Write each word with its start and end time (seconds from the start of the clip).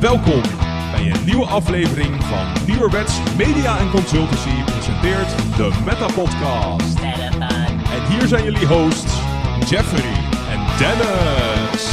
Welkom 0.00 0.42
bij 0.92 1.10
een 1.10 1.24
nieuwe 1.24 1.46
aflevering 1.46 2.22
van 2.24 2.66
Nieuwerwets 2.66 3.18
Media 3.36 3.78
en 3.78 3.90
Consultancy 3.90 4.62
presenteert 4.64 5.56
de 5.56 5.70
Meta 5.84 6.06
Podcast. 6.14 7.00
En 7.00 8.06
hier 8.08 8.26
zijn 8.26 8.44
jullie 8.44 8.66
hosts 8.66 9.14
Jeffrey 9.68 10.12
en 10.50 10.78
Dennis. 10.78 11.88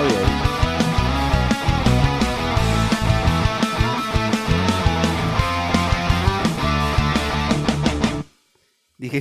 Oh 0.00 0.08
jee. 0.08 0.33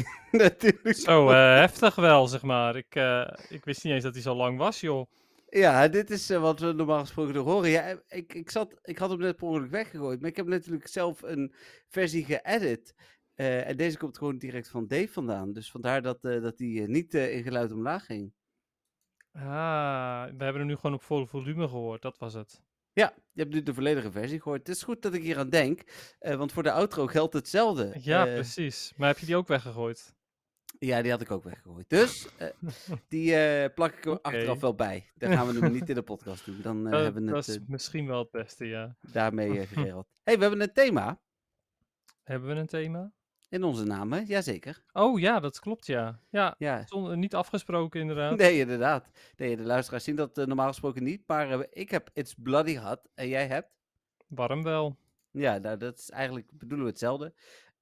Natuurlijk. 0.31 0.95
Zo 0.95 1.29
eh, 1.29 1.35
heftig 1.35 1.95
wel, 1.95 2.27
zeg 2.27 2.41
maar. 2.41 2.75
Ik, 2.75 2.95
eh, 2.95 3.33
ik 3.49 3.65
wist 3.65 3.83
niet 3.83 3.93
eens 3.93 4.03
dat 4.03 4.13
hij 4.13 4.21
zo 4.21 4.35
lang 4.35 4.57
was, 4.57 4.79
joh. 4.79 5.11
Ja, 5.49 5.87
dit 5.87 6.09
is 6.09 6.29
eh, 6.29 6.41
wat 6.41 6.59
we 6.59 6.71
normaal 6.71 6.99
gesproken 6.99 7.33
nog 7.33 7.45
horen. 7.45 7.69
Ja, 7.69 8.01
ik, 8.07 8.33
ik, 8.33 8.49
zat, 8.49 8.79
ik 8.81 8.97
had 8.97 9.09
hem 9.09 9.19
net 9.19 9.35
per 9.35 9.47
ongeluk 9.47 9.71
weggegooid, 9.71 10.21
maar 10.21 10.29
ik 10.29 10.35
heb 10.35 10.47
natuurlijk 10.47 10.87
zelf 10.87 11.21
een 11.21 11.53
versie 11.87 12.25
geëdit. 12.25 12.95
En 13.35 13.77
deze 13.77 13.97
komt 13.97 14.17
gewoon 14.17 14.37
direct 14.37 14.69
van 14.69 14.87
Dave 14.87 15.07
vandaan. 15.07 15.53
Dus 15.53 15.71
vandaar 15.71 16.01
dat, 16.01 16.21
dat 16.21 16.57
die 16.57 16.87
niet 16.87 17.13
in 17.13 17.43
geluid 17.43 17.71
omlaag 17.71 18.05
ging. 18.05 18.33
Ah, 19.33 20.23
we 20.23 20.43
hebben 20.43 20.55
hem 20.55 20.65
nu 20.65 20.75
gewoon 20.75 20.93
op 20.93 21.03
volle 21.03 21.27
volume 21.27 21.67
gehoord, 21.67 22.01
dat 22.01 22.17
was 22.17 22.33
het. 22.33 22.61
Ja, 22.93 23.13
je 23.31 23.41
hebt 23.41 23.53
nu 23.53 23.63
de 23.63 23.73
volledige 23.73 24.11
versie 24.11 24.41
gehoord. 24.41 24.67
Het 24.67 24.75
is 24.75 24.83
goed 24.83 25.01
dat 25.01 25.13
ik 25.13 25.21
hier 25.21 25.37
aan 25.37 25.49
denk, 25.49 25.81
eh, 26.19 26.35
want 26.35 26.51
voor 26.51 26.63
de 26.63 26.71
outro 26.71 27.07
geldt 27.07 27.33
hetzelfde. 27.33 27.95
Ja, 27.99 28.27
Eh, 28.27 28.33
precies. 28.33 28.93
Maar 28.97 29.07
heb 29.07 29.17
je 29.17 29.25
die 29.25 29.35
ook 29.35 29.47
weggegooid? 29.47 30.13
Ja, 30.79 31.01
die 31.01 31.11
had 31.11 31.21
ik 31.21 31.31
ook 31.31 31.43
weggegooid. 31.43 31.89
Dus 31.89 32.27
eh, 32.37 32.47
die 33.07 33.69
plak 33.69 33.93
ik 33.93 34.05
er 34.05 34.21
achteraf 34.21 34.59
wel 34.59 34.75
bij. 34.75 35.11
Daar 35.15 35.31
gaan 35.33 35.47
we 35.47 35.59
hem 35.59 35.71
niet 35.71 35.89
in 35.89 35.95
de 35.95 36.01
podcast 36.03 36.45
doen. 36.45 36.61
Dan 36.61 36.83
dat 36.91 37.01
hebben 37.01 37.25
we 37.25 37.31
dat 37.31 37.45
het 37.45 37.55
is 37.55 37.61
eh, 37.61 37.67
misschien 37.67 38.07
wel 38.07 38.19
het 38.19 38.31
beste, 38.31 38.65
ja. 38.65 38.95
daarmee 39.11 39.65
geregeld. 39.67 40.07
hey, 40.23 40.35
we 40.35 40.41
hebben 40.41 40.61
een 40.61 40.73
thema 40.73 41.21
Hebben 42.23 42.49
we 42.49 42.55
een 42.55 42.67
thema? 42.67 43.13
In 43.53 43.63
onze 43.63 43.83
namen. 43.85 44.25
Jazeker. 44.25 44.83
Oh 44.93 45.19
ja, 45.19 45.39
dat 45.39 45.59
klopt, 45.59 45.85
ja. 45.85 46.19
Ja, 46.29 46.55
Ja. 46.57 46.83
zonder, 46.87 47.17
niet 47.17 47.35
afgesproken 47.35 47.99
inderdaad. 48.01 48.37
Nee, 48.37 48.59
inderdaad. 48.59 49.09
Nee, 49.37 49.55
de 49.57 49.63
luisteraars 49.63 50.03
zien 50.03 50.15
dat 50.15 50.37
eh, 50.37 50.45
normaal 50.45 50.67
gesproken 50.67 51.03
niet. 51.03 51.23
Maar 51.27 51.51
eh, 51.59 51.67
ik 51.69 51.89
heb 51.91 52.09
It's 52.13 52.35
Bloody 52.37 52.77
Hot 52.77 52.99
en 53.13 53.27
jij 53.27 53.47
hebt... 53.47 53.69
Warm 54.27 54.63
wel. 54.63 54.97
Ja, 55.31 55.57
nou, 55.57 55.77
dat 55.77 55.97
is 55.99 56.09
eigenlijk 56.09 56.47
bedoelen 56.51 56.85
we 56.85 56.91
hetzelfde. 56.91 57.33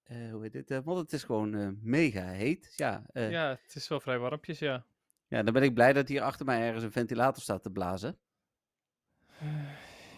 Eh, 0.04 0.32
hoe 0.32 0.42
heet 0.42 0.52
dit? 0.54 0.72
Eh, 0.72 0.80
want 0.84 0.98
het 1.00 1.14
is 1.14 1.24
gewoon 1.24 1.56
eh, 1.56 1.68
mega 1.82 2.24
heet. 2.28 2.74
Ja, 2.76 3.04
eh, 3.14 3.32
ja. 3.32 3.48
Ja, 3.50 3.60
het 3.64 3.76
is 3.76 3.88
wel 3.88 4.00
vrij 4.00 4.20
warmpjes, 4.20 4.60
ja. 4.60 4.86
dan 5.28 5.54
ben 5.54 5.64
ik 5.64 5.74
blij 5.74 5.94
dat 5.94 6.08
hier 6.08 6.22
achter 6.22 6.46
mij 6.46 6.62
ergens 6.62 6.84
een 6.84 6.92
ventilator 6.92 7.44
staat 7.44 7.64
te 7.64 7.72
blazen. 7.72 8.18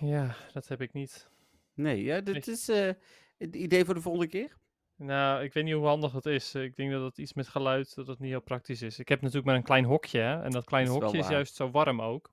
Ja, 0.02 0.36
dat 0.54 0.68
heb 0.68 0.82
ik 0.82 0.94
niet. 0.94 1.30
Nee, 1.74 2.04
ja, 2.04 2.22
dit 2.22 2.46
Nee. 2.46 2.56
is 2.56 2.70
eh, 2.70 2.90
het 3.38 3.56
idee 3.56 3.86
voor 3.86 3.94
de 3.94 4.02
volgende 4.02 4.28
keer. 4.28 4.58
Nou, 4.96 5.44
ik 5.44 5.54
weet 5.54 5.64
niet 5.64 5.74
hoe 5.74 5.86
handig 5.86 6.12
dat 6.12 6.26
is. 6.26 6.56
Ik 6.56 6.76
denk 6.76 6.92
dat 6.92 7.04
het 7.04 7.18
iets 7.18 7.34
met 7.34 7.48
geluid, 7.48 7.96
dat 7.96 8.08
het 8.08 8.20
niet 8.20 8.30
heel 8.30 8.42
praktisch 8.42 8.82
is. 8.82 9.00
Ik 9.00 9.10
heb 9.10 9.20
natuurlijk 9.20 9.48
maar 9.48 9.56
een 9.56 9.64
klein 9.64 9.86
hokje, 9.86 10.20
hè. 10.20 10.42
En 10.42 10.52
dat 10.52 10.66
kleine 10.66 10.90
Dat 10.90 10.98
is 10.98 11.04
wel 11.04 11.12
hokje 11.12 11.26
is 11.26 11.34
juist 11.36 11.56
zo 11.56 11.72
warm 11.72 12.02
ook. 12.02 12.32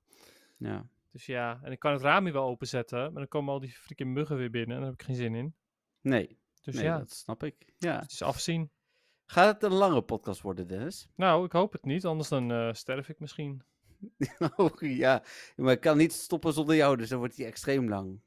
Ja. 0.57 0.85
Dus 1.11 1.25
ja, 1.25 1.59
en 1.63 1.71
ik 1.71 1.79
kan 1.79 1.93
het 1.93 2.01
raam 2.01 2.23
hier 2.23 2.33
wel 2.33 2.47
openzetten, 2.47 2.99
maar 2.99 3.13
dan 3.13 3.27
komen 3.27 3.53
al 3.53 3.59
die 3.59 3.71
freaking 3.71 4.13
muggen 4.13 4.37
weer 4.37 4.49
binnen 4.49 4.75
en 4.75 4.81
daar 4.81 4.91
heb 4.91 4.99
ik 4.99 5.05
geen 5.05 5.15
zin 5.15 5.35
in. 5.35 5.55
Nee, 6.01 6.37
Dus 6.61 6.75
nee 6.75 6.83
ja, 6.83 6.97
dat 6.97 7.11
snap 7.11 7.43
ik. 7.43 7.73
Ja. 7.77 7.99
het 7.99 8.11
is 8.11 8.21
afzien. 8.21 8.69
Gaat 9.25 9.53
het 9.53 9.63
een 9.63 9.77
lange 9.77 10.01
podcast 10.01 10.41
worden, 10.41 10.67
Dennis? 10.67 11.09
Nou, 11.15 11.45
ik 11.45 11.51
hoop 11.51 11.71
het 11.71 11.85
niet, 11.85 12.05
anders 12.05 12.29
dan 12.29 12.51
eh, 12.51 12.73
sterf 12.73 13.09
ik 13.09 13.19
misschien. 13.19 13.61
oh 14.55 14.79
ja, 14.79 15.23
maar 15.55 15.73
ik 15.73 15.81
kan 15.81 15.97
niet 15.97 16.13
stoppen 16.13 16.53
zonder 16.53 16.75
jou, 16.75 16.97
dus 16.97 17.09
dan 17.09 17.19
wordt 17.19 17.37
hij 17.37 17.45
extreem 17.45 17.89
lang. 17.89 18.19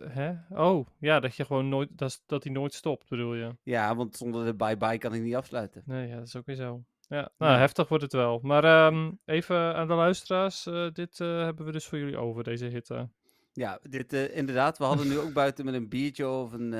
Hè? 0.00 0.32
Oh, 0.50 0.86
ja, 0.98 1.20
dat 1.20 1.36
je 1.36 1.44
gewoon 1.44 1.68
nooit, 1.68 1.88
dat, 1.92 2.22
dat 2.26 2.44
hij 2.44 2.52
nooit 2.52 2.74
stopt, 2.74 3.08
bedoel 3.08 3.34
je? 3.34 3.56
Ja, 3.62 3.96
want 3.96 4.16
zonder 4.16 4.44
de 4.44 4.54
bye-bye 4.54 4.98
kan 4.98 5.14
ik 5.14 5.22
niet 5.22 5.34
afsluiten. 5.34 5.82
Nee, 5.86 6.08
ja, 6.08 6.16
dat 6.18 6.26
is 6.26 6.36
ook 6.36 6.46
weer 6.46 6.56
zo. 6.56 6.84
Ja, 7.08 7.30
nou, 7.38 7.52
Ja. 7.52 7.58
heftig 7.58 7.88
wordt 7.88 8.04
het 8.04 8.12
wel. 8.12 8.38
Maar 8.42 8.64
ehm, 8.64 9.10
even 9.24 9.74
aan 9.74 9.86
de 9.88 9.94
luisteraars, 9.94 10.66
eh, 10.66 10.86
dit 10.92 11.20
eh, 11.20 11.42
hebben 11.42 11.66
we 11.66 11.72
dus 11.72 11.86
voor 11.86 11.98
jullie 11.98 12.16
over, 12.16 12.44
deze 12.44 12.64
hitte. 12.66 13.08
Ja, 13.52 13.78
dit, 13.82 14.12
eh, 14.12 14.36
inderdaad, 14.36 14.78
we 14.78 14.84
hadden 14.84 15.08
nu 15.08 15.18
ook 15.18 15.32
buiten 15.42 15.64
met 15.64 15.74
een 15.74 15.88
biertje 15.88 16.28
of 16.28 16.52
een, 16.52 16.72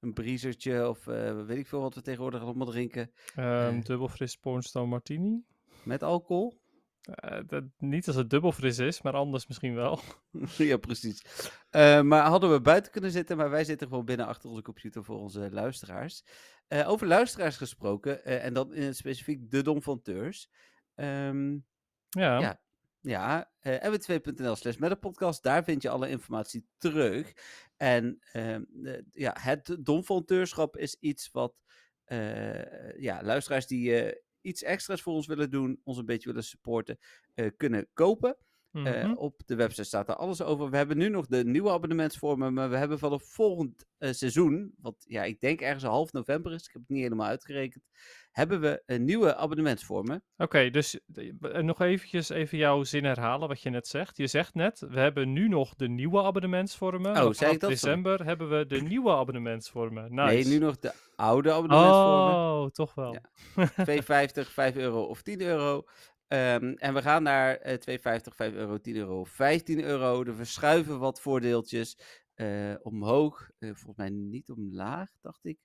een 0.00 0.12
briezertje 0.12 0.88
of 0.88 1.04
weet 1.46 1.58
ik 1.58 1.66
veel 1.66 1.80
wat 1.80 1.94
we 1.94 2.02
tegenwoordig 2.02 2.40
allemaal 2.42 2.66
drinken. 2.66 3.10
Ehm 3.34 3.76
Eh. 3.76 3.82
dubbel 3.84 4.08
fris 4.08 4.36
Pornstone 4.36 4.86
Martini. 4.86 5.42
Met 5.82 6.02
alcohol. 6.02 6.60
Eh, 7.08 7.40
dat, 7.46 7.64
niet 7.78 8.06
als 8.06 8.16
het 8.16 8.30
dubbel 8.30 8.52
fris 8.52 8.78
is, 8.78 9.02
maar 9.02 9.12
anders 9.12 9.46
misschien 9.46 9.74
wel. 9.74 10.00
ja, 10.56 10.76
precies. 10.76 11.24
Eh, 11.70 12.02
maar 12.02 12.26
hadden 12.26 12.50
we 12.52 12.60
buiten 12.60 12.92
kunnen 12.92 13.10
zitten, 13.10 13.36
maar 13.36 13.50
wij 13.50 13.64
zitten 13.64 13.88
gewoon 13.88 14.04
binnen 14.04 14.26
achter 14.26 14.48
onze 14.48 14.62
computer 14.62 15.04
voor 15.04 15.18
onze 15.18 15.48
luisteraars. 15.50 16.24
Eh, 16.66 16.88
over 16.88 17.06
luisteraars 17.06 17.56
gesproken, 17.56 18.24
en 18.24 18.54
dan 18.54 18.74
in 18.74 18.82
het 18.82 18.96
specifiek 18.96 19.50
de 19.50 19.62
Donfanteurs. 19.62 20.50
Ehm 20.94 21.52
Ja, 22.08 22.38
Ja. 22.38 22.60
Ja, 23.00 23.50
eh 23.60 23.90
mw2.nl 23.92 24.56
slash 24.56 24.76
podcast, 25.00 25.42
daar 25.42 25.64
vind 25.64 25.82
je 25.82 25.90
alle 25.90 26.08
informatie 26.08 26.66
terug. 26.78 27.32
En 27.76 28.18
ehm, 28.32 28.62
ja, 29.12 29.36
het 29.40 29.76
domfonteurschap 29.80 30.76
is 30.76 30.96
iets 31.00 31.30
wat 31.30 31.54
ja, 32.96 33.22
luisteraars 33.22 33.66
die 33.66 34.20
iets 34.40 34.62
extra's 34.62 35.02
voor 35.02 35.14
ons 35.14 35.26
willen 35.26 35.50
doen, 35.50 35.80
ons 35.84 35.98
een 35.98 36.06
beetje 36.06 36.28
willen 36.28 36.44
supporten, 36.44 36.98
eh, 37.34 37.50
kunnen 37.56 37.88
kopen. 37.92 38.36
Eh, 38.72 38.82
mhm. 38.82 39.12
op 39.12 39.40
de 39.46 39.54
website 39.54 39.84
staat 39.84 40.08
er 40.08 40.16
alles 40.16 40.42
over. 40.42 40.70
We 40.70 40.76
hebben 40.76 40.96
nu 40.96 41.08
nog 41.08 41.26
de 41.26 41.44
nieuwe 41.44 41.70
abonnementsvormen, 41.70 42.54
maar 42.54 42.70
we 42.70 42.76
hebben 42.76 42.98
vanaf 42.98 43.22
volgend 43.22 43.86
eh, 43.98 44.12
seizoen, 44.12 44.74
wat 44.80 45.04
ja, 45.06 45.24
ik 45.24 45.40
denk 45.40 45.60
ergens 45.60 45.84
half 45.84 46.12
november 46.12 46.52
is, 46.52 46.66
ik 46.66 46.72
heb 46.72 46.82
het 46.82 46.90
niet 46.90 47.02
helemaal 47.02 47.26
uitgerekend, 47.26 47.84
hebben 48.30 48.60
we 48.60 48.82
een 48.86 49.04
nieuwe 49.04 49.36
abonnementsvormen. 49.36 50.22
Oké, 50.36 50.70
dus 50.70 51.00
eh, 51.14 51.62
nog 51.62 51.80
eventjes 51.80 52.28
even 52.28 52.58
jouw 52.58 52.84
zin 52.84 53.04
herhalen 53.04 53.48
wat 53.48 53.62
je 53.62 53.70
net 53.70 53.86
zegt. 53.86 54.16
Je 54.16 54.26
zegt 54.26 54.54
net, 54.54 54.80
we 54.88 55.00
hebben 55.00 55.32
nu 55.32 55.48
nog 55.48 55.74
de 55.74 55.88
nieuwe 55.88 56.22
abonnementsvormen. 56.22 57.10
Oh, 57.10 57.32
zei 57.32 57.52
ik 57.52 57.60
dat? 57.60 57.70
Sorry. 57.70 57.74
december 57.74 58.24
hebben 58.24 58.48
we 58.48 58.66
de 58.66 58.80
nieuwe 58.92 59.10
abonnementsvormen. 59.10 60.14
Nice. 60.14 60.34
Nee, 60.34 60.44
nu 60.44 60.58
nog 60.58 60.78
de 60.78 60.92
oude 61.16 61.52
abonnementsvormen. 61.52 62.34
Oh, 62.34 62.66
toch 62.70 62.94
wel. 62.94 63.12
Ja. 63.12 63.70
2,50, 63.86 64.48
5 64.48 64.76
euro 64.76 65.02
of 65.02 65.22
10 65.22 65.40
euro. 65.40 65.84
Ehm, 66.28 66.72
en 66.72 66.94
we 66.94 67.02
gaan 67.02 67.22
naar 67.22 67.56
eh 67.56 67.78
2,50, 67.78 68.34
5 68.34 68.54
euro, 68.54 68.78
10 68.78 68.96
euro, 68.96 69.24
15 69.24 69.82
euro. 69.84 70.24
Er 70.24 70.34
verschuiven 70.34 70.98
wat 70.98 71.20
voordeeltjes 71.20 71.98
eh, 72.34 72.74
omhoog. 72.82 73.50
Eh, 73.58 73.68
volgens 73.68 73.96
mij 73.96 74.10
niet 74.10 74.50
omlaag, 74.50 75.10
dacht 75.20 75.44
ik. 75.44 75.58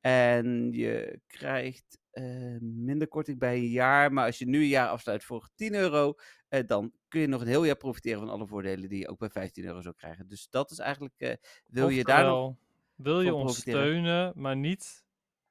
En 0.00 0.72
je 0.72 1.20
krijgt 1.26 1.98
eh, 2.10 2.56
minder 2.60 3.08
korting 3.08 3.38
bij 3.38 3.56
een 3.56 3.68
jaar. 3.68 4.12
Maar 4.12 4.26
als 4.26 4.38
je 4.38 4.46
nu 4.46 4.58
een 4.60 4.66
jaar 4.68 4.88
afsluit 4.88 5.24
voor 5.24 5.48
10 5.54 5.74
euro, 5.74 6.14
eh, 6.48 6.66
dan 6.66 6.92
kun 7.08 7.20
je 7.20 7.26
nog 7.26 7.40
een 7.40 7.46
heel 7.46 7.64
jaar 7.64 7.76
profiteren 7.76 8.20
van 8.20 8.28
alle 8.28 8.46
voordelen 8.46 8.88
die 8.88 8.98
je 8.98 9.08
ook 9.08 9.18
bij 9.18 9.30
15 9.30 9.64
euro 9.64 9.80
zou 9.80 9.94
krijgen. 9.94 10.28
Dus 10.28 10.46
dat 10.50 10.70
is 10.70 10.78
eigenlijk, 10.78 11.14
eh, 11.16 11.34
wil 11.66 11.88
je 11.88 12.04
daar 12.04 12.24
nog... 12.24 12.56
Wil 12.94 13.20
je 13.20 13.34
ons 13.34 13.56
steunen, 13.56 14.32
maar 14.36 14.56
niet, 14.56 15.01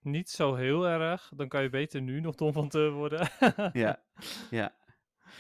niet 0.04 0.30
zo 0.30 0.56
heel 0.56 0.88
erg, 0.88 1.32
dan 1.36 1.48
kan 1.48 1.64
je 1.64 1.70
beter 1.70 2.02
nu 2.02 2.20
nog 2.20 2.36
Don 2.36 2.54
van 2.54 2.70
Teur 2.70 2.92
worden. 2.92 3.30
Ja, 3.74 4.00
ja. 4.50 4.74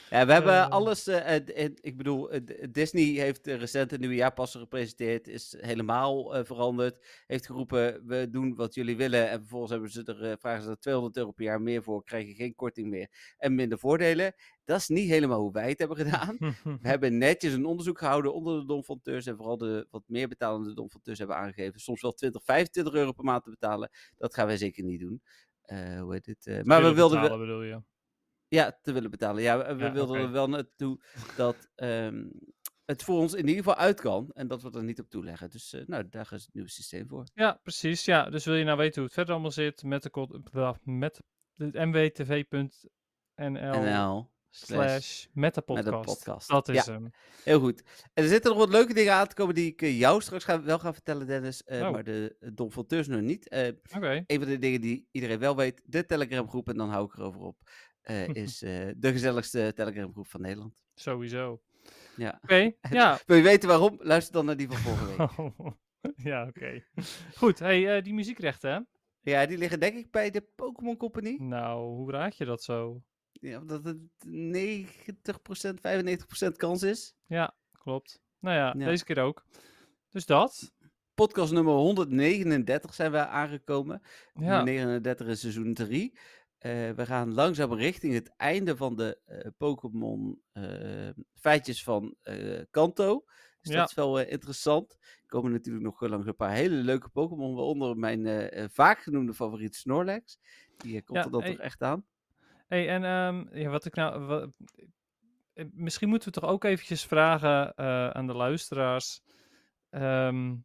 Ja, 0.09 0.25
we 0.25 0.34
hebben 0.34 0.53
Eh. 0.53 0.69
alles. 0.69 1.07
eh, 1.07 1.66
ik 1.81 1.97
bedoel, 1.97 2.29
Disney 2.72 3.03
heeft 3.03 3.47
recent 3.47 3.91
een 3.91 3.99
nieuwe 3.99 4.16
jaarpassen 4.16 4.59
gepresenteerd. 4.59 5.28
Is 5.28 5.55
helemaal 5.59 6.35
eh, 6.35 6.43
veranderd. 6.43 7.23
Heeft 7.28 7.46
geroepen: 7.46 8.05
we 8.08 8.29
doen 8.29 8.55
wat 8.55 8.73
jullie 8.73 8.97
willen. 8.97 9.29
En 9.29 9.40
vervolgens 9.40 9.72
hebben 9.72 9.90
ze 9.90 10.03
er, 10.03 10.23
eh, 10.32 10.34
vragen 10.40 10.64
ze 10.64 10.70
er 10.70 10.79
200 10.79 11.17
euro 11.17 11.32
per 11.32 11.43
jaar 11.46 11.61
meer 11.61 11.84
voor. 11.84 12.03
Krijg 12.03 12.28
je 12.28 12.34
geen 12.34 12.55
korting 12.55 12.90
meer. 12.90 13.08
En 13.38 13.55
minder 13.55 13.79
voordelen. 13.79 14.34
Dat 14.66 14.79
is 14.79 14.88
niet 14.88 15.09
helemaal 15.09 15.40
hoe 15.40 15.52
wij 15.52 15.70
het 15.70 15.79
hebben 15.79 15.97
gedaan. 15.97 16.38
We 16.82 16.88
hebben 16.88 17.17
netjes 17.17 17.53
een 17.53 17.66
onderzoek 17.66 17.97
gehouden 17.99 18.34
onder 18.34 18.59
de 18.59 18.66
domfonteurs. 18.66 19.26
En 19.26 19.35
vooral 19.35 19.58
de 19.58 19.88
wat 19.90 20.03
meer 20.05 20.28
betalende 20.28 20.73
domfonteurs 20.73 21.17
hebben 21.20 21.35
aangegeven. 21.35 21.79
Soms 21.79 22.02
wel 22.02 22.11
20, 22.14 22.43
25 22.43 22.93
euro 22.93 23.11
per 23.11 23.23
maand 23.23 23.43
te 23.43 23.49
betalen. 23.49 23.90
Dat 24.17 24.34
gaan 24.34 24.47
wij 24.47 24.58
zeker 24.58 24.84
niet 24.84 24.99
doen. 24.99 25.22
Hoe 25.99 26.14
heet 26.14 26.26
het? 26.26 26.66
maar 26.66 26.84
we 26.84 26.93
wilden. 26.93 27.22
betalen, 27.22 27.46
bedoel 27.47 27.64
je. 27.64 27.82
Ja, 28.52 28.80
te 28.82 28.92
willen 28.92 29.12
betalen. 29.12 29.42
Ja, 29.44 29.76
we, 29.76 29.84
Ja, 29.84 29.92
wilden 29.92 30.22
er 30.22 30.32
wel 30.32 30.50
naartoe 30.50 31.00
dat 31.36 31.70
ehm, 31.76 32.24
het 32.86 33.03
voor 33.03 33.18
ons 33.20 33.34
in 33.34 33.48
ieder 33.48 33.64
geval 33.64 33.76
uit 33.76 34.00
kan. 34.02 34.30
En 34.34 34.48
dat 34.48 34.62
we 34.62 34.72
er 34.72 34.84
niet 34.84 35.00
op 35.00 35.09
toeleggen. 35.09 35.50
Dus 35.50 35.74
eh, 35.74 35.82
nou, 35.86 36.09
daar 36.09 36.30
is 36.34 36.44
het 36.46 36.53
nieuwe 36.53 36.70
systeem 36.70 37.08
voor. 37.08 37.26
Ja, 37.34 37.59
precies. 37.64 38.06
Ja, 38.06 38.30
dus 38.30 38.46
wil 38.46 38.56
je 38.56 38.64
nou 38.64 38.78
weten 38.78 38.96
hoe 38.96 39.03
het 39.03 39.14
verder 39.14 39.34
allemaal 39.34 39.52
zit 39.52 39.84
met 39.84 40.03
de, 40.03 40.76
met 40.84 41.22
de 41.53 41.86
mwtv.nl 41.86 43.82
NL. 43.84 44.30
slash 44.50 45.26
metapodcast. 45.34 46.06
podcast. 46.06 46.48
Dat 46.50 46.68
is 46.70 46.86
Ja. 46.86 46.92
hem. 46.94 47.09
Heel 47.44 47.59
goed. 47.59 47.84
En 48.14 48.24
er 48.24 48.30
zitten 48.30 48.50
nog 48.52 48.59
wat 48.59 48.70
leuke 48.70 48.94
dingen 48.94 49.14
aan 49.14 49.28
te 49.28 49.36
komen 49.36 49.56
die 49.56 49.68
ik 49.72 49.82
eh, 49.82 50.00
jou 50.00 50.22
straks 50.22 50.44
ga, 50.44 50.62
wel 50.64 50.80
ga 50.80 50.94
vertellen, 50.94 51.28
Dennis. 51.28 51.64
eh, 51.64 51.82
Oh. 51.82 51.92
Maar 51.92 52.03
de 52.03 52.36
uh, 52.40 52.50
Don 52.53 52.72
nog 52.88 53.22
niet. 53.22 53.52
Een 53.53 53.80
van 54.28 54.40
de 54.48 54.58
dingen 54.59 54.82
die 54.82 55.08
iedereen 55.12 55.40
wel 55.40 55.56
weet, 55.56 55.82
de 55.86 56.06
Telegram 56.06 56.50
groep, 56.50 56.70
en 56.70 56.78
dan 56.78 56.90
hou 56.90 57.06
ik 57.06 57.14
erover 57.14 57.42
op, 57.42 57.58
eh, 58.02 58.28
is 58.44 58.62
eh, 58.62 58.88
de 58.98 59.12
gezelligste 59.12 59.72
Telegram 59.76 60.12
groep 60.12 60.28
van 60.28 60.42
Nederland. 60.42 60.82
Sowieso. 60.96 61.62
Ja. 62.16 62.40
Oké, 62.44 62.72
ja. 62.90 63.20
Wil 63.26 63.38
je 63.38 63.44
weten 63.44 63.70
waarom? 63.70 63.98
Luister 64.02 64.34
dan 64.34 64.46
naar 64.46 64.58
die 64.58 64.68
van 64.68 64.78
vorige 64.78 65.06
week. 65.06 65.74
ja, 66.32 66.48
oké. 66.48 66.84
Goed, 67.36 67.59
hey, 67.59 67.98
eh, 67.98 68.03
die 68.03 68.14
muziekrechten, 68.14 68.72
hè? 68.72 68.80
ja, 69.32 69.46
die 69.46 69.58
liggen 69.58 69.80
denk 69.80 69.96
ik 69.98 70.12
bij 70.12 70.30
de 70.30 70.42
Pokémon 70.56 70.98
Company. 70.98 71.36
Nou, 71.40 71.96
hoe 71.96 72.12
raad 72.12 72.38
je 72.38 72.46
dat 72.46 72.64
zo? 72.64 73.02
Ja, 73.32 73.59
omdat 73.59 73.84
het 73.84 73.98
90%, 74.26 75.80
95% 75.80 76.56
kans 76.56 76.84
is. 76.84 77.16
Ja, 77.26 77.56
klopt. 77.72 78.22
Nou 78.40 78.56
ja, 78.56 78.74
Ja. 78.78 78.86
deze 78.86 79.03
keer 79.03 79.20
ook. 79.20 79.46
Dus 80.09 80.26
dat. 80.26 80.72
Podcast 81.14 81.52
nummer 81.53 81.74
139 81.74 82.94
zijn 82.94 83.12
we 83.12 83.26
aangekomen. 83.28 84.02
Ja, 84.34 84.64
Nummer 84.64 84.64
39 84.64 85.28
is 85.28 85.40
seizoen 85.40 85.74
3. 85.74 86.18
Eh, 86.61 86.90
we 86.90 87.05
gaan 87.05 87.34
langzaam 87.34 87.73
richting 87.73 88.13
het 88.13 88.34
einde 88.37 88.78
van 88.78 88.96
de 88.96 89.19
eh, 89.25 89.47
Pokémon 89.58 90.41
eh, 90.52 91.09
feitjes 91.34 91.84
van 91.84 92.16
Kanto. 92.72 93.23
Dus 93.61 93.72
Ja. 93.73 93.79
dat 93.79 93.90
is 93.90 93.96
wel 93.96 94.19
interessant. 94.19 94.97
Er 95.02 95.28
komen 95.28 95.52
natuurlijk 95.52 95.84
nog 95.85 96.02
langs 96.02 96.28
een 96.28 96.35
paar 96.35 96.52
hele 96.52 96.75
leuke 96.75 97.09
Pokémon. 97.09 97.55
Waaronder 97.55 97.97
mijn 97.97 98.49
vaak 98.72 99.02
genoemde 99.02 99.34
favoriet 99.34 99.75
Snorlax. 99.75 100.40
Die 100.78 101.03
komt 101.03 101.17
Ja, 101.17 101.25
er 101.25 101.31
dan 101.31 101.41
hey. 101.41 101.52
toch 101.52 101.59
echt 101.59 101.81
aan. 101.81 102.05
hey, 102.67 102.90
en 102.90 103.03
ehm, 103.03 103.57
ja, 103.59 103.69
wat 103.69 103.85
ik 103.85 103.96
nou... 103.96 104.52
misschien 105.72 106.09
moeten 106.09 106.34
we 106.34 106.40
toch 106.40 106.49
ook 106.49 106.64
eventjes 106.64 107.05
vragen 107.05 107.78
aan 108.16 108.28
de 108.28 108.34
luisteraars. 108.34 109.22
ehm, 109.90 110.55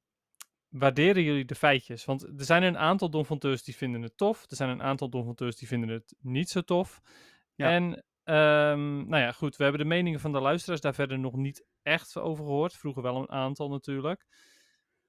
waarderen 0.78 1.22
jullie 1.22 1.44
de 1.44 1.54
feitjes? 1.54 2.04
Want 2.04 2.22
er 2.22 2.44
zijn 2.44 2.62
een 2.62 2.78
aantal 2.78 3.10
donfonteurs 3.10 3.62
die 3.62 3.76
vinden 3.76 4.02
het 4.02 4.16
tof. 4.16 4.44
Er 4.50 4.56
zijn 4.56 4.70
een 4.70 4.82
aantal 4.82 5.08
donfonteurs 5.08 5.56
die 5.56 5.68
vinden 5.68 5.88
het 5.88 6.14
niet 6.20 6.48
zo 6.48 6.60
tof. 6.60 7.00
Ja. 7.54 7.70
En 7.70 8.04
ehm, 8.24 9.08
nou 9.08 9.22
ja, 9.22 9.32
goed. 9.32 9.56
We 9.56 9.62
hebben 9.62 9.80
de 9.80 9.88
meningen 9.88 10.20
van 10.20 10.32
de 10.32 10.40
luisteraars 10.40 10.80
daar 10.80 10.94
verder 10.94 11.18
nog 11.18 11.36
niet 11.36 11.64
echt 11.82 12.16
over 12.16 12.44
gehoord. 12.44 12.76
Vroeger 12.76 13.02
wel 13.02 13.16
een 13.16 13.30
aantal 13.30 13.68
natuurlijk. 13.68 14.26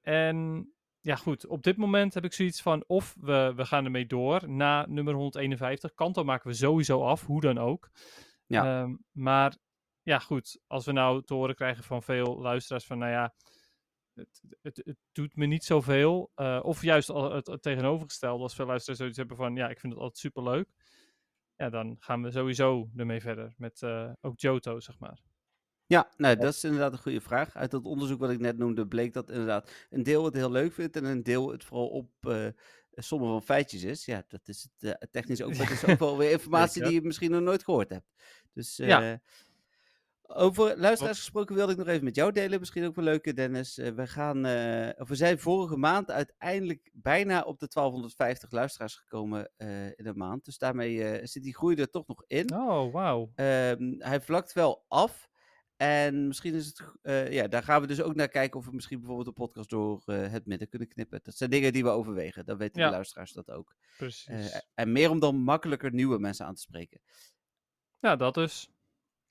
En 0.02 0.70
ja, 1.02 1.16
goed. 1.16 1.48
Op 1.48 1.64
dit 1.64 1.78
moment 1.78 2.14
heb 2.14 2.24
ik 2.24 2.34
zoiets 2.34 2.62
van 2.62 2.84
of 2.88 3.16
we, 3.20 3.54
we 3.56 3.66
gaan 3.66 3.86
ermee 3.86 4.06
door 4.06 4.50
na 4.50 4.86
nummer 4.88 5.14
151. 5.14 5.94
Kanto 5.94 6.24
maken 6.24 6.50
we 6.50 6.56
sowieso 6.56 7.04
af, 7.04 7.26
hoe 7.26 7.42
dan 7.42 7.58
ook. 7.58 7.90
Ja. 8.46 8.82
Ehm, 8.82 8.96
maar 9.12 9.58
ja, 10.02 10.20
goed. 10.20 10.60
Als 10.68 10.86
we 10.86 10.92
nou 10.92 11.24
te 11.24 11.34
horen 11.34 11.56
krijgen 11.56 11.84
van 11.84 12.04
veel 12.04 12.40
luisteraars 12.40 12.86
van, 12.86 12.98
nou 12.98 13.12
ja, 13.12 13.34
het, 14.18 14.42
het, 14.62 14.82
het 14.86 14.98
doet 15.12 15.36
me 15.36 15.46
niet 15.46 15.64
zoveel. 15.64 16.32
eh 16.36 16.60
of 16.64 16.82
juist 16.82 17.10
al 17.10 17.32
het, 17.34 17.48
het 17.48 17.62
tegenovergestelde, 17.62 18.44
als 18.44 18.56
veel 18.56 18.66
luisteraars 18.66 19.00
zoiets 19.00 19.18
hebben 19.18 19.38
van, 19.38 19.56
ja, 19.56 19.70
ik 19.70 19.80
vind 19.80 19.94
het 19.94 20.02
altijd 20.02 20.20
superleuk. 20.20 20.70
Ja, 21.56 21.70
dan 21.70 21.96
gaan 22.00 22.24
we 22.24 22.32
sowieso 22.32 22.90
ermee 22.96 23.22
verder 23.22 23.54
met 23.58 23.82
eh, 23.82 24.12
ook 24.22 24.40
Johto, 24.40 24.80
zeg 24.80 25.00
maar. 25.00 25.22
Ja, 25.86 26.12
nou, 26.18 26.36
dat 26.36 26.54
is 26.54 26.64
inderdaad 26.64 26.92
een 26.92 26.98
goede 27.00 27.22
vraag. 27.22 27.56
Uit 27.56 27.72
dat 27.72 27.86
onderzoek 27.86 28.20
wat 28.20 28.30
ik 28.30 28.40
net 28.40 28.58
noemde, 28.58 28.88
bleek 28.88 29.14
dat 29.14 29.30
inderdaad 29.30 29.88
een 29.90 30.04
deel 30.04 30.26
het 30.26 30.34
heel 30.34 30.52
leuk 30.52 30.74
vindt 30.74 30.96
en 30.96 31.06
een 31.06 31.24
deel 31.24 31.52
het 31.52 31.64
vooral 31.64 31.88
op 31.88 32.10
eh 32.20 32.48
sommen 33.04 33.30
van 33.30 33.44
feitjes 33.44 33.84
is. 33.84 34.06
Ja, 34.06 34.24
dat 34.28 34.48
is 34.48 34.70
het 34.72 35.00
eh, 35.00 35.08
technisch 35.12 35.42
ook, 35.42 35.58
maar 35.58 35.72
is 35.72 35.86
ook 35.86 36.00
wel 36.10 36.18
weer 36.18 36.32
informatie 36.32 36.84
die 36.84 36.94
je 36.94 37.02
misschien 37.02 37.32
nog 37.32 37.42
nooit 37.42 37.64
gehoord 37.64 37.90
hebt. 37.90 38.12
Dus 38.54 38.80
eh, 38.80 38.88
Ja. 38.88 39.20
Over 40.28 40.78
luisteraars 40.80 41.18
gesproken 41.18 41.56
wilde 41.56 41.72
ik 41.72 41.78
nog 41.78 41.88
even 41.88 42.04
met 42.04 42.16
jou 42.16 42.32
delen, 42.32 42.60
misschien 42.60 42.86
ook 42.86 42.96
wel 42.96 43.06
leuk, 43.06 43.36
Dennis. 43.36 43.78
Eh, 43.78 43.92
we, 43.92 44.08
gaan, 44.08 44.46
eh, 44.46 44.90
of 45.02 45.08
we 45.08 45.16
zijn 45.16 45.40
vorige 45.40 45.78
maand 45.78 46.12
uiteindelijk 46.12 46.90
bijna 46.94 47.42
op 47.42 47.60
de 47.60 47.68
1250 47.68 48.52
luisteraars 48.52 48.96
gekomen 48.96 49.52
eh, 49.58 49.86
in 49.86 50.06
een 50.06 50.18
maand. 50.18 50.46
Dus 50.46 50.58
daarmee 50.58 51.04
eh, 51.04 51.26
zit 51.26 51.44
die 51.44 51.56
groei 51.56 51.76
er 51.76 51.90
toch 51.90 52.08
nog 52.08 52.24
in. 52.28 52.54
Oh, 52.54 52.94
wauw. 52.94 53.32
Ehm, 53.36 53.94
hij 54.00 54.22
vlakt 54.22 54.54
wel 54.54 54.86
af. 54.88 55.30
En 55.76 56.28
misschien 56.28 56.54
is 56.54 56.66
het. 56.66 56.84
ja, 57.34 57.48
daar 57.48 57.64
gaan 57.64 57.82
we 57.82 57.88
dus 57.88 58.02
ook 58.02 58.16
naar 58.16 58.28
kijken 58.28 58.60
of 58.60 58.66
we 58.66 58.74
misschien 58.74 58.98
bijvoorbeeld 59.00 59.28
de 59.28 59.42
podcast 59.42 59.70
door 59.70 60.02
het 60.06 60.46
midden 60.46 60.70
kunnen 60.70 60.88
knippen. 60.88 61.20
Dat 61.24 61.36
zijn 61.36 61.50
dingen 61.50 61.74
die 61.74 61.84
we 61.84 61.90
overwegen. 61.90 62.46
Dan 62.46 62.58
weten 62.58 62.82
Ja. 62.82 62.88
de 62.88 62.94
luisteraars 62.94 63.32
dat 63.32 63.50
ook. 63.50 63.76
Precies. 63.98 64.62
En 64.74 64.92
meer 64.92 65.10
om 65.10 65.20
dan 65.20 65.36
makkelijker 65.36 65.94
nieuwe 65.94 66.20
mensen 66.20 66.46
aan 66.46 66.56
te 66.56 66.62
spreken. 66.62 67.02
ja, 68.00 68.16
dat 68.16 68.34
dus. 68.34 68.70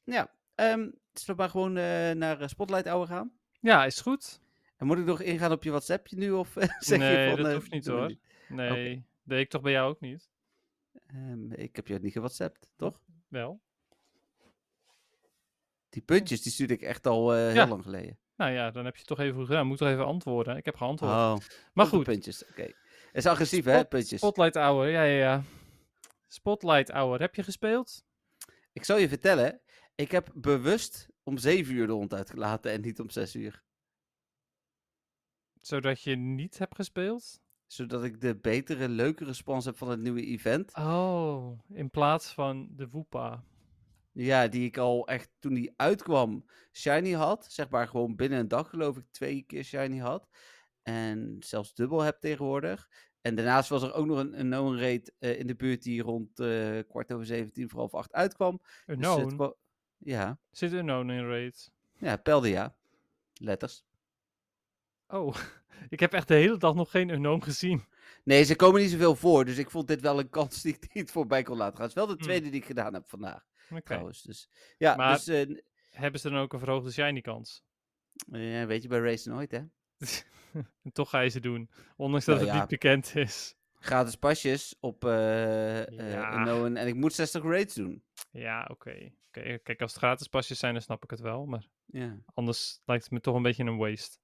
Ja, 0.04 0.30
ehm 0.56 0.88
zullen 1.12 1.26
we 1.26 1.34
maar 1.34 1.50
gewoon 1.50 1.76
eh, 1.76 2.10
naar 2.10 2.40
eh, 2.40 2.48
Spotlight 2.48 2.86
Hour 2.88 3.06
gaan? 3.06 3.32
Ja, 3.60 3.84
is 3.84 4.00
goed. 4.00 4.40
En 4.76 4.86
moet 4.86 4.98
ik 4.98 5.04
nog 5.04 5.20
ingaan 5.20 5.52
op 5.52 5.62
je 5.62 5.70
WhatsAppje 5.70 6.16
nu? 6.16 6.30
Of 6.30 6.56
eh, 6.56 6.68
zeg 6.78 6.98
Nee, 6.98 7.28
je 7.28 7.34
van. 7.34 7.42
dat 7.44 7.52
hoeft 7.52 7.70
niet, 7.70 7.86
hoor. 7.86 8.06
niet? 8.06 8.20
Nee, 8.48 9.04
deed 9.22 9.40
ik 9.40 9.50
toch 9.50 9.62
bij 9.62 9.72
jou 9.72 9.90
ook 9.90 10.00
niet? 10.00 10.28
Ehm, 11.06 11.52
ik 11.52 11.76
heb 11.76 11.86
je 11.86 11.98
niet 11.98 12.12
gewhatsappt, 12.12 12.68
toch? 12.76 13.00
Wel. 13.28 13.60
Die 15.88 16.02
puntjes 16.02 16.42
die 16.42 16.52
stuurde 16.52 16.74
ik 16.74 16.82
echt 16.82 17.06
al 17.06 17.32
heel 17.32 17.66
lang 17.68 17.82
geleden. 17.82 18.18
Nou 18.36 18.52
ja, 18.52 18.70
dan 18.70 18.84
heb 18.84 18.96
je 18.96 19.04
toch 19.04 19.18
even 19.20 19.46
gedaan. 19.46 19.66
Moet 19.66 19.78
toch 19.78 19.88
even 19.88 20.04
antwoorden. 20.06 20.56
Ik 20.56 20.64
heb 20.64 20.76
geantwoord. 20.76 21.12
Oh, 21.12 21.36
maar 21.72 21.86
goed, 21.86 22.04
puntjes. 22.04 22.46
Oké. 22.48 22.62
Het 22.62 23.24
is 23.24 23.26
agressief, 23.26 23.64
hè? 23.64 23.84
Puntjes. 23.84 24.20
Spotlight 24.20 24.54
Hour. 24.54 24.88
Ja, 24.88 25.02
ja, 25.02 25.18
ja. 25.18 25.42
Spotlight 26.26 26.90
Hour. 26.90 27.20
Heb 27.20 27.34
je 27.34 27.42
gespeeld? 27.42 28.04
Ik 28.72 28.84
zal 28.84 28.98
je 28.98 29.08
vertellen, 29.08 29.60
ik 29.96 30.10
heb 30.10 30.30
bewust 30.34 31.08
om 31.22 31.38
7 31.38 31.74
uur 31.74 31.86
de 31.86 31.92
hond 31.92 32.14
uitgelaten 32.14 32.72
en 32.72 32.80
niet 32.80 33.00
om 33.00 33.10
6 33.10 33.34
uur. 33.34 33.64
Zodat 35.60 36.02
je 36.02 36.16
niet 36.16 36.58
hebt 36.58 36.74
gespeeld? 36.74 37.40
Zodat 37.66 38.04
ik 38.04 38.20
de 38.20 38.36
betere, 38.36 38.88
leuke 38.88 39.24
respons 39.24 39.64
heb 39.64 39.76
van 39.76 39.90
het 39.90 40.00
nieuwe 40.00 40.26
event. 40.26 40.76
Oh, 40.76 41.58
in 41.68 41.90
plaats 41.90 42.32
van 42.32 42.68
de 42.70 42.88
Woepa. 42.88 43.44
Ja, 44.12 44.48
die 44.48 44.64
ik 44.64 44.76
al 44.76 45.06
echt 45.06 45.30
toen 45.38 45.54
die 45.54 45.72
uitkwam 45.76 46.44
shiny 46.72 47.12
had. 47.12 47.46
Zeg 47.48 47.68
maar 47.68 47.88
gewoon 47.88 48.16
binnen 48.16 48.38
een 48.38 48.48
dag 48.48 48.68
geloof 48.68 48.96
ik 48.96 49.04
twee 49.10 49.42
keer 49.42 49.64
shiny 49.64 49.98
had. 49.98 50.28
En 50.82 51.36
zelfs 51.38 51.74
dubbel 51.74 52.00
heb 52.00 52.20
tegenwoordig. 52.20 52.88
En 53.20 53.34
daarnaast 53.34 53.68
was 53.68 53.82
er 53.82 53.94
ook 53.94 54.06
nog 54.06 54.18
een, 54.18 54.40
een 54.40 54.50
known 54.50 54.76
raid 54.76 55.14
eh, 55.18 55.38
in 55.38 55.46
de 55.46 55.56
buurt 55.56 55.82
die 55.82 56.02
rond 56.02 56.40
eh, 56.40 56.78
kwart 56.88 57.12
over 57.12 57.26
17 57.26 57.68
voor 57.68 57.78
half 57.78 57.94
8 57.94 58.12
uitkwam. 58.12 58.60
Een 58.86 58.98
Dus 58.98 59.06
known? 59.06 59.56
Ja, 59.98 60.38
Zit 60.50 60.72
een 60.72 60.80
known 60.86 61.10
in 61.10 61.28
raid? 61.28 61.72
ja, 61.98 62.16
pelde 62.16 62.48
ja. 62.48 62.74
Letters. 63.34 63.84
Oh, 65.08 65.36
ik 65.88 66.00
heb 66.00 66.12
echt 66.12 66.28
de 66.28 66.34
hele 66.34 66.56
dag 66.56 66.74
nog 66.74 66.90
geen 66.90 67.08
unknown 67.08 67.42
gezien. 67.42 67.84
Nee, 68.24 68.44
ze 68.44 68.56
komen 68.56 68.80
niet 68.80 68.90
zoveel 68.90 69.16
voor. 69.16 69.44
Dus 69.44 69.58
ik 69.58 69.70
vond 69.70 69.88
dit 69.88 70.00
wel 70.00 70.18
een 70.18 70.28
kans 70.30 70.62
die 70.62 70.74
ik 70.80 70.94
niet 70.94 71.10
voorbij 71.10 71.42
kon 71.42 71.56
laten 71.56 71.74
gaan. 71.76 71.86
Het 71.86 71.96
is 71.96 72.02
wel 72.02 72.06
de 72.06 72.12
Hmm. 72.14 72.22
tweede 72.22 72.48
die 72.50 72.60
ik 72.60 72.66
gedaan 72.66 72.94
heb 72.94 73.08
vandaag, 73.08 73.46
Oké. 73.70 73.80
trouwens. 73.82 74.22
Dus, 74.22 74.48
ja, 74.78 74.96
Maar- 74.96 75.14
dus 75.14 75.26
eh, 75.28 75.56
Hebben 75.90 76.20
ze 76.20 76.30
dan 76.30 76.38
ook 76.40 76.52
een 76.52 76.58
verhoogde 76.58 76.92
shiny 76.92 77.20
kans? 77.20 77.64
eh, 78.32 78.64
weet 78.64 78.82
je 78.82 78.88
bij 78.88 78.98
Race 78.98 79.28
nooit, 79.28 79.50
hè? 79.50 79.58
en 80.82 80.92
toch 80.92 81.10
ga 81.10 81.20
je 81.20 81.28
ze 81.28 81.40
doen. 81.40 81.70
Ondanks 81.96 82.24
dat 82.24 82.34
Nou 82.34 82.46
het 82.46 82.54
ja. 82.56 82.60
niet 82.60 82.70
bekend 82.70 83.14
is. 83.14 83.54
Gratis 83.78 84.16
pasjes 84.16 84.74
op 84.80 85.02
Ja. 85.02 86.36
Unknown 86.38 86.76
en 86.76 86.86
ik 86.86 86.94
moet 86.94 87.12
60 87.14 87.42
raids 87.42 87.74
doen. 87.74 88.02
Ja, 88.30 88.68
oké. 88.70 89.12
Oké, 89.36 89.58
Kijk, 89.58 89.80
als 89.80 89.90
het 89.90 90.00
gratis 90.02 90.26
pasjes 90.28 90.58
zijn, 90.58 90.72
dan 90.72 90.82
snap 90.82 91.02
ik 91.04 91.10
het 91.10 91.20
wel. 91.20 91.46
Maar 91.46 91.66
Ja, 91.86 92.16
anders 92.34 92.80
lijkt 92.84 93.02
het 93.04 93.12
me 93.12 93.20
toch 93.20 93.34
een 93.34 93.42
beetje 93.42 93.64
een 93.64 93.76
waste. 93.76 94.18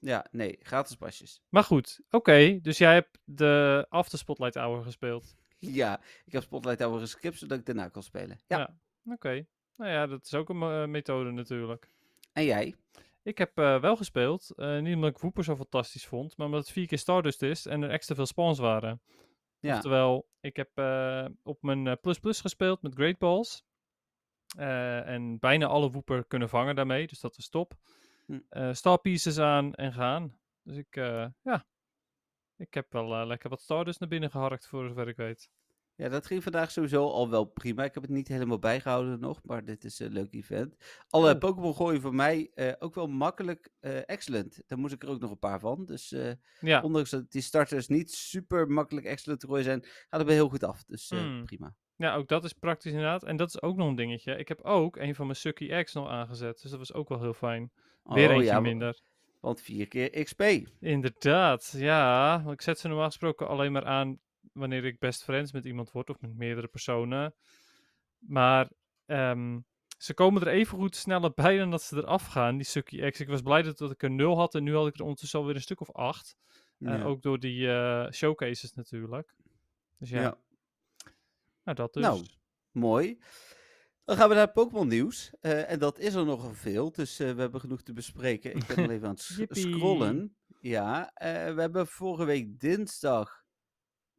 ja 0.00 0.26
nee, 0.30 0.58
gratis 0.62 0.96
pasjes. 0.96 1.40
Maar 1.48 1.64
goed, 1.64 2.00
oké. 2.10 2.58
dus 2.62 2.78
jij 2.78 2.92
hebt 2.94 3.18
de 3.24 3.86
After 3.88 4.18
Spotlight 4.18 4.54
Hour 4.54 4.82
gespeeld. 4.82 5.34
Ja, 5.58 6.00
ik 6.24 6.32
heb 6.32 6.42
Spotlight 6.42 6.80
Hour 6.82 7.00
geskipt 7.00 7.38
zodat 7.38 7.58
ik 7.58 7.66
daarna 7.66 7.88
kon 7.88 8.02
spelen. 8.02 8.38
Ja, 8.46 8.58
Ja. 8.58 8.78
Oké. 9.12 9.46
Nou 9.76 9.90
ja, 9.90 10.06
dat 10.06 10.24
is 10.24 10.34
ook 10.34 10.48
een 10.48 10.62
eh, 10.62 10.84
methode 10.86 11.30
natuurlijk. 11.30 11.90
en 12.32 12.44
jij? 12.44 12.74
Ik 13.22 13.38
heb 13.38 13.58
eh, 13.58 13.80
wel 13.80 13.96
gespeeld. 13.96 14.50
eh, 14.56 14.78
niet 14.80 14.94
omdat 14.94 15.10
ik 15.10 15.18
Wooper 15.18 15.44
zo 15.44 15.56
fantastisch 15.56 16.06
vond, 16.06 16.36
maar 16.36 16.46
omdat 16.46 16.60
het 16.60 16.70
vier 16.72 16.86
keer 16.86 16.98
Stardust 16.98 17.42
is 17.42 17.66
en 17.66 17.82
er 17.82 17.90
extra 17.90 18.14
veel 18.14 18.26
spawns 18.26 18.58
waren. 18.58 19.00
Ja, 19.60 19.74
Oftewel, 19.76 20.28
ik 20.40 20.56
heb 20.56 20.70
eh, 20.74 21.26
op 21.42 21.62
mijn 21.62 21.86
eh, 21.86 21.94
plus 22.00 22.18
plus 22.18 22.40
gespeeld 22.40 22.82
met 22.82 22.94
Great 22.94 23.18
Balls. 23.18 23.64
Eh, 24.54 25.08
en 25.08 25.38
bijna 25.38 25.66
alle 25.66 25.90
Wooper 25.90 26.24
kunnen 26.26 26.48
vangen 26.48 26.74
daarmee, 26.74 27.06
dus 27.06 27.20
dat 27.20 27.36
is 27.36 27.48
top. 27.48 27.74
Hm. 28.26 28.38
Eh 28.48 28.72
star 28.72 28.98
pieces 29.00 29.38
aan 29.38 29.74
en 29.74 29.92
gaan. 29.92 30.38
Dus 30.62 30.76
ik, 30.76 30.96
eh, 30.96 31.26
ja, 31.42 31.66
ik 32.56 32.74
heb 32.74 32.92
wel 32.92 33.26
lekker 33.26 33.50
wat 33.50 33.60
Stardust 33.62 34.00
naar 34.00 34.08
binnen 34.08 34.30
geharkt, 34.30 34.66
voor 34.66 34.88
zover 34.88 35.08
ik 35.08 35.16
weet. 35.16 35.50
ja, 35.96 36.08
dat 36.08 36.26
ging 36.26 36.42
vandaag 36.42 36.70
sowieso 36.70 37.08
al 37.10 37.30
wel 37.30 37.44
prima. 37.44 37.84
Ik 37.84 37.94
heb 37.94 38.02
het 38.02 38.12
niet 38.12 38.28
helemaal 38.28 38.58
bijgehouden 38.58 39.20
nog, 39.20 39.40
maar 39.42 39.64
dit 39.64 39.84
is 39.84 39.98
een 39.98 40.12
leuk 40.12 40.32
event. 40.34 40.76
Alle 41.08 41.32
Oh. 41.32 41.38
Pokémon 41.38 41.74
gooien 41.74 42.00
voor 42.00 42.14
mij 42.14 42.50
ook 42.78 42.94
wel 42.94 43.06
makkelijk 43.06 43.70
excellent. 44.06 44.62
Daar 44.66 44.78
moest 44.78 44.94
ik 44.94 45.02
er 45.02 45.08
ook 45.08 45.20
nog 45.20 45.30
een 45.30 45.38
paar 45.38 45.60
van. 45.60 45.84
Dus 45.84 46.08
Ja, 46.60 46.82
ondanks 46.82 47.10
dat 47.10 47.30
die 47.30 47.42
starters 47.42 47.88
niet 47.88 48.12
super 48.12 48.68
makkelijk 48.70 49.06
excellent 49.06 49.40
te 49.40 49.46
gooien 49.46 49.64
zijn, 49.64 49.82
gaat 49.84 50.08
het 50.10 50.22
wel 50.22 50.36
heel 50.36 50.48
goed 50.48 50.64
af. 50.64 50.84
Dus 50.84 51.10
Hmm. 51.10 51.44
prima. 51.44 51.74
Ja, 51.96 52.14
ook 52.14 52.28
dat 52.28 52.44
is 52.44 52.52
praktisch 52.52 52.92
inderdaad. 52.92 53.22
En 53.22 53.36
dat 53.36 53.48
is 53.48 53.62
ook 53.62 53.76
nog 53.76 53.88
een 53.88 53.94
dingetje. 53.94 54.36
Ik 54.36 54.48
heb 54.48 54.60
ook 54.60 54.96
een 54.96 55.14
van 55.14 55.26
mijn 55.26 55.38
Sucky 55.38 55.82
X 55.82 55.92
nog 55.92 56.08
aangezet. 56.08 56.60
Dus 56.62 56.70
dat 56.70 56.78
was 56.78 56.92
ook 56.92 57.08
wel 57.08 57.20
heel 57.20 57.34
fijn. 57.34 57.70
Weer 58.02 58.28
Oh, 58.28 58.34
eentje 58.34 58.50
ja, 58.50 58.60
minder. 58.60 59.00
Want 59.40 59.60
vier 59.60 59.88
keer 59.88 60.24
XP. 60.24 60.42
Inderdaad, 60.80 61.74
ja. 61.76 62.44
Ik 62.50 62.62
zet 62.62 62.78
ze 62.78 62.88
normaal 62.88 63.06
gesproken 63.06 63.48
alleen 63.48 63.72
maar 63.72 63.84
aan 63.84 64.18
wanneer 64.52 64.84
ik 64.84 64.98
best 64.98 65.22
friends 65.22 65.52
met 65.52 65.64
iemand 65.64 65.92
word 65.92 66.10
of 66.10 66.20
met 66.20 66.36
meerdere 66.36 66.66
personen. 66.66 67.34
Maar 68.18 68.70
ehm, 69.06 69.58
ze 69.98 70.14
komen 70.14 70.42
er 70.42 70.48
even 70.48 70.78
goed 70.78 70.96
sneller 70.96 71.32
bij 71.42 71.58
dan 71.58 71.70
dat 71.70 71.82
ze 71.82 71.96
eraf 71.96 72.26
gaan, 72.26 72.56
die 72.56 72.66
Sucky 72.66 73.10
X. 73.10 73.20
Ik 73.20 73.28
was 73.28 73.42
blij 73.42 73.62
dat, 73.62 73.78
dat 73.78 73.90
ik 73.90 74.02
er 74.02 74.10
nul 74.10 74.36
had 74.36 74.54
en 74.54 74.62
nu 74.62 74.74
had 74.74 74.86
ik 74.86 74.94
er 74.94 75.02
ondertussen 75.02 75.38
alweer 75.38 75.54
een 75.54 75.60
stuk 75.60 75.80
of 75.80 75.92
acht. 75.92 76.36
Eh, 76.78 77.06
ook 77.06 77.22
door 77.22 77.38
die 77.38 77.70
eh, 77.70 78.10
showcases 78.10 78.72
natuurlijk. 78.72 79.34
Dus 79.98 80.10
ja, 80.10 80.20
Ja. 80.20 80.36
Nou 81.64 81.76
dat 81.76 81.92
dus. 81.92 82.02
Nou, 82.02 82.24
mooi. 82.70 83.18
Dan 84.04 84.16
gaan 84.16 84.28
we 84.28 84.34
naar 84.34 84.52
Pokémon 84.52 84.88
nieuws. 84.88 85.30
Eh, 85.40 85.70
en 85.70 85.78
dat 85.78 85.98
is 85.98 86.14
er 86.14 86.24
nogal 86.24 86.54
veel, 86.54 86.92
dus 86.92 87.18
eh, 87.18 87.32
we 87.32 87.40
hebben 87.40 87.60
genoeg 87.60 87.82
te 87.82 87.92
bespreken. 87.92 88.56
Ik 88.56 88.66
ben 88.66 88.76
al 88.76 88.90
even 88.90 89.08
aan 89.08 89.14
het 89.14 89.56
scrollen. 89.56 90.36
Ja, 90.60 91.12
eh, 91.14 91.54
we 91.54 91.60
hebben 91.60 91.86
vorige 91.86 92.24
week 92.24 92.60
dinsdag 92.60 93.44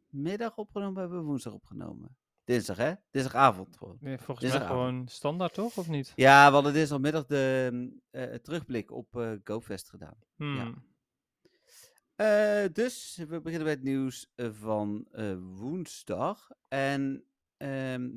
middag 0.10 0.58
opgenomen, 0.58 1.00
hebben 1.00 1.20
we 1.20 1.26
woensdag 1.26 1.54
opgenomen. 1.54 2.18
Dinsdag, 2.44 2.78
hè? 2.78 2.94
Dinsdagavond 3.12 3.78
gewoon. 3.78 3.98
Nee, 4.00 4.18
volgens 4.18 4.52
mij 4.52 4.66
gewoon 4.68 5.08
standaard 5.08 5.54
toch, 5.54 5.78
of 5.78 5.88
niet? 5.88 6.14
Ja, 6.16 6.48
we 6.48 6.54
hadden 6.54 6.74
dinsdagmiddag 6.74 7.26
de 7.26 8.40
terugblik 8.42 8.92
op 8.92 9.40
GoFest 9.44 9.90
gedaan. 9.90 10.18
Hmm. 10.36 10.84
Eh, 12.16 12.64
dus 12.72 13.16
we 13.28 13.42
beginnen 13.42 13.64
bij 13.64 13.74
het 13.74 13.84
nieuws 13.84 14.32
van 14.36 15.08
woensdag. 15.40 16.50
En 16.68 17.24
ehm, 17.58 18.10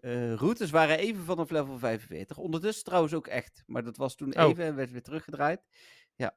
eh, 0.00 0.34
routes 0.34 0.70
waren 0.70 0.98
even 0.98 1.24
vanaf 1.24 1.50
level 1.50 1.78
45. 1.78 2.36
Ondertussen 2.38 2.84
trouwens 2.84 3.14
ook 3.14 3.26
echt. 3.26 3.62
Maar 3.66 3.82
dat 3.84 3.96
was 3.96 4.14
toen 4.14 4.36
Oh. 4.38 4.48
even 4.48 4.64
en 4.64 4.74
werd 4.76 4.90
weer 4.90 5.02
teruggedraaid. 5.02 5.60
Ja. 6.16 6.36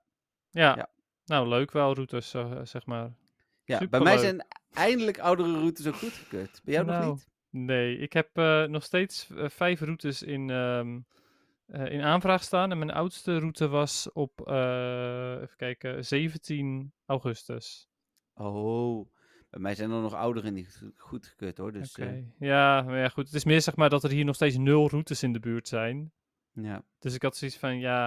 Ja. 0.49 0.89
nou 1.25 1.47
leuk 1.47 1.71
wel, 1.71 1.93
routes, 1.93 2.33
eh, 2.33 2.59
zeg 2.63 2.85
maar. 2.85 3.13
Ja, 3.63 3.87
bij 3.87 3.99
mij 3.99 4.17
zijn 4.17 4.45
eindelijk 4.71 5.19
oudere 5.19 5.53
routes 5.53 5.87
ook 5.87 5.95
goedgekeurd. 5.95 6.61
Bij 6.63 6.73
jou 6.73 6.85
nog 6.85 6.95
Nou, 6.95 7.11
niet? 7.11 7.27
Nee, 7.49 7.97
ik 7.97 8.13
heb 8.13 8.37
eh, 8.37 8.63
nog 8.63 8.83
steeds 8.83 9.29
vijf 9.35 9.79
routes 9.79 10.21
in, 10.23 10.49
ehm, 10.49 10.99
eh, 11.65 11.91
in 11.91 12.01
aanvraag 12.01 12.43
staan. 12.43 12.71
En 12.71 12.77
mijn 12.77 12.91
oudste 12.91 13.37
route 13.39 13.67
was 13.67 14.11
op, 14.11 14.39
even 14.47 15.55
kijken, 15.57 16.05
17 16.05 16.93
augustus. 17.05 17.89
Oh, 18.33 19.07
bij 19.51 19.59
mij 19.59 19.75
zijn 19.75 19.91
er 19.91 20.01
nog 20.01 20.13
ouderen 20.13 20.53
niet 20.53 20.77
goed- 20.77 20.93
goedgekeurd 20.99 21.57
hoor. 21.57 21.71
Dus 21.71 21.91
Oké. 21.97 22.07
eh, 22.07 22.23
Ja, 22.47 22.81
maar 22.81 22.97
ja, 22.97 23.07
goed. 23.09 23.25
Het 23.25 23.33
is 23.35 23.43
meer 23.45 23.61
zeg 23.61 23.75
maar 23.75 23.89
dat 23.89 24.03
er 24.03 24.09
hier 24.09 24.25
nog 24.25 24.35
steeds 24.35 24.57
nul 24.57 24.89
routes 24.89 25.23
in 25.23 25.33
de 25.33 25.39
buurt 25.39 25.67
zijn. 25.67 26.11
ja. 26.53 26.83
Dus 26.99 27.13
ik 27.15 27.21
had 27.21 27.37
zoiets 27.37 27.57
van, 27.57 27.79
ja, 27.79 28.05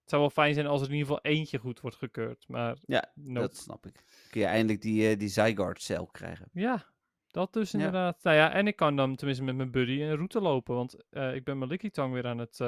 het 0.00 0.10
zou 0.10 0.20
wel 0.20 0.30
fijn 0.30 0.54
zijn 0.54 0.66
als 0.66 0.80
er 0.80 0.86
in 0.88 0.92
ieder 0.94 1.06
geval 1.08 1.32
eentje 1.32 1.58
goed 1.58 1.80
wordt 1.80 1.96
gekeurd. 1.96 2.44
Maar 2.48 2.76
Ja, 2.86 3.12
nope. 3.14 3.40
dat 3.40 3.56
snap 3.56 3.86
ik. 3.86 4.04
Kun 4.30 4.40
je 4.40 4.46
eindelijk 4.46 4.80
die, 4.82 5.08
eh 5.08 5.18
die 5.18 5.28
Zygarde-cel 5.28 6.06
krijgen. 6.06 6.48
Ja, 6.52 6.86
dat 7.30 7.52
dus 7.52 7.70
Ja. 7.70 7.78
inderdaad. 7.78 8.22
Nou 8.22 8.36
ja, 8.36 8.52
en 8.52 8.66
ik 8.66 8.76
kan 8.76 8.96
dan 8.96 9.16
tenminste 9.16 9.44
met 9.44 9.56
mijn 9.56 9.70
buddy 9.70 10.00
een 10.00 10.14
route 10.14 10.40
lopen. 10.40 10.74
Want 10.74 10.96
eh, 11.10 11.34
ik 11.34 11.44
ben 11.44 11.58
mijn 11.58 11.70
Licky 11.70 11.90
Tang 11.90 12.12
weer 12.12 12.26
aan 12.26 12.38
het 12.38 12.60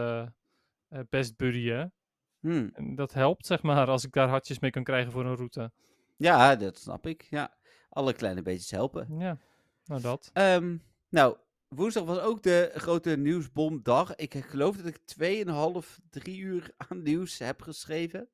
best 1.08 1.36
buddyen. 1.36 1.92
Hmm. 2.40 2.70
En 2.72 2.94
dat 2.94 3.12
helpt, 3.12 3.46
zeg 3.46 3.62
maar, 3.62 3.86
als 3.88 4.04
ik 4.04 4.12
daar 4.12 4.28
hartjes 4.28 4.58
mee 4.58 4.70
kan 4.70 4.84
krijgen 4.84 5.12
voor 5.12 5.24
een 5.26 5.36
route. 5.36 5.72
Ja, 6.16 6.56
dat 6.56 6.78
snap 6.78 7.06
ik. 7.06 7.22
Ja, 7.30 7.56
alle 7.94 8.12
kleine 8.12 8.42
beetjes 8.42 8.70
helpen. 8.70 9.18
Ja, 9.18 9.38
nou 9.84 10.00
dat. 10.00 10.30
Ehm, 10.32 10.76
nou, 11.08 11.36
woensdag 11.68 12.04
was 12.04 12.18
ook 12.18 12.42
de 12.42 12.70
grote 12.74 13.16
nieuwsbomdag. 13.16 14.14
Ik 14.14 14.34
geloof 14.34 14.76
dat 14.76 14.86
ik 14.86 14.96
2,5, 15.04 15.98
3 16.10 16.38
uur 16.38 16.70
aan 16.76 17.02
nieuws 17.02 17.38
heb 17.38 17.62
geschreven. 17.62 18.28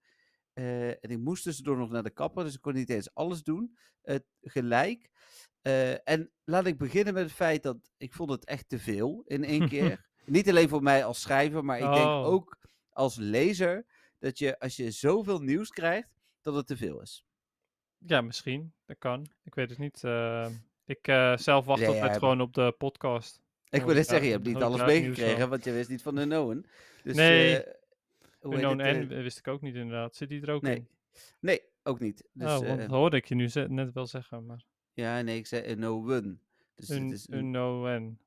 Eh, 0.53 0.89
en 0.89 1.11
ik 1.11 1.19
moest 1.19 1.43
tussendoor 1.43 1.77
nog 1.77 1.91
naar 1.91 2.03
de 2.03 2.11
kapper, 2.11 2.45
dus 2.45 2.55
ik 2.55 2.61
kon 2.61 2.75
niet 2.75 2.91
eens 2.91 3.15
alles 3.15 3.43
doen. 3.43 3.77
eh, 4.03 4.17
gelijk. 4.41 5.11
Eh, 5.63 6.09
en 6.09 6.31
laat 6.45 6.67
ik 6.67 6.79
beginnen 6.79 7.15
met 7.15 7.23
het 7.23 7.33
feit 7.33 7.63
dat 7.63 7.91
ik 7.97 8.13
vond 8.15 8.31
het 8.31 8.45
echt 8.45 8.69
te 8.69 8.79
veel 8.79 9.23
in 9.27 9.45
één 9.45 9.69
keer. 9.75 10.09
niet 10.25 10.49
alleen 10.49 10.69
voor 10.69 10.83
mij 10.83 11.05
als 11.05 11.21
schrijver, 11.21 11.65
maar 11.65 11.77
ik 11.79 11.85
denk 11.95 12.07
Oh. 12.07 12.27
ook 12.27 12.59
als 12.91 13.17
lezer 13.17 13.87
dat 14.19 14.39
je 14.39 14.59
als 14.59 14.77
je 14.77 14.91
zoveel 14.91 15.39
nieuws 15.39 15.69
krijgt, 15.71 16.09
dat 16.41 16.55
het 16.55 16.67
te 16.67 16.77
veel 16.77 17.01
is. 17.01 17.25
Ja, 18.07 18.21
misschien. 18.21 18.73
Dat 18.87 18.99
kan. 18.99 19.27
Ik 19.45 19.55
weet 19.55 19.71
het 19.71 19.79
niet. 19.79 20.05
Eh, 20.05 20.47
ik 20.85 21.09
eh, 21.09 21.37
zelf 21.37 21.65
wacht 21.65 21.81
Ja, 21.81 21.87
ja, 21.87 21.93
altijd 21.93 22.11
maar- 22.11 22.19
gewoon 22.21 22.41
op 22.41 22.55
de 22.55 22.75
podcast. 22.79 23.41
Ik 23.71 23.83
wil 23.83 23.95
net 23.95 24.07
zeggen, 24.07 24.27
je 24.27 24.33
hebt 24.33 24.47
niet 24.47 24.57
alles 24.57 24.81
het 24.81 24.89
nieuws 24.89 25.01
meegekregen, 25.17 25.49
want 25.49 25.65
je 25.65 25.73
wist 25.73 25.89
niet 25.89 26.03
van 26.03 26.15
de 26.15 26.25
Noen. 26.25 26.67
Dus, 27.03 27.17
Nee, 27.17 27.63
eh, 27.63 27.73
Unknown 28.43 28.79
het, 28.79 29.11
eh, 29.11 29.23
wist 29.23 29.39
ik 29.39 29.49
ook 29.49 29.61
niet 29.61 29.75
inderdaad. 29.75 30.17
Zit 30.17 30.29
die 30.29 30.43
er 30.43 30.51
ook 30.51 30.63
nee. 30.63 30.77
in? 30.77 30.89
Nee, 31.41 31.63
ook 31.83 32.01
niet. 32.01 32.25
Dus, 32.33 32.51
oh, 32.51 32.67
want 32.67 32.81
dat 32.81 32.91
hoorde 32.91 33.17
ik 33.17 33.25
je 33.25 33.35
nu 33.35 33.49
net 33.69 33.93
wel 33.93 34.07
zeggen. 34.07 34.47
Maar 34.47 34.65
ja, 34.93 35.21
nee, 35.21 35.37
ik 35.37 35.47
zei 35.47 35.71
unknown. 35.71 36.41
Dus 36.75 36.89
het 36.89 36.99
un, 36.99 37.13
is 37.13 37.29
een, 37.29 37.39
unknown. 37.39 38.19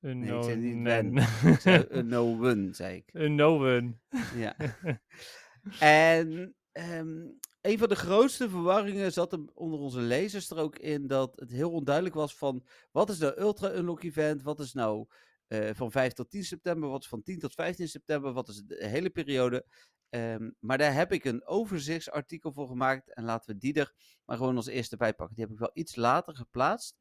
nee, 0.00 0.12
ik 0.12 0.18
Unknown. 0.18 0.44
zei 0.44 0.56
niet 0.56 1.22
ik 1.54 1.60
zei 1.60 1.86
unknown, 1.98 2.72
zei 2.72 2.96
ik. 2.96 3.14
Unknown. 3.14 4.00
Ja. 4.36 4.56
en 5.80 6.54
ehm, 6.72 7.26
een 7.60 7.78
van 7.78 7.88
de 7.88 7.96
grootste 7.96 8.48
verwarringen 8.48 9.12
zat 9.12 9.38
onder 9.54 9.78
onze 9.78 10.00
lezers 10.00 10.50
er 10.50 10.58
ook 10.58 10.78
in 10.78 11.06
dat 11.06 11.32
het 11.40 11.50
heel 11.50 11.70
onduidelijk 11.70 12.14
was 12.14 12.36
van 12.36 12.64
wat 12.90 13.10
is 13.10 13.18
nou 13.18 13.40
Ultra 13.40 13.74
Unlock 13.74 14.02
Event, 14.02 14.42
wat 14.42 14.60
is 14.60 14.72
nou 14.72 15.06
eh, 15.46 15.70
van 15.74 15.90
5 15.90 16.12
tot 16.12 16.30
10 16.30 16.44
september, 16.44 16.88
wat 16.88 17.02
is 17.02 17.08
van 17.08 17.22
10 17.22 17.38
tot 17.38 17.54
15 17.54 17.88
september, 17.88 18.32
wat 18.32 18.48
is 18.48 18.62
de 18.66 18.86
hele 18.86 19.10
periode. 19.10 19.64
Ehm, 20.10 20.50
maar 20.58 20.78
daar 20.78 20.94
heb 20.94 21.12
ik 21.12 21.24
een 21.24 21.46
overzichtsartikel 21.46 22.52
voor 22.52 22.68
gemaakt 22.68 23.14
en 23.14 23.24
laten 23.24 23.52
we 23.52 23.58
die 23.58 23.74
er 23.74 23.92
maar 24.24 24.36
gewoon 24.36 24.56
als 24.56 24.66
eerste 24.66 24.96
bij 24.96 25.14
pakken. 25.14 25.34
Die 25.36 25.44
heb 25.44 25.52
ik 25.52 25.60
wel 25.60 25.70
iets 25.72 25.96
later 25.96 26.36
geplaatst. 26.36 26.96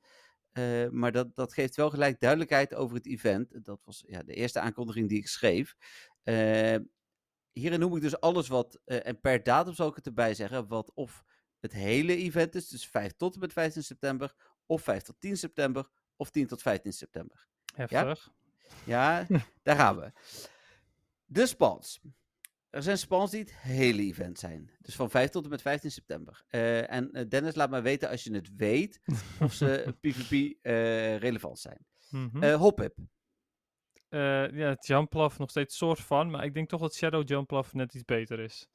eh, 0.51 0.89
maar 0.89 1.11
dat, 1.11 1.35
dat 1.35 1.53
geeft 1.53 1.75
wel 1.75 1.89
gelijk 1.89 2.19
duidelijkheid 2.19 2.73
over 2.75 2.95
het 2.95 3.05
event. 3.07 3.65
Dat 3.65 3.81
was 3.83 4.03
ja, 4.07 4.23
de 4.23 4.33
eerste 4.33 4.59
aankondiging 4.59 5.09
die 5.09 5.17
ik 5.17 5.27
schreef. 5.27 5.75
Eh, 6.23 6.75
hierin 7.51 7.79
noem 7.79 7.95
ik 7.95 8.01
dus 8.01 8.19
alles 8.19 8.47
wat, 8.47 8.79
eh, 8.85 9.07
en 9.07 9.19
per 9.19 9.43
datum 9.43 9.73
zal 9.73 9.89
ik 9.89 9.95
het 9.95 10.05
erbij 10.05 10.33
zeggen, 10.33 10.67
wat 10.67 10.91
of 10.93 11.23
het 11.59 11.73
hele 11.73 12.15
event 12.15 12.55
is, 12.55 12.67
dus 12.67 12.87
5 12.87 13.11
tot 13.15 13.33
en 13.33 13.39
met 13.39 13.53
15 13.53 13.83
september, 13.83 14.35
of 14.65 14.81
5 14.81 15.03
tot 15.03 15.15
10 15.19 15.37
september, 15.37 15.89
of 16.15 16.29
10 16.29 16.47
tot 16.47 16.61
15 16.61 16.93
september. 16.93 17.47
Heftig. 17.75 18.29
Ja, 18.85 19.25
daar 19.63 19.75
gaan 19.75 19.99
we. 19.99 20.11
De 21.25 21.45
spans. 21.45 22.01
Er 22.69 22.83
zijn 22.83 22.97
spans 22.97 23.31
die 23.31 23.39
het 23.39 23.53
hele 23.53 24.01
event 24.01 24.39
zijn. 24.39 24.71
Dus 24.79 24.95
van 24.95 25.09
5 25.09 25.29
tot 25.29 25.43
en 25.43 25.49
met 25.49 25.61
15 25.61 25.91
september. 25.91 26.43
Eh, 26.47 26.91
en 26.91 27.11
eh, 27.11 27.27
Dennis, 27.29 27.55
laat 27.55 27.69
maar 27.69 27.83
weten 27.83 28.09
als 28.09 28.23
je 28.23 28.33
het 28.33 28.55
weet 28.55 29.01
of 29.41 29.53
ze 29.53 29.93
PvP 30.01 30.57
eh, 30.61 31.17
relevant 31.17 31.59
zijn. 31.59 31.85
Mhm. 32.09 32.43
Eh 32.43 32.55
Hoppip. 32.55 32.97
Eh, 34.09 34.51
ja, 34.51 34.69
het 34.69 34.85
nog 35.37 35.49
steeds 35.49 35.77
soort 35.77 35.99
van, 35.99 36.29
maar 36.29 36.43
ik 36.43 36.53
denk 36.53 36.69
toch 36.69 36.81
dat 36.81 36.95
Shadow 36.95 37.27
Jumpluff 37.29 37.73
net 37.73 37.93
iets 37.93 38.05
beter 38.05 38.39
is. 38.39 38.67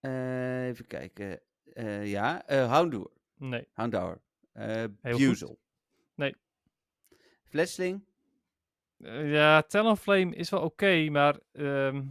Eh, 0.00 0.66
even 0.66 0.86
kijken. 0.86 1.40
Eh, 1.74 2.10
ja, 2.10 2.46
eh 2.46 2.70
Houndour. 2.72 3.10
Nee. 3.36 3.68
Houndour. 3.72 4.20
Buzel. 5.28 5.58
Nee. 6.14 6.34
Fletchling. 7.44 8.04
Eh, 8.98 9.32
ja, 9.32 9.62
Talonflame 9.62 10.34
is 10.34 10.50
wel 10.50 10.60
oké, 10.62 11.08
maar 11.10 11.38
ehm, 11.52 12.04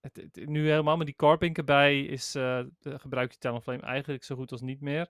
het, 0.00 0.16
het- 0.16 0.48
nu 0.48 0.68
helemaal 0.68 0.96
met 0.96 1.06
die 1.06 1.16
Carbink 1.16 1.58
erbij 1.58 2.00
is, 2.04 2.34
gebruik 2.82 3.32
je 3.32 3.38
Talonflame 3.38 3.82
eigenlijk 3.82 4.24
zo 4.24 4.36
goed 4.36 4.52
als 4.52 4.60
niet 4.60 4.80
meer. 4.80 5.08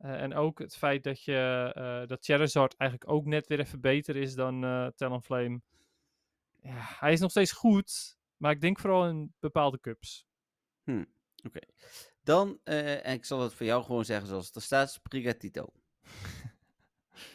Eh, 0.00 0.22
en 0.22 0.34
ook 0.34 0.58
het 0.58 0.76
feit 0.76 1.04
dat, 1.04 1.22
je, 1.24 1.70
eh, 1.74 2.08
dat 2.08 2.24
Charizard 2.24 2.76
eigenlijk 2.76 3.10
ook 3.10 3.24
net 3.26 3.46
weer 3.46 3.60
even 3.60 3.80
beter 3.80 4.16
is 4.16 4.34
dan 4.34 4.64
eh 4.64 4.86
Talonflame. 4.86 5.60
Ja, 6.62 6.72
hij 6.76 7.12
is 7.12 7.20
nog 7.20 7.30
steeds 7.30 7.52
goed, 7.52 8.18
maar 8.36 8.50
ik 8.50 8.60
denk 8.60 8.78
vooral 8.78 9.08
in 9.08 9.34
bepaalde 9.38 9.80
cups. 9.80 10.26
Dan, 12.22 12.58
eh, 12.64 13.06
en 13.06 13.12
ik 13.12 13.24
zal 13.24 13.40
het 13.40 13.54
voor 13.54 13.66
jou 13.66 13.84
gewoon 13.84 14.04
zeggen 14.04 14.28
zoals 14.28 14.46
het 14.46 14.54
er 14.54 14.62
staat, 14.62 14.92
Sprigatito. 14.92 15.66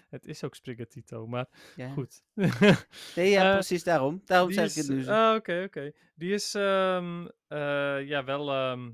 Het 0.10 0.26
is 0.26 0.44
ook 0.44 0.56
Sprigatito, 0.56 1.28
maar 1.28 1.48
Ja. 1.76 1.90
goed. 1.94 2.24
Nee, 3.16 3.30
ja, 3.30 3.54
precies 3.54 3.84
daarom. 3.84 4.22
Daarom 4.26 4.52
zeg 4.52 4.66
is, 4.66 4.78
ik 4.78 4.84
het 4.84 4.96
nu. 4.96 5.04
zo. 5.04 5.12
ah, 5.12 5.36
oké, 5.36 5.64
oké. 5.66 5.92
Die 6.16 6.34
is 6.34 6.54
ehm, 6.54 7.28
eh, 7.48 8.08
ja, 8.08 8.24
wel, 8.24 8.52
ehm, 8.52 8.86
eh, 8.88 8.94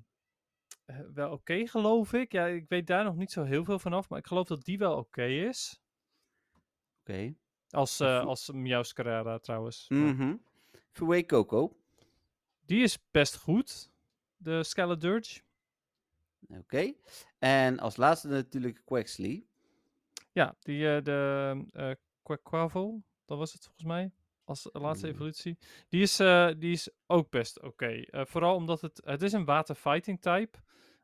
wel 1.14 1.32
oké, 1.32 1.68
geloof 1.68 2.14
ik. 2.14 2.32
Ja, 2.32 2.46
ik 2.46 2.70
weet 2.70 2.88
daar 2.88 3.04
nog 3.04 3.16
niet 3.16 3.32
zo 3.32 3.44
heel 3.44 3.66
veel 3.66 3.80
vanaf, 3.80 4.10
maar 4.10 4.20
ik 4.20 4.28
geloof 4.28 4.48
dat 4.48 4.64
die 4.64 4.78
wel 4.78 4.98
oké 4.98 5.24
is. 5.26 5.82
Oké. 7.00 7.34
Als, 7.70 8.00
eh 8.00 8.22
Vo- 8.22 8.28
als 8.28 8.52
Miaus 8.52 8.94
Carrera 8.94 9.38
trouwens. 9.40 9.86
Fouet 10.92 11.26
Coco. 11.28 11.76
Die 12.66 12.84
is 12.84 12.98
best 13.12 13.38
goed, 13.38 13.90
de 14.38 14.64
Scaladurge. 14.64 15.42
Oké. 16.50 16.94
En 17.40 17.80
als 17.80 17.96
laatste 17.98 18.28
natuurlijk 18.28 18.82
Quaxley. 18.86 19.46
Ja, 20.32 20.56
die, 20.60 20.96
eh, 20.96 21.04
de 21.04 21.66
eh 21.72 21.92
Quaquavel, 22.24 23.04
dat 23.26 23.38
was 23.38 23.54
het 23.54 23.64
volgens 23.64 23.86
mij, 23.86 24.12
als 24.44 24.70
laatste 24.74 25.08
evolutie. 25.08 25.58
Die 25.90 26.02
is, 26.02 26.20
eh, 26.20 26.50
die 26.58 26.72
is 26.72 26.90
ook 27.08 27.30
best 27.30 27.62
oké. 27.62 27.86
Eh, 27.88 28.26
vooral 28.26 28.56
omdat 28.56 28.82
het, 28.82 29.02
het 29.06 29.22
is 29.22 29.34
een 29.34 29.46
waterfighting 29.46 30.22
type. 30.22 30.58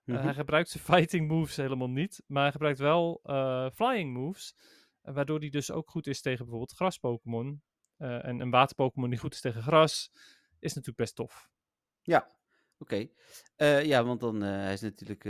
Eh, 0.08 0.14
Mhm. 0.16 0.24
hij 0.24 0.34
gebruikt 0.34 0.70
zijn 0.70 0.84
fighting 0.84 1.28
moves 1.28 1.56
helemaal 1.56 1.90
niet, 1.90 2.24
maar 2.28 2.42
hij 2.44 2.52
gebruikt 2.52 2.80
wel 2.80 3.20
eh, 3.24 3.68
flying 3.74 4.14
moves. 4.14 4.56
eh, 5.02 5.14
waardoor 5.14 5.40
hij 5.40 5.50
dus 5.50 5.72
ook 5.72 5.90
goed 5.90 6.08
is 6.08 6.22
tegen 6.22 6.38
bijvoorbeeld 6.40 6.72
gras-Pokémon. 6.76 7.62
En 7.98 8.40
een 8.40 8.50
water-Pokémon 8.50 9.10
die 9.10 9.20
goed 9.20 9.34
is 9.34 9.42
tegen 9.42 9.62
gras, 9.62 10.12
is 10.60 10.70
natuurlijk 10.74 10.98
best 10.98 11.16
tof. 11.16 11.50
Ja, 12.02 12.32
oké. 12.78 13.08
Ja, 13.84 14.04
want 14.04 14.20
dan 14.20 14.42
hij 14.42 14.74
is 14.74 14.82
natuurlijk 14.82 15.24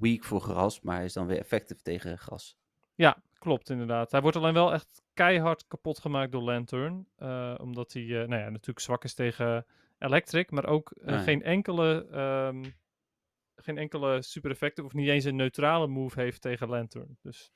weak 0.00 0.24
voor 0.24 0.40
gras, 0.40 0.80
maar 0.80 0.96
hij 0.96 1.04
is 1.04 1.12
dan 1.12 1.26
weer 1.26 1.38
effectief 1.38 1.80
tegen 1.82 2.18
gras. 2.18 2.58
Ja, 2.94 3.22
klopt 3.38 3.70
inderdaad. 3.70 4.10
Hij 4.10 4.20
wordt 4.20 4.36
alleen 4.36 4.54
wel 4.54 4.72
echt 4.72 5.02
keihard 5.14 5.66
kapot 5.66 5.98
gemaakt 5.98 6.32
door 6.32 6.42
Lantern. 6.42 7.08
omdat 7.60 7.92
hij 7.92 8.02
nou 8.02 8.34
ja, 8.42 8.48
natuurlijk 8.48 8.80
zwak 8.80 9.04
is 9.04 9.14
tegen 9.14 9.66
Electric, 9.98 10.50
maar 10.50 10.66
ook 10.66 10.92
Ah, 11.00 11.08
ja. 11.08 11.18
geen 11.18 11.42
enkele, 11.42 12.06
ehm, 12.10 12.64
geen 13.62 13.78
enkele 13.78 14.22
super 14.22 14.50
effective 14.50 14.86
of 14.86 14.92
niet 14.92 15.08
eens 15.08 15.24
een 15.24 15.36
neutrale 15.36 15.86
move 15.86 16.20
heeft 16.20 16.40
tegen 16.40 16.68
Lantern. 16.68 17.18
Dus 17.22 17.52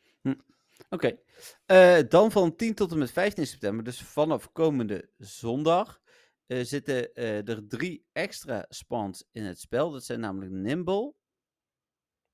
Oké. 0.91 1.19
Eh, 1.67 1.99
dan 2.09 2.31
van 2.31 2.57
10 2.57 2.75
tot 2.75 2.93
en 2.93 2.99
met 2.99 3.13
15 3.13 3.47
september, 3.47 3.85
dus 3.85 4.03
vanaf 4.03 4.53
komende 4.53 5.11
zondag, 5.19 6.01
eh, 6.47 6.61
zitten 6.63 7.15
eh, 7.15 7.49
er 7.49 7.67
drie 7.69 8.07
extra 8.13 8.65
spawns 8.69 9.25
in 9.33 9.43
het 9.45 9.61
spel. 9.61 9.91
Dat 9.91 10.05
zijn 10.05 10.21
namelijk 10.21 10.51
Nimble, 10.53 11.15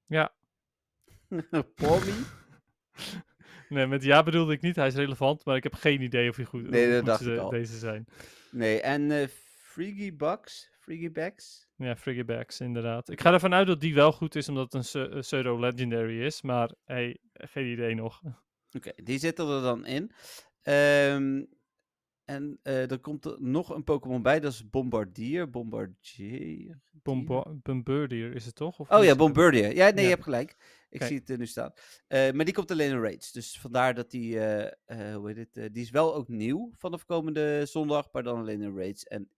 ja, 0.07 0.35
Pommy. 1.75 2.13
nee, 3.69 3.87
met 3.87 4.03
ja 4.03 4.23
bedoelde 4.23 4.53
ik 4.53 4.61
niet. 4.61 4.77
Hij 4.77 4.87
is 4.87 4.95
relevant, 4.95 5.45
maar 5.45 5.57
ik 5.57 5.63
heb 5.63 5.75
geen 5.75 6.01
idee 6.03 6.29
of 6.29 6.37
hij 6.37 6.45
goed, 6.45 6.71
Nee, 6.71 6.91
dat 6.93 7.05
dacht 7.05 7.23
ze 7.23 7.33
ik 7.33 7.39
al. 7.39 7.51
deze 7.51 7.79
zijn. 7.79 8.07
Nee, 8.51 8.81
en 8.81 9.11
eh 9.11 9.29
Frigibucks. 9.79 10.71
Frigibucks. 10.93 11.67
Ja, 11.77 11.97
Friggybags, 11.97 12.61
inderdaad. 12.61 13.09
Ik 13.11 13.21
ga 13.21 13.33
ervan 13.33 13.55
uit 13.55 13.67
dat 13.67 13.81
die 13.81 13.95
wel 13.95 14.13
goed 14.13 14.35
is, 14.35 14.49
omdat 14.49 14.65
het 14.65 14.75
een 14.75 14.81
pse- 14.81 15.15
een 15.15 15.21
pseudo-legendary 15.21 16.21
is. 16.23 16.43
Maar 16.43 16.75
hey, 16.85 17.19
geen 17.33 17.67
idee 17.73 17.95
nog. 17.95 18.23
Oké, 18.77 18.93
die 19.05 19.19
zitten 19.19 19.49
er 19.49 19.63
dan 19.63 19.87
in. 19.87 20.11
Ehm, 20.63 21.45
en 22.25 22.59
eh, 22.63 22.91
er 22.91 22.99
komt 22.99 23.25
er 23.25 23.37
nog 23.41 23.69
een 23.71 23.85
Pokémon 23.85 24.23
bij, 24.23 24.41
dat 24.41 24.53
is 24.53 24.71
Bombardier. 24.71 25.51
Bombardier. 25.51 26.81
Bombo- 27.03 27.59
Bombardier 27.63 28.35
is 28.35 28.47
het 28.47 28.55
toch? 28.55 28.79
Of 28.79 28.91
Oh 28.91 29.05
ja, 29.05 29.17
Bombardier. 29.17 29.75
Ja, 29.75 29.85
nee, 29.91 29.95
Ja. 29.95 30.03
je 30.03 30.09
hebt 30.09 30.23
gelijk. 30.23 30.57
Ik 30.91 31.03
zie 31.03 31.17
het 31.19 31.31
er 31.31 31.39
nu 31.39 31.47
staan. 31.47 31.73
Eh, 32.07 32.31
maar 32.33 32.45
die 32.45 32.55
komt 32.55 32.71
alleen 32.71 32.91
in 32.91 33.01
raids. 33.03 33.33
Dus 33.33 33.61
vandaar 33.61 33.95
dat 33.95 34.11
die, 34.11 34.39
eh, 34.41 34.73
eh, 35.11 35.17
hoe 35.17 35.33
heet 35.33 35.49
het, 35.55 35.75
die 35.75 35.83
is 35.83 35.91
wel 35.91 36.15
ook 36.15 36.29
nieuw 36.29 36.73
vanaf 36.77 37.05
komende 37.05 37.67
zondag, 37.67 38.09
maar 38.13 38.23
dan 38.23 38.39
alleen 38.39 38.63
in 38.63 38.77
raids. 38.77 39.05
En 39.05 39.31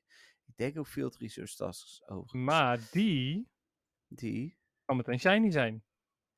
ik 0.51 0.57
denk 0.57 0.79
ook 0.79 0.87
Field 0.87 1.17
Research 1.17 1.55
Tasks 1.55 2.03
overigens. 2.03 2.33
Maar 2.45 2.81
die 2.91 3.49
Die. 4.09 4.57
kan 4.85 4.97
meteen 4.97 5.21
shiny 5.21 5.51
zijn. 5.51 5.85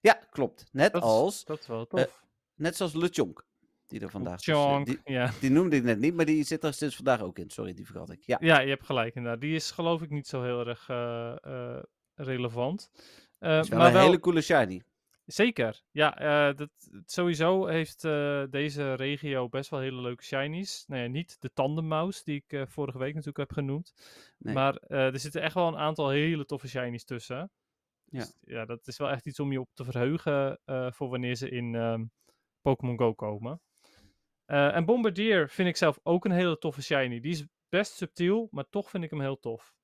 Ja, 0.01 0.13
klopt. 0.31 0.65
Net 0.73 0.93
Dat 0.93 1.03
is, 1.03 1.09
als, 1.09 1.45
dat 1.45 1.61
is 1.61 1.67
wel 1.67 1.81
eh, 1.81 1.87
tof. 1.87 2.25
net 2.55 2.77
zoals 2.77 2.95
LeChonk. 2.95 3.47
Die 3.87 4.01
er 4.01 4.11
vandaag 4.11 4.41
dus, 4.41 4.55
Chonk, 4.55 4.87
die, 4.87 5.01
ja. 5.19 5.33
die 5.41 5.51
noemde 5.51 5.77
ik 5.77 5.83
net 5.83 5.99
niet, 5.99 6.15
maar 6.15 6.25
die 6.25 6.45
zit 6.45 6.65
er 6.65 6.73
sinds 6.75 6.97
vandaag 6.97 7.21
ook 7.21 7.39
in. 7.39 7.51
Sorry, 7.51 7.75
die 7.75 7.87
vergat 7.87 8.11
ik. 8.11 8.23
Ja. 8.23 8.37
ja, 8.41 8.61
je 8.61 8.69
hebt 8.69 8.87
gelijk 8.87 9.15
inderdaad. 9.15 9.41
Die 9.41 9.55
is 9.55 9.71
geloof 9.71 10.03
ik 10.03 10.11
niet 10.11 10.27
zo 10.27 10.43
heel 10.43 10.67
erg 10.67 10.89
eh, 10.89 11.37
eh, 11.45 11.83
relevant. 12.15 12.91
Is 12.95 12.99
wel 13.39 13.65
maar 13.69 13.87
een 13.87 13.93
wel, 13.93 14.03
hele 14.05 14.21
coole 14.21 14.41
shiny. 14.41 14.83
Zeker. 15.25 15.83
Ja, 15.91 16.19
eh, 16.19 16.57
dat, 16.57 16.71
sowieso 17.05 17.67
heeft 17.67 18.05
eh, 18.05 18.45
deze 18.51 18.95
regio 18.95 19.49
best 19.49 19.71
wel 19.71 19.81
hele 19.81 20.01
leuke 20.01 20.25
shinies. 20.25 20.85
Nou 20.87 21.03
ja, 21.03 21.09
niet 21.09 21.41
de 21.41 21.53
tandemmouse 21.53 22.25
die 22.25 22.37
ik 22.37 22.53
eh, 22.53 22.67
vorige 22.67 22.99
week 22.99 23.15
natuurlijk 23.15 23.39
heb 23.39 23.53
genoemd. 23.53 23.95
Nee. 24.39 24.55
Maar 24.55 24.77
er 24.77 25.19
zitten 25.19 25.43
echt 25.43 25.55
wel 25.55 25.69
een 25.69 25.77
aantal 25.79 26.09
hele 26.09 26.45
toffe 26.45 26.69
shinies 26.69 27.05
tussen. 27.05 27.51
Ja. 28.05 28.19
Dus, 28.19 28.37
ja, 28.41 28.65
dat 28.65 28.87
is 28.87 28.99
wel 28.99 29.11
echt 29.11 29.27
iets 29.27 29.41
om 29.41 29.53
je 29.53 29.61
op 29.61 29.71
te 29.75 29.85
verheugen 29.85 30.61
voor 30.95 31.09
wanneer 31.09 31.35
ze 31.35 31.49
in 31.49 31.75
ehm, 31.75 32.05
Pokémon 32.61 32.99
Go 32.99 33.15
komen. 33.15 33.61
En 34.47 34.85
Bombardier 34.85 35.49
vind 35.49 35.69
ik 35.69 35.77
zelf 35.77 35.99
ook 36.03 36.25
een 36.25 36.31
hele 36.31 36.59
toffe 36.59 36.83
shiny. 36.83 37.21
Die 37.21 37.33
is 37.33 37.47
best 37.69 37.93
subtiel, 37.93 38.49
maar 38.51 38.69
toch 38.69 38.91
vind 38.91 39.05
ik 39.05 39.11
hem 39.11 39.21
heel 39.21 39.39
tof. 39.39 39.75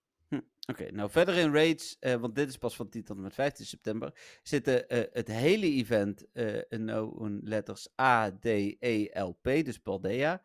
Oké, 0.70 0.90
nou 0.92 1.10
verder 1.10 1.36
in 1.36 1.52
raids, 1.52 1.96
eh, 2.00 2.14
want 2.14 2.34
dit 2.34 2.48
is 2.48 2.56
pas 2.56 2.76
van 2.76 2.88
10 2.88 3.04
tot 3.04 3.16
en 3.16 3.22
met 3.22 3.34
15 3.34 3.66
september, 3.66 4.38
zitten 4.42 4.88
eh, 4.88 5.02
het 5.12 5.28
hele 5.28 5.66
event 5.66 6.26
eh 6.32 6.56
in, 6.68 6.88
in 7.18 7.40
letters 7.42 7.88
A, 8.00 8.30
D, 8.30 8.44
E, 8.44 9.08
L, 9.12 9.30
P, 9.30 9.44
dus 9.44 9.78
Paldea. 9.78 10.42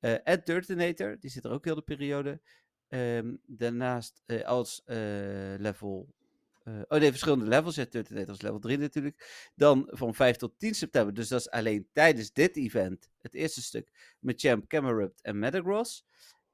en 0.00 0.44
Turtonator, 0.44 1.16
die 1.20 1.30
zit 1.30 1.44
er 1.44 1.50
ook 1.50 1.64
heel 1.64 1.74
de 1.74 1.82
periode. 1.82 2.40
Ehm, 2.88 3.34
daarnaast 3.46 4.22
als 4.44 4.82
level... 5.58 6.14
oh 6.64 6.98
nee, 6.98 7.10
verschillende 7.10 7.46
levels. 7.46 7.74
Ja, 7.74 7.86
Turtonator 7.86 8.34
is 8.34 8.42
level 8.42 8.58
3 8.58 8.78
natuurlijk. 8.78 9.50
Dan 9.54 9.88
van 9.90 10.14
5 10.14 10.36
tot 10.36 10.58
10 10.58 10.74
september, 10.74 11.14
dus 11.14 11.28
dat 11.28 11.40
is 11.40 11.50
alleen 11.50 11.88
tijdens 11.92 12.32
dit 12.32 12.56
event, 12.56 13.08
het 13.20 13.34
eerste 13.34 13.62
stuk, 13.62 14.16
met 14.18 14.40
Champ, 14.40 14.68
Camerupt 14.68 15.22
en 15.22 15.38
Metagross. 15.38 16.04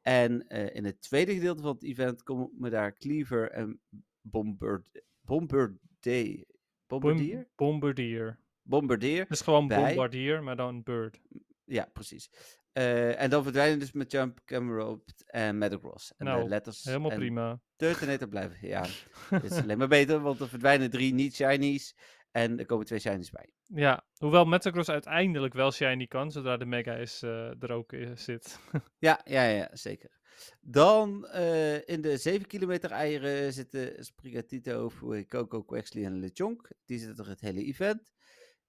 En 0.02 0.46
eh, 0.48 0.74
in 0.76 0.84
het 0.84 1.00
tweede 1.02 1.34
gedeelte 1.34 1.62
van 1.62 1.72
het 1.74 1.82
event 1.84 2.22
komen 2.22 2.70
daar 2.70 2.96
Cleaver 2.96 3.50
en 3.50 3.80
Bombard 4.20 5.02
Bombardier. 5.20 6.44
Bom- 6.86 7.00
Bombardier? 7.00 7.48
Bombardier. 7.56 8.38
Bombardier. 8.62 9.20
Het 9.20 9.30
is 9.30 9.40
gewoon 9.40 9.68
Bij- 9.68 9.86
Bombardier, 9.86 10.42
maar 10.42 10.56
dan 10.56 10.82
Bird. 10.82 11.20
Ja, 11.64 11.88
precies. 11.92 12.30
Eh, 12.72 13.20
en 13.22 13.30
dan 13.30 13.42
verdwijnen 13.42 13.78
dus 13.78 13.92
met 13.92 14.12
Jump, 14.12 14.40
Camerupt 14.44 15.24
en 15.26 15.58
Metagross. 15.58 16.14
En 16.16 16.26
Nou, 16.26 16.42
de 16.42 16.48
letters 16.48 16.84
Helemaal 16.84 17.10
en 17.10 17.18
prima. 17.18 17.60
Turtonator 17.76 18.28
blijven. 18.28 18.68
Ja, 18.68 18.82
dit 19.42 19.44
is 19.50 19.58
alleen 19.62 19.78
maar 19.78 19.88
beter, 19.88 20.20
want 20.20 20.40
er 20.40 20.48
verdwijnen 20.48 20.90
drie 20.90 21.14
niet-shinies. 21.14 21.96
En 22.30 22.58
er 22.58 22.66
komen 22.66 22.86
twee 22.86 22.98
shinies 22.98 23.30
bij. 23.30 23.52
Ja, 23.64 24.04
hoewel 24.16 24.44
Metagross 24.44 24.88
uiteindelijk 24.88 25.54
wel 25.54 25.70
shiny 25.70 26.06
kan, 26.06 26.30
zodra 26.30 26.56
de 26.56 26.64
Mega 26.64 26.94
is, 26.94 27.22
eh, 27.22 27.62
er 27.62 27.72
ook 27.72 27.92
in 27.92 28.18
zit. 28.18 28.58
Ja, 28.98 29.20
ja, 29.24 29.44
ja, 29.44 29.68
zeker. 29.72 30.18
Dan 30.60 31.26
eh, 31.26 31.88
in 31.88 32.00
de 32.00 32.16
7 32.16 32.46
kilometer 32.46 32.90
eieren 32.90 33.52
zitten 33.52 34.04
Sprigatito, 34.04 34.90
Coco, 35.28 35.62
Quaxley 35.62 36.04
en 36.04 36.18
Lechonk. 36.18 36.70
Die 36.84 36.98
zitten 36.98 37.24
er 37.24 37.30
het 37.30 37.40
hele 37.40 37.64
event. 37.64 38.12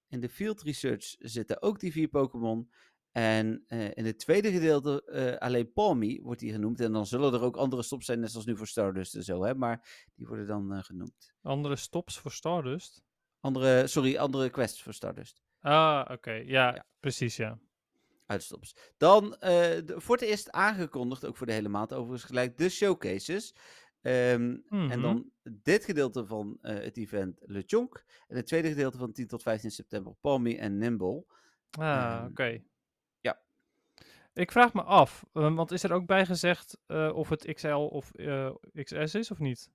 In 0.08 0.20
de 0.20 0.30
field 0.30 0.62
research 0.62 1.16
zitten 1.20 1.62
ook 1.62 1.80
die 1.80 1.92
vier 1.92 2.08
Pokémon. 2.08 2.70
En 3.12 3.64
eh, 3.68 3.90
in 3.94 4.06
het 4.06 4.20
tweede 4.20 4.52
gedeelte 4.52 5.04
eh, 5.04 5.38
alleen 5.38 5.72
Palmy 5.72 6.20
wordt 6.24 6.40
die 6.40 6.52
genoemd. 6.52 6.80
En 6.80 6.92
dan 6.92 7.06
zullen 7.06 7.34
er 7.34 7.42
ook 7.42 7.58
andere 7.58 7.84
stops 7.84 8.06
zijn, 8.06 8.20
net 8.20 8.32
zoals 8.32 8.46
nu 8.46 8.58
voor 8.58 8.68
Stardust 8.68 9.16
en 9.16 9.24
zo. 9.24 9.44
Hè? 9.44 9.56
Maar 9.56 10.08
die 10.16 10.28
worden 10.28 10.48
dan 10.48 10.74
eh, 10.74 10.84
genoemd. 10.84 11.34
Andere 11.42 11.76
stops 11.76 12.20
voor 12.20 12.32
Stardust? 12.32 13.04
Andere, 13.42 13.88
sorry, 13.88 14.18
andere 14.18 14.50
quests 14.50 14.82
voor 14.84 14.94
Stardust. 14.94 15.42
Ah, 15.60 16.06
oké. 16.12 16.32
Ja, 16.32 16.74
Ja. 16.76 16.86
precies, 17.00 17.36
ja. 17.36 17.60
Uitstops. 18.26 18.76
Dan 18.98 19.30
de, 19.40 19.94
voor 19.98 20.16
het 20.16 20.26
eerst 20.26 20.52
aangekondigd, 20.52 21.26
ook 21.26 21.38
voor 21.38 21.48
de 21.48 21.54
hele 21.54 21.70
maand 21.70 21.94
overigens 21.94 22.24
gelijk, 22.24 22.58
de 22.58 22.70
showcases. 22.70 23.56
Ehm, 24.02 24.58
En 24.70 24.88
Mhm. 24.88 25.02
dan 25.02 25.32
dit 25.44 25.86
gedeelte 25.86 26.26
van 26.26 26.58
eh, 26.62 26.74
het 26.84 26.98
event 26.98 27.40
LeChonk. 27.46 28.04
En 28.28 28.36
het 28.36 28.46
tweede 28.46 28.68
gedeelte 28.68 28.98
van 28.98 29.12
10 29.12 29.28
tot 29.28 29.42
15 29.44 29.72
september 29.72 30.14
Palmy 30.22 30.58
en 30.58 30.78
Nimble. 30.78 31.26
Ah, 31.72 31.86
Ehm, 31.88 32.26
oké. 32.26 32.62
ja. 33.20 33.42
Ik 34.34 34.52
vraag 34.52 34.74
me 34.74 34.84
af, 34.84 35.26
eh, 35.34 35.56
want 35.56 35.72
is 35.72 35.84
er 35.84 35.92
ook 35.94 36.06
bij 36.06 36.26
gezegd 36.26 36.78
of 37.14 37.30
het 37.30 37.54
XL 37.54 37.68
of 37.76 38.12
XS 38.84 39.16
is 39.16 39.32
of 39.32 39.40
niet? 39.40 39.70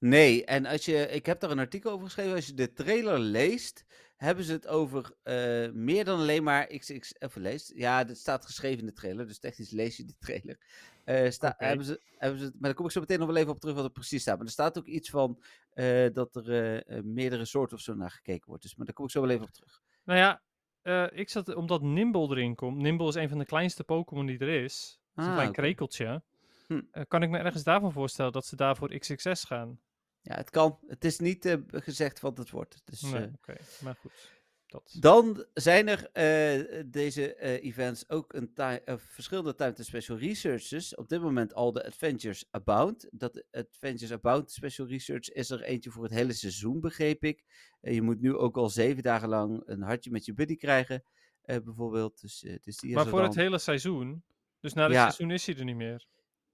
Nee, 0.00 0.44
en 0.44 0.66
als 0.66 0.84
je, 0.84 1.06
ik 1.08 1.26
heb 1.26 1.40
daar 1.40 1.50
een 1.50 1.58
artikel 1.58 1.90
over 1.92 2.04
geschreven. 2.04 2.34
Als 2.34 2.46
je 2.46 2.54
de 2.54 2.72
trailer 2.72 3.18
leest, 3.18 3.84
hebben 4.16 4.44
ze 4.44 4.52
het 4.52 4.66
over 4.66 5.14
eh, 5.22 5.70
meer 5.70 6.04
dan 6.04 6.18
alleen 6.20 6.42
maar 6.42 6.66
XX. 6.66 7.12
Even 7.18 7.40
leest. 7.42 7.72
Ja, 7.74 8.04
dat 8.04 8.16
staat 8.16 8.46
geschreven 8.46 8.78
in 8.80 8.86
de 8.86 8.92
trailer, 8.92 9.26
dus 9.26 9.38
technisch 9.38 9.70
lees 9.70 9.96
je 9.96 10.04
de 10.04 10.16
trailer. 10.18 10.58
Eh, 11.04 11.30
sta, 11.30 11.54
hebben 11.56 11.86
ze, 11.86 12.00
hebben 12.16 12.40
ze, 12.40 12.44
maar 12.44 12.52
daar 12.60 12.74
kom 12.74 12.84
ik 12.86 12.90
zo 12.92 13.00
meteen 13.00 13.18
nog 13.18 13.26
wel 13.28 13.36
even 13.36 13.52
op 13.52 13.60
terug 13.60 13.74
wat 13.74 13.84
er 13.84 13.90
precies 13.90 14.22
staat. 14.22 14.36
Maar 14.36 14.46
er 14.46 14.52
staat 14.52 14.78
ook 14.78 14.86
iets 14.86 15.10
van 15.10 15.42
eh, 15.70 16.06
dat 16.12 16.36
er 16.36 16.50
eh, 16.50 16.96
eh, 16.98 17.04
meerdere 17.04 17.44
soorten 17.44 17.76
of 17.76 17.82
zo 17.82 17.94
naar 17.94 18.10
gekeken 18.10 18.48
wordt. 18.48 18.62
Dus, 18.62 18.76
maar 18.76 18.86
daar 18.86 18.94
kom 18.94 19.04
ik 19.04 19.10
zo 19.10 19.20
wel 19.20 19.30
even 19.30 19.44
op 19.44 19.52
terug. 19.52 19.80
Nou 20.04 20.18
ja, 20.18 20.42
eh, 20.82 21.06
ik 21.18 21.28
zat, 21.28 21.54
omdat 21.54 21.82
Nimble 21.82 22.28
erin 22.28 22.54
komt. 22.54 22.76
Nimble 22.76 23.08
is 23.08 23.14
een 23.14 23.28
van 23.28 23.38
de 23.38 23.44
kleinste 23.44 23.84
Pokémon 23.84 24.26
die 24.26 24.38
er 24.38 24.62
is. 24.62 25.00
Is 25.16 25.24
een 25.24 25.30
Ah, 25.30 25.34
klein 25.34 25.52
krekeltje. 25.52 26.22
Hm. 26.66 26.80
Eh, 26.90 27.02
kan 27.08 27.22
ik 27.22 27.30
me 27.30 27.38
ergens 27.38 27.62
daarvan 27.62 27.92
voorstellen 27.92 28.32
dat 28.32 28.46
ze 28.46 28.56
daarvoor 28.56 28.98
XXS 28.98 29.44
gaan? 29.44 29.80
Ja, 30.22 30.34
het 30.34 30.50
kan. 30.50 30.78
Het 30.86 31.04
is 31.04 31.18
niet 31.18 31.44
eh, 31.44 31.56
gezegd 31.66 32.20
wat 32.20 32.38
het 32.38 32.50
wordt. 32.50 32.82
Dus, 32.84 33.02
Nee, 33.02 33.22
eh, 33.22 33.32
oké. 33.34 33.56
Maar 33.82 33.96
goed. 34.00 34.38
Dat. 34.66 34.96
Dan 35.00 35.46
zijn 35.54 35.88
er 35.88 36.10
eh, 36.12 36.82
deze 36.86 37.40
events 37.60 38.08
ook 38.08 38.32
een 38.32 38.50
verschillende 38.98 39.54
time 39.54 39.72
to 39.72 39.82
special 39.82 40.18
researches. 40.18 40.94
Op 40.94 41.08
dit 41.08 41.20
moment 41.22 41.54
al 41.54 41.72
de 41.72 41.86
Adventures 41.86 42.44
Abound. 42.50 43.08
Dat 43.10 43.44
Adventures 43.50 44.12
Abound 44.12 44.50
special 44.50 44.86
research 44.86 45.28
is 45.30 45.50
er 45.50 45.62
eentje 45.62 45.90
voor 45.90 46.02
het 46.02 46.12
hele 46.12 46.32
seizoen, 46.32 46.80
begreep 46.80 47.24
ik. 47.24 47.44
Je 47.80 48.02
moet 48.02 48.20
nu 48.20 48.36
ook 48.36 48.56
al 48.56 48.68
zeven 48.68 49.02
dagen 49.02 49.28
lang 49.28 49.62
een 49.64 49.82
hartje 49.82 50.10
met 50.10 50.24
je 50.24 50.34
buddy 50.34 50.56
krijgen, 50.56 51.04
bijvoorbeeld. 51.44 52.20
Dus, 52.20 52.40
dus 52.40 52.76
die 52.76 52.90
is 52.90 52.94
Maar 52.94 53.06
voor 53.06 53.22
het 53.22 53.34
hele 53.34 53.58
seizoen. 53.58 54.24
Dus 54.60 54.72
na 54.72 54.82
het 54.82 54.92
Ja. 54.92 55.00
seizoen 55.00 55.30
is 55.30 55.46
hij 55.46 55.56
er 55.56 55.64
niet 55.64 55.76
meer. 55.76 56.06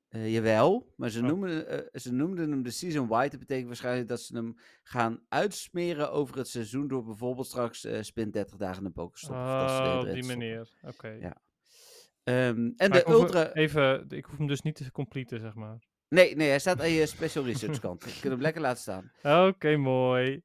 Eh, 0.08 0.32
jawel, 0.32 0.92
maar 0.96 1.10
ze, 1.10 1.20
Oh. 1.20 1.26
noemen, 1.26 1.68
eh, 1.68 2.00
ze 2.00 2.12
noemden 2.12 2.50
hem 2.50 2.62
de 2.62 2.70
Season 2.70 3.06
White. 3.08 3.30
Dat 3.30 3.38
betekent 3.38 3.66
waarschijnlijk 3.66 4.08
dat 4.08 4.20
ze 4.20 4.36
hem 4.36 4.56
gaan 4.82 5.20
uitsmeren 5.28 6.12
over 6.12 6.36
het 6.36 6.48
seizoen. 6.48 6.88
Door 6.88 7.04
bijvoorbeeld 7.04 7.46
straks 7.46 7.84
eh 7.84 8.02
spin 8.02 8.30
30 8.30 8.56
dagen 8.56 8.84
in 8.84 8.92
de 8.94 9.08
soort 9.12 9.32
Oh, 9.38 9.98
op 10.06 10.12
die 10.12 10.24
manier. 10.24 10.68
Oké. 10.82 11.08
Ja. 11.08 11.36
Ehm, 12.22 12.70
en 12.76 12.90
Maar 12.90 13.04
de 13.04 13.08
Ultra. 13.10 13.52
Even, 13.52 14.04
ik 14.08 14.24
hoef 14.24 14.36
hem 14.38 14.46
dus 14.46 14.60
niet 14.62 14.74
te 14.74 14.90
completen, 14.90 15.40
zeg 15.40 15.54
maar. 15.54 15.78
Nee, 16.08 16.36
nee, 16.36 16.48
hij 16.48 16.58
staat 16.58 16.80
aan 16.80 16.90
je 16.90 17.06
special 17.16 17.44
research 17.44 17.78
kant. 17.78 18.02
Je 18.02 18.20
kunt 18.20 18.32
hem 18.32 18.40
lekker 18.42 18.60
laten 18.62 18.80
staan. 18.82 19.12
Oké, 19.48 19.76
mooi. 19.76 20.42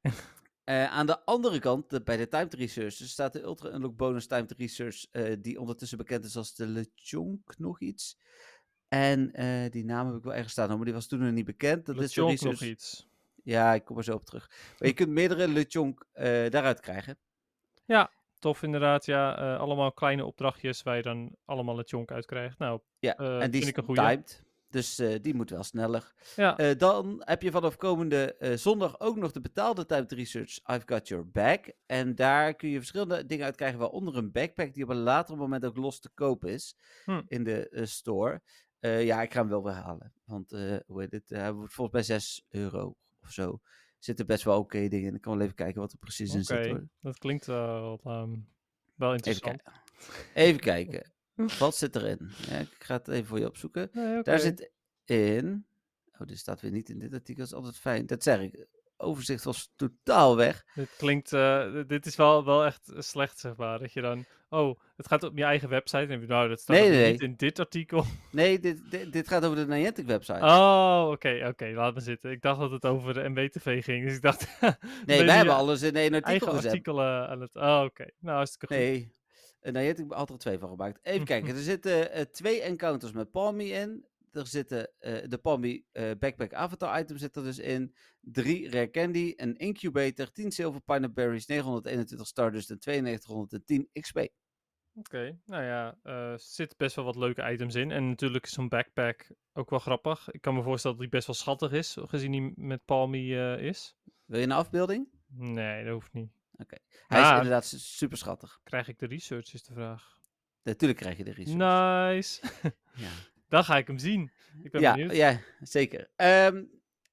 Aan 0.64 1.06
de 1.06 1.24
andere 1.24 1.58
kant, 1.58 1.90
de- 1.90 2.02
bij 2.02 2.16
de 2.16 2.28
timed 2.28 2.54
research, 2.54 2.92
staat 2.94 3.32
de 3.32 3.42
Ultra 3.42 3.72
Unlock 3.74 3.96
Bonus 3.96 4.26
timed 4.26 4.52
research, 4.56 5.06
die 5.40 5.60
ondertussen 5.60 5.98
bekend 5.98 6.24
is 6.24 6.36
als 6.36 6.54
de 6.54 6.66
LeChonk 6.66 7.58
nog 7.58 7.80
iets. 7.80 8.18
En 8.92 9.32
eh, 9.32 9.70
die 9.70 9.84
naam 9.84 10.06
heb 10.06 10.16
ik 10.16 10.22
wel 10.22 10.34
ergens 10.34 10.52
staan, 10.52 10.68
maar 10.76 10.84
die 10.84 10.94
was 10.94 11.06
toen 11.06 11.18
nog 11.18 11.32
niet 11.32 11.44
bekend. 11.44 11.86
Dat 11.86 12.00
is 12.00 12.16
LeChonk 12.16 12.40
nog 12.40 12.62
iets. 12.62 13.08
Ja, 13.42 13.74
ik 13.74 13.84
kom 13.84 13.96
er 13.96 14.04
zo 14.04 14.14
op 14.14 14.24
terug. 14.24 14.50
Maar 14.78 14.88
je 14.88 14.94
kunt 15.00 15.08
meerdere 15.08 15.48
LeChonk 15.48 16.06
eh 16.12 16.50
daaruit 16.50 16.80
krijgen. 16.80 17.16
Tof 18.38 18.62
inderdaad, 18.62 19.04
ja. 19.06 19.38
eh, 19.38 19.60
allemaal 19.60 19.92
kleine 19.92 20.24
opdrachtjes 20.24 20.82
waar 20.82 20.96
je 20.96 21.02
dan 21.02 21.36
allemaal 21.44 21.76
het 21.78 21.90
jonk 21.90 22.10
uit 22.10 22.24
krijgt. 22.26 22.58
Nou, 22.58 22.80
Ja, 22.98 23.14
en 23.16 23.50
die 23.50 23.62
vind 23.62 23.62
is 23.62 23.68
ik 23.68 23.76
een 23.88 23.94
timed. 23.94 24.42
Dus 24.70 24.94
die 25.22 25.34
moet 25.34 25.50
wel 25.50 25.62
sneller. 25.62 26.12
ja. 26.36 26.74
Dan 26.74 27.22
heb 27.24 27.42
je 27.42 27.50
vanaf 27.50 27.76
komende 27.76 28.36
zondag 28.56 29.00
ook 29.00 29.16
nog 29.16 29.32
de 29.32 29.40
betaalde 29.40 29.86
timed 29.86 30.12
research 30.12 30.58
I've 30.70 30.82
Got 30.86 31.08
Your 31.08 31.30
Back. 31.30 31.72
En 31.86 32.14
daar 32.14 32.54
kun 32.54 32.68
je 32.68 32.78
verschillende 32.78 33.26
dingen 33.26 33.44
uit 33.44 33.56
krijgen, 33.56 33.78
waaronder 33.78 34.16
een 34.16 34.32
backpack 34.32 34.74
die 34.74 34.82
op 34.84 34.88
een 34.90 34.96
later 35.02 35.36
moment 35.36 35.64
ook 35.64 35.76
los 35.76 36.00
te 36.00 36.10
koop 36.14 36.44
is 36.44 36.76
Hm. 37.04 37.22
in 37.28 37.44
de 37.44 37.80
store. 37.84 38.40
Eh, 38.82 39.04
ja, 39.04 39.22
ik 39.22 39.32
ga 39.32 39.40
hem 39.40 39.48
wel 39.48 39.62
weer 39.62 39.72
halen. 39.72 40.12
Want 40.24 40.52
eh, 40.52 40.76
hoe 40.86 41.00
heet 41.00 41.12
het? 41.12 41.28
hij 41.28 41.52
wordt 41.52 41.74
volgens 41.74 41.96
mij 41.96 42.18
6 42.18 42.46
euro 42.48 42.96
of 43.22 43.30
zo. 43.30 43.60
Zitten 43.98 44.26
best 44.26 44.44
wel 44.44 44.58
oké 44.58 44.88
dingen 44.88 45.08
in. 45.08 45.14
Ik 45.14 45.20
kan 45.20 45.32
wel 45.32 45.42
even 45.42 45.54
kijken 45.56 45.80
wat 45.80 45.92
er 45.92 45.98
precies 45.98 46.34
in 46.34 46.44
zit 46.44 46.66
hoor. 46.66 46.88
dat 47.00 47.18
klinkt 47.18 47.46
wel, 47.46 48.00
ehm, 48.04 48.30
wel 48.94 49.14
Even 49.14 49.16
interessant. 49.16 49.62
kijken. 49.62 49.82
Even 50.34 50.60
kijken. 50.60 51.12
Wat 51.58 51.76
zit 51.76 51.96
erin? 51.96 52.30
Ja, 52.48 52.58
ik 52.58 52.74
ga 52.78 52.94
het 52.96 53.08
even 53.08 53.26
voor 53.26 53.38
je 53.38 53.46
opzoeken. 53.46 53.88
Nee. 53.92 54.22
Daar 54.22 54.38
zit 54.38 54.70
in. 55.04 55.66
Oh, 56.18 56.26
dit 56.26 56.38
staat 56.38 56.60
weer 56.60 56.70
niet 56.70 56.88
in 56.88 56.98
dit 56.98 57.12
artikel. 57.12 57.42
Dat 57.42 57.46
is 57.52 57.54
altijd 57.58 57.76
fijn. 57.76 58.06
Dat 58.06 58.22
zeg 58.22 58.40
ik. 58.40 58.66
Overzicht 59.02 59.44
was 59.44 59.72
totaal 59.76 60.36
weg. 60.36 60.64
Dit 60.74 60.88
klinkt, 60.96 61.32
eh, 61.32 61.72
dit 61.86 62.06
is 62.06 62.16
wel, 62.16 62.44
wel 62.44 62.64
echt 62.64 62.88
eh, 62.88 63.00
slecht, 63.00 63.38
zeg 63.38 63.56
maar. 63.56 63.78
Dat 63.78 63.92
je 63.92 64.00
dan, 64.00 64.24
oh, 64.48 64.80
het 64.96 65.06
gaat 65.08 65.22
op 65.22 65.36
je 65.36 65.44
eigen 65.44 65.68
website. 65.68 66.12
En 66.12 66.26
nou, 66.26 66.48
dat 66.48 66.60
staat 66.60 66.76
Nee, 66.76 66.90
nee, 66.90 67.10
niet 67.10 67.20
nee. 67.20 67.28
in 67.28 67.36
dit 67.36 67.58
artikel. 67.58 68.04
Nee, 68.30 68.58
dit, 68.58 68.90
dit, 68.90 69.12
dit 69.12 69.28
gaat 69.28 69.44
over 69.44 69.56
de 69.56 69.66
Niantic 69.66 70.06
website. 70.06 70.44
Oh, 70.44 71.08
oké, 71.10 71.46
oké, 71.48 71.66
laat 71.74 71.94
me 71.94 72.00
zitten. 72.00 72.30
Ik 72.30 72.42
dacht 72.42 72.60
dat 72.60 72.70
het 72.70 72.86
over 72.86 73.14
de 73.14 73.28
MWTV 73.28 73.84
ging. 73.84 74.06
Dus 74.06 74.16
ik 74.16 74.22
dacht, 74.22 74.46
nee, 75.06 75.24
wij 75.24 75.36
hebben 75.36 75.54
alles 75.54 75.82
in 75.82 75.96
één 75.96 76.14
artikel 76.14 76.30
eigen 76.30 76.52
gezet. 76.52 76.70
artikelen 76.70 77.28
aan 77.28 77.40
het... 77.40 77.56
Oh, 77.56 77.82
oké. 77.84 78.06
Nou, 78.18 78.36
hartstikke 78.36 78.66
goed. 78.66 78.76
Nee, 78.76 79.12
Niantic 79.62 80.12
had 80.12 80.30
er 80.30 80.38
twee 80.38 80.58
van 80.58 80.68
gemaakt. 80.68 80.98
Even 81.02 81.26
kijken. 81.34 81.54
Er 81.54 81.62
zitten 81.62 82.12
eh, 82.12 82.24
twee 82.24 82.60
encounters 82.60 83.12
met 83.12 83.30
Palmy 83.30 83.64
in. 83.64 84.04
Er 84.32 84.46
zitten 84.46 84.92
eh, 84.98 85.28
de 85.28 85.38
Palmy 85.38 85.84
eh, 85.92 86.10
Backpack 86.18 86.54
Avatar 86.54 87.00
items 87.00 87.20
zit 87.20 87.36
er 87.36 87.42
dus 87.42 87.58
in. 87.58 87.94
Drie 88.20 88.70
Rare 88.70 88.90
Candy, 88.90 89.32
een 89.36 89.56
Incubator, 89.56 90.32
10 90.32 90.50
Silver 90.52 90.80
Pineapple 90.80 91.24
Berries, 91.24 91.46
921 91.46 92.26
Stardust 92.26 92.70
en 92.70 92.78
9210 92.80 93.88
XP. 94.00 94.28
Oké, 94.94 95.38
nou 95.44 95.62
ja, 95.64 95.98
er 96.02 96.38
zitten 96.40 96.78
best 96.78 96.96
wel 96.96 97.04
wat 97.04 97.16
leuke 97.16 97.50
items 97.50 97.74
in. 97.74 97.90
En 97.90 98.08
natuurlijk 98.08 98.44
is 98.44 98.52
zo'n 98.52 98.68
backpack 98.68 99.30
ook 99.52 99.70
wel 99.70 99.78
grappig. 99.78 100.30
Ik 100.30 100.40
kan 100.40 100.54
me 100.54 100.62
voorstellen 100.62 100.96
dat 100.96 101.06
die 101.06 101.14
best 101.16 101.26
wel 101.26 101.36
schattig 101.36 101.72
is, 101.72 101.96
gezien 102.00 102.30
die 102.32 102.52
met 102.56 102.84
Palmy 102.84 103.34
eh, 103.36 103.58
is. 103.66 103.96
Wil 104.24 104.38
je 104.38 104.44
een 104.44 104.52
afbeelding? 104.52 105.08
Nee, 105.28 105.84
dat 105.84 105.92
hoeft 105.92 106.12
niet. 106.12 106.30
Hij 107.06 107.20
is 107.20 107.26
Ah. 107.26 107.36
inderdaad 107.36 107.64
su- 107.64 107.78
super 107.78 108.18
schattig. 108.18 108.60
Krijg 108.62 108.88
ik 108.88 108.98
de 108.98 109.06
research, 109.06 109.54
is 109.54 109.62
de 109.62 109.72
vraag. 109.72 110.20
Natuurlijk 110.62 111.00
krijg 111.00 111.16
je 111.16 111.24
de 111.24 111.32
research. 111.32 112.12
Nice. 112.14 112.40
Ja. 112.94 113.08
Dan 113.52 113.64
ga 113.64 113.76
ik 113.76 113.86
hem 113.86 113.98
zien. 113.98 114.30
Ik 114.62 114.70
ben 114.70 114.80
ja, 114.80 114.94
benieuwd. 114.94 115.16
ja, 115.16 115.40
zeker. 115.60 116.10
Ehm, 116.16 116.64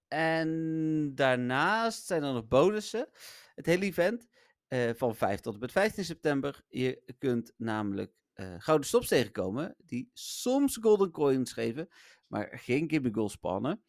en 0.07 1.11
daarnaast 1.15 2.05
zijn 2.05 2.23
er 2.23 2.33
nog 2.33 2.47
bonussen. 2.47 3.07
Het 3.55 3.65
hele 3.65 3.85
event 3.85 4.27
eh, 4.67 4.89
van 4.95 5.15
5 5.15 5.39
tot 5.39 5.53
en 5.53 5.59
met 5.59 5.71
15 5.71 6.05
september. 6.05 6.63
Je 6.67 7.01
kunt 7.17 7.53
namelijk 7.57 8.11
eh, 8.33 8.53
gouden 8.57 8.87
stops 8.87 9.07
tegenkomen 9.07 9.75
die 9.77 10.09
soms 10.13 10.77
golden 10.81 11.11
coins 11.11 11.53
geven, 11.53 11.89
maar 12.27 12.49
geen 12.59 12.89
Gibby 12.89 13.11
Gold 13.11 13.31
spannen. 13.31 13.83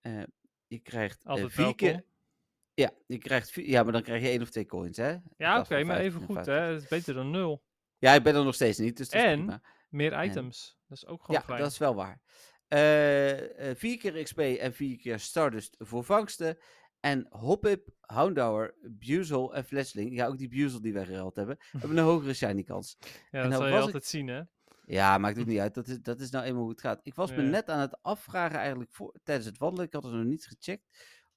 Eh, 0.00 0.22
je 0.66 0.78
krijgt 0.78 1.24
Altijd 1.24 1.52
vier 1.52 1.56
welkom. 1.64 1.76
keer... 1.76 2.04
Ja, 2.74 2.90
je 3.06 3.18
krijgt 3.18 3.50
vier, 3.50 3.68
ja, 3.68 3.82
maar 3.82 3.92
dan 3.92 4.02
krijg 4.02 4.22
je 4.22 4.28
één 4.28 4.42
of 4.42 4.50
twee 4.50 4.66
coins, 4.66 4.96
hè? 4.96 5.16
Ja, 5.36 5.58
oké, 5.60 5.84
maar 5.84 5.96
15 5.96 5.96
even 5.98 6.20
en 6.20 6.26
goed, 6.26 6.34
50. 6.34 6.54
hè. 6.54 6.74
Is 6.74 6.88
beter 6.88 7.14
dan 7.14 7.30
nul. 7.30 7.62
Ja, 7.98 8.14
ik 8.14 8.22
ben 8.22 8.34
er 8.34 8.44
nog 8.44 8.54
steeds 8.54 8.78
niet, 8.78 8.96
dus 8.96 9.08
dat 9.08 9.20
is 9.20 9.26
En- 9.26 9.36
prima. 9.38 9.62
Meer 9.88 10.12
En- 10.12 10.24
items. 10.28 10.78
Dat 10.88 10.96
is 10.96 11.06
ook 11.06 11.20
gewoon 11.24 11.40
Ja, 11.40 11.46
fijn. 11.46 11.60
dat 11.60 11.70
is 11.70 11.78
wel 11.78 11.94
waar. 11.94 12.20
Eh, 12.68 13.70
eh, 13.70 13.76
vier 13.76 13.98
keer 13.98 14.22
XP 14.22 14.38
en 14.38 14.72
vier 14.74 14.96
keer 14.98 15.18
Stardust 15.18 15.74
voor 15.78 16.04
vangsten. 16.04 16.58
En 17.00 17.26
Hoppip, 17.30 17.88
Houndour, 18.00 18.74
Buzel 18.82 19.54
en 19.54 19.64
Fletchling. 19.64 20.14
Ja, 20.14 20.26
ook 20.26 20.38
die 20.38 20.48
Buzel 20.48 20.80
die 20.80 20.92
wij 20.92 21.04
geruild 21.04 21.36
hebben. 21.36 21.56
hebben 21.78 21.96
een 21.98 22.04
hogere 22.04 22.34
shiny 22.34 22.62
kans. 22.62 22.96
Ja, 23.30 23.42
en 23.42 23.50
dat 23.50 23.58
zal 23.58 23.68
je 23.68 23.74
ik- 23.76 23.80
altijd 23.80 24.04
zien, 24.04 24.26
hè. 24.28 24.42
Ja, 24.84 25.18
maakt 25.18 25.38
ook 25.38 25.46
niet 25.52 25.58
uit. 25.58 25.74
Dat 25.74 25.88
is, 25.88 26.00
dat 26.00 26.20
is 26.20 26.30
nou 26.30 26.44
eenmaal 26.44 26.60
hoe 26.62 26.70
het 26.70 26.80
gaat. 26.80 27.00
Ik 27.02 27.14
was 27.14 27.30
me 27.30 27.42
net 27.42 27.68
aan 27.68 27.80
het 27.80 27.98
afvragen 28.02 28.58
eigenlijk 28.58 28.92
voor, 28.92 29.14
tijdens 29.22 29.46
het 29.46 29.58
wandelen. 29.58 29.86
Ik 29.86 29.92
had 29.92 30.02
het 30.04 30.12
nog 30.12 30.24
niet 30.24 30.46
gecheckt. 30.46 30.84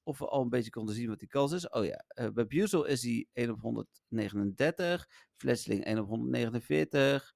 Of 0.04 0.20
we 0.20 0.28
al 0.28 0.42
een 0.42 0.50
beetje 0.50 0.70
konden 0.70 0.96
zien 0.96 1.08
wat 1.08 1.20
die 1.20 1.28
kans 1.28 1.52
is. 1.52 1.70
Oh 1.70 1.86
ja, 1.86 2.04
eh, 2.08 2.28
bij 2.30 2.48
Buzel 2.48 2.86
is 2.86 3.02
die 3.02 3.30
1 3.34 3.50
op 3.50 3.60
139. 3.62 5.08
Fletchling 5.36 5.86
1 5.86 6.00
op 6.00 6.08
149. 6.08 7.34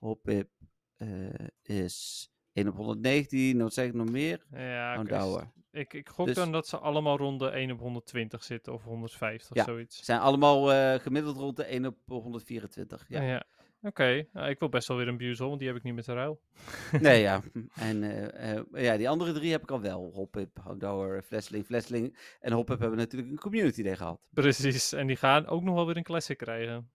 Hoppip 0.00 0.48
eh, 0.96 1.08
is 1.62 2.28
1 2.52 2.68
op 2.68 2.76
119. 2.76 3.58
Wat 3.58 3.74
zeg 3.74 3.86
ik 3.86 3.94
nog 3.94 4.10
meer? 4.10 4.44
Ja. 4.52 4.94
Houndour. 4.94 5.50
Ik, 5.70 5.92
ik 5.94 6.08
gok 6.08 6.26
Dus- 6.26 6.34
dan 6.34 6.52
dat 6.52 6.68
ze 6.68 6.78
allemaal 6.78 7.16
rond 7.16 7.38
de 7.40 7.48
1 7.50 7.70
op 7.70 7.78
120 7.80 8.44
zitten 8.44 8.72
of 8.72 8.82
150 8.84 9.56
Ja. 9.56 9.64
zoiets. 9.64 9.96
Ze 9.96 10.04
zijn 10.04 10.20
allemaal 10.20 10.72
eh, 10.72 11.00
gemiddeld 11.00 11.36
rond 11.36 11.56
de 11.56 11.64
1 11.64 11.86
op 11.86 11.96
124. 12.06 13.04
Ja. 13.08 13.22
Ja. 13.22 13.44
Oké, 13.82 14.26
nou, 14.32 14.48
ik 14.48 14.58
wil 14.58 14.68
best 14.68 14.88
wel 14.88 14.96
weer 14.96 15.08
een 15.08 15.16
Buzel, 15.16 15.46
want 15.48 15.58
die 15.58 15.68
heb 15.68 15.76
ik 15.76 15.82
niet 15.82 15.94
met 15.94 16.04
de 16.04 16.12
ruil. 16.12 16.40
Nee, 17.00 17.20
ja. 17.20 17.40
En 17.74 18.02
eh, 18.32 18.84
ja, 18.84 18.96
die 18.96 19.08
andere 19.08 19.32
drie 19.32 19.50
heb 19.50 19.62
ik 19.62 19.70
al 19.70 19.80
wel. 19.80 20.10
Hoppip, 20.14 20.58
Houndour, 20.62 21.22
Flesling, 21.22 21.64
Flesling. 21.64 22.18
En 22.40 22.52
Hoppip 22.52 22.78
hebben 22.78 22.98
natuurlijk 22.98 23.30
een 23.30 23.38
community 23.38 23.82
day 23.82 23.96
gehad. 23.96 24.20
Precies, 24.30 24.92
en 24.92 25.06
die 25.06 25.16
gaan 25.16 25.46
ook 25.46 25.62
nog 25.62 25.74
wel 25.74 25.86
weer 25.86 25.96
een 25.96 26.02
classic 26.02 26.36
krijgen. 26.38 26.90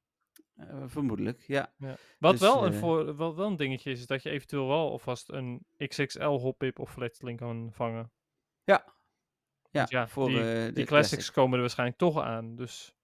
Eh, 0.56 0.84
vermoedelijk, 0.86 1.42
ja. 1.42 1.74
Wat 2.20 2.32
Dus, 2.32 2.40
wel, 2.40 2.66
een 2.66 2.74
eh, 2.74 2.80
voor, 2.80 3.18
wel, 3.18 3.36
wel 3.36 3.48
een 3.48 3.56
dingetje 3.56 3.92
is, 3.92 4.00
is 4.00 4.08
dat 4.08 4.24
je 4.24 4.30
eventueel 4.30 4.68
wel 4.68 4.90
alvast 4.90 5.30
een 5.30 5.66
XXL 5.78 6.26
hoppip 6.28 6.80
of 6.80 6.92
flatling 6.92 7.40
kan 7.40 7.70
vangen. 7.74 8.12
Ja, 8.64 8.86
Want 9.72 9.90
ja, 9.90 10.08
voor 10.08 10.28
die, 10.28 10.38
eh, 10.40 10.44
de 10.44 10.72
Die 10.74 10.86
classics 10.86 11.14
classic. 11.16 11.34
komen 11.34 11.54
er 11.54 11.60
waarschijnlijk 11.62 11.98
toch 12.00 12.22
aan, 12.22 12.56
dus... 12.56 12.96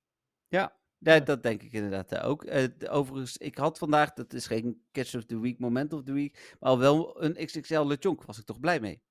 Ja, 0.48 1.20
dat 1.20 1.44
denk 1.44 1.62
ik 1.64 1.72
inderdaad 1.72 2.18
ook. 2.20 2.46
D- 2.46 2.90
overigens, 2.90 3.38
ik 3.38 3.58
had 3.58 3.78
vandaag, 3.78 4.14
dat 4.14 4.34
is 4.34 4.48
geen 4.48 4.86
Catch 4.92 5.16
of 5.16 5.26
the 5.26 5.40
Week, 5.40 5.60
Moment 5.60 5.94
of 5.94 6.04
the 6.04 6.14
Week, 6.14 6.56
maar 6.60 6.70
al 6.70 6.80
wel 6.80 7.24
een 7.24 7.46
XXL 7.46 7.82
LeChonk. 7.86 8.24
Was 8.24 8.40
ik 8.40 8.46
toch 8.46 8.60
blij 8.60 8.80
mee. 8.80 9.02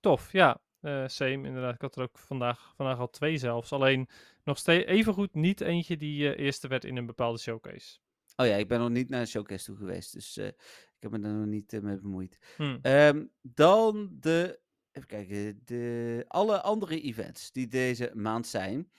Tof, 0.00 0.32
ja. 0.32 0.60
same, 1.06 1.30
inderdaad. 1.46 1.74
Ik 1.74 1.80
had 1.80 1.96
er 1.96 2.02
ook 2.02 2.18
vandaag, 2.18 2.72
vandaag 2.76 2.98
al 2.98 3.10
twee 3.10 3.36
zelfs. 3.36 3.72
Alleen 3.72 4.08
nog 4.44 4.58
steeds 4.58 4.86
evengoed 4.86 5.34
niet 5.34 5.60
eentje 5.60 5.96
die 5.96 6.34
eh, 6.34 6.44
eerste 6.44 6.68
werd 6.68 6.84
in 6.84 6.96
een 6.96 7.06
bepaalde 7.06 7.38
showcase. 7.38 7.98
Oh 8.36 8.46
ja, 8.46 8.54
ik 8.54 8.68
ben 8.68 8.78
nog 8.80 8.90
niet 8.90 9.08
naar 9.08 9.20
een 9.20 9.26
showcase 9.26 9.64
toe 9.64 9.76
geweest, 9.76 10.12
dus 10.12 10.36
eh, 10.36 10.46
ik 10.46 10.98
heb 10.98 11.10
me 11.10 11.18
daar 11.18 11.32
nog 11.32 11.46
niet 11.46 11.72
eh, 11.72 11.80
mee 11.80 12.00
bemoeid. 12.00 12.38
Hm. 12.56 12.78
Ehm, 12.82 13.26
dan 13.42 14.16
de, 14.20 14.60
even 14.92 15.08
kijken, 15.08 15.60
de, 15.64 16.24
alle 16.28 16.60
andere 16.60 17.00
events 17.00 17.52
die 17.52 17.68
deze 17.68 18.10
maand 18.14 18.46
zijn. 18.46 18.90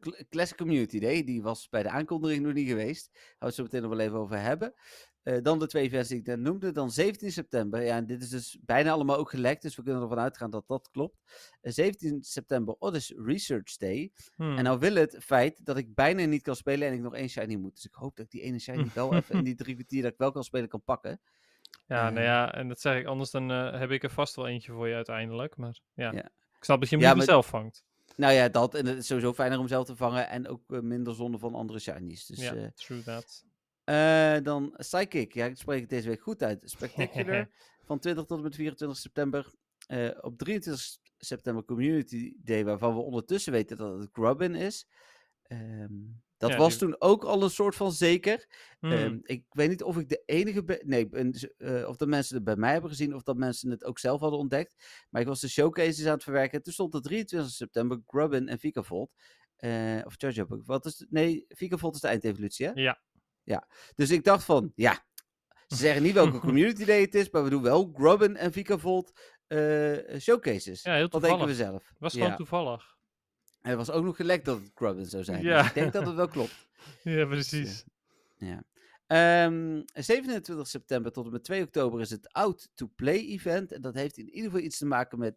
Cl- 0.00 0.22
Classic 0.28 0.56
Community 0.56 0.98
Day, 0.98 1.24
die 1.24 1.42
was 1.42 1.68
bij 1.68 1.82
de 1.82 1.90
aankondiging 1.90 2.44
nog 2.44 2.52
niet 2.52 2.68
geweest. 2.68 3.10
Gaan 3.12 3.36
we 3.38 3.46
het 3.46 3.54
zo 3.54 3.62
meteen 3.62 3.82
nog 3.82 3.90
wel 3.90 4.00
even 4.00 4.18
over 4.18 4.40
hebben. 4.40 4.74
Eh, 5.28 5.42
dan 5.42 5.58
de 5.58 5.66
twee 5.66 5.82
events 5.84 6.08
die 6.08 6.18
ik 6.18 6.26
net 6.26 6.38
noemde. 6.40 6.72
Dan 6.72 6.90
17 6.90 7.32
september. 7.32 7.82
Ja, 7.82 7.96
en 7.96 8.06
dit 8.06 8.22
is 8.22 8.28
dus 8.28 8.58
bijna 8.60 8.90
allemaal 8.90 9.16
ook 9.16 9.30
gelekt. 9.30 9.62
Dus 9.62 9.76
we 9.76 9.82
kunnen 9.82 10.02
ervan 10.02 10.18
uitgaan 10.18 10.50
dat 10.50 10.64
dat 10.66 10.88
klopt. 10.90 11.16
Eh, 11.60 11.72
17 11.72 12.22
september, 12.22 12.74
Odyssey 12.78 13.16
Research 13.24 13.76
Day. 13.76 14.12
Hmm. 14.36 14.56
En 14.56 14.64
nou 14.64 14.78
wil 14.78 14.94
het 14.94 15.16
feit 15.20 15.64
dat 15.64 15.76
ik 15.76 15.94
bijna 15.94 16.24
niet 16.24 16.42
kan 16.42 16.56
spelen 16.56 16.88
en 16.88 16.94
ik 16.94 17.00
nog 17.00 17.14
één 17.14 17.28
shiny 17.28 17.54
moet. 17.56 17.74
Dus 17.74 17.84
ik 17.84 17.94
hoop 17.94 18.16
dat 18.16 18.24
ik 18.24 18.30
die 18.30 18.40
ene 18.42 18.58
shiny 18.58 18.86
wel 18.94 19.14
even 19.14 19.34
in 19.34 19.44
die 19.44 19.54
drie 19.54 19.74
kwartier 19.74 20.02
dat 20.02 20.12
ik 20.12 20.18
wel 20.18 20.32
kan 20.32 20.44
spelen 20.44 20.68
kan 20.68 20.82
pakken. 20.82 21.20
Ja, 21.86 22.02
nou 22.10 22.16
Eh. 22.16 22.24
ja, 22.24 22.54
en 22.54 22.68
dat 22.68 22.80
zeg 22.80 22.98
ik, 22.98 23.06
anders 23.06 23.30
dan 23.30 23.50
eh, 23.50 23.78
heb 23.78 23.90
ik 23.90 24.02
er 24.02 24.10
vast 24.10 24.36
wel 24.36 24.46
eentje 24.48 24.72
voor 24.72 24.88
je 24.88 24.94
uiteindelijk. 24.94 25.56
Maar 25.56 25.78
ja, 25.94 26.12
Ja. 26.12 26.24
ik 26.56 26.64
snap 26.64 26.80
dat 26.80 26.88
je 26.88 26.96
hem 26.96 27.04
Ja, 27.04 27.14
maar- 27.14 27.24
zelf 27.24 27.46
vangt. 27.46 27.84
Nou 28.16 28.32
ja, 28.32 28.48
dat. 28.48 28.74
En 28.74 28.86
het 28.86 28.98
is 28.98 29.06
sowieso 29.06 29.32
fijner 29.32 29.58
om 29.58 29.68
zelf 29.68 29.86
te 29.86 29.96
vangen. 29.96 30.28
En 30.28 30.48
ook 30.48 30.62
eh, 30.72 30.80
minder 30.80 31.14
zonde 31.14 31.38
van 31.38 31.54
andere 31.54 31.78
shinies. 31.78 32.26
Dus, 32.26 32.38
ja, 32.40 32.54
eh, 32.54 32.66
true 32.74 33.02
that. 33.02 33.44
Eh, 33.88 34.36
dan 34.42 34.74
Psychic. 34.76 35.32
Ja, 35.34 35.46
ik 35.46 35.56
spreek 35.56 35.80
het 35.80 35.90
deze 35.90 36.08
week 36.08 36.20
goed 36.20 36.42
uit. 36.42 36.62
Spectacular. 36.64 37.48
van 37.86 37.98
20 37.98 38.24
tot 38.24 38.36
en 38.38 38.42
met 38.44 38.54
24 38.54 38.98
september. 38.98 39.52
Eh, 39.86 40.10
op 40.20 40.38
23 40.38 40.82
s- 40.82 41.00
september 41.18 41.64
Community 41.64 42.34
Day, 42.42 42.64
waarvan 42.64 42.94
we 42.94 43.00
ondertussen 43.00 43.52
weten 43.52 43.76
dat 43.76 43.98
het 43.98 44.08
Grubbin 44.12 44.54
is. 44.54 44.86
Ehm, 45.42 45.92
dat 46.36 46.50
Ja, 46.50 46.56
was 46.56 46.68
die- 46.70 46.78
toen 46.78 46.96
ook 47.00 47.24
al 47.24 47.42
een 47.42 47.50
soort 47.50 47.74
van 47.74 47.92
zeker. 47.92 48.46
Hmm. 48.78 48.92
Ehm, 48.92 49.18
ik 49.22 49.44
weet 49.50 49.68
niet 49.68 49.82
of 49.82 49.98
ik 49.98 50.08
de 50.08 50.22
enige 50.26 50.64
ben. 50.64 50.80
Nee, 50.84 51.08
dus, 51.30 51.56
eh, 51.56 51.88
of 51.88 51.96
dat 51.96 52.08
mensen 52.08 52.34
het 52.34 52.44
bij 52.44 52.56
mij 52.56 52.72
hebben 52.72 52.90
gezien. 52.90 53.14
of 53.14 53.22
dat 53.22 53.36
mensen 53.36 53.70
het 53.70 53.84
ook 53.84 53.98
zelf 53.98 54.20
hadden 54.20 54.38
ontdekt. 54.38 55.06
Maar 55.10 55.20
ik 55.20 55.26
was 55.26 55.40
de 55.40 55.48
showcases 55.48 56.06
aan 56.06 56.12
het 56.12 56.22
verwerken. 56.22 56.62
Toen 56.62 56.72
stond 56.72 56.94
op 56.94 57.02
23 57.02 57.50
september 57.52 58.00
Grubbin 58.06 58.48
en 58.48 58.58
Vikavolt. 58.58 59.10
eh 59.56 60.00
of 60.04 60.14
Charge 60.16 60.40
Up. 60.40 60.60
Wat 60.64 60.86
is. 60.86 60.98
het- 60.98 61.10
Nee, 61.10 61.44
Vikavolt 61.48 61.94
is 61.94 62.00
de 62.00 62.08
eindevolutie, 62.08 62.66
hè? 62.66 62.72
Ja. 62.74 63.00
Ja. 63.48 63.68
Dus 63.94 64.10
ik 64.10 64.24
dacht 64.24 64.44
van, 64.44 64.72
ja. 64.74 65.06
Ze 65.66 65.76
zeggen 65.76 66.02
niet 66.02 66.14
welke 66.14 66.38
community 66.48 66.84
day 66.84 67.00
het 67.00 67.14
is, 67.14 67.30
maar 67.30 67.44
we 67.44 67.50
doen 67.50 67.62
wel 67.62 67.92
Grubbin 67.94 68.36
en 68.36 68.52
Vikavolt 68.52 69.12
eh 69.46 70.18
showcases. 70.18 70.82
Ja, 70.82 70.94
heel 70.94 71.08
Wat 71.08 71.22
denken 71.22 71.46
we 71.46 71.46
toevallig. 71.46 71.56
zelf? 71.56 71.92
was 71.98 72.12
ja. 72.12 72.20
gewoon 72.22 72.36
toevallig. 72.36 72.96
En 73.60 73.70
er 73.70 73.76
was 73.76 73.90
ook 73.90 74.04
nog 74.04 74.16
gelekt 74.16 74.44
dat 74.44 74.58
het 74.60 74.70
Grubbin 74.74 75.06
zou 75.06 75.24
zijn. 75.24 75.42
Ja. 75.42 75.58
Dus 75.58 75.68
ik 75.68 75.74
denk 75.74 75.92
dat 75.92 76.06
het 76.06 76.14
wel 76.14 76.28
klopt. 76.28 76.66
Ja, 77.02 77.26
precies. 77.26 77.84
Ja. 78.36 78.62
Ehm, 79.06 79.82
27 79.94 80.66
september 80.68 81.12
tot 81.12 81.24
en 81.26 81.32
met 81.32 81.44
2 81.44 81.62
oktober 81.62 82.00
is 82.00 82.10
het 82.10 82.32
Out 82.32 82.70
to 82.74 82.90
Play 82.96 83.18
event. 83.26 83.72
En 83.72 83.80
dat 83.80 83.94
heeft 83.94 84.16
in 84.18 84.28
ieder 84.28 84.50
geval 84.50 84.64
iets 84.66 84.78
te 84.78 84.86
maken 84.86 85.18
met 85.18 85.36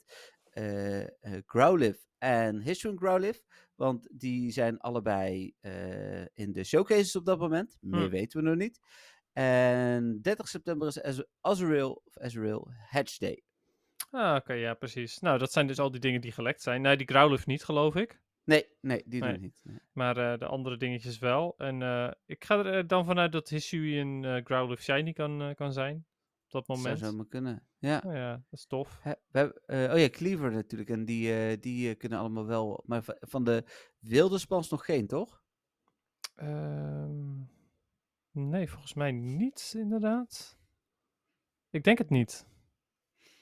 eh 0.51 1.01
eh, 1.01 1.07
Growlithe 1.45 1.99
en 2.17 2.61
Hisuian 2.61 2.97
Growlithe. 2.97 3.41
Want 3.81 4.07
die 4.11 4.51
zijn 4.51 4.79
allebei 4.79 5.53
eh, 5.59 6.21
in 6.33 6.51
de 6.51 6.63
showcases 6.63 7.15
op 7.15 7.25
dat 7.25 7.39
moment. 7.39 7.77
Meer 7.79 8.03
Hm. 8.05 8.09
weten 8.09 8.43
we 8.43 8.49
nog 8.49 8.57
niet. 8.57 8.79
En 9.33 10.21
30 10.21 10.47
september 10.47 10.87
is 10.87 11.01
Az- 11.01 11.23
Azrael, 11.41 12.01
of 12.05 12.17
Azrael 12.17 12.71
Hatch 12.89 13.17
Day. 13.17 13.43
Ah, 14.11 14.35
oké, 14.35 14.53
ja, 14.53 14.73
precies. 14.73 15.19
Nou, 15.19 15.37
dat 15.37 15.51
zijn 15.51 15.67
dus 15.67 15.79
al 15.79 15.91
die 15.91 15.99
dingen 15.99 16.21
die 16.21 16.31
gelekt 16.31 16.61
zijn. 16.61 16.81
Nee, 16.81 16.97
die 16.97 17.07
Growlithe 17.07 17.43
niet, 17.45 17.63
geloof 17.63 17.95
ik. 17.95 18.21
Nee, 18.43 18.65
nee, 18.81 19.03
die 19.05 19.19
doen 19.19 19.29
Nee. 19.29 19.37
we 19.37 19.43
niet. 19.43 19.61
Nee. 19.63 19.79
Maar 19.91 20.17
eh, 20.17 20.37
de 20.39 20.45
andere 20.45 20.77
dingetjes 20.77 21.19
wel. 21.19 21.53
En 21.57 21.81
eh, 21.81 22.11
ik 22.25 22.43
ga 22.45 22.65
er 22.65 22.87
dan 22.87 23.05
vanuit 23.05 23.31
dat 23.31 23.49
Hisuian 23.49 24.25
uh, 24.25 24.41
Growlithe 24.43 24.83
shiny 24.83 25.13
kan, 25.13 25.53
kan 25.55 25.73
zijn. 25.73 26.05
Op 26.53 26.65
dat 26.67 26.67
Dat 26.67 26.77
moment. 26.77 26.99
zou 26.99 27.11
zomaar 27.11 27.27
kunnen. 27.27 27.63
Ja. 27.77 28.01
Oh 28.05 28.13
ja, 28.13 28.31
dat 28.31 28.59
is 28.59 28.65
tof. 28.65 28.99
We 29.03 29.17
hebben, 29.31 29.61
eh, 29.65 29.93
oh 29.93 29.99
ja, 29.99 30.09
Cleaver 30.09 30.51
natuurlijk. 30.51 30.89
En 30.89 31.05
die, 31.05 31.33
eh, 31.33 31.57
die 31.61 31.89
eh, 31.89 31.97
kunnen 31.97 32.19
allemaal 32.19 32.45
wel. 32.45 32.83
Maar 32.85 33.03
va- 33.03 33.17
van 33.19 33.43
de 33.43 33.63
wilde 33.99 34.37
spans 34.37 34.69
nog 34.69 34.85
geen, 34.85 35.07
toch? 35.07 35.41
Ehm, 36.35 37.37
nee, 38.31 38.69
volgens 38.69 38.93
mij 38.93 39.11
niet, 39.11 39.73
inderdaad. 39.77 40.57
Ik 41.69 41.83
denk 41.83 41.97
het 41.97 42.09
niet. 42.09 42.45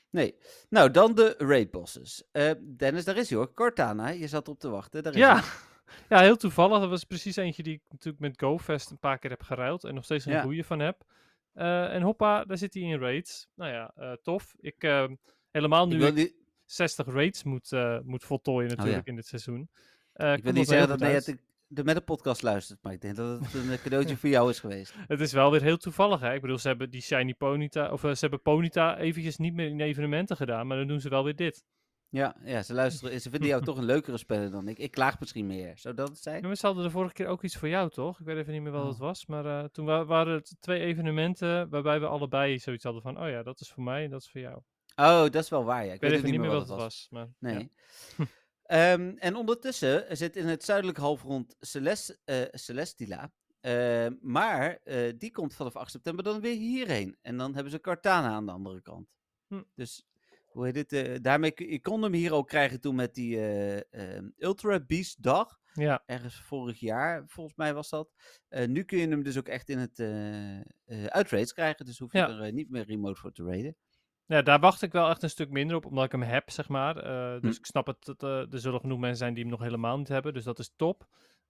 Nee. 0.09 0.35
Nou, 0.69 0.91
dan 0.91 1.15
de 1.15 1.35
raid 1.37 1.71
bosses. 1.71 2.23
Dennis, 2.75 3.05
daar 3.05 3.17
is 3.17 3.29
hij 3.29 3.37
hoor. 3.37 3.53
Cortana, 3.53 4.07
je 4.07 4.27
zat 4.27 4.47
op 4.47 4.59
te 4.59 4.69
wachten. 4.69 5.03
Daar 5.03 5.13
is 5.13 5.19
Ja. 5.19 5.33
hij. 5.39 5.43
ja, 6.17 6.19
heel 6.23 6.35
toevallig. 6.37 6.79
Dat 6.79 6.89
was 6.89 7.03
precies 7.03 7.35
eentje 7.35 7.63
die 7.63 7.73
ik 7.73 7.81
natuurlijk 7.89 8.19
met 8.19 8.39
GoFest 8.39 8.89
een 8.91 8.99
paar 8.99 9.19
keer 9.19 9.29
heb 9.29 9.41
geruild. 9.43 9.83
En 9.83 9.93
nog 9.93 10.03
steeds 10.03 10.25
een 10.25 10.31
Ja. 10.31 10.41
goede 10.41 10.63
van 10.63 10.79
heb. 10.79 11.03
Eh, 11.59 11.93
en 11.93 12.01
hoppa, 12.01 12.45
daar 12.45 12.57
zit 12.57 12.73
hij 12.73 12.83
in 12.83 12.99
raids. 12.99 13.47
Nou 13.55 13.71
ja, 13.71 13.91
eh, 13.95 14.11
tof. 14.21 14.55
Ik 14.59 14.83
ehm, 14.83 15.15
helemaal 15.51 15.85
Ik 15.85 15.91
nu 15.91 15.97
wil, 15.97 16.07
ik 16.07 16.13
niet, 16.13 16.35
60 16.65 17.07
raids 17.07 17.43
moet, 17.43 17.71
eh, 17.71 17.99
moet 18.03 18.23
voltooien 18.23 18.77
natuurlijk 18.77 19.07
in 19.07 19.15
dit 19.15 19.27
seizoen. 19.27 19.69
Eh, 20.13 20.33
ik 20.33 20.43
wil 20.43 20.53
niet 20.53 20.67
zeggen 20.67 20.87
dat 20.87 20.99
nee, 20.99 21.13
het 21.13 21.37
de, 21.69 21.83
met 21.83 21.95
de 21.95 22.01
podcast 22.01 22.41
luistert. 22.41 22.79
Maar 22.81 22.93
ik 22.93 23.01
denk 23.01 23.15
dat 23.15 23.39
het 23.39 23.53
een 23.53 23.71
eh, 23.71 23.81
cadeautje 23.81 24.17
voor 24.21 24.29
jou 24.29 24.49
is 24.49 24.59
geweest. 24.59 24.93
Het 25.07 25.19
is 25.19 25.33
wel 25.33 25.51
weer 25.51 25.61
heel 25.61 25.77
toevallig, 25.77 26.19
hè? 26.19 26.33
Ik 26.33 26.41
bedoel, 26.41 26.57
ze 26.57 26.67
hebben 26.67 26.89
die 26.89 27.01
Shiny 27.01 27.33
Ponyta, 27.33 27.91
of 27.91 28.03
eh, 28.03 28.11
ze 28.11 28.19
hebben 28.19 28.41
Ponyta 28.41 28.97
eventjes 28.97 29.37
niet 29.37 29.53
meer 29.53 29.67
in 29.67 29.79
evenementen 29.79 30.35
gedaan, 30.35 30.67
maar 30.67 30.77
dan 30.77 30.87
doen 30.87 30.99
ze 30.99 31.09
wel 31.09 31.23
weer 31.23 31.35
dit. 31.35 31.63
Ja, 32.11 32.35
ja 32.43 32.63
ze 32.63 32.73
luisteren. 32.73 33.21
Ze 33.21 33.29
vinden 33.29 33.49
jou 33.49 33.63
toch 33.63 33.77
een 33.77 33.83
leukere 33.85 34.17
speler 34.17 34.51
dan 34.51 34.67
ik. 34.67 34.77
Ik 34.77 34.91
klaag 34.91 35.19
misschien 35.19 35.45
meer. 35.47 35.77
Zou 35.77 35.95
dat 35.95 36.07
het 36.09 36.17
zijn? 36.17 36.47
Ja, 36.47 36.55
ze 36.55 36.65
hadden 36.65 36.83
de 36.83 36.89
vorige 36.89 37.13
keer 37.13 37.27
ook 37.27 37.43
iets 37.43 37.55
voor 37.57 37.67
jou, 37.67 37.89
toch? 37.89 38.19
Ik 38.19 38.25
weet 38.25 38.37
even 38.37 38.53
niet 38.53 38.61
meer 38.61 38.71
wat 38.71 38.85
het 38.85 38.93
Oh. 38.93 38.99
was, 38.99 39.25
maar 39.25 39.45
eh, 39.45 39.65
toen 39.65 39.85
wa- 39.85 40.05
waren 40.05 40.33
het 40.33 40.55
twee 40.59 40.79
evenementen 40.79 41.69
waarbij 41.69 41.99
we 41.99 42.05
allebei 42.07 42.59
zoiets 42.59 42.83
hadden 42.83 43.01
van, 43.01 43.19
oh 43.21 43.29
ja, 43.29 43.43
dat 43.43 43.59
is 43.59 43.71
voor 43.71 43.83
mij 43.83 44.03
en 44.03 44.09
dat 44.09 44.21
is 44.21 44.31
voor 44.31 44.41
jou. 44.41 44.61
Oh, 44.95 45.19
dat 45.21 45.35
is 45.35 45.49
wel 45.49 45.63
waar. 45.63 45.85
Ja. 45.85 45.89
Ik, 45.89 45.93
Ik 45.95 46.01
weet 46.01 46.11
even 46.11 46.31
niet 46.31 46.39
meer 46.39 46.49
wat 46.49 46.67
het 46.67 46.77
was, 46.77 47.07
maar 47.09 47.25
ja. 47.25 47.31
Nee. 47.39 47.71
Ehm, 48.63 49.15
en 49.17 49.35
ondertussen 49.35 50.17
zit 50.17 50.35
in 50.35 50.47
het 50.47 50.63
zuidelijke 50.63 51.01
halfrond 51.01 51.55
Celest, 51.59 52.19
eh, 52.25 52.41
Celestila. 52.51 53.31
Ehm, 53.61 54.13
maar 54.21 54.79
eh, 54.83 55.13
die 55.17 55.31
komt 55.31 55.53
vanaf 55.53 55.75
8 55.75 55.91
september 55.91 56.23
dan 56.23 56.41
weer 56.41 56.55
hierheen. 56.55 57.17
En 57.21 57.37
dan 57.37 57.53
hebben 57.53 57.71
ze 57.71 57.81
Cartana 57.81 58.29
aan 58.29 58.45
de 58.45 58.51
andere 58.51 58.81
kant. 58.81 59.07
Hm. 59.47 59.61
Dus 59.75 60.05
hoe 60.59 60.67
heet 60.71 60.91
het? 60.91 60.93
eh, 60.93 61.15
daarmee 61.21 61.51
je 61.55 61.81
kon 61.81 62.01
hem 62.03 62.13
hier 62.13 62.33
ook 62.33 62.47
krijgen 62.47 62.79
toen 62.81 62.95
met 62.95 63.13
die 63.13 63.37
eh, 63.37 64.15
ehm, 64.17 64.29
Ultra 64.37 64.79
Beast 64.79 65.23
Dag. 65.23 65.57
Ja, 65.73 66.03
Ergens 66.05 66.41
vorig 66.41 66.79
jaar, 66.79 67.23
volgens 67.27 67.55
mij 67.55 67.73
was 67.73 67.89
dat. 67.89 68.13
Eh, 68.47 68.67
nu 68.67 68.83
kun 68.83 68.97
je 68.97 69.07
hem 69.07 69.23
dus 69.23 69.37
ook 69.37 69.47
echt 69.47 69.69
in 69.69 69.77
het 69.77 69.99
uitraids 71.11 71.53
krijgen. 71.53 71.85
Dus 71.85 71.99
hoef 71.99 72.11
je 72.11 72.17
Ja. 72.17 72.29
er 72.39 72.53
niet 72.53 72.69
meer 72.69 72.85
remote 72.85 73.19
voor 73.19 73.31
te 73.31 73.43
raiden. 73.43 73.75
ja, 74.25 74.41
daar 74.41 74.59
wacht 74.59 74.81
ik 74.81 74.91
wel 74.91 75.09
echt 75.09 75.23
een 75.23 75.29
stuk 75.29 75.49
minder 75.49 75.75
op, 75.75 75.85
omdat 75.85 76.05
ik 76.05 76.11
hem 76.11 76.21
heb, 76.21 76.49
zeg 76.49 76.67
maar. 76.69 76.93
Dus 77.41 77.55
Hm. 77.55 77.59
ik 77.61 77.65
snap 77.65 77.87
het, 77.87 78.05
dat 78.05 78.21
er 78.53 78.59
zullen 78.59 78.79
genoeg 78.79 78.99
mensen 78.99 79.17
zijn 79.17 79.33
die 79.33 79.43
hem 79.43 79.51
nog 79.51 79.61
helemaal 79.61 79.97
niet 79.97 80.07
hebben, 80.07 80.33
dus 80.33 80.43
dat 80.43 80.59
is 80.59 80.73
top. 80.75 81.07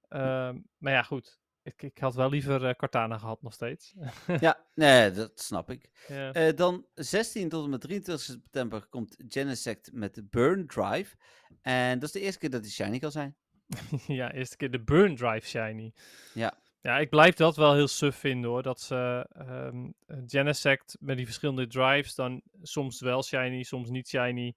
Ehm, 0.08 0.60
maar 0.78 0.94
ja, 0.94 1.04
goed. 1.04 1.39
Ik, 1.64 1.82
ik 1.82 1.98
had 1.98 2.16
wel 2.16 2.30
liever 2.30 2.66
eh 2.66 2.74
Cortana 2.74 3.18
gehad 3.18 3.42
nog 3.42 3.54
steeds. 3.54 3.96
ja, 4.40 4.66
nee, 4.76 5.12
dat 5.12 5.40
snap 5.40 5.70
ik. 5.70 5.90
ja. 6.08 6.34
Eh, 6.34 6.56
dan 6.56 6.86
16 6.96 7.50
tot 7.50 7.64
en 7.64 7.70
met 7.70 7.82
23 7.82 8.26
september 8.26 8.86
komt 8.86 9.16
Genesect 9.28 9.92
met 9.94 10.16
de 10.16 10.24
Burn 10.24 10.68
Drive. 10.68 11.16
En 11.62 12.00
dat 12.00 12.08
is 12.08 12.12
de 12.12 12.20
eerste 12.22 12.40
keer 12.40 12.50
dat 12.50 12.64
die 12.64 12.72
shiny 12.72 13.00
kan 13.00 13.12
zijn. 13.12 13.36
ja, 14.08 14.32
eerste 14.32 14.58
keer 14.58 14.72
de 14.72 14.84
Burn 14.84 15.16
Drive 15.16 15.48
Shiny. 15.48 15.94
Ja. 16.34 16.54
Ja, 16.82 16.98
ik 16.98 17.10
blijf 17.10 17.36
dat 17.36 17.56
wel 17.56 17.74
heel 17.74 17.88
suf 17.88 18.16
vinden 18.16 18.50
hoor. 18.50 18.64
Dat 18.64 18.82
ze 18.82 19.26
ehm 19.34 19.90
Genesect 20.26 20.98
met 21.00 21.18
die 21.18 21.26
verschillende 21.26 21.68
drives 21.68 22.16
dan 22.16 22.42
soms 22.62 23.02
wel 23.02 23.24
shiny, 23.24 23.64
soms 23.64 23.90
niet 23.90 24.08
shiny. 24.08 24.56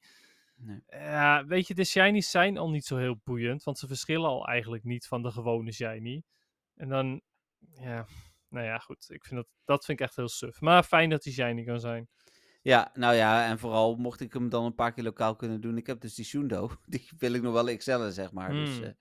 Nee. 0.56 0.82
Ja, 0.88 1.44
weet 1.46 1.66
je, 1.66 1.74
de 1.74 1.84
shinies 1.84 2.30
zijn 2.30 2.58
al 2.58 2.70
niet 2.70 2.84
zo 2.84 2.96
heel 2.96 3.20
boeiend, 3.24 3.64
want 3.64 3.78
ze 3.78 3.86
verschillen 3.86 4.28
al 4.28 4.46
eigenlijk 4.46 4.84
niet 4.84 5.06
van 5.06 5.22
de 5.22 5.30
gewone 5.30 5.72
shiny. 5.72 6.22
En 6.74 6.88
dan, 6.88 7.20
ja, 7.72 8.06
nou 8.48 8.66
ja, 8.66 8.78
goed. 8.78 9.04
Ik 9.08 9.24
vind 9.24 9.40
dat, 9.40 9.48
dat 9.64 9.84
vind 9.84 10.00
ik 10.00 10.06
echt 10.06 10.16
heel 10.16 10.28
suf. 10.28 10.60
Maar 10.60 10.82
fijn 10.82 11.10
dat 11.10 11.22
die 11.22 11.32
shiny 11.32 11.64
kan 11.64 11.80
zijn. 11.80 12.08
Ja, 12.62 12.90
nou 12.94 13.14
ja, 13.14 13.46
en 13.46 13.58
vooral 13.58 13.96
mocht 13.96 14.20
ik 14.20 14.32
hem 14.32 14.48
dan 14.48 14.64
een 14.64 14.74
paar 14.74 14.92
keer 14.92 15.04
lokaal 15.04 15.36
kunnen 15.36 15.60
doen. 15.60 15.76
Ik 15.76 15.86
heb 15.86 16.00
dus 16.00 16.14
die 16.14 16.24
Shundo, 16.24 16.70
die 16.86 17.08
wil 17.18 17.32
ik 17.32 17.42
nog 17.42 17.52
wel 17.52 17.76
XL'en, 17.76 18.12
zeg 18.12 18.32
maar. 18.32 18.50
Dus, 18.50 18.76
Hmm. 18.76 18.84
eh. 18.84 18.92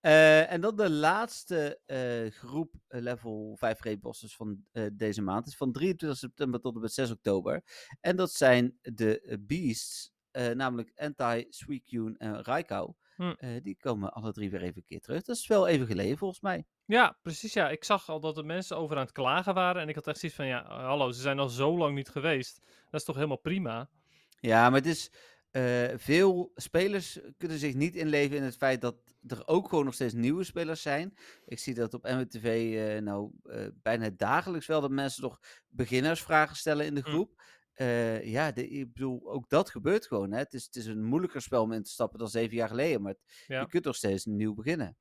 Eh, 0.00 0.52
en 0.52 0.60
dan 0.60 0.76
de 0.76 0.90
laatste 0.90 1.80
eh, 1.86 2.30
groep 2.30 2.74
level 2.88 3.56
5 3.58 3.82
raid 3.82 4.00
bosses 4.00 4.36
van 4.36 4.64
deze 4.92 5.22
maand 5.22 5.46
is 5.46 5.56
van 5.56 5.72
23 5.72 6.18
september 6.18 6.60
tot 6.60 6.74
en 6.74 6.80
met 6.80 6.92
6 6.92 7.10
oktober. 7.10 7.62
En 8.00 8.16
dat 8.16 8.32
zijn 8.32 8.78
de 8.82 9.38
Beasts, 9.46 10.12
namelijk 10.32 10.92
Anti, 10.94 11.46
Suicune 11.48 12.14
en 12.18 12.44
Raikou. 12.44 12.92
Hmm. 13.16 13.36
Die 13.62 13.76
komen 13.76 14.12
alle 14.12 14.32
drie 14.32 14.50
weer 14.50 14.62
even 14.62 14.76
een 14.76 14.84
keer 14.84 15.00
terug. 15.00 15.22
Dat 15.22 15.36
is 15.36 15.46
wel 15.46 15.66
even 15.66 15.86
geleden 15.86 16.18
volgens 16.18 16.40
mij. 16.40 16.66
Ja, 16.90 17.18
precies. 17.22 17.52
Ja, 17.52 17.70
ik 17.70 17.84
zag 17.84 18.08
al 18.08 18.20
dat 18.20 18.34
de 18.34 18.42
mensen 18.42 18.76
over 18.76 18.96
aan 18.96 19.02
het 19.02 19.12
klagen 19.12 19.54
waren. 19.54 19.82
En 19.82 19.88
ik 19.88 19.94
had 19.94 20.06
echt 20.06 20.18
zoiets 20.18 20.38
van, 20.38 20.46
ja, 20.46 20.64
hallo, 20.84 21.10
ze 21.10 21.20
zijn 21.20 21.38
al 21.38 21.48
zo 21.48 21.76
lang 21.78 21.94
niet 21.94 22.08
geweest. 22.08 22.60
Dat 22.90 23.00
is 23.00 23.04
toch 23.06 23.14
helemaal 23.14 23.36
prima? 23.38 23.90
Ja, 24.40 24.70
maar 24.70 24.78
het 24.78 24.88
is. 24.88 25.10
eh, 25.50 25.88
veel 25.96 26.52
spelers 26.54 27.18
kunnen 27.36 27.58
zich 27.58 27.74
niet 27.74 27.94
inleven 27.96 28.36
in 28.36 28.42
het 28.42 28.56
feit 28.56 28.80
dat 28.80 28.96
er 29.26 29.46
ook 29.46 29.68
gewoon 29.68 29.84
nog 29.84 29.94
steeds 29.94 30.14
nieuwe 30.14 30.44
spelers 30.44 30.82
zijn. 30.82 31.14
Ik 31.46 31.58
zie 31.58 31.74
dat 31.74 31.94
op 31.94 32.02
MWTV 32.04 32.74
eh 32.76 33.02
nou 33.02 33.30
eh, 33.44 33.66
bijna 33.82 34.10
dagelijks 34.16 34.66
wel 34.66 34.80
dat 34.80 34.90
mensen 34.90 35.22
nog 35.22 35.40
beginnersvragen 35.68 36.56
stellen 36.56 36.86
in 36.86 36.94
de 36.94 37.00
Hm. 37.04 37.08
groep. 37.08 37.42
Eh, 37.72 38.24
ja, 38.26 38.52
de, 38.52 38.68
ik 38.68 38.92
bedoel, 38.92 39.30
ook 39.32 39.48
dat 39.48 39.70
gebeurt 39.70 40.06
gewoon. 40.06 40.32
Hè. 40.32 40.38
Het, 40.38 40.52
is, 40.54 40.64
het 40.64 40.76
is 40.76 40.86
een 40.86 41.04
moeilijker 41.04 41.42
spel 41.42 41.62
om 41.62 41.72
in 41.72 41.82
te 41.82 41.90
stappen 41.90 42.18
dan 42.18 42.28
zeven 42.28 42.56
jaar 42.56 42.68
geleden, 42.68 43.02
maar 43.02 43.12
het- 43.12 43.44
Ja. 43.46 43.60
je 43.60 43.66
kunt 43.66 43.84
nog 43.84 43.96
steeds 43.96 44.24
nieuw 44.24 44.54
beginnen. 44.54 44.96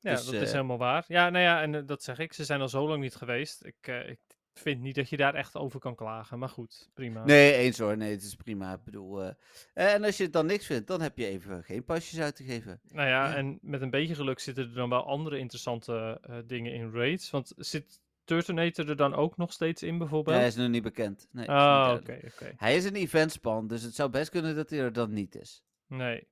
Ja, 0.00 0.10
Dus, 0.14 0.24
dat 0.24 0.34
is 0.34 0.40
eh, 0.40 0.52
helemaal 0.52 0.78
waar. 0.78 1.04
Ja, 1.08 1.30
nou 1.30 1.44
ja, 1.44 1.62
en 1.62 1.74
eh, 1.74 1.82
dat 1.86 2.02
zeg 2.02 2.18
ik. 2.18 2.32
Ze 2.32 2.44
zijn 2.44 2.60
al 2.60 2.68
zo 2.68 2.88
lang 2.88 3.02
niet 3.02 3.14
geweest. 3.14 3.64
Ik, 3.64 3.76
eh, 3.80 4.08
ik 4.08 4.18
vind 4.54 4.80
niet 4.80 4.94
dat 4.94 5.08
je 5.08 5.16
daar 5.16 5.34
echt 5.34 5.56
over 5.56 5.80
kan 5.80 5.94
klagen. 5.94 6.38
Maar 6.38 6.48
goed, 6.48 6.88
prima. 6.94 7.24
Nee, 7.24 7.52
eens 7.54 7.78
hoor. 7.78 7.96
Nee, 7.96 8.10
het 8.10 8.22
is 8.22 8.34
prima. 8.34 8.72
Ik 8.72 8.84
bedoel, 8.84 9.32
en 9.74 10.04
als 10.04 10.16
je 10.16 10.22
het 10.22 10.32
dan 10.32 10.46
niks 10.46 10.66
vindt, 10.66 10.86
dan 10.86 11.00
heb 11.00 11.18
je 11.18 11.26
even 11.26 11.64
geen 11.64 11.84
pasjes 11.84 12.20
uit 12.20 12.36
te 12.36 12.44
geven. 12.44 12.80
Nou 12.88 13.08
ja, 13.08 13.28
Ja. 13.28 13.34
en 13.34 13.58
met 13.62 13.80
een 13.82 13.90
beetje 13.90 14.14
geluk 14.14 14.38
zitten 14.38 14.64
er 14.68 14.74
dan 14.74 14.88
wel 14.88 15.06
andere 15.06 15.38
interessante 15.38 16.20
dingen 16.46 16.72
in 16.72 16.92
raids. 16.92 17.30
Want 17.30 17.52
zit 17.56 18.02
Turtonator 18.24 18.88
er 18.88 18.96
dan 18.96 19.14
ook 19.14 19.36
nog 19.36 19.52
steeds 19.52 19.82
in 19.82 19.98
bijvoorbeeld? 19.98 20.36
Hij 20.36 20.46
is 20.46 20.54
nog 20.56 20.68
niet 20.68 20.82
bekend. 20.82 21.28
Nee, 21.30 21.48
Ah, 21.50 21.96
oké, 22.00 22.18
oké. 22.26 22.52
Hij 22.56 22.76
is 22.76 22.84
een 22.84 22.94
eventspan, 22.94 23.66
dus 23.66 23.82
het 23.82 23.94
zou 23.94 24.10
best 24.10 24.30
kunnen 24.30 24.56
dat 24.56 24.70
hij 24.70 24.78
er 24.78 24.92
dan 24.92 25.12
niet 25.12 25.34
is. 25.34 25.64
Nee. 25.86 26.28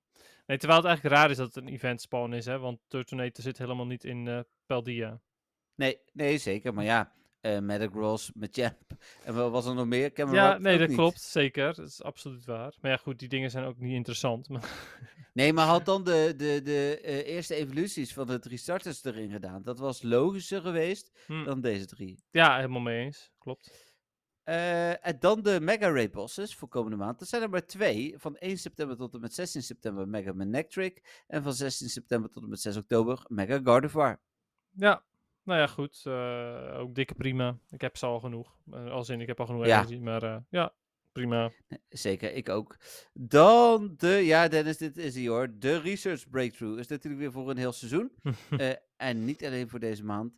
Nee. 0.47 0.59
Terwijl 0.59 0.81
het 0.81 0.89
eigenlijk 0.89 1.17
raar 1.17 1.31
is 1.31 1.37
dat 1.37 1.55
het 1.55 1.57
een 1.65 1.69
event 1.73 2.01
spawn 2.01 2.33
is, 2.33 2.45
hè? 2.47 2.59
Want 2.59 2.79
Turtonator 2.89 3.43
zit 3.45 3.59
helemaal 3.59 3.87
niet 3.87 4.05
in 4.05 4.45
Paldia. 4.67 5.21
Nee, 5.75 5.99
nee, 6.13 6.39
zeker. 6.39 6.75
Maar 6.75 6.85
ja, 6.85 7.13
eh 7.41 7.59
Metagross, 7.71 8.31
Machamp 8.35 8.77
en 9.25 9.35
wat 9.35 9.51
was 9.51 9.67
er 9.67 9.75
nog 9.75 9.87
meer? 9.87 10.13
Cameron 10.13 10.39
Ja, 10.43 10.59
nee, 10.59 10.79
dat 10.79 10.89
niet. 10.89 10.97
klopt. 10.97 11.21
Zeker. 11.21 11.75
Dat 11.75 11.87
is 11.89 12.03
absoluut 12.03 12.45
waar. 12.45 12.75
Maar 12.81 12.91
ja, 12.91 12.97
goed, 12.97 13.19
die 13.19 13.29
dingen 13.29 13.51
zijn 13.51 13.65
ook 13.65 13.79
niet 13.79 13.93
interessant. 13.95 14.49
Maar 14.49 14.71
Nee, 15.35 15.53
maar 15.53 15.67
had 15.67 15.85
dan 15.85 16.05
de, 16.05 16.35
de, 16.37 16.61
de 16.65 17.01
eh, 17.03 17.27
eerste 17.35 17.55
evoluties 17.55 18.13
van 18.13 18.27
de 18.27 18.39
drie 18.39 18.59
starters 18.59 19.05
erin 19.05 19.31
gedaan. 19.31 19.63
Dat 19.63 19.79
was 19.79 20.03
logischer 20.03 20.61
geweest 20.61 21.11
Hm. 21.27 21.45
dan 21.45 21.61
deze 21.61 21.87
drie. 21.87 22.23
ja, 22.31 22.57
helemaal 22.57 22.81
mee 22.81 23.05
eens. 23.05 23.31
Klopt. 23.39 23.92
Eh, 24.45 25.07
en 25.07 25.17
dan 25.19 25.43
de 25.43 25.61
Mega 25.61 25.91
Ray 25.91 26.11
bosses 26.11 26.55
voor 26.55 26.69
komende 26.69 26.97
maand. 26.97 27.19
Dat 27.19 27.29
zijn 27.29 27.43
er 27.43 27.51
maar 27.51 27.67
twee. 27.67 28.15
Van 28.19 28.37
1 28.37 28.59
september 28.59 28.97
tot 28.97 29.15
en 29.15 29.21
met 29.21 29.35
16 29.35 29.63
september 29.63 30.09
Mega 30.09 30.33
Manectric. 30.33 31.23
En 31.27 31.43
van 31.43 31.53
16 31.53 31.89
september 31.89 32.31
tot 32.31 32.43
en 32.43 32.49
met 32.49 32.61
6 32.61 32.77
oktober 32.77 33.25
Mega 33.29 33.61
Gardevoir. 33.65 34.21
Ja, 34.71 35.05
nou 35.43 35.59
ja, 35.61 35.67
goed. 35.67 36.03
eh, 36.07 36.79
ook 36.79 36.95
dikke 36.95 37.15
prima. 37.15 37.59
Ik 37.71 37.81
heb 37.81 37.97
ze 37.97 38.07
al 38.07 38.21
genoeg. 38.21 38.57
Eh, 38.73 38.91
als 38.91 39.09
in, 39.09 39.21
ik 39.21 39.27
heb 39.27 39.41
al 39.41 39.47
genoeg 39.47 39.67
Ja. 39.67 39.77
energie. 39.77 40.01
Maar 40.01 40.43
ja, 40.51 40.75
prima. 41.13 41.51
Zeker, 41.89 42.33
ik 42.33 42.49
ook. 42.49 42.77
Dan 43.13 43.95
de, 43.97 44.09
ja 44.09 44.49
Dennis, 44.49 44.77
dit 44.77 44.97
is 44.97 45.15
hij 45.15 45.27
hoor. 45.29 45.59
De 45.59 45.81
Research 45.81 46.29
Breakthrough 46.29 46.79
is 46.79 46.87
natuurlijk 46.87 47.23
weer 47.23 47.33
voor 47.33 47.51
een 47.51 47.57
heel 47.57 47.73
seizoen. 47.73 48.13
En 48.97 49.25
niet 49.25 49.45
alleen 49.45 49.69
voor 49.69 49.79
deze 49.81 50.05
maand. 50.05 50.33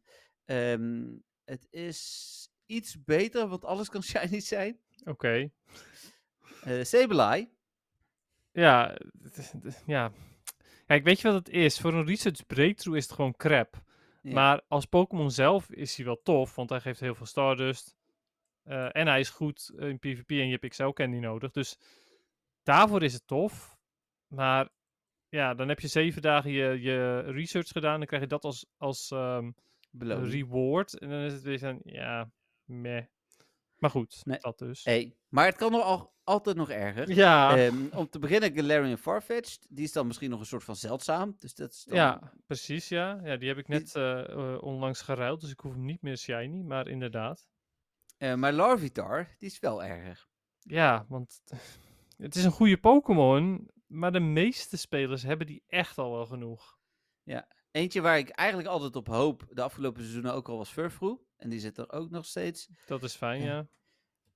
Ehm, 0.45 1.05
het 1.45 1.67
is 1.71 2.49
iets 2.67 3.05
beter, 3.05 3.49
want 3.49 3.65
alles 3.65 3.89
kan 3.89 4.03
shiny 4.13 4.41
zijn. 4.41 4.79
Oké. 5.05 5.51
Eh 6.65 6.85
Sableye. 6.85 7.53
Ja, 8.53 8.97
ja. 9.87 10.13
Kijk, 10.87 11.05
weet 11.05 11.21
je 11.21 11.29
wat 11.29 11.47
het 11.47 11.55
is? 11.55 11.81
Voor 11.81 11.95
een 11.95 12.07
research 12.07 12.47
breakthrough 12.47 12.99
is 12.99 13.05
het 13.05 13.13
gewoon 13.13 13.37
crap. 13.37 13.83
Ja. 14.23 14.33
Maar 14.33 14.63
als 14.69 14.85
Pokémon 14.85 15.31
zelf 15.31 15.71
is 15.71 15.97
hij 15.97 16.05
wel 16.05 16.23
tof, 16.23 16.55
want 16.55 16.71
hij 16.71 16.81
geeft 16.81 17.01
heel 17.01 17.15
veel 17.15 17.27
Stardust. 17.27 17.97
Eh, 18.63 18.97
en 18.97 19.07
hij 19.07 19.21
is 19.21 19.31
goed 19.31 19.73
in 19.77 19.99
PvP 19.99 20.31
en 20.31 20.47
je 20.49 20.59
hebt 20.61 20.69
XL 20.69 20.89
Candy 20.89 21.19
nodig. 21.19 21.51
Dus 21.51 21.79
daarvoor 22.63 23.03
is 23.03 23.13
het 23.13 23.27
tof. 23.27 23.77
Maar 24.27 24.69
ja, 25.29 25.55
dan 25.55 25.69
heb 25.69 25.81
je 25.81 25.89
zeven 25.89 26.23
dagen 26.23 26.51
je, 26.51 26.81
je 26.81 27.21
research 27.21 27.69
gedaan. 27.69 27.99
Dan 27.99 28.07
krijg 28.07 28.23
je 28.23 28.29
dat 28.29 28.45
als, 28.45 28.67
als 28.77 29.11
ehm, 29.11 29.51
reward. 29.99 30.99
En 30.99 31.09
dan 31.09 31.21
is 31.21 31.33
het 31.33 31.43
weer 31.43 31.59
van, 31.59 31.81
ja, 31.85 32.31
meh. 32.65 33.05
Maar 33.79 33.91
goed, 33.91 34.21
Nee. 34.25 34.39
dat 34.41 34.59
dus. 34.59 34.85
Hey, 34.85 35.17
maar 35.29 35.47
het 35.47 35.57
kan 35.57 35.73
nog 35.73 35.83
al, 35.83 36.15
altijd 36.25 36.57
nog 36.57 36.71
erger. 36.71 37.11
Ja, 37.15 37.57
Ehm, 37.57 37.87
om 37.93 38.09
te 38.09 38.19
beginnen, 38.19 38.55
Galarian 38.55 38.99
Farfetch'd. 38.99 39.67
Die 39.71 39.85
is 39.85 39.93
dan 39.93 40.07
misschien 40.07 40.31
nog 40.31 40.41
een 40.41 40.47
soort 40.47 40.65
van 40.65 40.77
zeldzaam. 40.77 41.35
Dus 41.39 41.55
dat 41.55 41.71
is 41.73 41.85
dan... 41.85 41.97
ja, 41.97 42.33
precies, 42.47 42.89
ja. 42.89 43.21
ja. 43.25 43.37
Die 43.37 43.49
heb 43.49 43.59
ik 43.59 43.69
net 43.69 43.95
eh, 43.95 44.31
eh, 44.31 44.63
onlangs 44.63 45.01
geruild, 45.01 45.41
dus 45.41 45.51
ik 45.51 45.61
hoef 45.61 45.73
hem 45.73 45.85
niet 45.85 46.03
meer 46.03 46.17
shiny. 46.17 46.63
Maar 46.63 46.89
inderdaad. 46.89 47.49
Eh, 48.17 48.35
maar 48.35 48.53
Larvitar, 48.53 49.35
die 49.39 49.49
is 49.49 49.59
wel 49.59 49.85
erger. 49.85 50.27
Ja, 50.59 51.07
want 51.09 51.43
het 52.17 52.35
is 52.35 52.45
een 52.45 52.51
goede 52.51 52.79
Pokémon, 52.79 53.71
maar 53.87 54.13
de 54.13 54.21
meeste 54.21 54.77
spelers 54.77 55.23
hebben 55.23 55.47
die 55.47 55.63
echt 55.67 55.99
al 55.99 56.13
wel 56.13 56.27
genoeg. 56.27 56.79
Eentje 57.71 58.01
waar 58.01 58.19
ik 58.19 58.29
eigenlijk 58.29 58.69
altijd 58.69 58.97
op 58.97 59.07
hoop, 59.07 59.47
de 59.51 59.63
afgelopen 59.63 60.01
seizoenen 60.03 60.35
ook 60.35 60.49
al 60.49 60.57
was 60.57 60.71
Furfrou. 60.71 61.19
En 61.45 61.51
die 61.51 61.61
zit 61.61 61.79
er 61.79 61.93
ook 61.93 62.11
nog 62.11 62.27
steeds. 62.27 62.69
Dat 62.87 63.03
is 63.03 63.15
fijn, 63.15 63.43
Ja. 63.43 63.47
ja. 63.55 63.67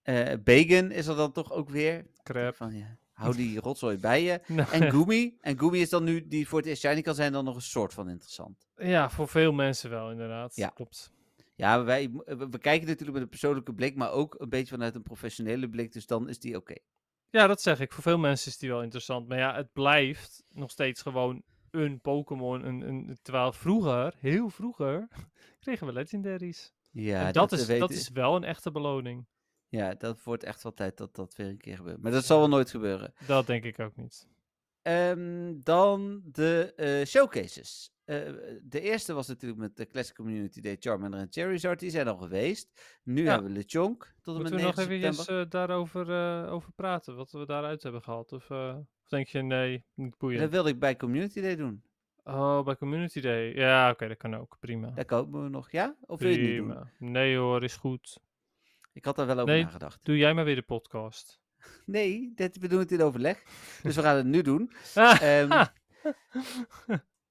Eh 0.03 0.39
Bacon 0.45 0.91
is 0.91 1.07
er 1.07 1.17
dan 1.17 1.33
toch 1.33 1.53
ook 1.53 1.69
weer. 1.71 2.07
Crap. 2.23 2.55
Van, 2.57 2.75
ja, 2.77 2.99
hou 3.13 3.37
die 3.37 3.61
rotzooi 3.69 3.99
bij 3.99 4.23
je. 4.23 4.41
Nou, 4.47 4.71
En 4.71 4.91
Goomy. 4.91 5.37
En 5.41 5.59
Goomy 5.59 5.79
is 5.79 5.89
dan 5.89 6.05
nu, 6.05 6.27
die 6.29 6.49
voor 6.49 6.59
het 6.59 6.69
eerst 6.69 6.83
shiny 6.83 7.03
kan 7.03 7.15
zijn, 7.15 7.33
dan 7.33 7.45
nog 7.45 7.55
een 7.55 7.63
soort 7.63 7.95
van 7.95 8.09
interessant. 8.09 8.69
ja, 8.77 9.11
voor 9.11 9.29
veel 9.29 9.53
mensen 9.53 9.91
wel, 9.91 10.11
inderdaad. 10.11 10.57
Ja. 10.57 10.69
Klopt. 10.69 11.13
Ja, 11.55 11.85
wij, 11.85 12.11
we, 12.11 12.49
we 12.51 12.59
kijken 12.59 12.87
natuurlijk 12.87 13.13
met 13.13 13.23
een 13.23 13.29
persoonlijke 13.29 13.75
blik, 13.75 13.97
maar 13.97 14.11
ook 14.11 14.35
een 14.39 14.49
beetje 14.49 14.75
vanuit 14.75 14.95
een 14.95 15.03
professionele 15.03 15.69
blik. 15.69 15.93
Dus 15.93 16.07
dan 16.07 16.29
is 16.29 16.39
die 16.39 16.57
oké. 16.57 16.75
Ja, 17.31 17.47
dat 17.47 17.63
zeg 17.63 17.81
ik. 17.81 17.93
Voor 17.93 18.03
veel 18.03 18.19
mensen 18.19 18.51
is 18.51 18.59
die 18.59 18.69
wel 18.69 18.83
interessant. 18.83 19.29
Maar 19.29 19.39
ja, 19.39 19.55
het 19.55 19.73
blijft 19.73 20.45
nog 20.49 20.71
steeds 20.71 21.03
gewoon 21.03 21.43
een 21.71 22.01
Pokémon. 22.01 22.67
Een, 22.67 22.81
een, 22.81 23.19
terwijl 23.23 23.53
vroeger, 23.53 24.15
heel 24.19 24.49
vroeger, 24.51 25.09
kregen 25.61 25.87
we 25.87 25.93
legendaries. 25.93 26.73
Ja, 27.01 27.27
en 27.27 27.33
dat, 27.33 27.53
eh, 27.53 27.59
is, 27.59 27.79
dat 27.79 27.91
is 27.91 28.09
wel 28.09 28.37
een 28.37 28.45
echte 28.45 28.71
beloning. 28.71 29.27
Ja, 29.69 29.95
dat 29.95 30.23
wordt 30.23 30.45
echt 30.45 30.63
wel 30.63 30.75
tijd 30.75 30.97
dat 30.97 31.15
dat 31.15 31.37
weer 31.37 31.47
een 31.47 31.59
keer 31.59 31.77
gebeurt. 31.77 32.03
Maar 32.03 32.13
dat 32.13 32.25
zal 32.25 32.39
wel 32.39 32.49
nooit 32.49 32.71
gebeuren. 32.71 33.13
Dat 33.27 33.47
denk 33.47 33.65
ik 33.65 33.79
ook 33.79 33.97
niet. 33.97 34.29
Ehm, 34.83 35.55
dan 35.63 36.23
de 36.25 36.73
eh, 36.77 37.07
showcases. 37.07 37.93
Eh, 38.05 38.33
de 38.63 38.81
eerste 38.81 39.13
was 39.13 39.27
natuurlijk 39.27 39.61
met 39.61 39.77
de 39.77 39.87
Classic 39.87 40.15
Community 40.15 40.61
Day 40.61 40.77
Charmander 40.81 41.21
en 41.21 41.27
Charizard. 41.31 41.81
Die 41.81 41.91
zijn 41.91 42.09
al 42.09 42.17
geweest. 42.17 42.99
Nu 43.03 43.25
Ja. 43.25 43.33
hebben 43.33 43.53
we 43.53 43.57
Lechonk 43.59 44.15
tot 44.23 44.37
en 44.37 44.43
met 44.43 44.53
Moeten 44.53 44.75
we 44.75 44.77
nog 44.77 44.89
9 44.89 45.09
even 45.09 45.41
uh, 45.41 45.45
daarover 45.49 46.11
eh, 46.11 46.53
over 46.53 46.73
praten? 46.73 47.17
Wat 47.17 47.31
we 47.31 47.47
daaruit 47.47 47.83
hebben 47.83 48.03
gehad? 48.03 48.33
Of, 48.33 48.51
eh, 48.51 48.77
of 48.79 49.09
denk 49.09 49.27
je, 49.27 49.43
nee, 49.43 49.85
niet 49.95 50.19
boeiend? 50.19 50.41
Dat 50.41 50.51
wilde 50.51 50.69
ik 50.69 50.79
bij 50.79 50.97
Community 50.97 51.41
Day 51.41 51.57
doen. 51.57 51.83
Oh, 52.29 52.65
bij 52.65 52.77
Community 52.77 53.21
Day. 53.21 53.55
Ja, 53.55 53.91
oké, 53.91 54.09
dat 54.09 54.17
kan 54.17 54.37
ook. 54.37 54.57
Prima. 54.61 54.91
Daar 54.91 55.05
komen 55.05 55.43
we 55.43 55.49
nog, 55.49 55.71
ja? 55.71 55.97
Of 56.01 56.21
wil 56.21 56.29
je 56.31 56.39
het 56.39 56.47
niet 56.49 56.57
doen? 56.99 57.11
Nee 57.13 57.37
hoor, 57.37 57.65
is 57.65 57.77
goed. 57.77 58.19
Ik 58.93 59.05
had 59.05 59.17
daar 59.17 59.27
wel 59.27 59.39
over 59.39 59.55
Nee. 59.55 59.63
nagedacht. 59.63 60.05
Doe 60.05 60.17
jij 60.17 60.35
maar 60.35 60.45
weer 60.45 60.55
de 60.55 60.63
podcast. 60.63 61.41
Nee, 61.87 62.33
dit, 62.35 62.59
we 62.59 62.69
doen 62.69 62.79
het 62.79 62.93
in 62.93 63.03
overleg. 63.03 63.43
dus 63.83 63.97
we 63.97 64.03
gaan 64.03 64.17
het 64.17 64.27
nu 64.27 64.43
doen. 64.43 64.73
Ah, 64.95 65.23
Ehm, 65.41 65.65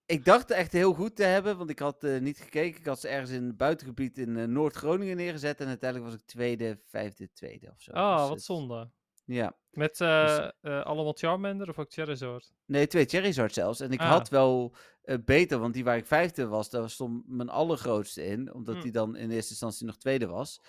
ik 0.05 0.25
dacht 0.25 0.51
echt 0.51 0.71
heel 0.71 0.93
goed 0.93 1.15
te 1.15 1.23
hebben, 1.23 1.57
want 1.57 1.69
ik 1.69 1.79
had 1.79 2.03
eh, 2.03 2.19
niet 2.19 2.37
gekeken. 2.39 2.79
Ik 2.79 2.85
had 2.85 2.99
ze 2.99 3.07
ergens 3.07 3.31
in 3.31 3.43
het 3.43 3.57
buitengebied 3.57 4.17
in 4.17 4.37
eh, 4.37 4.43
Noord-Groningen 4.45 5.15
neergezet. 5.17 5.59
En 5.61 5.67
uiteindelijk 5.67 6.11
was 6.11 6.19
ik 6.21 6.25
tweede, 6.27 6.79
vijfde, 6.85 7.31
tweede 7.33 7.67
of 7.75 7.81
zo. 7.81 7.91
oh, 7.91 8.11
Dus 8.17 8.21
wat 8.21 8.29
het- 8.29 8.43
zonde. 8.43 8.89
Ja. 9.27 9.57
Met 9.71 10.01
eh, 10.01 10.49
eh, 10.61 10.83
allemaal 10.85 11.13
Charmander 11.13 11.69
of 11.69 11.79
ook 11.79 11.91
Charizard? 11.91 12.53
Nee, 12.65 12.87
twee 12.87 13.05
Charizard 13.05 13.53
zelfs. 13.53 13.79
En 13.79 13.91
ik 13.91 13.99
Ah. 13.99 14.09
had 14.09 14.29
wel 14.29 14.75
eh, 15.01 15.17
beter, 15.25 15.59
want 15.59 15.73
die 15.73 15.83
waar 15.83 15.97
ik 15.97 16.05
vijfde 16.05 16.47
was, 16.47 16.69
daar 16.69 16.89
stond 16.89 17.23
mijn 17.27 17.49
allergrootste 17.49 18.25
in. 18.25 18.53
Omdat 18.53 18.75
Hm. 18.75 18.81
die 18.81 18.91
dan 18.91 19.15
in 19.15 19.29
eerste 19.31 19.49
instantie 19.51 19.85
nog 19.85 19.97
tweede 19.97 20.27
was. 20.27 20.61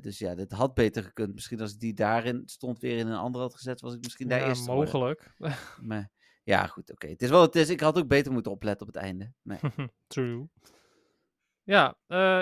Dus 0.00 0.18
ja, 0.18 0.34
dit 0.34 0.52
had 0.52 0.74
beter 0.74 1.02
gekund. 1.02 1.34
Misschien 1.34 1.60
als 1.60 1.72
ik 1.72 1.80
die 1.80 1.94
daarin 1.94 2.42
stond 2.46 2.78
weer 2.78 2.98
in 2.98 3.06
een 3.06 3.16
andere 3.18 3.44
had 3.44 3.54
gezet, 3.54 3.80
was 3.80 3.94
ik 3.94 4.02
misschien 4.02 4.28
daar 4.28 4.40
ja, 4.40 4.46
eerst 4.48 4.66
mogelijk. 4.66 5.34
Maar 5.82 6.10
ja, 6.44 6.66
goed, 6.66 6.90
oké. 6.92 7.06
Het 7.06 7.22
is 7.22 7.30
wel, 7.30 7.42
het 7.42 7.56
is, 7.56 7.70
ik 7.70 7.80
had 7.80 7.98
ook 7.98 8.08
beter 8.08 8.32
moeten 8.32 8.52
opletten 8.52 8.86
op 8.86 8.94
het 8.94 9.02
einde. 9.02 9.32
Nee. 9.42 9.58
True. 10.06 10.48
Ja, 11.62 11.96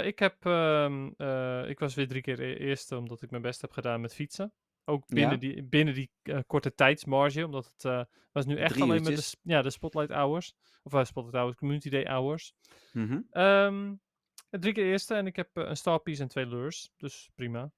ik 0.05 0.19
heb, 0.19 0.47
ehm, 0.47 1.11
eh, 1.17 1.69
ik 1.69 1.79
was 1.79 1.95
weer 1.95 2.09
drie 2.09 2.23
keer 2.23 2.41
e- 2.41 2.55
eerste 2.57 2.97
omdat 2.97 3.23
ik 3.23 3.31
mijn 3.31 3.43
best 3.43 3.61
heb 3.61 3.73
gedaan 3.73 4.01
met 4.01 4.15
fietsen. 4.15 4.53
Ook 4.85 5.07
binnen 5.07 5.33
Ja. 5.33 5.37
die, 5.39 5.63
binnen 5.63 5.95
die 5.95 6.11
eh, 6.23 6.39
korte 6.47 6.75
tijdsmarge, 6.75 7.45
omdat 7.45 7.67
het 7.75 7.85
eh, 7.85 8.05
was 8.33 8.45
nu 8.47 8.57
echt 8.57 8.71
Drie 8.73 8.83
alleen 8.83 9.03
met 9.03 9.17
de, 9.17 9.37
ja, 9.43 9.63
de 9.63 9.71
Spotlight 9.71 10.11
Hours. 10.11 10.55
Of 10.83 10.93
uh, 10.95 11.05
Spotlight 11.05 11.37
Hours, 11.39 11.57
Community 11.57 11.89
Day 11.91 12.05
Hours. 12.05 12.55
Ehm, 13.31 13.95
drie 14.51 14.73
keer 14.73 14.85
eerste 14.85 15.15
en 15.15 15.27
ik 15.27 15.37
heb 15.37 15.49
een 15.53 15.77
Star 15.77 15.99
Piece 16.01 16.23
en 16.23 16.29
twee 16.29 16.47
lures, 16.47 16.93
dus 16.97 17.31
prima. 17.35 17.73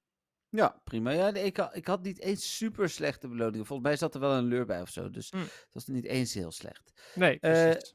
Ja, 0.49 0.81
prima. 0.83 1.11
Ja, 1.11 1.33
ik, 1.33 1.57
had, 1.57 1.75
ik 1.75 1.87
had 1.87 2.01
niet 2.03 2.19
eens 2.19 2.57
super 2.57 2.89
slechte 2.89 3.27
beloningen. 3.27 3.65
Volgens 3.65 3.87
mij 3.87 3.97
zat 3.97 4.13
er 4.13 4.19
wel 4.19 4.31
een 4.33 4.47
leur 4.47 4.65
bij 4.65 4.81
of 4.81 4.89
zo. 4.89 5.09
Dus 5.09 5.29
Hm. 5.29 5.37
het 5.37 5.69
was 5.71 5.85
niet 5.85 6.05
eens 6.05 6.33
heel 6.33 6.51
slecht. 6.51 7.11
Nee, 7.15 7.37
precies. 7.39 7.94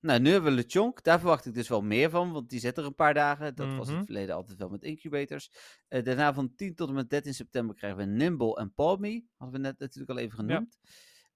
Nou, 0.00 0.20
nu 0.20 0.30
hebben 0.30 0.50
we 0.54 0.56
LeChonk. 0.56 1.02
Daar 1.02 1.18
verwacht 1.18 1.46
ik 1.46 1.54
dus 1.54 1.68
wel 1.68 1.82
meer 1.82 2.10
van, 2.10 2.32
want 2.32 2.48
die 2.50 2.60
zit 2.60 2.78
er 2.78 2.84
een 2.84 2.94
paar 2.94 3.14
dagen. 3.14 3.54
Dat 3.54 3.66
was 3.66 3.76
in 3.76 3.92
Mhm. 3.92 3.96
het 3.96 4.04
verleden 4.04 4.34
altijd 4.34 4.58
wel 4.58 4.68
met 4.68 4.82
incubators. 4.82 5.50
Eh, 5.88 6.04
daarna 6.04 6.34
van 6.34 6.54
10 6.54 6.74
tot 6.74 6.88
en 6.88 6.94
met 6.94 7.10
13 7.10 7.34
september 7.34 7.74
krijgen 7.76 7.98
we 7.98 8.04
Nimble 8.04 8.56
en 8.56 8.74
Palmy. 8.74 9.24
Hadden 9.36 9.60
we 9.60 9.66
net 9.66 9.78
natuurlijk 9.78 10.10
al 10.10 10.18
even 10.18 10.38
genoemd. 10.38 10.78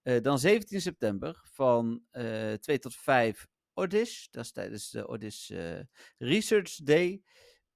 Eh, 0.03 0.23
dan 0.23 0.39
17 0.39 0.81
september 0.81 1.41
van 1.53 2.03
eh 2.11 2.53
2 2.53 2.79
tot 2.79 2.95
5 2.97 3.47
Odish. 3.75 4.27
Dat 4.31 4.45
is 4.45 4.53
tijdens 4.53 4.91
de 4.91 5.07
Odish 5.09 5.51
eh, 5.51 5.81
Research 6.19 6.75
Day. 6.77 7.23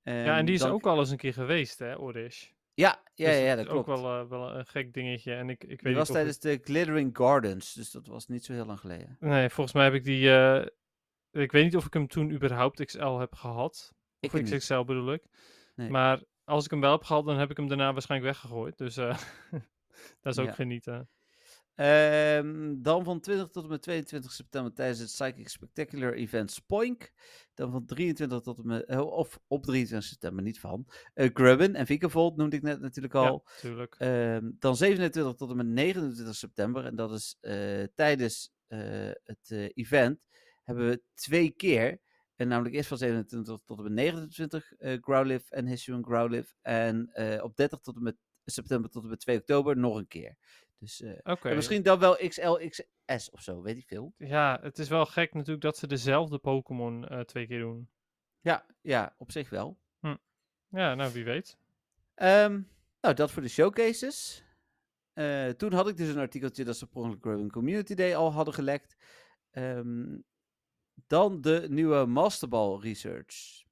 ja, 0.03 0.39
en 0.39 0.45
die 0.45 0.55
is 0.55 0.61
dan- 0.61 0.71
ook 0.71 0.87
al 0.87 0.99
eens 0.99 1.11
een 1.11 1.17
keer 1.17 1.33
geweest, 1.33 1.79
hè, 1.79 1.99
Orish. 1.99 2.51
Ja, 2.79 3.03
ja, 3.15 3.27
Dus 3.31 3.39
ja, 3.41 3.55
dat 3.57 3.67
klopt. 3.67 3.89
ook 3.89 3.97
wel, 3.97 4.21
eh, 4.21 4.29
wel 4.29 4.55
een 4.57 4.67
gek 4.67 4.93
dingetje. 4.95 5.35
En 5.35 5.51
ik, 5.51 5.63
ik 5.63 5.69
weet 5.69 5.83
Die 5.83 5.95
was 5.95 6.09
het- 6.09 6.17
tijdens 6.17 6.39
de 6.39 6.59
Glittering 6.63 7.17
Gardens, 7.17 7.73
dus 7.73 7.91
dat 7.91 8.07
was 8.07 8.27
niet 8.29 8.45
zo 8.45 8.53
heel 8.53 8.67
lang 8.67 8.81
geleden. 8.81 9.17
Nee, 9.21 9.49
volgens 9.49 9.75
mij 9.77 9.85
heb 9.85 9.95
ik 9.95 10.05
die 10.05 10.31
eh, 10.37 10.67
ik 11.31 11.53
weet 11.53 11.65
niet 11.65 11.77
of 11.77 11.87
ik 11.87 11.93
hem 11.93 12.07
toen 12.09 12.31
überhaupt 12.31 12.85
XL 12.85 13.19
heb 13.19 13.35
gehad. 13.35 13.95
Ik 14.21 14.33
Of 14.33 14.41
niet. 14.41 14.51
XXL 14.51 14.83
bedoel 14.85 15.13
ik. 15.13 15.23
Nee. 15.75 15.91
Maar 15.91 16.23
als 16.45 16.65
ik 16.65 16.71
hem 16.71 16.81
wel 16.81 16.93
heb 16.93 17.03
gehad, 17.05 17.25
dan 17.27 17.39
heb 17.39 17.51
ik 17.51 17.57
hem 17.57 17.69
daarna 17.69 17.93
waarschijnlijk 17.93 18.33
weggegooid. 18.33 18.79
Dus 18.79 18.97
eh, 18.97 19.19
dat 20.23 20.33
is 20.33 20.39
ook 20.39 20.47
Ja. 20.47 20.53
genieten. 20.53 21.09
Ehm, 21.79 22.75
dan 22.83 23.05
van 23.05 23.21
20 23.21 23.49
tot 23.49 23.63
en 23.65 23.69
met 23.71 23.83
22 23.83 24.33
september 24.33 24.73
tijdens 24.73 24.99
het 24.99 25.09
Psychic 25.09 25.49
Spectacular 25.49 26.13
Event 26.13 26.51
Spoink. 26.51 27.13
Dan 27.55 27.71
van 27.71 27.85
23 27.87 28.41
tot 28.41 28.59
en 28.59 28.67
met, 28.67 28.85
eh, 28.85 29.01
of 29.01 29.39
op 29.47 29.63
23 29.65 30.09
september, 30.09 30.43
niet 30.43 30.61
van. 30.61 30.87
eh 31.15 31.31
Grubben 31.33 31.75
en 31.75 31.87
Vikavolt 31.87 32.37
noemde 32.37 32.57
ik 32.57 32.63
net 32.63 32.81
natuurlijk 32.81 33.15
al. 33.15 33.45
Ja, 33.47 33.53
tuurlijk. 33.61 33.95
Ehm, 33.99 34.51
dan 34.59 34.77
27 34.77 35.35
tot 35.35 35.51
en 35.51 35.57
met 35.57 35.67
29 35.67 36.35
september. 36.35 36.85
En 36.85 36.97
dat 36.97 37.13
is 37.13 37.37
eh, 37.41 37.83
tijdens 37.95 38.53
eh, 38.67 39.11
het 39.25 39.51
event. 39.75 40.21
Hebben 40.65 40.89
we 40.89 41.03
twee 41.15 41.51
keer. 41.51 42.01
En 42.37 42.49
namelijk 42.49 42.75
eerst 42.75 42.89
van 42.89 42.99
27 42.99 43.61
tot 43.65 43.79
en 43.79 43.85
met 43.85 43.93
29 43.93 44.73
eh 44.73 44.99
Growlithe 45.01 45.55
en 45.55 45.67
Hisuian 45.67 46.05
Growlithe. 46.05 46.55
En 46.63 47.11
op 47.43 47.57
30 47.57 47.79
tot 47.81 47.97
en 47.97 48.03
met 48.03 48.17
september 48.45 48.91
tot 48.91 49.03
en 49.03 49.09
met 49.09 49.21
2 49.21 49.37
oktober 49.39 49.77
nog 49.77 49.97
een 49.97 50.07
keer. 50.09 50.37
Dus 50.79 51.01
eh, 51.01 51.19
misschien 51.55 51.83
dan 51.83 51.99
wel 51.99 52.17
XL, 52.29 52.53
XS 52.69 53.31
of 53.31 53.41
zo, 53.43 53.63
weet 53.63 53.77
ik 53.79 53.87
veel. 53.87 54.15
Ja, 54.19 54.59
het 54.63 54.79
is 54.79 54.89
wel 54.89 55.07
gek 55.07 55.35
natuurlijk 55.35 55.61
dat 55.63 55.77
ze 55.77 55.87
dezelfde 55.87 56.39
Pokémon 56.39 57.09
eh, 57.09 57.21
twee 57.21 57.47
keer 57.47 57.59
doen. 57.59 57.91
Ja, 58.41 58.67
ja, 58.81 59.15
op 59.19 59.31
zich 59.31 59.51
wel. 59.51 59.79
Ja, 60.71 60.95
nou 60.95 61.13
wie 61.13 61.25
weet. 61.25 61.59
Ehm, 62.15 62.61
nou, 63.01 63.15
dat 63.15 63.31
voor 63.31 63.43
de 63.43 63.49
showcases. 63.49 64.45
Eh, 65.13 65.49
toen 65.49 65.73
had 65.73 65.89
ik 65.89 65.97
dus 65.97 66.09
een 66.09 66.19
artikeltje 66.19 66.65
dat 66.65 66.77
ze 66.77 66.87
per 66.87 66.97
ongeluk 67.01 67.23
Growing 67.23 67.53
Community 67.53 67.95
Day 67.95 68.17
al 68.17 68.33
hadden 68.33 68.55
gelekt. 68.55 68.97
Ehm, 69.51 70.19
dan 71.07 71.41
de 71.41 71.67
nieuwe 71.71 72.07
Masterball 72.07 72.79
Research. 72.81 73.65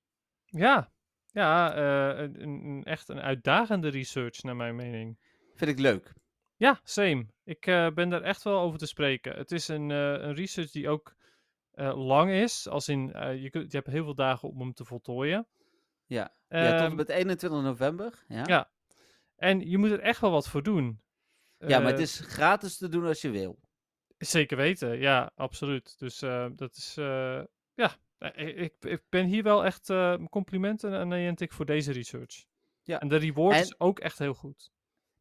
Ja, 0.44 0.92
ja 1.26 1.76
een, 2.18 2.42
een- 2.42 2.84
echt 2.84 3.08
een 3.08 3.20
uitdagende 3.20 3.88
research 3.88 4.42
naar 4.42 4.56
mijn 4.56 4.76
mening. 4.76 5.18
Vind 5.54 5.70
ik 5.70 5.78
leuk. 5.78 6.12
Ja, 6.56 6.80
same. 6.82 7.26
Ik 7.44 7.66
eh, 7.66 7.88
ben 7.90 8.08
daar 8.08 8.22
echt 8.22 8.42
wel 8.42 8.60
over 8.60 8.78
te 8.78 8.86
spreken. 8.86 9.36
Het 9.36 9.52
is 9.52 9.68
een, 9.68 9.90
eh, 9.90 10.12
een 10.12 10.34
research 10.34 10.70
die 10.70 10.88
ook 10.88 11.14
eh, 11.72 12.06
lang 12.06 12.30
is. 12.30 12.68
Als 12.68 12.88
in, 12.88 13.12
eh, 13.12 13.42
je, 13.42 13.50
kunt, 13.50 13.70
je 13.72 13.76
hebt 13.76 13.90
heel 13.90 14.04
veel 14.04 14.14
dagen 14.14 14.48
om 14.48 14.60
hem 14.60 14.72
te 14.72 14.84
voltooien. 14.84 15.46
Ja, 16.06 16.34
ja 16.48 16.70
tot 16.78 16.86
Ehm, 16.86 16.94
met 16.96 17.08
21 17.08 17.62
november. 17.62 18.24
Ja, 18.28 18.36
ja. 18.36 18.44
ja. 18.46 18.70
En 19.36 19.60
je 19.70 19.78
moet 19.78 19.90
er 19.90 20.00
echt 20.00 20.20
wel 20.20 20.30
wat 20.30 20.48
voor 20.48 20.62
doen. 20.62 21.00
maar 21.58 21.82
het 21.84 21.94
Eh, 21.96 22.00
is 22.00 22.18
gratis 22.20 22.76
te 22.76 22.88
doen 22.88 23.04
als 23.06 23.20
je 23.20 23.30
wil. 23.30 23.58
Zeker 24.18 24.56
weten, 24.56 24.98
ja, 24.98 25.32
absoluut. 25.34 25.98
Dus 25.98 26.22
eh, 26.22 26.46
dat 26.54 26.76
is, 26.76 26.96
eh, 26.96 27.42
ja, 27.74 27.96
eh, 28.18 28.58
ik, 28.62 28.74
ik 28.80 29.02
ben 29.08 29.26
hier 29.26 29.42
wel 29.42 29.64
echt 29.64 29.90
eh, 29.90 30.14
complimenten 30.30 30.92
aan 30.94 31.08
Niantic 31.08 31.52
voor 31.52 31.64
deze 31.66 31.92
research. 31.92 32.44
Ja. 32.82 33.00
En 33.00 33.08
de 33.08 33.16
reward 33.16 33.56
En- 33.56 33.62
is 33.62 33.80
ook 33.80 33.98
echt 33.98 34.18
heel 34.18 34.34
goed. 34.34 34.70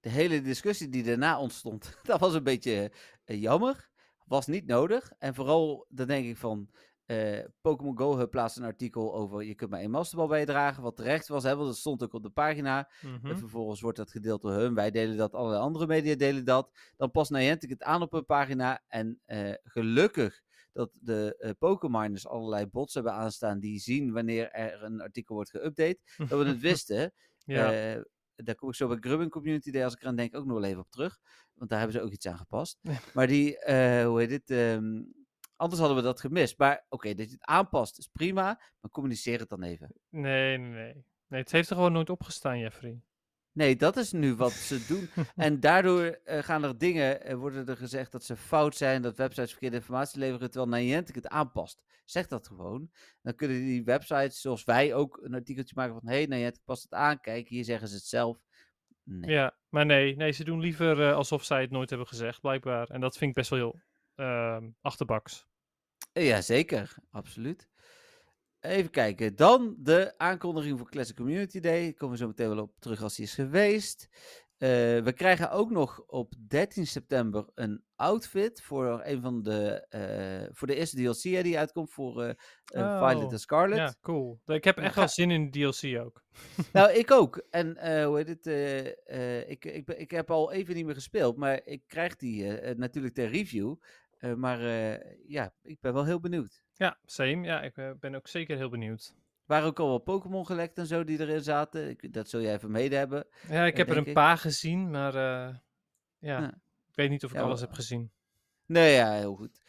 De 0.05 0.11
hele 0.11 0.41
discussie 0.41 0.89
die 0.89 1.03
daarna 1.03 1.39
ontstond, 1.39 1.97
dat 2.03 2.19
was 2.19 2.33
een 2.33 2.43
beetje 2.43 2.91
eh, 3.23 3.41
jammer. 3.41 3.89
Was 4.25 4.47
niet 4.47 4.65
nodig. 4.65 5.11
En 5.17 5.35
vooral, 5.35 5.85
dan 5.89 6.07
denk 6.07 6.25
ik 6.25 6.37
van, 6.37 6.69
eh, 7.05 7.39
Pokémon 7.61 7.97
Go 7.97 8.17
Hub 8.17 8.31
plaatst 8.31 8.57
een 8.57 8.63
artikel 8.63 9.15
over 9.15 9.43
je 9.43 9.55
kunt 9.55 9.69
maar 9.69 9.79
één 9.79 9.91
masterbal 9.91 10.27
bijdragen. 10.27 10.83
Wat 10.83 10.95
terecht 10.95 11.27
was, 11.27 11.43
hè, 11.43 11.55
want 11.55 11.67
dat 11.67 11.77
stond 11.77 12.03
ook 12.03 12.13
op 12.13 12.23
de 12.23 12.29
pagina. 12.29 12.89
Mhm. 13.01 13.27
En 13.27 13.37
vervolgens 13.37 13.81
wordt 13.81 13.97
dat 13.97 14.11
gedeeld 14.11 14.41
door 14.41 14.51
hun. 14.51 14.73
Wij 14.73 14.91
delen 14.91 15.17
dat, 15.17 15.33
allerlei 15.33 15.61
andere 15.61 15.87
media 15.87 16.15
delen 16.15 16.45
dat. 16.45 16.71
Dan 16.97 17.11
past 17.11 17.31
Niantic 17.31 17.69
het 17.69 17.83
aan 17.83 18.01
op 18.01 18.13
een 18.13 18.25
pagina. 18.25 18.83
En 18.87 19.21
eh, 19.25 19.53
gelukkig 19.63 20.41
dat 20.73 20.91
de 20.93 21.35
eh 21.37 21.49
Pokémoners 21.59 22.27
allerlei 22.27 22.65
bots 22.65 22.93
hebben 22.93 23.13
aanstaan 23.13 23.59
die 23.59 23.79
zien 23.79 24.13
wanneer 24.13 24.51
er 24.51 24.83
een 24.83 25.01
artikel 25.01 25.35
wordt 25.35 25.57
geüpdate. 25.57 25.99
Dat 26.17 26.39
we 26.39 26.45
het 26.45 26.61
wisten. 26.71 27.13
Ja, 27.45 28.03
daar 28.35 28.55
kom 28.55 28.69
ik 28.69 28.75
zo 28.75 28.87
bij 28.87 28.97
Grubbing 28.99 29.31
Community 29.31 29.71
Day, 29.71 29.83
als 29.83 29.93
ik 29.93 30.01
eraan 30.01 30.15
denk, 30.15 30.35
ook 30.35 30.45
nog 30.45 30.59
wel 30.59 30.69
even 30.69 30.81
op 30.81 30.91
terug. 30.91 31.17
Want 31.53 31.69
daar 31.69 31.79
hebben 31.79 31.97
ze 31.97 32.03
ook 32.05 32.11
iets 32.11 32.27
aan 32.27 32.37
gepast. 32.37 32.79
Ja. 32.81 32.97
Maar 33.13 33.27
die, 33.27 33.59
eh, 33.59 34.05
hoe 34.05 34.19
heet 34.19 34.29
dit? 34.29 34.49
ehm, 34.49 35.03
anders 35.55 35.79
hadden 35.79 35.97
we 35.97 36.03
dat 36.03 36.19
gemist. 36.19 36.57
Maar 36.57 36.85
oké, 36.89 37.13
dat 37.13 37.25
je 37.27 37.33
het 37.33 37.45
aanpast 37.45 37.97
is 37.97 38.07
prima. 38.07 38.43
Maar 38.79 38.91
communiceer 38.91 39.39
het 39.39 39.49
dan 39.49 39.63
even. 39.63 39.91
nee, 40.09 40.57
nee, 40.57 40.69
nee. 40.69 41.05
Nee, 41.27 41.41
het 41.41 41.51
heeft 41.51 41.69
er 41.69 41.75
gewoon 41.75 41.91
nooit 41.91 42.09
opgestaan, 42.09 42.59
Jeffrey. 42.59 43.01
Nee, 43.55 43.75
dat 43.75 43.97
is 43.97 44.11
nu 44.11 44.35
wat 44.35 44.51
ze 44.51 44.85
doen. 44.87 45.09
en 45.45 45.59
daardoor 45.59 46.03
eh, 46.03 46.43
gaan 46.43 46.63
er 46.63 46.77
dingen, 46.77 47.21
eh, 47.21 47.35
worden 47.35 47.67
er 47.67 47.77
gezegd 47.77 48.11
dat 48.11 48.23
ze 48.23 48.35
fout 48.35 48.75
zijn, 48.75 49.01
dat 49.01 49.17
websites 49.17 49.51
verkeerde 49.51 49.75
informatie 49.75 50.19
leveren, 50.19 50.51
terwijl 50.51 50.81
Niantic 50.81 51.15
het 51.15 51.27
aanpast. 51.27 51.83
Zeg 52.05 52.27
dat 52.27 52.47
gewoon. 52.47 52.89
Dan 53.21 53.35
kunnen 53.35 53.57
die 53.57 53.83
websites, 53.83 54.41
zoals 54.41 54.63
wij 54.63 54.93
ook, 54.93 55.19
een 55.21 55.33
artikeltje 55.33 55.73
maken 55.77 55.93
van, 55.93 56.09
hé, 56.09 56.15
hey, 56.15 56.25
Niantic 56.25 56.63
past 56.65 56.83
het 56.83 56.93
aan, 56.93 57.19
kijk, 57.19 57.47
hier 57.47 57.63
zeggen 57.63 57.87
ze 57.87 57.95
het 57.95 58.05
zelf. 58.05 58.37
Nee. 59.03 59.31
Ja, 59.31 59.57
maar 59.69 59.85
nee, 59.85 60.15
nee, 60.15 60.31
ze 60.31 60.43
doen 60.43 60.59
liever 60.59 61.01
eh, 61.01 61.15
alsof 61.15 61.43
zij 61.43 61.61
het 61.61 61.71
nooit 61.71 61.89
hebben 61.89 62.07
gezegd, 62.07 62.41
blijkbaar. 62.41 62.89
En 62.89 63.01
dat 63.01 63.17
vind 63.17 63.29
ik 63.29 63.35
best 63.35 63.49
wel 63.49 63.59
heel 63.59 63.81
ehm, 64.15 64.69
achterbaks. 64.81 65.47
Ja, 66.13 66.41
zeker. 66.41 66.95
Absoluut. 67.09 67.69
Even 68.65 68.89
kijken. 68.89 69.35
Dan 69.35 69.75
de 69.77 70.13
aankondiging 70.17 70.77
voor 70.77 70.89
Classic 70.89 71.15
Community 71.15 71.59
Day. 71.59 71.83
Daar 71.83 71.93
komen 71.93 72.15
we 72.15 72.21
zo 72.21 72.27
meteen 72.27 72.49
wel 72.49 72.63
op 72.63 72.73
terug 72.79 73.03
als 73.03 73.15
die 73.15 73.25
is 73.25 73.33
geweest. 73.33 74.09
Eh, 74.57 74.69
we 75.03 75.13
krijgen 75.15 75.51
ook 75.51 75.69
nog 75.69 76.03
op 76.07 76.33
13 76.47 76.87
september 76.87 77.45
een 77.55 77.83
outfit 77.95 78.61
voor 78.61 79.01
een 79.03 79.21
van 79.21 79.43
de, 79.43 79.85
eh, 79.89 80.49
voor 80.51 80.67
de 80.67 80.75
eerste 80.75 80.95
DLC 80.95 81.21
die 81.21 81.57
uitkomt 81.57 81.91
voor 81.91 82.21
eh, 82.21 82.29
eh, 82.29 82.97
Violet 82.97 83.25
Oh, 83.25 83.31
en 83.31 83.39
Scarlet. 83.39 83.77
Ja, 83.77 83.95
cool. 84.01 84.41
Ik 84.45 84.63
heb 84.63 84.77
echt 84.77 84.95
wel 84.95 85.07
zin 85.07 85.31
in 85.31 85.51
de 85.51 85.59
DLC 85.59 85.99
ook. 85.99 86.23
Nou, 86.73 86.91
ik 86.91 87.11
ook. 87.11 87.45
En 87.49 87.67
hoe 88.05 88.17
heet 88.17 88.27
het? 88.27 88.45
ik, 89.49 89.65
ik, 89.65 89.89
ik 89.89 90.11
heb 90.11 90.31
al 90.31 90.51
even 90.51 90.75
niet 90.75 90.85
meer 90.85 90.93
gespeeld, 90.93 91.37
maar 91.37 91.61
ik 91.63 91.83
krijg 91.87 92.15
die 92.15 92.51
natuurlijk 92.75 93.13
ter 93.13 93.29
review. 93.29 93.75
Eh, 94.17 94.33
maar 94.33 94.59
eh, 94.61 95.17
ja, 95.27 95.53
ik 95.61 95.79
ben 95.79 95.93
wel 95.93 96.05
heel 96.05 96.19
benieuwd. 96.19 96.63
Ja, 96.73 96.97
same. 97.05 97.45
Ja, 97.45 97.61
ik 97.61 97.77
eh, 97.77 97.91
ben 97.99 98.15
ook 98.15 98.27
zeker 98.27 98.57
heel 98.57 98.69
benieuwd. 98.69 99.13
Er 99.15 99.51
waren 99.51 99.67
ook 99.67 99.79
al 99.79 99.87
wel 99.87 99.99
Pokémon 99.99 100.45
gelekt 100.45 100.77
en 100.77 100.87
zo 100.87 101.03
die 101.03 101.19
erin 101.19 101.43
zaten. 101.43 101.89
Ik, 101.89 102.13
dat 102.13 102.29
zul 102.29 102.41
jij 102.41 102.53
even 102.53 102.71
mede 102.71 102.95
hebben. 102.95 103.27
Ja, 103.49 103.65
ik 103.65 103.77
heb 103.77 103.89
er 103.89 103.97
een 103.97 104.05
ik. 104.05 104.13
paar 104.13 104.37
gezien, 104.37 104.89
maar 104.89 105.13
ja, 105.13 105.61
Ja. 106.19 106.53
ik 106.87 106.95
weet 106.95 107.09
niet 107.09 107.23
of 107.23 107.31
ik 107.31 107.37
Ja, 107.37 107.43
alles 107.43 107.61
heb 107.61 107.71
gezien. 107.71 108.11
Nee, 108.65 108.93
ja, 108.93 109.11
heel 109.13 109.35
goed. 109.35 109.61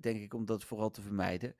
Denk 0.00 0.20
ik 0.20 0.34
om 0.34 0.44
dat 0.44 0.64
vooral 0.64 0.90
te 0.90 1.02
vermijden. 1.02 1.56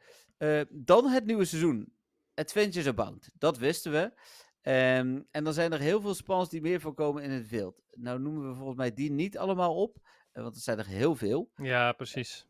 Dan 0.68 1.06
het 1.08 1.24
nieuwe 1.26 1.44
seizoen. 1.44 1.92
Adventures 2.34 2.86
Abound. 2.86 3.30
Dat 3.38 3.58
wisten 3.58 3.92
we. 3.92 4.12
Ehm, 4.60 5.20
en 5.30 5.44
dan 5.44 5.52
zijn 5.52 5.72
er 5.72 5.80
heel 5.80 6.00
veel 6.00 6.14
spans 6.14 6.48
die 6.48 6.60
meer 6.60 6.80
voorkomen 6.80 7.22
in 7.22 7.30
het 7.30 7.48
wild. 7.48 7.82
Nou 7.94 8.20
noemen 8.20 8.48
we 8.48 8.54
volgens 8.54 8.76
mij 8.76 8.94
die 8.94 9.10
niet 9.10 9.38
allemaal 9.38 9.74
op. 9.74 9.98
eh, 10.32 10.42
want 10.42 10.54
er 10.54 10.60
zijn 10.60 10.78
er 10.78 10.86
heel 10.86 11.14
veel. 11.16 11.50
Ja, 11.56 11.92
precies. 11.92 12.46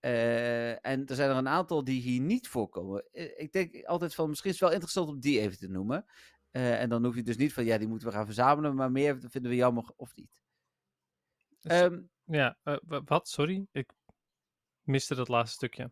Eh, 0.00 0.86
en 0.86 1.06
er 1.06 1.14
zijn 1.14 1.30
er 1.30 1.36
een 1.36 1.48
aantal 1.48 1.84
die 1.84 2.00
hier 2.00 2.20
niet 2.20 2.48
voorkomen. 2.48 3.04
Eh, 3.12 3.40
ik 3.40 3.52
denk 3.52 3.84
altijd 3.84 4.14
van, 4.14 4.28
misschien 4.28 4.50
is 4.50 4.56
het 4.56 4.64
wel 4.64 4.74
interessant 4.74 5.08
om 5.08 5.20
die 5.20 5.40
even 5.40 5.58
te 5.58 5.68
noemen. 5.68 6.04
Eh, 6.50 6.80
en 6.80 6.88
dan 6.88 7.04
hoef 7.04 7.14
je 7.14 7.22
dus 7.22 7.36
niet 7.36 7.52
van, 7.52 7.64
ja, 7.64 7.78
die 7.78 7.88
moeten 7.88 8.08
we 8.08 8.14
gaan 8.14 8.24
verzamelen. 8.24 8.74
Maar 8.74 8.90
meer 8.90 9.18
vinden 9.28 9.50
we 9.50 9.56
jammer 9.56 9.90
of 9.96 10.14
niet. 10.14 10.40
Dus- 11.60 11.72
Ehm, 11.72 12.02
Ja, 12.26 12.58
eh, 12.62 12.76
wa- 12.82 13.02
wat? 13.04 13.28
Sorry? 13.28 13.66
Ik 13.72 13.92
miste 14.82 15.14
dat 15.14 15.28
laatste 15.28 15.54
stukje. 15.56 15.90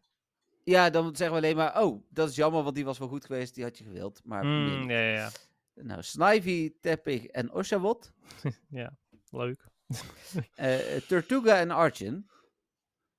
ja, 0.64 0.90
dan 0.90 1.16
zeggen 1.16 1.30
we 1.40 1.42
alleen 1.46 1.56
maar, 1.56 1.82
oh, 1.82 2.04
dat 2.08 2.28
is 2.28 2.36
jammer, 2.36 2.62
want 2.62 2.74
die 2.74 2.84
was 2.84 2.98
wel 2.98 3.08
goed 3.08 3.24
geweest. 3.24 3.54
Die 3.54 3.64
had 3.64 3.78
je 3.78 3.84
gewild. 3.84 4.20
Maar 4.24 4.44
Mm, 4.44 4.90
ja, 4.90 4.98
ja, 4.98 5.12
ja. 5.14 5.30
Nou, 5.74 6.02
Snivy, 6.02 6.72
Teppig 6.80 7.26
en 7.26 7.52
Oshawott. 7.52 8.12
ja, 8.68 8.96
leuk. 9.30 9.70
eh 10.54 10.96
Tortuga 11.08 11.58
en 11.58 11.70
Archon. 11.70 12.30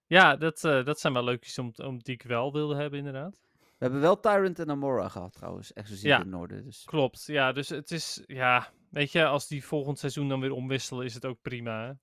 Ja, 0.06 0.36
dat, 0.36 0.64
eh, 0.64 0.86
dat 0.86 1.00
zijn 1.00 1.14
wel 1.14 1.24
leukjes 1.24 1.58
om, 1.58 1.74
om 1.76 2.00
die 2.00 2.14
ik 2.14 2.24
wel 2.24 2.54
wilde 2.54 2.76
hebben, 2.76 3.00
inderdaad. 3.00 3.40
We 3.60 3.90
hebben 3.90 4.02
wel 4.02 4.20
Tyrant 4.20 4.60
en 4.60 4.70
Amora 4.70 5.10
gehad 5.10 5.34
trouwens. 5.34 5.74
Exclusief 5.74 6.06
Ja. 6.06 6.16
in 6.16 6.22
het 6.22 6.30
noorden. 6.30 6.64
Dus. 6.64 6.84
Klopt, 6.84 7.26
ja, 7.26 7.52
dus 7.52 7.70
het 7.70 7.92
is, 7.92 8.24
ja, 8.26 8.70
weet 8.90 9.12
je, 9.12 9.26
als 9.26 9.48
die 9.48 9.66
volgend 9.66 10.00
seizoen 10.00 10.30
dan 10.30 10.40
weer 10.40 10.52
omwisselen, 10.52 11.06
is 11.06 11.14
het 11.14 11.26
ook 11.26 11.42
prima, 11.42 11.86
hè? 11.86 11.94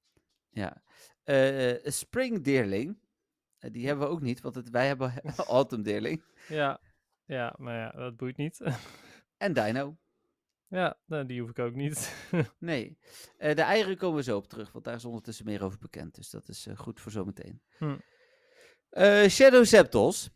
Ja. 0.50 0.82
Eh, 1.24 1.70
eh, 1.70 1.80
Spring 1.84 2.44
Deerling. 2.44 2.98
Eh, 3.58 3.70
die 3.72 3.86
hebben 3.86 4.06
we 4.06 4.12
ook 4.12 4.20
niet, 4.20 4.40
want 4.40 4.54
het, 4.54 4.70
wij 4.70 4.86
hebben 4.86 5.12
Autumn 5.46 5.82
Deerling. 5.82 6.24
Ja, 6.48 6.80
ja, 7.24 7.54
maar 7.58 7.76
ja, 7.76 7.90
dat 7.90 8.16
boeit 8.16 8.36
niet. 8.36 8.60
En 9.36 9.52
Dino. 9.52 9.96
Ja, 10.70 10.98
nou, 11.06 11.26
die 11.26 11.40
hoef 11.40 11.50
ik 11.50 11.58
ook 11.58 11.74
niet. 11.74 12.14
Nee. 12.58 12.98
Eh, 13.36 13.54
de 13.54 13.62
eieren 13.62 13.96
komen 13.96 14.16
we 14.16 14.22
zo 14.22 14.36
op 14.36 14.48
terug, 14.48 14.72
want 14.72 14.84
daar 14.84 14.94
is 14.94 15.04
ondertussen 15.04 15.44
meer 15.44 15.64
over 15.64 15.78
bekend. 15.78 16.14
Dus 16.14 16.30
dat 16.30 16.48
is 16.48 16.66
eh, 16.66 16.76
goed 16.76 17.00
voor 17.00 17.12
zometeen. 17.12 17.62
Hm. 17.78 17.96
Eh, 18.90 19.28
Shadow 19.28 19.64
Septos 19.64 20.30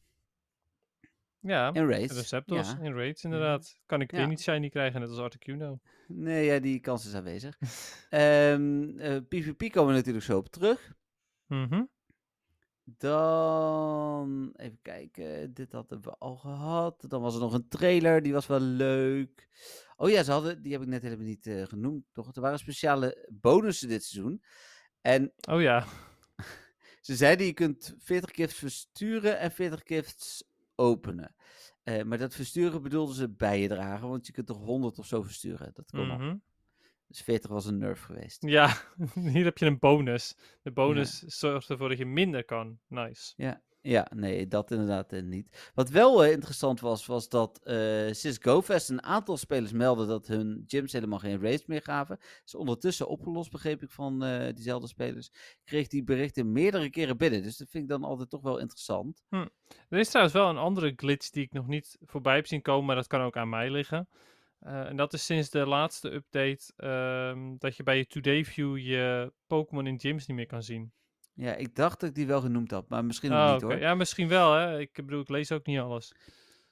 ja, 1.41 1.73
en 1.73 1.89
Raids. 1.89 2.31
Ja. 2.47 2.79
in 2.81 2.95
raids, 2.95 3.25
inderdaad. 3.25 3.81
Kan 3.87 4.01
ik 4.01 4.11
Ja. 4.11 4.17
weer 4.17 4.27
niet 4.29 4.43
shiny 4.43 4.69
krijgen, 4.69 5.01
net 5.01 5.09
als 5.09 5.19
Articuno. 5.19 5.81
Nee, 6.09 6.45
ja, 6.45 6.59
die 6.59 6.81
kans 6.81 7.07
is 7.07 7.15
aanwezig. 7.15 7.59
Ehm, 8.11 8.93
PvP 9.29 9.73
komen 9.73 9.91
we 9.91 9.99
natuurlijk 9.99 10.25
zo 10.25 10.37
op 10.37 10.49
terug. 10.49 10.93
Mhm. 11.47 11.85
Dan, 12.85 14.53
even 14.57 14.79
kijken, 14.83 15.55
dit 15.55 15.73
hadden 15.73 16.03
we 16.03 16.11
al 16.19 16.37
gehad. 16.37 17.05
Dan 17.09 17.21
was 17.23 17.35
er 17.35 17.41
nog 17.41 17.53
een 17.53 17.69
trailer, 17.69 18.23
die 18.23 18.33
was 18.33 18.47
wel 18.47 18.61
leuk. 18.61 19.49
Oh 19.97 20.11
ja, 20.11 20.23
ze 20.23 20.33
hadden, 20.33 20.63
die 20.63 20.73
heb 20.73 20.83
ik 20.83 20.89
net 20.89 21.03
helemaal 21.03 21.27
niet 21.27 21.47
eh, 21.47 21.63
genoemd, 21.63 22.05
toch? 22.13 22.35
Er 22.35 22.41
waren 22.41 22.59
speciale 22.59 23.29
bonussen 23.33 23.89
dit 23.89 24.05
seizoen. 24.05 24.43
En 25.01 25.33
Oh 25.51 25.61
ja. 25.61 25.87
ze 27.01 27.17
zeiden, 27.17 27.47
je 27.47 27.53
kunt 27.53 27.95
40 27.99 28.35
gifts 28.35 28.59
versturen 28.59 29.39
en 29.39 29.51
40 29.51 29.81
gifts 29.85 30.45
openen. 30.75 31.35
Eh, 31.83 32.03
maar 32.03 32.19
dat 32.19 32.35
versturen 32.35 32.83
bedoelden 32.83 33.15
ze 33.15 33.31
bij 33.31 33.61
je 33.61 33.69
dragen, 33.69 34.09
want 34.09 34.27
je 34.27 34.33
kunt 34.33 34.47
toch 34.47 34.65
100 34.65 34.99
of 34.99 35.07
zo 35.07 35.23
versturen. 35.23 35.71
Dat 35.75 35.91
kon. 35.91 36.07
Mhm. 36.07 36.37
Dus 37.07 37.21
40 37.21 37.51
was 37.51 37.67
een 37.67 37.79
nerf 37.79 38.03
geweest. 38.03 38.43
Ja, 38.43 38.77
hier 39.15 39.45
heb 39.45 39.59
je 39.59 39.67
een 39.67 39.79
bonus. 39.79 40.37
De 40.63 40.73
bonus 40.73 41.19
zorgt 41.19 41.71
ervoor 41.71 41.89
dat 41.89 41.99
je 41.99 42.07
minder 42.07 42.45
kan. 42.45 42.79
Nice. 42.89 43.33
Ja, 43.37 43.63
ja, 43.87 44.07
nee, 44.15 44.49
dat 44.49 44.71
inderdaad 44.71 45.13
eh, 45.13 45.23
niet. 45.23 45.71
Wat 45.75 45.91
wel 45.91 46.25
eh, 46.25 46.31
interessant 46.31 46.81
was, 46.81 47.07
was 47.07 47.29
dat 47.29 47.61
eh 47.63 48.13
sinds 48.13 48.39
GoFest 48.41 48.89
een 48.89 49.03
aantal 49.03 49.37
spelers 49.37 49.73
melden 49.73 50.09
dat 50.09 50.27
hun 50.27 50.65
gyms 50.67 50.93
helemaal 50.93 51.19
geen 51.19 51.41
raids 51.41 51.67
meer 51.67 51.83
gaven. 51.83 52.19
Is 52.45 52.55
ondertussen 52.55 53.09
opgelost, 53.09 53.51
begreep 53.51 53.83
ik 53.83 53.91
van 53.91 54.25
eh, 54.25 54.55
diezelfde 54.55 54.89
spelers. 54.89 55.31
Kreeg 55.65 55.89
die 55.89 56.05
berichten 56.05 56.53
meerdere 56.53 56.91
keren 56.91 57.17
binnen. 57.17 57.43
Dus 57.43 57.57
dat 57.57 57.71
vind 57.71 57.83
ik 57.83 57.91
dan 57.91 58.05
altijd 58.05 58.31
toch 58.31 58.43
wel 58.43 58.59
interessant. 58.59 59.25
Er 59.89 59.99
is 59.99 60.09
trouwens 60.09 60.37
wel 60.37 60.49
een 60.49 60.57
andere 60.57 60.93
glitch 60.97 61.31
die 61.31 61.45
ik 61.45 61.53
nog 61.53 61.67
niet 61.67 61.99
voorbij 62.01 62.35
heb 62.35 62.47
zien 62.47 62.63
komen, 62.63 62.85
maar 62.85 62.97
dat 62.97 63.07
kan 63.07 63.21
ook 63.21 63.37
aan 63.37 63.49
mij 63.49 63.71
liggen. 63.71 64.09
En 64.61 64.97
dat 64.97 65.13
is 65.13 65.25
sinds 65.25 65.51
de 65.51 65.67
laatste 65.67 66.13
update 66.13 66.73
ehm, 66.77 67.57
dat 67.59 67.77
je 67.77 67.83
bij 67.83 67.97
je 67.97 68.07
Today 68.07 68.45
View 68.45 68.79
je 68.79 69.33
Pokémon 69.47 69.87
in 69.87 70.01
gyms 70.01 70.27
niet 70.27 70.37
meer 70.37 70.47
kan 70.47 70.63
zien. 70.63 70.93
Ja, 71.35 71.55
ik 71.55 71.75
dacht 71.77 72.01
dat 72.01 72.09
ik 72.09 72.15
die 72.15 72.27
wel 72.27 72.41
genoemd 72.41 72.71
had, 72.71 72.89
maar 72.89 73.05
misschien 73.05 73.33
ook 73.33 73.39
Oh, 73.47 73.53
niet 73.53 73.63
hoor. 73.63 73.79
Ja, 73.79 73.95
misschien 73.95 74.29
wel 74.29 74.53
hè. 74.53 74.79
Ik 74.81 74.93
bedoel, 74.95 75.21
ik 75.21 75.29
lees 75.29 75.53
ook 75.53 75.67
niet 75.67 75.79
alles. 75.79 76.15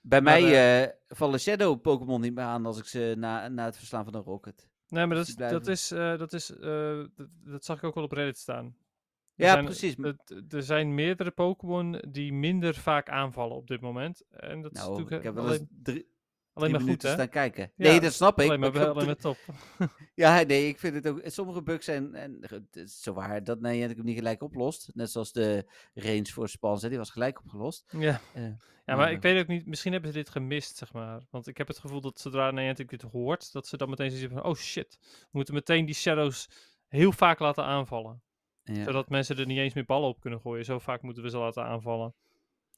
Bij 0.00 0.20
Maar, 0.20 0.40
mij 0.40 0.82
eh, 0.82 0.88
vallen 1.08 1.40
Shadow 1.40 1.80
Pokémon 1.80 2.20
niet 2.20 2.34
meer 2.34 2.44
aan 2.44 2.66
als 2.66 2.78
ik 2.78 2.84
ze 2.84 3.14
na, 3.18 3.48
na 3.48 3.64
het 3.64 3.76
verslaan 3.76 4.04
van 4.04 4.14
een 4.14 4.22
Rocket. 4.22 4.68
Nee, 4.88 5.06
maar 5.06 5.16
dat 5.16 5.26
Dus 5.26 5.34
is, 5.34 5.40
die 5.40 5.50
dat 5.58 5.66
is, 5.66 5.90
eh, 5.90 6.18
dat, 6.18 6.32
is 6.32 6.50
eh, 6.56 7.04
dat, 7.16 7.28
dat 7.44 7.64
zag 7.64 7.76
ik 7.78 7.84
ook 7.84 7.94
wel 7.94 8.04
op 8.04 8.12
Reddit 8.12 8.38
staan. 8.38 8.64
Er 8.64 9.44
Ja, 9.44 9.52
zijn- 9.52 9.64
precies. 9.64 9.96
het- 9.96 10.52
er 10.52 10.62
zijn 10.62 10.94
meerdere 10.94 11.30
Pokémon 11.30 12.02
die 12.08 12.32
minder 12.32 12.74
vaak 12.74 13.08
aanvallen 13.08 13.56
op 13.56 13.66
dit 13.68 13.80
moment. 13.80 14.22
En 14.30 14.62
dat 14.62 14.72
is 14.72 14.78
Nou, 14.78 14.90
natuurlijk 14.90 15.16
ik 15.16 15.22
heb 15.26 15.36
eh, 15.36 15.42
wel 15.42 15.52
eens 15.52 15.64
drie, 15.82 16.06
alleen 16.52 16.70
maar 16.70 16.80
goed, 16.80 17.02
hè? 17.02 17.12
staan 17.12 17.28
kijken. 17.28 17.72
Ja, 17.76 17.88
nee, 17.90 18.00
dat 18.00 18.12
snap 18.12 18.40
ik. 18.40 18.46
Alleen 18.46 18.60
maar, 18.60 18.72
maar 18.72 18.88
alleen 18.88 19.06
maar 19.06 19.16
top. 19.16 19.36
Ja, 20.14 20.42
nee, 20.42 20.68
ik 20.68 20.78
vind 20.78 20.94
het 20.94 21.06
ook. 21.08 21.20
Sommige 21.24 21.62
bugs 21.62 21.84
zijn. 21.84 22.14
En, 22.14 22.36
het 22.40 22.76
is 22.76 23.00
zo 23.00 23.12
waar 23.12 23.44
dat 23.44 23.60
Niantic 23.60 23.96
hem 23.96 24.06
niet 24.06 24.16
gelijk 24.16 24.42
oplost. 24.42 24.90
Net 24.94 25.10
zoals 25.10 25.32
de 25.32 25.70
range 25.94 26.26
voor 26.26 26.48
spans, 26.48 26.82
hè, 26.82 26.88
die 26.88 26.98
was 26.98 27.10
gelijk 27.10 27.38
opgelost. 27.38 27.84
Ja. 27.98 28.20
Eh, 28.34 28.42
Ja, 28.42 28.94
maar, 28.94 28.96
maar 28.96 29.12
ik 29.12 29.22
weet 29.22 29.40
ook 29.40 29.46
niet, 29.48 29.66
misschien 29.66 29.92
hebben 29.92 30.12
ze 30.12 30.18
dit 30.18 30.28
gemist, 30.30 30.76
zeg 30.76 30.92
maar. 30.92 31.22
Want 31.30 31.46
ik 31.46 31.56
heb 31.56 31.68
het 31.68 31.78
gevoel 31.78 32.00
dat 32.00 32.20
zodra 32.20 32.50
Niantic 32.50 32.88
dit 32.88 33.02
hoort, 33.02 33.52
dat 33.52 33.66
ze 33.66 33.76
dan 33.76 33.88
meteen 33.88 34.06
zoiets 34.10 34.24
hebben 34.26 34.42
van, 34.42 34.50
oh 34.50 34.56
shit, 34.58 34.98
we 35.00 35.28
moeten 35.30 35.54
meteen 35.54 35.84
die 35.86 35.94
shadows 35.94 36.48
heel 36.88 37.12
vaak 37.12 37.38
laten 37.38 37.64
aanvallen. 37.64 38.22
ja. 38.62 38.84
Zodat 38.84 39.08
mensen 39.08 39.38
er 39.38 39.46
niet 39.46 39.58
eens 39.58 39.74
meer 39.74 39.84
ballen 39.84 40.08
op 40.08 40.20
kunnen 40.20 40.40
gooien. 40.40 40.64
Zo 40.64 40.78
vaak 40.78 41.02
moeten 41.02 41.22
we 41.22 41.30
ze 41.30 41.38
laten 41.38 41.64
aanvallen. 41.64 42.14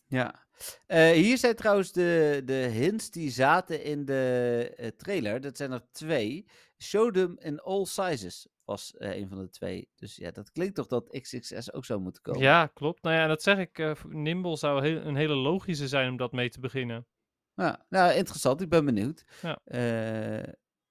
Ja. 0.06 0.44
Eh, 0.86 1.10
hier 1.10 1.38
zijn 1.38 1.54
trouwens 1.54 1.92
de, 1.92 2.42
de 2.44 2.52
hints 2.52 3.10
die 3.10 3.30
zaten 3.30 3.84
in 3.84 4.04
de 4.04 4.72
eh, 4.76 4.88
trailer. 4.88 5.40
Dat 5.40 5.56
zijn 5.56 5.72
er 5.72 5.90
twee. 5.92 6.46
Show 6.78 7.12
them 7.12 7.36
in 7.38 7.60
all 7.60 7.84
sizes 7.84 8.48
was 8.64 8.96
eh, 8.96 9.16
een 9.16 9.28
van 9.28 9.38
de 9.38 9.50
twee. 9.50 9.88
Dus 9.96 10.16
ja, 10.16 10.30
dat 10.30 10.52
klinkt 10.52 10.74
toch 10.74 10.86
dat 10.86 11.18
XXS 11.20 11.72
ook 11.72 11.84
zou 11.84 12.00
moeten 12.00 12.22
komen. 12.22 12.40
Ja, 12.40 12.66
klopt. 12.66 13.02
Nou 13.02 13.16
ja, 13.16 13.26
dat 13.26 13.42
zeg 13.42 13.58
ik, 13.58 13.96
Nimble 14.08 14.56
zou 14.56 14.82
heel, 14.86 15.00
een 15.00 15.16
hele 15.16 15.34
logische 15.34 15.88
zijn 15.88 16.10
om 16.10 16.16
dat 16.16 16.32
mee 16.32 16.50
te 16.50 16.60
beginnen. 16.60 17.06
Ja, 17.54 17.86
nou, 17.88 18.12
interessant. 18.12 18.60
Ik 18.60 18.68
ben 18.68 18.84
benieuwd. 18.84 19.24
Ja. 19.42 19.60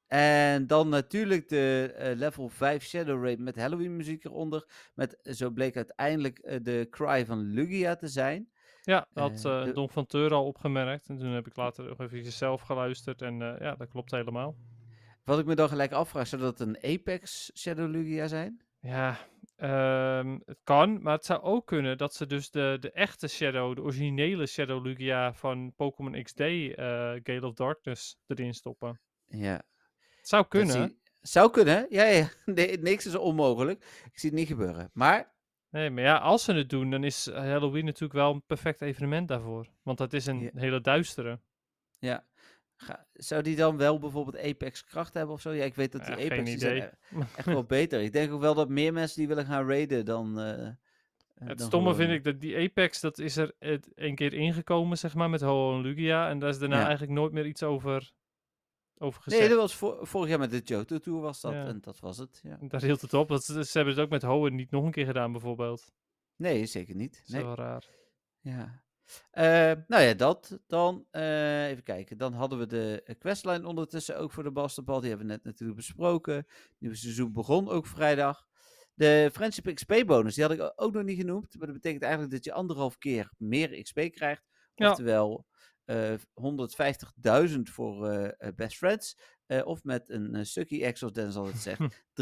En 0.07 0.67
dan 0.67 0.89
natuurlijk 0.89 1.49
de 1.49 2.13
level 2.15 2.49
5 2.49 2.83
Shadow 2.83 3.23
Raid 3.23 3.39
met 3.39 3.55
Halloween 3.55 3.95
muziek 3.95 4.25
eronder. 4.25 4.67
Met, 4.93 5.17
zo 5.23 5.49
bleek 5.49 5.75
uiteindelijk 5.75 6.63
de 6.63 6.87
cry 6.89 7.25
van 7.25 7.39
Lugia 7.39 7.95
te 7.95 8.07
zijn. 8.07 8.52
Ja, 8.85 9.07
dat 9.13 9.31
had 9.31 9.45
Eh, 9.45 9.59
eh 9.59 9.65
de- 9.65 9.73
Don 9.73 9.89
van 9.89 10.05
Teur 10.05 10.33
al 10.33 10.45
opgemerkt. 10.45 11.09
En 11.09 11.17
toen 11.17 11.31
heb 11.31 11.47
ik 11.47 11.55
later 11.55 11.85
nog 11.85 11.99
even 11.99 12.31
zelf 12.31 12.61
geluisterd. 12.61 13.21
En 13.21 13.41
eh, 13.41 13.59
ja, 13.59 13.75
dat 13.75 13.89
klopt 13.89 14.11
helemaal. 14.11 14.55
Wat 15.23 15.39
ik 15.39 15.45
me 15.45 15.55
dan 15.55 15.69
gelijk 15.69 15.91
afvraag, 15.91 16.27
zou 16.27 16.41
dat 16.41 16.59
een 16.59 16.77
Apex 16.83 17.51
Shadow 17.57 17.89
Lugia 17.91 18.27
zijn? 18.27 18.61
Ja, 18.79 19.17
ehm, 19.55 20.39
het 20.45 20.59
kan, 20.63 21.01
maar 21.01 21.13
het 21.13 21.25
zou 21.25 21.41
ook 21.41 21.67
kunnen 21.67 21.97
dat 21.97 22.13
ze 22.13 22.27
dus 22.27 22.51
de, 22.51 22.77
de 22.79 22.91
echte 22.91 23.27
Shadow, 23.27 23.75
de 23.75 23.81
originele 23.81 24.45
Shadow 24.45 24.85
Lugia 24.85 25.33
van 25.33 25.73
Pokémon 25.75 26.23
XD, 26.23 26.39
eh, 26.39 26.65
Gale 27.23 27.45
of 27.45 27.53
Darkness, 27.53 28.17
erin 28.27 28.53
stoppen. 28.53 28.99
Ja. 29.25 29.61
Het 30.17 30.27
zou 30.27 30.45
kunnen. 30.47 30.97
Zou 31.21 31.51
kunnen, 31.51 31.85
ja, 31.89 32.03
ja. 32.03 32.29
Nee, 32.45 32.77
niks 32.77 33.05
is 33.05 33.15
onmogelijk. 33.15 33.83
Ik 34.11 34.19
zie 34.19 34.29
het 34.29 34.39
niet 34.39 34.47
gebeuren. 34.47 34.89
Maar, 34.93 35.32
Nee, 35.73 35.89
maar 35.89 36.03
ja, 36.03 36.17
als 36.17 36.43
ze 36.43 36.53
het 36.53 36.69
doen, 36.69 36.89
dan 36.89 37.03
is 37.03 37.27
eh, 37.27 37.35
Halloween 37.41 37.85
natuurlijk 37.85 38.13
wel 38.13 38.33
een 38.33 38.43
perfect 38.45 38.81
evenement 38.81 39.27
daarvoor. 39.27 39.67
Want 39.83 39.97
dat 39.97 40.13
is 40.13 40.25
een 40.25 40.39
Ja. 40.39 40.49
hele 40.53 40.81
duistere. 40.81 41.39
ja. 41.99 42.25
Ga- 42.75 43.05
zou 43.13 43.41
die 43.41 43.55
dan 43.55 43.77
wel 43.77 43.99
bijvoorbeeld 43.99 44.37
Apex 44.43 44.83
kracht 44.83 45.13
hebben 45.13 45.33
of 45.35 45.41
zo? 45.41 45.51
Ja, 45.51 45.63
ik 45.63 45.75
weet 45.75 45.91
dat 45.91 46.05
die 46.05 46.15
Ja, 46.17 46.23
Apex 46.25 46.43
die 46.49 46.59
zijn 46.59 46.75
idee. 46.77 46.89
e- 47.21 47.25
echt 47.35 47.45
wel 47.47 47.63
beter. 47.63 48.01
Ik 48.01 48.13
denk 48.13 48.31
ook 48.31 48.41
wel 48.41 48.53
dat 48.53 48.69
meer 48.69 48.93
mensen 48.93 49.17
die 49.19 49.27
willen 49.27 49.45
gaan 49.45 49.67
raiden 49.69 50.05
dan... 50.05 50.39
eh, 50.39 50.67
eh, 50.67 50.73
Het 51.35 51.57
dan 51.57 51.67
stomme 51.67 51.95
vind 51.95 52.11
ik 52.11 52.23
dat 52.23 52.39
die 52.41 52.57
Apex, 52.57 52.99
dat 52.99 53.19
is 53.19 53.37
er 53.37 53.53
het 53.59 53.91
een 53.95 54.15
keer 54.15 54.33
ingekomen, 54.33 54.97
zeg 54.97 55.13
maar, 55.15 55.29
met 55.29 55.41
Ho 55.41 55.75
en 55.75 55.81
Lugia. 55.81 56.29
En 56.29 56.39
daar 56.39 56.49
is 56.49 56.59
daarna 56.59 56.77
Ja. 56.79 56.83
eigenlijk 56.83 57.11
nooit 57.11 57.31
meer 57.31 57.45
iets 57.45 57.63
over, 57.63 58.11
over 59.03 59.21
Nee, 59.25 59.49
dat 59.49 59.57
was 59.57 59.75
vor- 59.75 60.07
vorig 60.07 60.29
jaar 60.29 60.39
met 60.39 60.51
de 60.51 60.59
Johto 60.63 60.97
Tour 60.99 61.21
was 61.21 61.41
dat. 61.41 61.51
Ja. 61.51 61.65
En 61.65 61.81
dat 61.81 61.99
was 61.99 62.17
het, 62.17 62.39
ja. 62.43 62.57
Daar 62.61 62.81
hield 62.81 63.01
het 63.01 63.13
op. 63.13 63.27
Dat, 63.27 63.43
ze 63.43 63.69
hebben 63.73 63.93
het 63.93 64.03
ook 64.03 64.09
met 64.09 64.23
Hoenn 64.23 64.55
niet 64.55 64.71
nog 64.71 64.85
een 64.85 64.91
keer 64.91 65.05
gedaan, 65.05 65.31
bijvoorbeeld. 65.31 65.91
Nee, 66.35 66.65
zeker 66.65 66.95
niet. 66.95 67.11
Dat 67.13 67.27
is 67.27 67.33
Nee. 67.33 67.43
wel 67.43 67.55
raar. 67.55 67.87
Ja. 68.39 68.81
Eh, 69.31 69.71
nou 69.87 70.03
ja, 70.03 70.13
dat 70.13 70.59
dan. 70.67 71.05
eh, 71.11 71.67
even 71.67 71.83
kijken. 71.83 72.17
Dan 72.17 72.33
hadden 72.33 72.59
we 72.59 72.65
de 72.67 73.15
questline 73.19 73.67
ondertussen 73.67 74.17
ook 74.17 74.31
voor 74.31 74.43
de 74.43 74.51
basketbal. 74.51 74.99
Die 74.99 75.09
hebben 75.09 75.27
we 75.27 75.33
net 75.33 75.43
natuurlijk 75.43 75.77
besproken. 75.79 76.47
Nieuwe 76.77 76.95
seizoen 76.95 77.31
begon 77.33 77.69
ook 77.69 77.87
vrijdag. 77.87 78.45
De 78.93 79.29
Friendship 79.33 79.73
XP 79.75 79.93
bonus, 80.05 80.35
die 80.35 80.43
had 80.43 80.53
ik 80.53 80.73
ook 80.75 80.93
nog 80.93 81.03
niet 81.03 81.17
genoemd. 81.19 81.55
Maar 81.57 81.65
dat 81.67 81.75
betekent 81.75 82.03
eigenlijk 82.03 82.31
dat 82.33 82.43
je 82.43 82.53
anderhalf 82.53 82.97
keer 82.97 83.33
meer 83.37 83.81
XP 83.83 83.99
krijgt. 84.11 84.43
Ja. 84.75 84.89
Oftewel 84.89 85.45
150.000 85.91 87.61
voor 87.63 88.07
eh, 88.09 88.47
eh, 88.47 88.55
Best 88.55 88.77
Friends. 88.77 89.17
eh, 89.45 89.65
of 89.65 89.83
met 89.83 90.09
een 90.09 90.35
uh, 90.35 90.43
Sucky 90.43 90.91
X, 90.91 90.99
zoals 90.99 91.13
Dennis 91.13 91.35
altijd 91.35 91.57
zegt, 91.57 91.79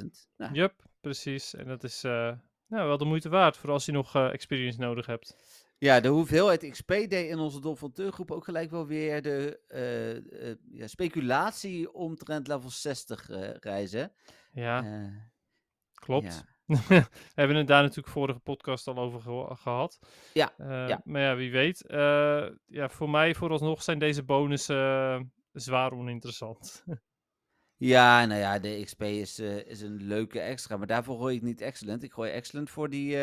300.000. 0.00 0.04
Nou, 0.36 0.52
Jup, 0.52 0.82
precies. 1.00 1.54
En 1.54 1.66
dat 1.66 1.84
is 1.84 2.04
eh, 2.04 2.32
nou, 2.66 2.88
wel 2.88 2.98
de 2.98 3.04
moeite 3.04 3.28
waard 3.28 3.56
voor 3.56 3.70
als 3.70 3.84
je 3.84 3.92
nog 3.92 4.14
eh, 4.14 4.32
experience 4.32 4.78
nodig 4.80 5.06
hebt. 5.06 5.36
Ja, 5.78 6.00
de 6.00 6.08
hoeveelheid 6.08 6.70
XP 6.70 6.88
deed 6.88 7.12
in 7.30 7.38
onze 7.38 7.60
Don 7.60 7.76
van 7.76 7.92
ook 8.26 8.44
gelijk 8.44 8.70
wel 8.70 8.86
weer 8.86 9.22
de 9.22 9.60
eh, 9.68 10.50
eh, 10.50 10.56
ja, 10.72 10.86
speculatie 10.86 11.92
omtrent 11.92 12.46
level 12.48 12.70
60 12.70 13.28
eh, 13.30 13.50
reizen. 13.54 14.12
Ja, 14.52 14.84
Eh, 14.84 15.16
klopt. 15.94 16.26
ja. 16.34 16.50
We 16.88 17.06
hebben 17.34 17.56
het 17.56 17.66
daar 17.66 17.82
natuurlijk 17.82 18.08
vorige 18.08 18.38
podcast 18.38 18.86
al 18.86 18.98
over 18.98 19.20
gehad. 19.56 19.98
Ja, 20.32 20.52
Eh, 20.56 20.88
ja. 20.88 21.00
Maar 21.04 21.22
ja, 21.22 21.36
wie 21.36 21.50
weet. 21.50 21.86
Eh, 21.86 22.46
ja, 22.66 22.88
voor 22.88 23.10
mij 23.10 23.34
vooralsnog 23.34 23.82
zijn 23.82 23.98
deze 23.98 24.22
bonussen 24.22 24.76
eh, 24.76 25.20
zwaar 25.52 25.92
oninteressant. 25.92 26.84
Ja, 27.76 28.24
nou 28.24 28.40
ja, 28.40 28.58
de 28.58 28.82
XP 28.84 29.02
is, 29.02 29.38
is 29.38 29.80
een 29.80 30.02
leuke 30.02 30.40
extra, 30.40 30.76
maar 30.76 30.86
daarvoor 30.86 31.18
gooi 31.18 31.36
ik 31.36 31.42
niet 31.42 31.60
excellent. 31.60 32.02
Ik 32.02 32.12
gooi 32.12 32.30
excellent 32.30 32.70
voor 32.70 32.90
die, 32.90 33.16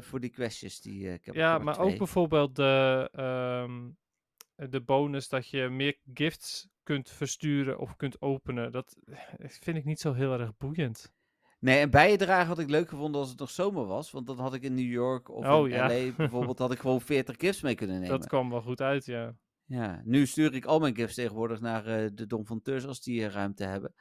voor 0.00 0.20
die 0.20 0.30
questjes 0.30 0.80
die 0.80 1.12
ik 1.12 1.24
heb. 1.24 1.34
ja, 1.34 1.58
maar 1.58 1.74
twee. 1.74 1.86
ook 1.86 1.98
bijvoorbeeld 1.98 2.56
de, 2.56 3.08
ehm, 3.12 3.90
de 4.70 4.80
bonus 4.80 5.28
dat 5.28 5.48
je 5.48 5.68
meer 5.68 5.96
gifts 6.14 6.68
kunt 6.82 7.10
versturen 7.10 7.78
of 7.78 7.96
kunt 7.96 8.20
openen. 8.20 8.72
Dat 8.72 8.96
vind 9.38 9.76
ik 9.76 9.84
niet 9.84 10.00
zo 10.00 10.12
heel 10.12 10.32
erg 10.32 10.56
boeiend. 10.56 11.12
Nee, 11.60 11.78
en 11.80 11.90
bijdragen 11.90 12.46
had 12.46 12.58
ik 12.58 12.70
leuk 12.70 12.88
gevonden 12.88 13.20
als 13.20 13.30
het 13.30 13.38
nog 13.38 13.50
zomer 13.50 13.86
was, 13.86 14.10
want 14.10 14.26
dan 14.26 14.38
had 14.38 14.54
ik 14.54 14.62
in 14.62 14.74
New 14.74 14.90
York 14.90 15.30
of 15.30 15.46
Oh, 15.46 15.68
in 15.68 15.74
ja. 15.74 15.86
LA 15.88 16.12
bijvoorbeeld 16.16 16.58
had 16.58 16.72
ik 16.72 16.78
gewoon 16.78 17.00
40 17.00 17.34
gifts 17.38 17.60
mee 17.62 17.74
kunnen 17.74 18.00
nemen. 18.00 18.18
Dat 18.18 18.26
kwam 18.28 18.50
wel 18.50 18.62
goed 18.62 18.80
uit, 18.80 19.04
ja. 19.04 19.36
Ja, 19.64 20.00
nu 20.04 20.26
stuur 20.26 20.54
ik 20.54 20.64
al 20.64 20.78
mijn 20.78 20.96
gifts 20.96 21.14
tegenwoordig 21.14 21.60
naar 21.60 21.86
eh, 21.86 22.08
de 22.14 22.26
Don 22.26 22.46
van 22.46 22.62
Teurs 22.62 22.86
als 22.86 23.00
die 23.00 23.24
eh, 23.24 23.30
ruimte 23.32 23.64
hebben. 23.64 23.94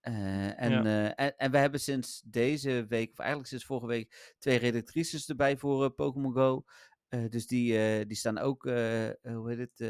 Eh, 0.00 0.60
en, 0.60 0.70
Ja. 0.70 1.14
en, 1.14 1.36
en 1.36 1.50
we 1.50 1.58
hebben 1.58 1.80
sinds 1.80 2.22
deze 2.24 2.86
week, 2.88 3.10
of 3.10 3.18
eigenlijk 3.18 3.48
sinds 3.48 3.64
vorige 3.64 3.86
week, 3.86 4.34
twee 4.38 4.58
redactrices 4.58 5.28
erbij 5.28 5.56
voor 5.56 5.90
Pokémon 5.90 6.32
Go. 6.32 6.64
Eh, 7.12 7.28
dus 7.28 7.46
die, 7.46 7.78
eh, 7.78 8.06
die 8.06 8.16
staan 8.16 8.38
ook, 8.38 8.66
eh, 8.66 9.10
hoe 9.22 9.48
heet 9.54 9.58
het, 9.58 9.80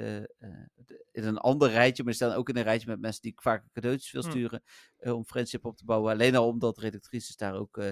in 1.12 1.24
een 1.24 1.38
ander 1.38 1.70
rijtje, 1.70 2.02
maar 2.04 2.12
die 2.12 2.22
staan 2.22 2.36
ook 2.36 2.48
in 2.48 2.56
een 2.56 2.62
rijtje 2.62 2.88
met 2.88 3.00
mensen 3.00 3.22
die 3.22 3.32
ik 3.32 3.42
vaak 3.42 3.64
cadeautjes 3.72 4.10
wil 4.12 4.22
Hm. 4.22 4.28
sturen 4.30 4.62
om 4.98 5.24
friendship 5.24 5.64
op 5.64 5.76
te 5.76 5.84
bouwen. 5.84 6.12
Alleen 6.12 6.36
al 6.36 6.46
omdat 6.48 6.78
redactrices 6.78 7.36
daar 7.36 7.54
ook 7.54 7.82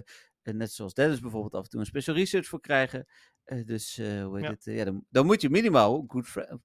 net 0.43 0.73
zoals 0.73 0.95
Dennis 0.95 1.21
bijvoorbeeld 1.21 1.55
af 1.55 1.63
en 1.65 1.69
toe 1.71 1.81
een 1.81 1.87
special 1.87 2.17
research 2.17 2.47
voor 2.47 2.61
krijgen. 2.61 3.07
Dus 3.65 3.97
hoe 3.97 4.31
heet 4.37 4.45
Ja. 4.45 4.51
het? 4.51 4.65
ja, 4.65 4.85
dan, 4.85 5.05
dan 5.09 5.27
moet 5.27 5.41
je 5.41 5.51
minimaal 5.51 6.05
good, 6.07 6.29
good 6.29 6.61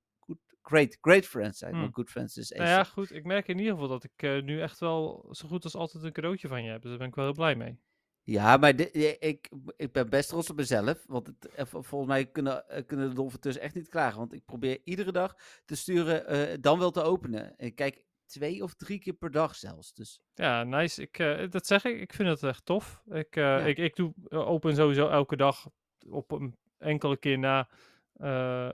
great, 0.61 0.97
great 1.01 1.26
friends 1.26 1.57
zijn. 1.59 1.76
Hmm. 1.76 1.93
Good 1.93 2.09
friends 2.09 2.38
is 2.38 2.49
Nou 2.49 2.61
AC. 2.61 2.68
ja, 2.68 2.84
goed. 2.84 3.11
Ik 3.11 3.24
merk 3.24 3.47
in 3.47 3.57
ieder 3.57 3.74
geval 3.74 3.88
dat 3.88 4.03
ik 4.03 4.43
nu 4.43 4.61
echt 4.61 4.80
wel 4.80 5.28
zo 5.32 5.47
goed 5.47 5.63
als 5.63 5.76
altijd 5.76 6.03
een 6.03 6.11
cadeautje 6.11 6.47
van 6.47 6.63
je 6.63 6.70
heb. 6.70 6.82
Dus 6.82 6.89
daar 6.89 6.99
ben 6.99 7.07
ik 7.07 7.16
wel 7.16 7.26
heel 7.26 7.34
blij 7.34 7.55
mee. 7.55 7.80
Ja, 8.28 8.57
maar 8.57 8.80
ik, 8.80 9.49
ik 9.78 9.91
ben 9.91 10.09
best 10.09 10.30
trots 10.30 10.49
op 10.49 10.55
mezelf. 10.55 11.03
Want 11.07 11.28
het, 11.28 11.47
eh, 11.53 11.65
vol- 11.65 11.82
volgens 11.82 12.11
mij 12.11 12.26
kunnen, 12.26 12.69
eh, 12.69 12.86
kunnen 12.86 13.09
de 13.09 13.15
Dolphin 13.15 13.39
tussen 13.39 13.61
echt 13.63 13.76
niet 13.76 13.88
klagen. 13.89 14.17
Want 14.19 14.34
ik 14.34 14.45
probeer 14.45 14.82
iedere 14.84 15.11
dag 15.11 15.36
te 15.65 15.76
sturen, 15.76 16.28
eh, 16.28 16.57
dan 16.61 16.80
wel 16.80 16.91
te 16.91 17.01
openen. 17.01 17.53
Ik 17.57 17.76
kijk 17.76 18.03
twee 18.26 18.63
of 18.63 18.73
drie 18.73 18.99
keer 18.99 19.13
per 19.13 19.32
dag 19.32 19.55
zelfs. 19.55 19.93
Dus 19.93 20.21
Ja, 20.34 20.63
nice. 20.63 21.01
Ik, 21.01 21.17
dat 21.51 21.65
zeg 21.67 21.84
ik. 21.86 21.99
Ik 22.01 22.13
vind 22.13 22.30
het 22.30 22.43
echt 22.43 22.65
tof. 22.65 23.03
Ik, 23.09 23.36
ik, 23.65 23.78
ik 23.78 23.95
doe 23.95 24.13
open 24.30 24.76
sowieso 24.76 25.07
elke 25.09 25.36
dag 25.36 25.67
op 26.09 26.32
een 26.32 26.55
enkele 26.78 27.17
keer 27.17 27.39
na 27.39 27.69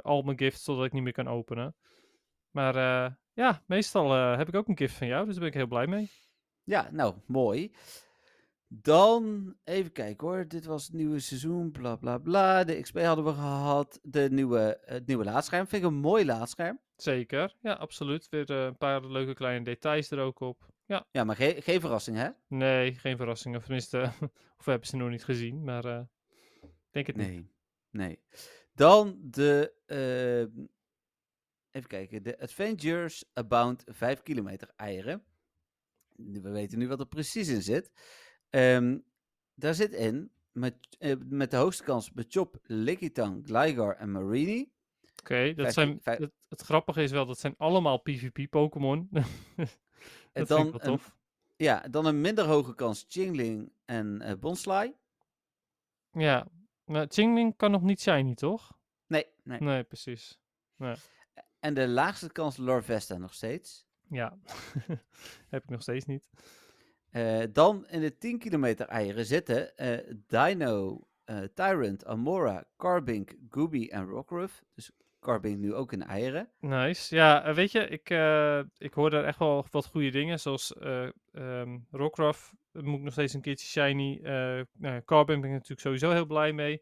al 0.01 0.21
mijn 0.21 0.37
gifts, 0.37 0.63
zodat 0.63 0.85
ik 0.85 0.91
niet 0.93 1.03
meer 1.03 1.13
kan 1.13 1.27
openen. 1.27 1.75
Maar 2.51 2.75
ja, 3.33 3.63
meestal 3.65 4.11
heb 4.11 4.47
ik 4.47 4.55
ook 4.55 4.67
een 4.67 4.77
gift 4.77 4.95
van 4.95 5.07
jou, 5.07 5.25
dus 5.25 5.31
daar 5.33 5.43
ben 5.43 5.51
ik 5.53 5.57
heel 5.57 5.67
blij 5.67 5.87
mee. 5.87 6.11
ja, 6.63 6.89
nou, 6.91 7.15
mooi. 7.25 7.71
Dan, 8.73 9.55
even 9.63 9.91
kijken 9.91 10.27
hoor. 10.27 10.47
Dit 10.47 10.65
was 10.65 10.83
het 10.85 10.93
nieuwe 10.93 11.19
seizoen, 11.19 11.71
bla 11.71 11.95
bla 11.95 12.17
bla. 12.17 12.63
De 12.63 12.81
XP 12.81 12.99
hadden 12.99 13.25
we 13.25 13.31
gehad. 13.33 13.99
De 14.03 14.27
nieuwe, 14.31 14.81
het 14.85 15.07
nieuwe 15.07 15.23
laadscherm. 15.23 15.67
Vind 15.67 15.83
ik 15.83 15.89
een 15.89 15.95
mooi 15.95 16.25
laadscherm. 16.25 16.79
Zeker, 16.95 17.55
ja, 17.61 17.73
absoluut. 17.73 18.29
Weer 18.29 18.49
eh, 18.51 18.63
een 18.63 18.77
paar 18.77 19.05
leuke 19.05 19.33
kleine 19.33 19.65
details 19.65 20.11
er 20.11 20.19
ook 20.19 20.39
op. 20.39 20.69
Ja, 20.85 21.07
Ja, 21.11 21.23
maar 21.23 21.35
ge- 21.35 21.61
geen 21.61 21.79
verrassing 21.79 22.17
hè? 22.17 22.29
nee, 22.47 22.93
geen 22.93 23.17
verrassingen. 23.17 23.57
Of 23.59 23.63
tenminste, 23.63 24.11
of 24.57 24.65
we 24.65 24.71
hebben 24.71 24.87
ze 24.89 24.95
nog 24.95 25.09
niet 25.09 25.23
gezien, 25.23 25.63
maar 25.63 25.85
eh, 25.85 26.01
ik 26.61 26.69
denk 26.91 27.07
het 27.07 27.15
niet. 27.15 27.27
Nee, 27.27 27.51
nee. 27.91 28.19
Dan 28.73 29.17
de, 29.21 29.73
ehm, 29.85 30.65
even 31.71 31.87
kijken, 31.89 32.23
de 32.23 32.39
Adventures 32.39 33.25
Abound 33.33 33.83
5 33.85 34.21
kilometer 34.21 34.71
eieren. 34.75 35.23
We 36.15 36.49
weten 36.49 36.79
nu 36.79 36.87
wat 36.87 36.99
er 36.99 37.07
precies 37.07 37.47
in 37.47 37.61
zit. 37.61 37.91
Ehm, 38.51 38.97
daar 39.53 39.73
zit 39.73 39.93
in, 39.93 40.31
met, 40.51 40.75
eh, 40.99 41.15
met 41.25 41.51
de 41.51 41.57
hoogste 41.57 41.83
kans, 41.83 42.11
Bechop, 42.11 42.59
Lickitung, 42.63 43.45
Gligar 43.45 43.95
en 43.95 44.11
Marini. 44.11 44.71
Oké, 45.19 45.53
dat 45.53 45.73
zijn, 45.73 45.99
het, 46.03 46.31
het 46.49 46.61
grappige 46.61 47.03
is 47.03 47.11
wel, 47.11 47.25
dat 47.25 47.39
zijn 47.39 47.53
allemaal 47.57 47.97
PvP-Pokémon. 47.97 49.07
dat 49.11 49.27
En 49.55 49.67
vind 50.33 50.47
dan, 50.47 50.65
ik 50.67 50.71
wel 50.71 50.81
een, 50.81 50.87
tof. 50.97 51.17
ja, 51.55 51.79
dan 51.89 52.05
een 52.05 52.21
minder 52.21 52.45
hoge 52.45 52.75
kans, 52.75 53.05
Chingling 53.07 53.71
en 53.85 54.21
eh 54.21 54.33
Bonsly. 54.39 54.93
Ja, 56.11 56.47
nou, 56.85 57.05
Chingling 57.09 57.55
kan 57.55 57.71
nog 57.71 57.81
niet 57.81 58.01
shiny, 58.01 58.35
toch? 58.35 58.77
Nee, 59.07 59.25
nee. 59.43 59.59
Nee, 59.59 59.83
precies. 59.83 60.39
En 61.59 61.73
de 61.73 61.87
laagste 61.87 62.31
kans, 62.31 62.57
Lorvesta 62.57 63.17
nog 63.17 63.33
steeds. 63.33 63.85
Ja, 64.09 64.37
heb 65.49 65.63
ik 65.63 65.69
nog 65.69 65.81
steeds 65.81 66.05
niet. 66.05 66.29
Eh, 67.11 67.41
dan 67.53 67.87
in 67.87 68.01
de 68.01 68.17
10 68.17 68.39
kilometer 68.39 68.87
eieren 68.87 69.25
zitten 69.25 69.77
eh, 69.77 70.15
Dino, 70.27 70.99
eh, 71.23 71.37
Tyrant, 71.53 72.05
Amora, 72.05 72.63
Carbink, 72.77 73.35
Gooby 73.49 73.87
en 73.87 74.05
Rockruff. 74.05 74.63
Dus 74.75 74.91
Carbink 75.19 75.57
nu 75.57 75.73
ook 75.73 75.91
in 75.91 76.03
eieren. 76.03 76.49
Nice. 76.59 77.15
Ja, 77.15 77.53
weet 77.53 77.71
je, 77.71 77.79
ik, 77.79 78.09
ik 78.77 78.93
hoor 78.93 79.09
daar 79.09 79.23
echt 79.23 79.39
wel 79.39 79.65
wat 79.71 79.85
goede 79.85 80.09
dingen. 80.09 80.39
Zoals 80.39 80.73
ehm 81.31 81.77
Rockruff 81.91 82.53
moet 82.71 82.97
ik 82.97 83.01
nog 83.01 83.13
steeds 83.13 83.33
een 83.33 83.41
keertje 83.41 83.67
shiny. 83.67 84.19
nou, 84.21 84.65
ja, 84.79 85.01
Carbon 85.05 85.41
ben 85.41 85.49
ik 85.49 85.55
natuurlijk 85.55 85.81
sowieso 85.81 86.11
heel 86.11 86.25
blij 86.25 86.53
mee. 86.53 86.81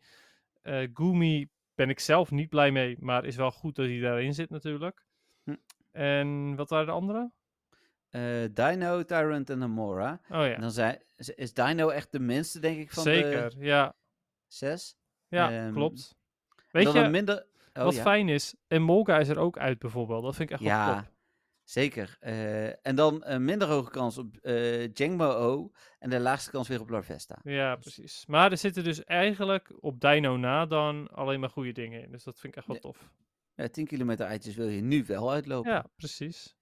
Goomy 0.94 1.50
ben 1.76 1.90
ik 1.90 2.00
zelf 2.00 2.32
niet 2.32 2.50
blij 2.50 2.72
mee, 2.72 2.98
maar 3.00 3.26
is 3.26 3.36
wel 3.36 3.52
goed 3.52 3.76
dat 3.76 3.86
hij 3.86 4.00
daarin 4.00 4.34
zit 4.34 4.50
natuurlijk. 4.50 5.06
Hm. 5.44 5.56
En 5.92 6.56
wat 6.56 6.70
waren 6.70 6.86
de 6.86 6.92
andere? 6.92 7.32
Eh, 8.10 8.22
Dino, 8.54 9.04
Tyrant 9.04 9.50
en 9.50 9.64
Amora. 9.64 10.20
Oh 10.24 10.30
ja, 10.30 10.54
En 10.54 10.62
dan 10.62 10.72
zijn, 10.72 11.04
is- 11.16 11.54
Dino 11.54 11.90
echt 11.90 12.12
de 12.12 12.20
minste, 12.20 12.60
denk 12.60 12.80
ik, 12.80 12.92
van 12.92 13.04
de 13.04 13.10
zeker. 13.14 13.54
Ja, 13.64 13.96
zes. 14.48 14.96
ja 15.28 15.52
Ehm, 15.52 15.74
klopt. 15.74 16.16
En 16.56 16.66
Weet 16.72 16.92
je, 16.94 17.08
minder... 17.08 17.48
Oh, 17.74 17.84
wat 17.84 17.96
ja. 17.96 18.02
fijn 18.02 18.30
is, 18.30 18.56
Emolga 18.68 19.20
is 19.20 19.28
er 19.28 19.40
ook 19.40 19.58
uit 19.58 19.80
bijvoorbeeld. 19.80 20.24
Dat 20.24 20.36
vind 20.36 20.50
ik 20.50 20.56
echt 20.56 20.64
wel 20.66 20.76
Ja, 20.78 20.96
top. 21.02 21.12
zeker. 21.64 22.18
Eh, 22.20 22.88
en 22.88 22.96
dan 22.96 23.22
een 23.26 23.46
minder 23.46 23.68
hoge 23.68 23.90
kans 23.92 24.18
op 24.18 24.38
eh 24.38 24.92
Jengmo 24.94 25.30
O. 25.32 25.72
En 26.00 26.10
de 26.10 26.20
laagste 26.20 26.52
kans 26.52 26.68
weer 26.68 26.82
op 26.82 26.90
Larvesta. 26.90 27.40
Ja, 27.44 27.76
Dus- 27.76 27.84
precies. 27.96 28.26
Maar 28.26 28.52
er 28.52 28.58
zitten 28.58 28.84
dus 28.84 29.04
eigenlijk 29.04 29.74
op 29.80 30.00
Dino 30.00 30.38
na 30.38 30.66
dan 30.66 31.08
alleen 31.12 31.40
maar 31.40 31.50
goede 31.50 31.72
dingen 31.72 32.02
in. 32.04 32.12
Dus 32.12 32.24
dat 32.24 32.40
vind 32.40 32.54
ik 32.54 32.58
echt 32.60 32.68
wel 32.68 32.76
Ja. 32.76 32.82
tof. 32.82 33.12
Ja, 33.56 33.68
10 33.68 33.86
kilometer 33.86 34.26
eitjes 34.26 34.56
wil 34.56 34.68
je 34.68 34.82
nu 34.82 35.04
wel 35.06 35.32
uitlopen. 35.32 35.72
Ja, 35.72 35.86
precies. 35.96 36.56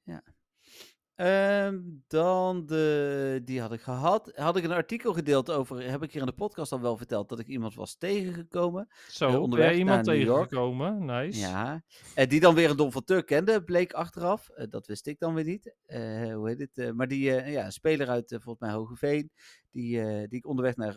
Ehm, 1.18 1.80
dan 2.07 2.65
de, 2.65 3.41
die 3.43 3.61
had 3.61 3.74
ik 3.74 3.82
gehad. 3.82 4.32
Had 4.36 4.57
ik 4.57 4.63
een 4.63 4.72
artikel 4.72 5.13
gedeeld 5.13 5.51
over, 5.51 5.89
heb 5.91 6.03
ik 6.03 6.11
hier 6.11 6.22
in 6.22 6.28
de 6.28 6.34
podcast 6.34 6.72
al 6.72 6.82
wel 6.82 6.97
verteld, 6.97 7.30
dat 7.30 7.39
ik 7.39 7.47
iemand 7.47 7.76
was 7.76 7.95
tegengekomen. 7.95 8.88
Zo, 9.07 9.32
ben 9.32 9.41
onderweg 9.41 9.70
jij 9.70 9.78
iemand 9.78 10.05
naar 10.05 10.15
New 10.15 10.26
York. 10.26 10.49
tegengekomen? 10.49 11.05
Nice. 11.05 11.39
Ja. 11.39 11.84
En 12.15 12.30
die 12.30 12.39
dan 12.39 12.55
weer 12.55 12.70
een 12.70 12.78
Donfateur 12.78 13.24
kende, 13.24 13.63
bleek 13.63 13.93
achteraf. 13.93 14.49
Eh, 14.49 14.65
dat 14.70 14.88
wist 14.88 15.07
ik 15.07 15.20
dan 15.20 15.34
weer 15.34 15.43
niet. 15.43 15.76
Eh, 15.86 16.34
hoe 16.34 16.47
heet 16.47 16.70
het? 16.74 16.93
Maar 16.95 17.07
die, 17.07 17.22
ja, 17.32 17.65
een 17.65 17.72
speler 17.72 18.07
uit 18.09 18.30
volgens 18.30 18.59
mij 18.59 18.72
Hogeveen, 18.72 19.32
die, 19.72 20.01
die 20.28 20.38
ik 20.38 20.47
onderweg 20.47 20.76
naar 20.76 20.95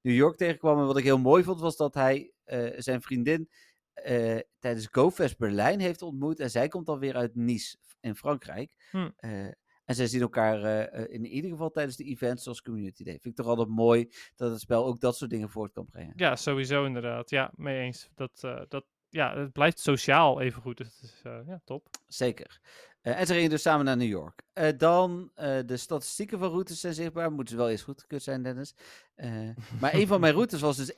New 0.00 0.14
York 0.14 0.36
tegenkwam. 0.36 0.78
En 0.78 0.86
wat 0.86 0.96
ik 0.96 1.04
heel 1.04 1.18
mooi 1.18 1.44
vond, 1.44 1.60
was 1.60 1.76
dat 1.76 1.94
hij 1.94 2.32
zijn 2.76 3.02
vriendin 3.02 3.48
tijdens 4.58 4.88
GoFest 4.90 5.38
Berlijn 5.38 5.80
heeft 5.80 6.02
ontmoet. 6.02 6.40
En 6.40 6.50
zij 6.50 6.68
komt 6.68 6.86
dan 6.86 6.98
weer 6.98 7.14
uit 7.14 7.34
Nice 7.34 7.76
in 8.00 8.14
Frankrijk. 8.14 8.70
Hm. 8.90 9.10
Eh, 9.16 9.46
en 9.84 9.94
zij 9.94 10.06
zien 10.06 10.20
elkaar 10.20 10.62
eh, 10.62 11.02
eh, 11.02 11.12
in 11.12 11.26
ieder 11.26 11.50
geval 11.50 11.70
tijdens 11.70 11.96
de 11.96 12.04
events 12.04 12.42
zoals 12.42 12.62
Community 12.62 13.04
Day. 13.04 13.12
Vind 13.12 13.26
ik 13.26 13.36
toch 13.36 13.46
altijd 13.46 13.68
mooi 13.68 14.10
dat 14.36 14.50
het 14.50 14.60
spel 14.60 14.86
ook 14.86 15.00
dat 15.00 15.16
soort 15.16 15.30
dingen 15.30 15.50
voort 15.50 15.72
kan 15.72 15.86
brengen. 15.86 16.12
Ja, 16.16 16.36
sowieso 16.36 16.84
inderdaad. 16.84 17.30
Ja, 17.30 17.52
mee 17.54 17.80
eens. 17.80 18.10
Dat, 18.14 18.40
dat, 18.68 18.84
ja, 19.08 19.38
het 19.38 19.52
blijft 19.52 19.78
sociaal 19.78 20.40
even 20.40 20.62
goed. 20.62 20.76
Dus 20.76 20.86
het 20.86 21.02
is 21.02 21.20
ja, 21.22 21.60
top. 21.64 21.86
Zeker. 22.06 22.60
En 23.00 23.26
ze 23.26 23.34
gingen 23.34 23.50
dus 23.50 23.62
samen 23.62 23.84
naar 23.84 23.96
New 23.96 24.08
York. 24.08 24.42
Dan 24.76 25.30
de 25.66 25.76
statistieken 25.76 26.38
van 26.38 26.48
routes 26.48 26.80
zijn 26.80 26.94
zichtbaar. 26.94 27.32
Moeten 27.32 27.54
ze 27.54 27.60
wel 27.60 27.70
eens 27.70 27.82
goedgekeurd 27.82 28.22
zijn, 28.22 28.42
Dennis. 28.42 28.74
Maar 29.80 29.94
een 29.94 30.06
van 30.06 30.20
mijn 30.20 30.34
routes 30.38 30.60
was 30.60 30.76
dus 30.76 30.92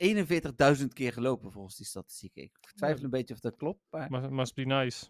41.000 0.79 0.87
keer 0.87 1.13
gelopen 1.13 1.51
volgens 1.51 1.75
die 1.75 1.85
statistieken. 1.85 2.41
Ik 2.41 2.71
twijfel 2.75 3.03
een 3.03 3.09
beetje 3.09 3.33
of 3.33 3.39
dat 3.39 3.55
klopt. 3.55 3.81
Maar 3.89 4.09
Must, 4.09 4.29
must 4.29 4.55
be 4.55 4.65
nice. 4.65 5.05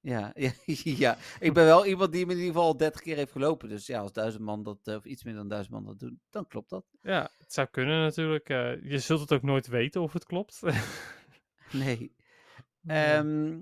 Ja, 0.00 0.32
ja, 0.36 0.52
ja, 0.84 1.16
ik 1.40 1.52
ben 1.54 1.64
wel 1.64 1.86
iemand 1.86 2.12
die 2.12 2.22
in 2.22 2.30
ieder 2.30 2.44
geval 2.46 2.62
al 2.62 2.76
30 2.76 3.00
keer 3.00 3.16
heeft 3.16 3.32
gelopen. 3.32 3.68
Dus 3.68 3.86
ja, 3.86 4.00
als 4.00 4.12
duizend 4.12 4.42
man 4.44 4.62
dat, 4.62 4.78
eh, 4.84 4.94
of 4.94 5.04
iets 5.04 5.24
meer 5.24 5.34
dan 5.34 5.48
duizend 5.48 5.74
man 5.74 5.84
dat 5.84 5.98
doen, 5.98 6.20
dan 6.30 6.46
klopt 6.46 6.70
dat. 6.70 6.84
Ja, 7.02 7.30
het 7.38 7.52
zou 7.52 7.68
kunnen 7.70 8.00
natuurlijk. 8.00 8.48
Eh, 8.48 8.82
je 8.90 8.98
zult 8.98 9.20
het 9.20 9.32
ook 9.32 9.42
nooit 9.42 9.66
weten 9.66 10.00
of 10.02 10.12
het 10.12 10.24
klopt. 10.24 10.60
Nee. 11.72 12.14
Ehm 12.86 13.58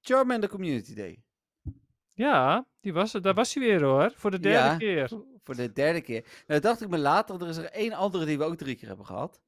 Charmander 0.00 0.48
Community 0.48 0.94
Day. 0.94 1.22
ja, 2.12 2.66
die 2.80 2.92
was, 2.92 3.14
er- 3.14 3.22
daar 3.22 3.34
was 3.34 3.54
hij 3.54 3.62
weer 3.62 3.82
hoor. 3.82 4.12
Voor 4.16 4.30
de 4.30 4.38
derde 4.40 4.58
Ja. 4.68 4.76
keer. 4.76 5.08
Voor 5.42 5.54
de 5.56 5.72
derde 5.72 6.00
keer. 6.00 6.44
Nou, 6.46 6.60
dacht 6.60 6.80
ik 6.82 6.88
me 6.88 6.98
later, 6.98 7.42
er 7.42 7.48
is 7.48 7.56
er 7.56 7.70
één 7.70 7.92
andere 7.92 8.24
die 8.24 8.38
we 8.38 8.44
ook 8.44 8.56
drie 8.56 8.74
keer 8.76 8.88
hebben 8.88 9.06
gehad. 9.06 9.42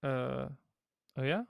Eh, 0.00 0.46
oh 1.14 1.24
ja? 1.24 1.46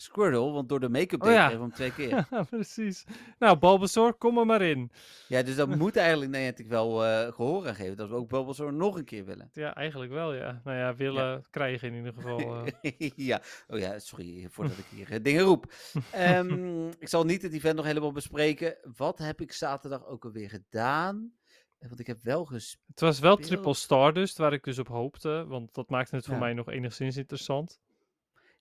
Squirtle, 0.00 0.50
want 0.52 0.68
door 0.68 0.80
de 0.80 0.88
make-up 0.88 1.22
Oh 1.22 1.30
ja. 1.30 1.46
kregen 1.46 1.56
we 1.56 1.66
hem 1.66 1.74
twee 1.74 1.92
keer. 1.94 2.26
Ja, 2.30 2.42
precies. 2.42 3.04
Nou, 3.38 3.58
Bulbasaur, 3.58 4.14
kom 4.14 4.38
er 4.38 4.46
maar 4.46 4.62
in. 4.62 4.90
Ja, 5.28 5.42
dus 5.42 5.56
dat 5.56 5.68
moet 5.76 5.96
eigenlijk 5.96 6.30
Niantic 6.30 6.66
wel 6.68 7.04
eh 7.04 7.32
gehoor 7.32 7.68
aan 7.68 7.74
geven. 7.74 7.96
Dat 7.96 8.08
we 8.08 8.14
ook 8.14 8.28
Bulbasaur 8.28 8.72
nog 8.72 8.96
een 8.96 9.04
keer 9.04 9.24
willen. 9.24 9.50
Ja, 9.52 9.74
eigenlijk 9.74 10.12
wel, 10.12 10.34
ja. 10.34 10.60
Nou 10.64 10.76
ja, 10.76 10.94
willen 10.94 11.44
krijgen 11.50 11.88
in 11.88 11.94
ieder 11.94 12.12
geval. 12.12 12.64
eh. 12.82 13.10
ja, 13.16 13.40
oh 13.68 13.78
ja, 13.78 13.98
sorry 13.98 14.46
voordat 14.50 14.78
ik 14.78 14.84
hier 14.90 15.12
eh, 15.12 15.18
dingen 15.22 15.42
roep. 15.44 15.72
Ehm, 16.12 16.88
ik 16.88 17.08
zal 17.08 17.24
niet 17.24 17.42
het 17.42 17.52
event 17.52 17.76
nog 17.76 17.84
helemaal 17.84 18.12
bespreken. 18.12 18.76
Wat 18.96 19.18
heb 19.18 19.40
ik 19.40 19.52
zaterdag 19.52 20.06
ook 20.06 20.24
alweer 20.24 20.48
gedaan? 20.50 21.32
Eh, 21.78 21.88
Want 21.88 22.00
ik 22.00 22.06
heb 22.06 22.18
wel 22.22 22.44
gespeeld. 22.44 22.86
Het 22.88 23.00
was 23.00 23.18
wel 23.18 23.36
Triple 23.36 23.74
Stardust, 23.74 24.38
waar 24.38 24.52
ik 24.52 24.64
dus 24.64 24.78
op 24.78 24.88
hoopte. 24.88 25.44
Want 25.48 25.74
dat 25.74 25.90
maakte 25.90 26.16
het 26.16 26.24
voor 26.24 26.34
Ja. 26.34 26.40
mij 26.40 26.52
nog 26.54 26.68
enigszins 26.68 27.16
interessant. 27.16 27.80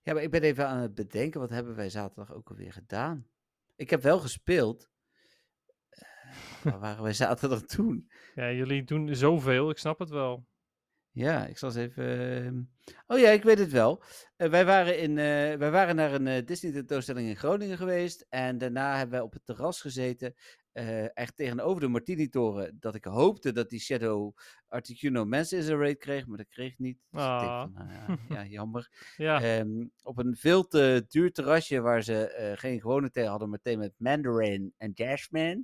Ja, 0.08 0.14
maar 0.14 0.24
ik 0.24 0.32
ben 0.32 0.42
even 0.42 0.68
aan 0.68 0.78
het 0.82 0.94
bedenken. 0.94 1.40
Wat 1.40 1.50
hebben 1.50 1.76
wij 1.76 1.90
zaterdag 1.90 2.34
ook 2.34 2.50
alweer 2.50 2.74
gedaan? 2.74 3.28
Ik 3.76 3.90
heb 3.90 4.02
wel 4.02 4.20
gespeeld. 4.20 4.90
Eh, 5.90 6.04
waar 6.64 6.80
waren 6.80 7.04
wij 7.04 7.14
zaterdag 7.26 7.62
toen? 7.62 8.12
Ja, 8.36 8.52
jullie 8.52 8.84
doen 8.84 9.16
zoveel, 9.16 9.70
ik 9.70 9.78
snap 9.78 10.00
het 10.00 10.10
wel. 10.10 10.46
Ja, 11.12 11.46
ik 11.46 11.58
zal 11.58 11.70
eens 11.70 11.78
even. 11.78 12.06
ehm, 12.46 12.62
Oh 13.08 13.20
ja, 13.20 13.30
ik 13.30 13.44
weet 13.44 13.60
het 13.60 13.72
wel. 13.72 14.04
Eh, 14.36 14.50
wij, 14.50 14.66
waren 14.66 15.00
in, 15.00 15.10
eh, 15.10 15.58
wij 15.58 15.72
waren 15.72 15.96
naar 15.96 16.14
een 16.14 16.28
eh, 16.28 16.46
Disney 16.46 16.72
tentoonstelling 16.72 17.30
in 17.30 17.36
Groningen 17.38 17.78
geweest. 17.78 18.26
En 18.30 18.58
daarna 18.58 18.92
hebben 18.92 19.16
wij 19.16 19.26
op 19.26 19.34
het 19.34 19.46
terras 19.46 19.82
gezeten 19.82 20.36
eh, 20.78 21.18
echt 21.18 21.38
tegenover 21.38 21.82
de 21.82 21.88
Martini-toren, 21.88 22.78
dat 22.80 22.96
ik 22.96 23.06
hoopte 23.06 23.52
dat 23.52 23.70
die 23.70 23.80
Shadow 23.80 24.38
Articuno 24.68 25.26
mensen 25.26 25.58
in 25.58 25.64
zijn 25.64 25.80
raid 25.80 25.98
kreeg, 25.98 26.28
maar 26.28 26.38
dat 26.38 26.48
kreeg 26.50 26.72
ik 26.72 26.80
niet. 26.80 26.98
Dus 27.12 27.22
ik 27.22 27.28
Ah. 27.28 27.62
van, 27.62 27.74
nou 27.74 27.90
ja, 27.92 28.18
ja, 28.36 28.46
jammer. 28.46 28.90
Ja, 29.16 29.42
Ehm, 29.42 29.86
op 30.04 30.18
een 30.18 30.36
veel 30.36 30.68
te 30.68 31.06
duur 31.08 31.32
terrasje 31.32 31.82
waar 31.82 32.04
ze 32.04 32.28
eh, 32.28 32.58
geen 32.58 32.82
gewone 32.82 33.12
thee 33.12 33.26
hadden, 33.28 33.50
maar 33.50 33.60
thee 33.62 33.78
met 33.78 33.94
mandarin 33.98 34.74
en 34.78 34.92
jasmine. 34.94 35.64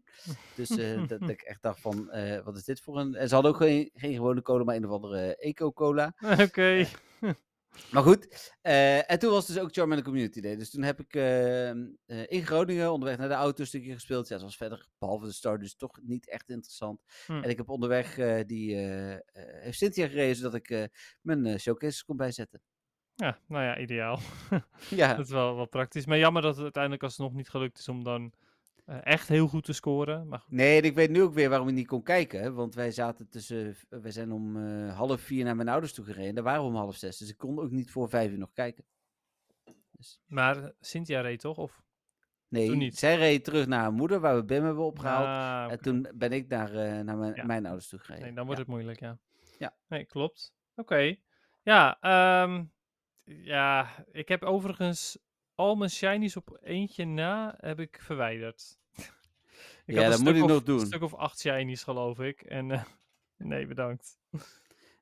Dus 0.56 0.70
eh, 0.70 0.78
dat, 1.08 1.20
dat 1.20 1.30
ik 1.30 1.42
echt 1.42 1.62
dacht 1.62 1.80
van, 1.82 2.06
wat 2.44 2.58
is 2.58 2.64
dit 2.64 2.82
voor 2.82 3.00
een... 3.00 3.16
En 3.16 3.28
ze 3.28 3.34
hadden 3.34 3.52
ook 3.52 3.58
geen, 3.58 3.90
geen 3.94 4.14
gewone 4.14 4.42
cola, 4.42 4.64
maar 4.64 4.76
een 4.76 4.86
of 4.86 4.92
andere 4.92 5.36
eco-cola. 5.36 6.16
oké. 6.46 6.86
Maar 7.92 8.04
goed, 8.04 8.52
eh, 8.62 9.12
en 9.12 9.20
toen 9.20 9.32
was 9.32 9.48
dus 9.48 9.60
ook 9.60 9.74
Charmander 9.74 10.06
Community 10.06 10.42
Day. 10.42 10.56
Dus 10.56 10.70
toen 10.70 10.84
heb 10.84 11.00
ik 11.00 11.14
eh, 11.16 11.70
eh, 11.70 11.76
in 12.06 12.46
Groningen 12.46 12.92
onderweg 12.92 13.18
naar 13.18 13.28
de 13.28 13.34
auto 13.34 13.62
een 13.62 13.68
stukje 13.68 13.94
gespeeld. 13.94 14.28
Ja, 14.28 14.34
het 14.34 14.44
was 14.44 14.58
verder, 14.58 14.88
behalve 14.98 15.26
de 15.26 15.32
start, 15.32 15.62
dus 15.62 15.76
toch 15.76 16.00
niet 16.02 16.30
echt 16.30 16.50
interessant. 16.50 17.02
Hm. 17.26 17.42
En 17.42 17.50
ik 17.50 17.58
heb 17.58 17.70
onderweg 17.70 18.18
eh, 18.18 18.46
die, 18.46 18.76
heeft 19.36 19.78
Cynthia 19.78 20.08
gereden, 20.08 20.36
zodat 20.36 20.54
ik 20.54 20.90
mijn 21.22 21.60
showcases 21.60 22.04
kon 22.04 22.18
bijzetten. 22.18 22.62
Ja, 23.16 23.40
nou 23.48 23.64
ja, 23.64 23.78
ideaal. 23.78 24.20
Ja, 24.90 25.14
Dat 25.14 25.26
is 25.26 25.32
wel, 25.32 25.56
wel 25.56 25.68
praktisch. 25.68 26.06
Maar 26.06 26.18
jammer 26.18 26.42
dat 26.42 26.54
het 26.56 26.64
uiteindelijk 26.64 27.04
alsnog 27.04 27.34
niet 27.34 27.50
gelukt 27.50 27.80
is 27.80 27.88
om 27.88 28.04
dan 28.04 28.34
echt 28.86 29.28
heel 29.28 29.48
goed 29.48 29.64
te 29.64 29.74
scoren. 29.74 30.28
Maar 30.28 30.40
goed. 30.40 30.52
nee, 30.52 30.82
ik 30.82 30.96
weet 30.96 31.10
nu 31.10 31.22
ook 31.22 31.34
weer 31.34 31.50
waarom 31.50 31.68
ik 31.68 31.74
niet 31.74 31.88
kon 31.88 32.04
kijken. 32.04 32.54
Want 32.54 32.76
wij 32.76 32.92
zaten 32.92 33.30
tussen, 33.30 33.76
wij 33.90 34.12
zijn 34.12 34.32
om 34.32 34.58
eh, 34.68 34.98
half 34.98 35.22
vier 35.22 35.44
naar 35.46 35.56
mijn 35.56 35.70
ouders 35.70 35.94
toe 35.94 36.06
gereden. 36.06 36.36
Daar 36.36 36.44
waren 36.44 36.62
we 36.62 36.68
om 36.68 36.76
half 36.76 36.96
zes, 36.96 37.18
dus 37.18 37.30
ik 37.30 37.38
kon 37.38 37.60
ook 37.60 37.72
niet 37.72 37.92
voor 37.92 38.10
vijf 38.10 38.32
uur 38.32 38.38
nog 38.38 38.52
kijken. 38.54 38.86
Dus, 39.92 40.20
Maar 40.26 40.72
Cynthia 40.80 41.22
reed 41.22 41.40
toch? 41.40 41.58
Of? 41.58 41.82
nee, 42.48 42.70
niet. 42.76 42.98
zij 42.98 43.16
reed 43.16 43.44
terug 43.44 43.68
naar 43.68 43.80
haar 43.82 43.94
moeder, 43.94 44.20
waar 44.20 44.36
we 44.36 44.44
Bim 44.46 44.64
hebben 44.64 44.84
opgehaald. 44.84 45.26
Ah, 45.28 45.72
En 45.72 45.82
toen 45.82 46.08
ben 46.16 46.32
ik 46.32 46.48
naar, 46.48 46.74
eh, 46.76 47.00
naar 47.04 47.18
mijn, 47.18 47.36
Ja. 47.36 47.46
mijn 47.46 47.66
ouders 47.66 47.88
toe 47.88 48.00
gereden. 48.00 48.24
Nee, 48.26 48.34
dan 48.36 48.46
wordt 48.46 48.60
Ja. 48.60 48.66
het 48.66 48.74
moeilijk, 48.76 49.00
ja. 49.00 49.18
Ja. 49.60 49.76
Nee, 49.88 50.06
klopt. 50.06 50.54
Oké. 50.76 51.16
Ja, 51.62 51.98
ehm, 52.02 52.64
ja, 53.24 53.90
ik 54.12 54.28
heb 54.28 54.44
overigens 54.44 55.18
al 55.56 55.76
mijn 55.76 55.90
shinies 55.90 56.36
op 56.36 56.58
eentje 56.62 57.06
na 57.06 57.56
heb 57.60 57.80
ik 57.80 58.00
verwijderd. 58.02 58.78
ik 58.96 59.96
Ja, 59.96 60.10
dat 60.10 60.20
moet 60.20 60.36
ik 60.36 60.44
of- 60.44 60.50
nog 60.50 60.64
doen. 60.64 60.80
Een 60.80 60.86
stuk 60.86 61.02
of 61.02 61.14
acht 61.14 61.40
shinies, 61.40 61.84
geloof 61.84 62.20
ik. 62.20 62.42
En 62.42 62.72
eh, 62.72 62.84
nee, 63.38 63.68
bedankt. 63.68 64.18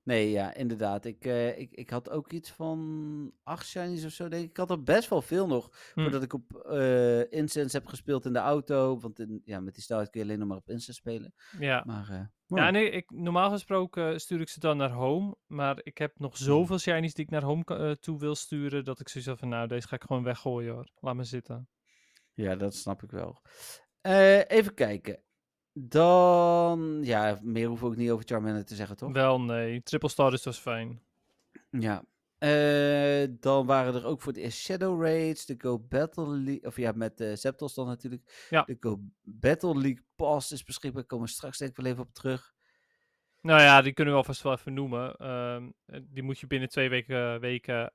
Nee, 0.03 0.31
ja, 0.31 0.53
inderdaad. 0.53 1.05
Ik, 1.05 1.25
eh, 1.25 1.59
ik, 1.59 1.71
ik 1.71 1.89
had 1.89 2.09
ook 2.09 2.31
iets 2.31 2.51
van 2.51 3.31
acht 3.43 3.65
shinies 3.67 4.05
of 4.05 4.11
zo, 4.11 4.27
denk 4.27 4.43
ik. 4.43 4.49
Ik 4.49 4.57
had 4.57 4.69
er 4.69 4.83
best 4.83 5.09
wel 5.09 5.21
veel 5.21 5.47
nog, 5.47 5.69
Hm. 5.93 6.01
voordat 6.01 6.23
ik 6.23 6.33
op 6.33 6.53
eh 6.55 7.31
Incense 7.31 7.77
heb 7.77 7.85
gespeeld 7.87 8.25
in 8.25 8.33
de 8.33 8.39
auto. 8.39 8.99
Want 8.99 9.19
in, 9.19 9.41
ja, 9.45 9.59
met 9.59 9.73
die 9.73 9.83
start 9.83 10.09
kun 10.09 10.19
je 10.19 10.25
alleen 10.25 10.39
nog 10.39 10.47
maar 10.47 10.57
op 10.57 10.69
Incense 10.69 10.93
spelen. 10.99 11.33
Ja. 11.59 11.83
Maar, 11.85 12.09
eh, 12.09 12.57
Ja, 12.57 12.69
nee, 12.69 12.89
ik, 12.89 13.11
normaal 13.11 13.49
gesproken 13.51 14.19
stuur 14.21 14.41
ik 14.41 14.49
ze 14.49 14.59
dan 14.59 14.77
naar 14.77 14.91
home. 14.91 15.35
Maar 15.47 15.79
ik 15.83 15.97
heb 15.97 16.19
nog 16.19 16.37
Hmm. 16.37 16.45
zoveel 16.45 16.77
shinies 16.79 17.13
die 17.13 17.25
ik 17.25 17.31
naar 17.31 17.43
home 17.43 17.97
toe 17.99 18.19
wil 18.19 18.35
sturen. 18.35 18.85
Dat 18.85 18.99
ik 18.99 19.09
zoiets 19.09 19.29
had 19.29 19.39
van, 19.39 19.49
nou, 19.49 19.67
deze 19.67 19.87
ga 19.87 19.95
ik 19.95 20.03
gewoon 20.03 20.23
weggooien 20.23 20.73
hoor. 20.73 20.89
Laat 20.95 21.15
me 21.15 21.23
zitten. 21.23 21.69
ja, 22.33 22.55
dat 22.55 22.75
snap 22.75 23.03
ik 23.03 23.11
wel. 23.11 23.41
Even 24.47 24.73
kijken. 24.73 25.23
Dan, 25.73 26.99
ja, 27.03 27.39
meer 27.41 27.67
hoef 27.67 27.79
ik 27.79 27.85
ook 27.85 27.95
niet 27.95 28.11
over 28.11 28.25
Charmander 28.25 28.65
te 28.65 28.75
zeggen, 28.75 28.97
toch? 28.97 29.11
Wel, 29.11 29.41
nee. 29.41 29.83
Triple 29.83 30.09
Star 30.09 30.33
is 30.33 30.41
dus 30.41 30.57
fijn. 30.57 31.01
Ja. 31.69 32.03
Eh, 32.37 33.27
dan 33.39 33.65
waren 33.65 33.93
er 33.93 34.05
ook 34.05 34.21
voor 34.21 34.31
het 34.31 34.41
eerst 34.41 34.59
Shadow 34.59 35.03
Raids, 35.03 35.45
de 35.45 35.55
Go 35.57 35.79
Battle 35.79 36.27
League, 36.27 36.63
of 36.63 36.77
ja, 36.77 36.91
met 36.91 37.17
de 37.17 37.35
Septos 37.35 37.73
dan 37.73 37.87
natuurlijk. 37.87 38.47
Ja. 38.49 38.63
De 38.63 38.77
Go 38.79 38.99
Battle 39.21 39.73
League 39.73 40.03
Pass 40.15 40.51
is 40.51 40.63
beschikbaar, 40.63 41.03
komen 41.03 41.25
we 41.25 41.31
straks 41.31 41.57
denk 41.57 41.71
ik 41.71 41.77
wel 41.77 41.91
even 41.91 42.03
op 42.03 42.13
terug. 42.13 42.53
Nou 43.41 43.61
ja, 43.61 43.81
die 43.81 43.93
kunnen 43.93 44.13
we 44.13 44.19
alvast 44.19 44.41
wel 44.41 44.53
even 44.53 44.73
noemen. 44.73 45.15
Ehm, 45.15 45.69
eh, 45.85 45.99
die 46.03 46.23
moet 46.23 46.39
je 46.39 46.47
binnen 46.47 46.69
twee 46.69 46.89
weken, 46.89 47.39
weken 47.39 47.93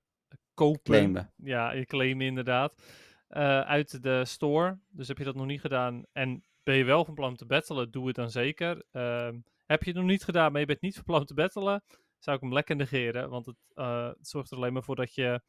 kopen. 0.55 0.83
Claimen. 0.83 1.33
Ja, 1.37 1.72
je 1.72 1.85
claimen 1.85 2.27
inderdaad. 2.27 2.83
Eh, 3.29 3.61
uit 3.61 4.03
de 4.03 4.24
store. 4.24 4.79
Dus 4.89 5.09
heb 5.09 5.18
je 5.18 5.24
dat 5.24 5.35
nog 5.35 5.47
niet 5.47 5.61
gedaan 5.61 6.05
en 6.12 6.45
ben 6.67 6.77
je 6.77 6.85
wel 6.85 7.05
van 7.05 7.14
plan 7.14 7.37
te 7.37 7.47
battelen, 7.47 7.91
doe 7.91 8.07
het 8.07 8.17
dan 8.17 8.31
zeker. 8.31 8.85
Ehm, 8.93 9.39
heb 9.67 9.83
je 9.83 9.91
het 9.91 9.99
nog 9.99 10.09
niet 10.09 10.25
gedaan, 10.25 10.53
maar 10.53 10.61
je 10.61 10.67
bent 10.67 10.81
niet 10.81 10.95
van 10.95 11.05
plan 11.05 11.25
te 11.25 11.35
battelen, 11.35 11.83
zou 12.19 12.37
ik 12.37 12.43
hem 12.43 12.53
lekker 12.53 12.77
negeren. 12.77 13.31
Want 13.31 13.47
het, 13.47 13.57
eh, 13.75 14.07
het 14.07 14.29
zorgt 14.29 14.51
er 14.51 14.57
alleen 14.57 14.73
maar 14.73 14.83
voor 14.83 14.97
dat 14.97 15.14
je 15.14 15.43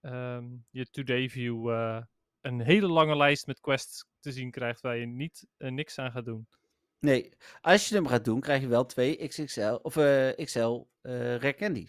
ehm, 0.00 0.44
je 0.70 0.90
Today 0.90 1.28
View 1.28 1.70
eh, 1.70 2.02
een 2.40 2.60
hele 2.60 2.88
lange 2.88 3.16
lijst 3.16 3.46
met 3.46 3.60
quests 3.60 4.04
te 4.18 4.32
zien 4.32 4.50
krijgt 4.50 4.80
waar 4.80 4.96
je 4.96 5.06
niet, 5.06 5.46
eh, 5.56 5.70
niks 5.70 5.98
aan 5.98 6.12
gaat 6.12 6.24
doen. 6.24 6.48
Nee, 6.98 7.32
als 7.60 7.88
je 7.88 7.94
hem 7.94 8.06
gaat 8.06 8.24
doen, 8.24 8.40
krijg 8.40 8.60
je 8.60 8.68
wel 8.68 8.86
twee 8.86 9.26
XXL, 9.28 9.78
of 9.82 9.94
XL 10.44 10.82
Rare 11.02 11.54
Candy. 11.54 11.88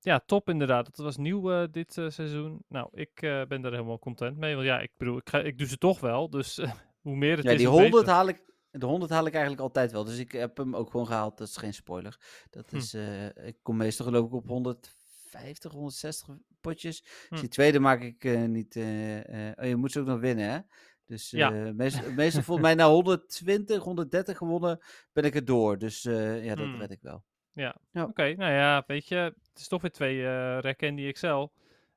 Ja, 0.00 0.18
top 0.18 0.48
inderdaad. 0.48 0.86
Dat 0.86 1.04
was 1.04 1.16
nieuw 1.16 1.66
dit 1.66 1.92
seizoen. 1.92 2.64
Nou, 2.68 2.88
ik 2.92 3.14
ben 3.20 3.64
er 3.64 3.72
helemaal 3.72 3.98
content 3.98 4.36
mee. 4.36 4.54
Want 4.54 4.66
ja, 4.66 4.80
ik 4.80 4.90
bedoel, 4.96 5.16
ik, 5.16 5.28
ga, 5.28 5.40
ik 5.40 5.58
doe 5.58 5.66
ze 5.66 5.78
toch 5.78 6.00
wel. 6.00 6.30
Dus 6.30 6.58
hoe 7.08 7.16
meer 7.16 7.36
het 7.36 7.44
Ja, 7.44 7.50
is, 7.50 7.56
die 7.56 7.66
hoe 7.66 7.80
100 7.80 8.02
beter. 8.02 8.16
haal 8.16 8.28
ik. 8.28 8.42
De 8.70 8.86
100 8.86 9.10
haal 9.10 9.26
ik 9.26 9.32
eigenlijk 9.32 9.62
altijd 9.62 9.92
wel. 9.92 10.04
Dus 10.04 10.18
ik 10.18 10.32
heb 10.32 10.56
hem 10.56 10.76
ook 10.76 10.90
gewoon 10.90 11.06
gehaald. 11.06 11.38
Dat 11.38 11.48
is 11.48 11.56
geen 11.56 11.74
spoiler. 11.74 12.16
Dat 12.50 12.70
Hm. 12.70 12.76
is, 12.76 12.94
eh, 12.94 13.26
ik 13.26 13.56
kom 13.62 13.76
meestal 13.76 14.06
geloof 14.06 14.26
ik 14.26 14.32
op 14.32 14.46
150, 14.48 15.72
160 15.72 16.28
potjes. 16.60 17.02
Dus 17.02 17.26
Hm. 17.28 17.36
die 17.40 17.48
tweede 17.48 17.78
maak 17.78 18.02
ik 18.02 18.24
eh, 18.24 18.42
niet. 18.44 18.76
eh, 18.76 18.84
oh, 19.56 19.64
je 19.64 19.76
moet 19.76 19.92
ze 19.92 20.00
ook 20.00 20.06
nog 20.06 20.20
winnen, 20.20 20.50
hè? 20.50 20.58
Dus 21.06 21.30
Ja. 21.30 21.52
eh, 21.52 21.72
meest- 21.72 22.10
meestal 22.16 22.42
volgens 22.42 22.66
mij 22.66 22.74
na 22.74 22.88
120, 22.88 23.82
130 23.82 24.36
gewonnen 24.36 24.78
ben 25.12 25.24
ik 25.24 25.34
er 25.34 25.44
door. 25.44 25.78
Dus 25.78 26.02
ja, 26.02 26.54
dat 26.54 26.66
Hm. 26.66 26.76
red 26.78 26.90
ik 26.90 27.02
wel. 27.02 27.24
Oké, 27.92 28.34
nou 28.34 28.52
ja, 28.52 28.84
weet 28.86 29.08
je, 29.08 29.14
het 29.16 29.58
is 29.60 29.68
toch 29.68 29.82
weer 29.82 29.90
twee 29.90 30.18
eh 30.18 30.24
Rare 30.26 30.76
Candy 30.76 31.12
XL. 31.12 31.46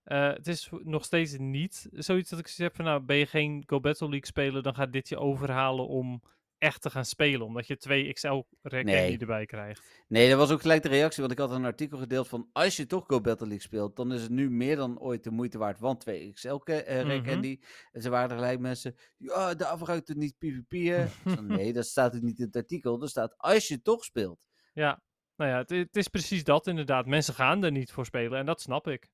Eh, 0.04 0.28
het 0.34 0.48
is 0.48 0.70
nog 0.84 1.04
steeds 1.06 1.38
niet 1.38 1.88
zoiets 1.92 2.30
dat 2.30 2.40
ik 2.40 2.48
heb 2.56 2.76
van, 2.76 2.86
nou, 2.86 3.02
ben 3.02 3.16
je 3.18 3.26
geen 3.26 3.64
Go 3.66 3.80
Battle 3.80 4.10
League 4.10 4.26
speler, 4.28 4.64
dan 4.64 4.76
gaat 4.76 4.94
dit 4.94 5.10
je 5.10 5.18
overhalen 5.18 5.88
om 5.88 6.22
echt 6.58 6.82
te 6.82 6.90
gaan 6.90 7.06
spelen. 7.06 7.46
Omdat 7.46 7.68
je 7.68 7.78
twee 7.78 8.14
XL 8.14 8.42
Rare 8.62 8.84
Nee. 8.84 9.18
Erbij 9.18 9.46
krijgt. 9.46 10.04
Nee, 10.08 10.30
dat 10.30 10.38
was 10.38 10.52
ook 10.52 10.62
gelijk 10.62 10.84
de 10.84 10.90
reactie. 10.90 11.20
Want 11.22 11.32
ik 11.34 11.40
had 11.40 11.52
een 11.52 11.66
artikel 11.66 11.98
gedeeld 11.98 12.28
van. 12.28 12.50
Als 12.52 12.78
je 12.78 12.86
toch 12.86 13.04
Go 13.08 13.22
Battle 13.22 13.48
League 13.48 13.66
speelt. 13.66 13.96
dan 13.96 14.14
is 14.14 14.22
het 14.22 14.32
nu 14.32 14.50
meer 14.52 14.76
dan 14.76 15.00
ooit 15.00 15.24
de 15.24 15.32
moeite 15.32 15.58
waard. 15.58 15.80
Want 15.80 16.00
2 16.00 16.32
XL 16.34 16.56
ke- 16.56 16.74
eh 16.84 17.06
Mhm. 17.06 17.56
En 17.92 18.02
ze 18.02 18.10
waren 18.10 18.30
er 18.30 18.36
gelijk 18.36 18.60
mensen. 18.60 18.96
Ja, 19.18 19.54
daarvoor 19.54 19.88
ga 19.88 19.94
ik 19.94 20.08
het 20.08 20.18
niet 20.18 20.38
PvP'en. 20.38 21.10
Nee, 21.48 21.74
dat 21.74 21.86
staat 21.86 22.16
ook 22.16 22.22
niet 22.22 22.40
in 22.40 22.46
het 22.46 22.56
artikel. 22.56 23.02
Er 23.02 23.10
staat. 23.10 23.34
Als 23.38 23.68
je 23.68 23.82
toch 23.82 24.04
speelt. 24.04 24.48
Ja, 24.74 25.04
nou 25.36 25.52
ja, 25.52 25.58
het, 25.58 25.70
het 25.70 25.96
is 25.96 26.08
precies 26.08 26.44
dat 26.44 26.68
inderdaad. 26.68 27.06
Mensen 27.06 27.34
gaan 27.34 27.64
er 27.64 27.72
niet 27.72 27.92
voor 27.92 28.06
spelen 28.06 28.40
en 28.40 28.46
dat 28.46 28.62
snap 28.62 28.88
ik. 28.88 29.10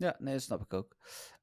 Ja, 0.00 0.16
nee, 0.18 0.32
dat 0.34 0.42
snap 0.42 0.62
ik 0.62 0.72
ook. 0.72 0.96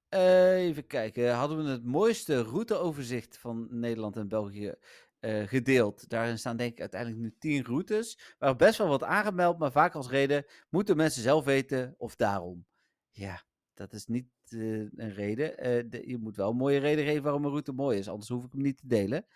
Eh, 0.09 0.55
even 0.55 0.87
kijken. 0.87 1.33
Hadden 1.33 1.63
we 1.63 1.69
het 1.69 1.83
mooiste 1.85 2.41
routeoverzicht 2.41 3.37
van 3.37 3.67
Nederland 3.69 4.15
en 4.15 4.27
België 4.27 4.73
eh, 5.19 5.47
gedeeld. 5.47 6.09
Daarin 6.09 6.37
staan 6.39 6.57
denk 6.57 6.71
ik 6.71 6.79
uiteindelijk 6.79 7.21
nu 7.21 7.35
10 7.39 7.63
routes. 7.63 8.35
Waren 8.37 8.57
best 8.57 8.77
wel 8.77 8.87
wat 8.87 9.03
aangemeld, 9.03 9.57
maar 9.57 9.71
vaak 9.71 9.93
als 9.95 10.09
reden 10.09 10.45
moeten 10.69 10.97
mensen 10.97 11.21
zelf 11.21 11.45
weten 11.45 11.95
of 11.97 12.15
daarom. 12.15 12.65
Ja, 13.11 13.43
dat 13.73 13.93
is 13.93 14.05
niet 14.05 14.27
eh, 14.47 14.59
een 14.79 15.13
reden. 15.13 15.89
De- 15.89 16.07
je 16.09 16.17
moet 16.17 16.35
wel 16.35 16.49
een 16.49 16.55
mooie 16.55 16.79
reden 16.79 17.05
geven 17.05 17.23
waarom 17.23 17.43
een 17.43 17.49
route 17.49 17.71
mooi 17.71 17.97
is, 17.97 18.09
anders 18.09 18.29
hoef 18.29 18.45
ik 18.45 18.51
hem 18.51 18.61
niet 18.61 18.77
te 18.77 18.87
delen. 18.87 19.25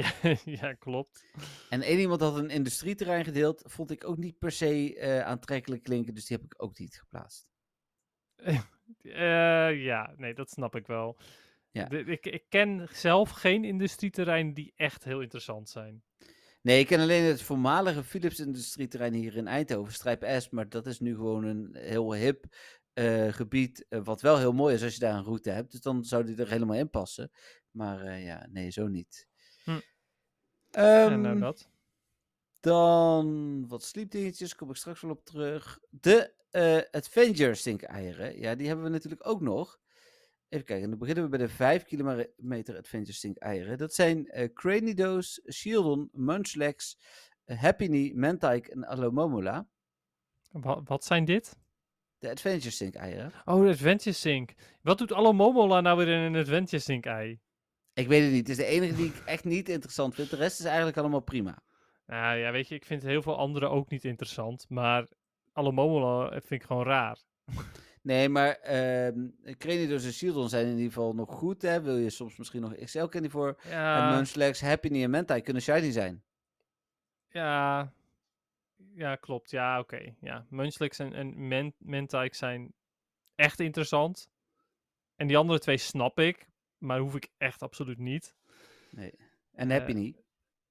Ja, 0.00 0.12
ja 0.44 0.72
klopt. 0.74 1.24
En 1.70 1.82
één 1.82 1.98
iemand 1.98 2.20
had 2.20 2.36
een 2.36 2.50
industrieterrein 2.50 3.24
gedeeld, 3.24 3.62
vond 3.66 3.90
ik 3.90 4.04
ook 4.08 4.16
niet 4.16 4.38
per 4.38 4.52
se 4.52 5.22
aantrekkelijk 5.24 5.82
klinken, 5.82 6.14
dus 6.14 6.26
die 6.26 6.36
heb 6.36 6.46
ik 6.46 6.62
ook 6.62 6.78
niet 6.78 6.98
geplaatst. 6.98 7.49
Eh, 9.02 9.82
ja, 9.84 10.14
nee, 10.16 10.34
dat 10.34 10.50
snap 10.50 10.76
ik 10.76 10.86
wel. 10.86 11.16
Ja. 11.70 11.84
De- 11.84 12.04
ik, 12.04 12.26
ik 12.26 12.44
ken 12.48 12.88
zelf 12.92 13.30
geen 13.30 13.64
industrieterreinen 13.64 14.54
die 14.54 14.72
echt 14.76 15.04
heel 15.04 15.20
interessant 15.20 15.68
zijn. 15.68 16.02
Nee, 16.62 16.80
ik 16.80 16.86
ken 16.86 17.00
alleen 17.00 17.22
het 17.22 17.42
voormalige 17.42 18.04
Philips 18.04 18.40
industrieterrein 18.40 19.12
hier 19.12 19.36
in 19.36 19.46
Eindhoven, 19.46 19.92
Strijp 19.92 20.40
S, 20.40 20.50
maar 20.50 20.68
dat 20.68 20.86
is 20.86 21.00
nu 21.00 21.14
gewoon 21.14 21.44
een 21.44 21.76
heel 21.76 22.14
hip 22.14 22.44
eh, 22.92 23.32
gebied, 23.32 23.86
eh, 23.88 24.00
wat 24.04 24.20
wel 24.20 24.38
heel 24.38 24.52
mooi 24.52 24.74
is 24.74 24.82
als 24.82 24.94
je 24.94 25.00
daar 25.00 25.14
een 25.14 25.24
route 25.24 25.50
hebt. 25.50 25.70
Dus 25.70 25.80
dan 25.80 26.04
zou 26.04 26.24
die 26.24 26.36
er 26.36 26.50
helemaal 26.50 26.76
in 26.76 26.90
passen. 26.90 27.30
Maar 27.70 28.18
ja, 28.20 28.46
nee, 28.50 28.70
zo 28.70 28.86
niet. 28.86 29.28
Hm. 29.64 29.80
En 30.70 31.20
nou 31.20 31.38
dat. 31.38 31.70
dan 32.60 33.68
wat 33.68 33.82
sliepdingetjes, 33.82 34.54
kom 34.54 34.70
ik 34.70 34.76
straks 34.76 35.00
wel 35.00 35.10
op 35.10 35.24
terug. 35.24 35.78
De 35.90 36.38
eh 36.50 36.80
Adventure 36.90 37.54
stinkeieren, 37.54 38.38
ja, 38.38 38.54
die 38.54 38.66
hebben 38.66 38.84
we 38.84 38.90
natuurlijk 38.90 39.26
ook 39.26 39.40
nog. 39.40 39.78
Even 40.48 40.66
kijken, 40.66 40.90
dan 40.90 40.98
beginnen 40.98 41.24
we 41.24 41.30
bij 41.30 41.38
de 41.38 41.48
5 41.48 41.84
kilometer 41.84 42.76
Adventure 42.76 43.12
stinkeieren. 43.12 43.78
Dat 43.78 43.94
zijn 43.94 44.26
eh 44.26 44.52
Cranidos, 44.52 45.40
Shieldon, 45.52 46.08
Munchlax, 46.12 46.98
Happy 47.44 47.86
Knee, 47.86 48.14
Mantike 48.14 48.70
en 48.70 48.84
Alomomola. 48.86 49.68
Wa- 50.50 50.82
wat 50.82 51.04
zijn 51.04 51.24
dit? 51.24 51.58
De 52.18 52.30
Adventure 52.30 52.70
stinkeieren. 52.70 53.32
Oh, 53.44 53.62
de 53.62 53.68
Adventure 53.68 54.16
Sync. 54.16 54.52
Wat 54.82 54.98
doet 54.98 55.12
Allo 55.12 55.32
Momola 55.32 55.80
nou 55.80 55.96
weer 55.96 56.08
in 56.08 56.20
een 56.20 56.36
Adventure 56.40 56.82
Sync 56.82 57.06
ei? 57.06 57.40
Ik 57.92 58.08
weet 58.08 58.22
het 58.22 58.30
niet. 58.30 58.48
Het 58.48 58.48
is 58.48 58.64
de 58.64 58.64
enige 58.64 58.94
die 58.94 59.06
ik 59.06 59.22
echt 59.24 59.44
niet 59.44 59.68
interessant 59.68 60.14
vind. 60.14 60.30
De 60.30 60.36
rest 60.36 60.58
is 60.58 60.64
eigenlijk 60.64 60.96
allemaal 60.96 61.20
prima. 61.20 61.62
Nou 62.06 62.38
ja, 62.38 62.52
weet 62.52 62.68
je, 62.68 62.74
ik 62.74 62.84
vind 62.84 63.02
heel 63.02 63.22
veel 63.22 63.36
andere 63.36 63.68
ook 63.68 63.90
niet 63.90 64.04
interessant. 64.04 64.66
Maar 64.68 65.08
alle 65.52 65.72
Momola 65.72 66.30
vind 66.30 66.50
ik 66.50 66.62
gewoon 66.62 66.84
raar. 66.84 67.18
Nee, 68.02 68.28
maar 68.28 68.50
ehm 68.54 69.28
Cranidos 69.58 70.04
en 70.04 70.12
Shieldon 70.12 70.48
zijn 70.48 70.64
in 70.66 70.76
ieder 70.76 70.92
geval 70.92 71.14
nog 71.14 71.30
goed. 71.34 71.62
Hè? 71.62 71.82
Wil 71.82 71.96
je 71.96 72.10
soms 72.10 72.36
misschien 72.36 72.60
nog 72.60 72.74
XL 72.74 73.04
Candy 73.06 73.28
voor? 73.28 73.56
En 73.64 73.70
Ja, 73.70 74.14
Munchlax, 74.16 74.60
Happy 74.60 75.02
en 75.02 75.10
Mentai 75.10 75.40
kunnen 75.40 75.62
shiny 75.62 75.90
zijn. 75.90 76.22
ja, 77.28 77.92
ja, 78.94 79.16
klopt. 79.16 79.50
Ja, 79.50 79.78
oké. 79.78 80.14
Ja, 80.20 80.46
Munchlax 80.48 80.98
en, 80.98 81.12
en 81.14 81.48
Men 81.48 81.74
Mentike 81.78 82.36
zijn 82.36 82.72
echt 83.34 83.60
interessant. 83.60 84.28
En 85.16 85.26
die 85.26 85.36
andere 85.36 85.58
twee 85.58 85.76
snap 85.76 86.18
ik, 86.18 86.48
maar 86.78 86.98
hoef 86.98 87.14
ik 87.14 87.28
echt 87.38 87.62
absoluut 87.62 87.98
niet. 87.98 88.34
Nee. 88.90 89.12
En 89.52 89.70
Eh, 89.70 89.78
Happy 89.78 89.92
niet. 89.92 90.22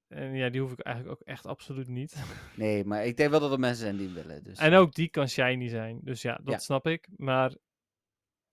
En 0.10 0.34
ja, 0.34 0.50
die 0.50 0.62
hoef 0.62 0.72
ik 0.72 0.80
eigenlijk 0.80 1.22
ook 1.22 1.28
echt 1.28 1.46
absoluut 1.46 1.88
niet. 1.88 2.16
Nee, 2.56 2.86
maar 2.86 3.06
ik 3.06 3.18
denk 3.18 3.30
wel 3.30 3.40
dat 3.40 3.52
er 3.52 3.60
mensen 3.60 3.84
zijn 3.84 3.98
die 3.98 4.10
willen. 4.10 4.44
Dus. 4.44 4.58
En 4.58 4.74
ook 4.74 4.94
die 4.94 5.10
kan 5.10 5.28
shiny 5.28 5.68
zijn. 5.68 6.00
Dus 6.04 6.22
ja, 6.22 6.36
dat 6.44 6.54
Ja. 6.54 6.60
snap 6.60 6.88
ik. 6.88 7.08
Maar 7.18 7.54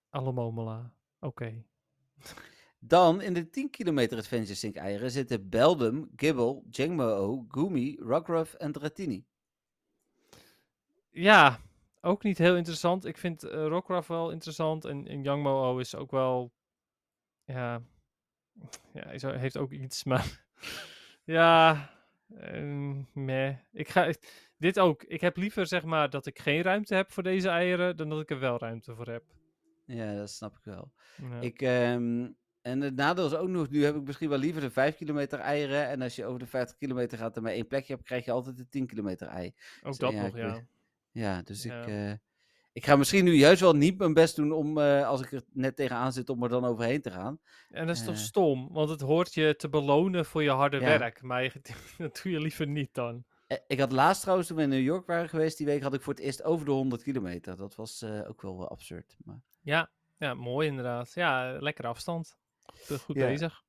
alle 0.09 0.31
Momola, 0.31 0.93
oké. 1.19 1.63
Dan 2.79 3.21
in 3.21 3.33
de 3.33 3.49
10 3.49 3.69
kilometer 3.69 4.17
Adventure 4.17 4.55
Sync 4.55 4.75
eieren 4.75 5.11
zitten 5.11 5.49
Beldum, 5.49 6.09
Gibble, 6.15 6.61
Jangmo-O, 6.69 7.45
Gumi, 7.47 7.97
Rockruff 7.99 8.53
en 8.53 8.71
Dratini. 8.71 9.25
Ja, 11.09 11.59
ook 12.01 12.23
niet 12.23 12.37
heel 12.37 12.55
interessant. 12.55 13.05
Ik 13.05 13.17
vind 13.17 13.43
eh 13.43 13.67
Rockruff 13.67 14.07
wel 14.07 14.31
interessant. 14.31 14.85
En, 14.85 15.07
en 15.07 15.79
is 15.79 15.95
ook 15.95 16.11
wel. 16.11 16.51
Ja. 17.45 17.81
Ja, 18.93 19.37
heeft 19.37 19.57
ook 19.57 19.71
iets, 19.71 20.03
maar. 20.03 20.45
Ja. 21.27 21.89
ehm, 22.37 23.01
meh. 23.13 23.55
Ik 23.71 23.89
ga. 23.89 24.13
Dit 24.57 24.79
ook. 24.79 25.03
Ik 25.03 25.21
heb 25.21 25.37
liever 25.37 25.67
zeg 25.67 25.83
maar 25.83 26.09
dat 26.09 26.25
ik 26.25 26.39
geen 26.39 26.61
ruimte 26.61 26.95
heb 26.95 27.11
voor 27.11 27.23
deze 27.23 27.49
eieren. 27.49 27.97
dan 27.97 28.09
dat 28.09 28.21
ik 28.21 28.29
er 28.29 28.39
wel 28.39 28.57
ruimte 28.57 28.95
voor 28.95 29.07
heb. 29.07 29.23
Ja, 29.85 30.15
dat 30.15 30.29
snap 30.29 30.57
ik 30.57 30.63
wel. 30.63 30.91
Ja. 31.15 31.39
Ik, 31.41 31.61
ehm, 31.61 32.27
en 32.61 32.81
het 32.81 32.95
nadeel 32.95 33.25
is 33.25 33.33
ook 33.33 33.47
nog, 33.49 33.69
nu 33.69 33.83
heb 33.83 33.95
ik 33.95 34.03
misschien 34.03 34.29
wel 34.29 34.37
liever 34.37 34.61
de 34.61 34.69
5 34.71 34.95
kilometer 34.95 35.39
eieren. 35.39 35.87
En 35.87 36.01
als 36.01 36.15
je 36.15 36.25
over 36.25 36.39
de 36.39 36.47
50 36.47 36.77
kilometer 36.77 37.17
gaat 37.17 37.35
en 37.37 37.43
maar 37.43 37.51
één 37.51 37.67
plekje 37.67 37.93
hebt, 37.93 38.05
krijg 38.05 38.25
je 38.25 38.31
altijd 38.31 38.57
de 38.57 38.67
10 38.67 38.87
kilometer 38.87 39.27
ei. 39.27 39.53
ook 39.81 39.93
zo, 39.95 40.05
dat 40.05 40.13
ja, 40.13 40.21
nog, 40.21 40.37
ja. 40.37 40.67
Ja, 41.11 41.41
dus 41.41 41.63
Ja. 41.63 41.81
ik, 41.81 41.87
eh, 41.87 42.13
ik 42.77 42.85
ga 42.85 42.95
misschien 42.95 43.23
nu 43.23 43.33
juist 43.33 43.61
wel 43.61 43.73
niet 43.75 43.97
mijn 43.97 44.13
best 44.13 44.35
doen 44.35 44.51
om, 44.51 44.77
eh, 44.77 45.07
als 45.07 45.21
ik 45.21 45.31
er 45.31 45.41
net 45.53 45.75
tegenaan 45.75 46.13
zit, 46.13 46.29
om 46.29 46.43
er 46.43 46.49
dan 46.49 46.65
overheen 46.65 47.01
te 47.01 47.11
gaan. 47.11 47.39
En 47.69 47.87
dat 47.87 47.95
is 47.95 48.03
toch 48.03 48.13
Eh. 48.15 48.19
stom? 48.21 48.69
Want 48.71 48.89
het 48.89 49.01
hoort 49.01 49.33
je 49.33 49.55
te 49.55 49.69
belonen 49.69 50.25
voor 50.25 50.43
je 50.43 50.49
harde 50.49 50.79
Ja. 50.79 50.83
werk. 50.99 51.21
Maar 51.21 51.43
je, 51.43 51.51
dat 51.97 52.19
doe 52.23 52.31
je 52.31 52.39
liever 52.39 52.67
niet 52.67 52.93
dan. 52.93 53.23
Eh, 53.47 53.57
Ik 53.67 53.79
had 53.79 53.91
laatst 53.91 54.21
trouwens, 54.21 54.47
toen 54.47 54.57
we 54.57 54.63
in 54.63 54.69
New 54.69 54.81
York 54.83 55.05
waren 55.07 55.29
geweest, 55.29 55.57
die 55.57 55.65
week 55.65 55.81
had 55.81 55.93
ik 55.93 56.01
voor 56.01 56.13
het 56.13 56.21
eerst 56.23 56.43
over 56.43 56.65
de 56.65 56.71
100 56.71 57.03
kilometer. 57.03 57.55
Dat 57.55 57.75
was 57.75 58.03
ook 58.03 58.41
wel 58.41 58.69
absurd. 58.69 59.15
Maar... 59.23 59.41
Ja, 59.61 59.91
ja, 60.17 60.33
mooi 60.33 60.67
inderdaad. 60.67 61.11
Ja, 61.13 61.57
lekkere 61.59 61.87
afstand. 61.87 62.37
Goed- 63.03 63.15
Ja. 63.15 63.25
bezig. 63.27 63.63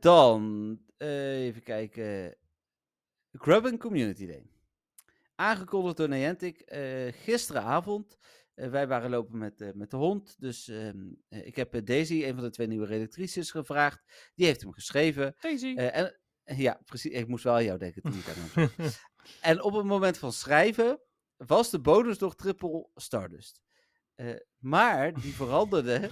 Dan, 0.00 0.78
even 0.96 1.62
kijken. 1.62 2.36
Grub 3.32 3.78
Community 3.78 4.26
Day. 4.26 4.50
Aangekondigd 5.36 5.96
door 5.96 6.08
Niantic 6.08 6.60
eh, 6.60 7.12
gisteravond. 7.12 8.18
Eh, 8.56 8.70
wij 8.70 8.86
waren 8.86 9.10
lopen 9.10 9.38
met, 9.38 9.60
eh, 9.60 9.68
met 9.74 9.90
de 9.90 9.96
hond. 9.96 10.36
Dus 10.38 10.68
ehm, 10.68 11.12
eh, 11.28 11.46
ik 11.46 11.56
heb 11.56 11.86
Daisy, 11.86 12.24
een 12.24 12.34
van 12.34 12.44
de 12.44 12.50
twee 12.50 12.66
nieuwe 12.66 12.86
redactrices, 12.86 13.50
gevraagd. 13.50 14.30
Die 14.34 14.46
heeft 14.46 14.60
hem 14.60 14.72
geschreven. 14.72 15.36
Daisy. 15.40 15.74
En, 15.76 16.20
ja, 16.44 16.80
precies. 16.84 17.12
Ik 17.12 17.28
moest 17.28 17.44
wel 17.44 17.54
aan 17.54 17.64
jou 17.64 17.78
denken 17.78 18.04
aan 18.04 18.12
hem. 18.52 18.70
En 19.40 19.62
op 19.62 19.72
het 19.72 19.84
moment 19.84 20.18
van 20.18 20.32
schrijven 20.32 21.00
was 21.36 21.70
de 21.70 21.80
bonus 21.80 22.18
nog 22.18 22.34
triple 22.34 22.88
Stardust. 22.94 23.60
Maar 24.58 25.20
die 25.20 25.34
veranderde 25.42 26.10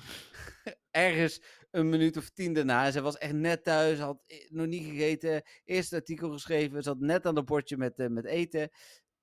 ergens 0.90 1.42
een 1.70 1.88
minuut 1.88 2.16
of 2.16 2.30
tien 2.30 2.52
daarna. 2.52 2.90
Ze 2.90 3.00
was 3.00 3.18
echt 3.18 3.32
net 3.32 3.64
thuis, 3.64 3.98
had 3.98 4.22
nog 4.48 4.66
niet 4.66 4.84
gegeten, 4.84 5.42
eerst 5.64 5.92
artikel 5.92 6.30
geschreven, 6.30 6.82
zat 6.82 6.98
net 6.98 7.26
aan 7.26 7.36
het 7.36 7.44
bordje 7.44 7.76
met, 7.76 8.08
met 8.10 8.24
eten. 8.24 8.70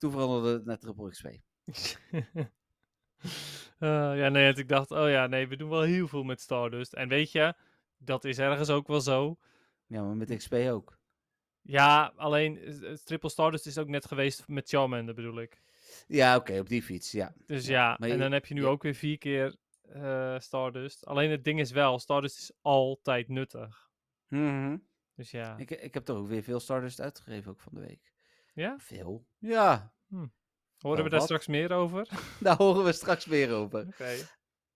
Toen 0.02 0.12
veranderde 0.12 0.50
het 0.54 0.66
naar 0.66 0.78
triple 0.78 1.10
XP. 1.10 1.28
Eh, 3.80 3.90
ja, 4.18 4.30
nee, 4.30 4.54
ik 4.54 4.68
dacht, 4.68 4.92
oh 4.92 5.10
ja, 5.10 5.28
nee, 5.28 5.48
we 5.48 5.56
doen 5.56 5.70
wel 5.70 5.82
heel 5.82 6.08
veel 6.08 6.24
met 6.24 6.42
Stardust. 6.42 6.94
En 6.94 7.08
weet 7.10 7.32
je, 7.32 7.54
dat 7.98 8.26
is 8.26 8.38
ergens 8.38 8.70
ook 8.70 8.88
wel 8.88 9.02
zo. 9.02 9.38
Ja, 9.86 10.04
maar 10.04 10.16
met 10.16 10.36
XP 10.38 10.54
ook. 10.54 10.98
Ja, 11.62 12.14
alleen 12.16 12.58
eh, 12.58 12.92
eh, 12.92 12.98
Triple 12.98 13.30
Stardust 13.30 13.66
is 13.66 13.78
ook 13.78 13.88
net 13.88 14.06
geweest 14.06 14.48
met 14.48 14.70
Charmander, 14.70 15.16
bedoel 15.16 15.40
ik. 15.42 15.62
Ja, 16.08 16.36
oké, 16.36 16.60
op 16.60 16.70
die 16.70 16.84
fiets, 16.84 17.12
ja. 17.12 17.34
Dus 17.46 17.66
Ja, 17.68 17.98
en 17.98 18.08
je- 18.10 18.18
dan 18.18 18.32
heb 18.32 18.46
je 18.46 18.54
nu 18.54 18.66
ook 18.66 18.84
weer 18.84 18.96
vier 18.96 19.18
keer 19.18 19.56
Stardust. 20.38 21.06
Alleen 21.06 21.32
het 21.32 21.44
ding 21.44 21.60
is 21.60 21.72
wel, 21.72 22.00
Stardust 22.00 22.38
is 22.38 22.52
altijd 22.62 23.28
nuttig. 23.28 23.90
Mhm. 24.28 24.78
Dus 25.16 25.32
ja. 25.32 25.58
ik, 25.58 25.72
ik 25.72 25.94
heb 25.94 26.04
toch 26.06 26.18
ook 26.18 26.28
weer 26.28 26.44
veel 26.44 26.60
Stardust 26.60 27.02
uitgegeven 27.02 27.52
ook 27.52 27.60
van 27.62 27.74
de 27.76 27.80
week. 27.82 28.11
Ja? 28.54 28.76
Veel? 28.80 29.26
Ja, 29.38 29.94
Horen 30.10 30.32
Wel 30.96 31.04
we 31.04 31.10
daar 31.10 31.20
wat. 31.20 31.28
straks 31.28 31.48
meer 31.48 31.72
over? 31.72 32.08
daar 32.40 32.56
horen 32.58 32.84
we 32.84 32.92
straks 32.92 33.26
meer 33.26 33.52
over. 33.54 33.88
Oké. 33.88 34.16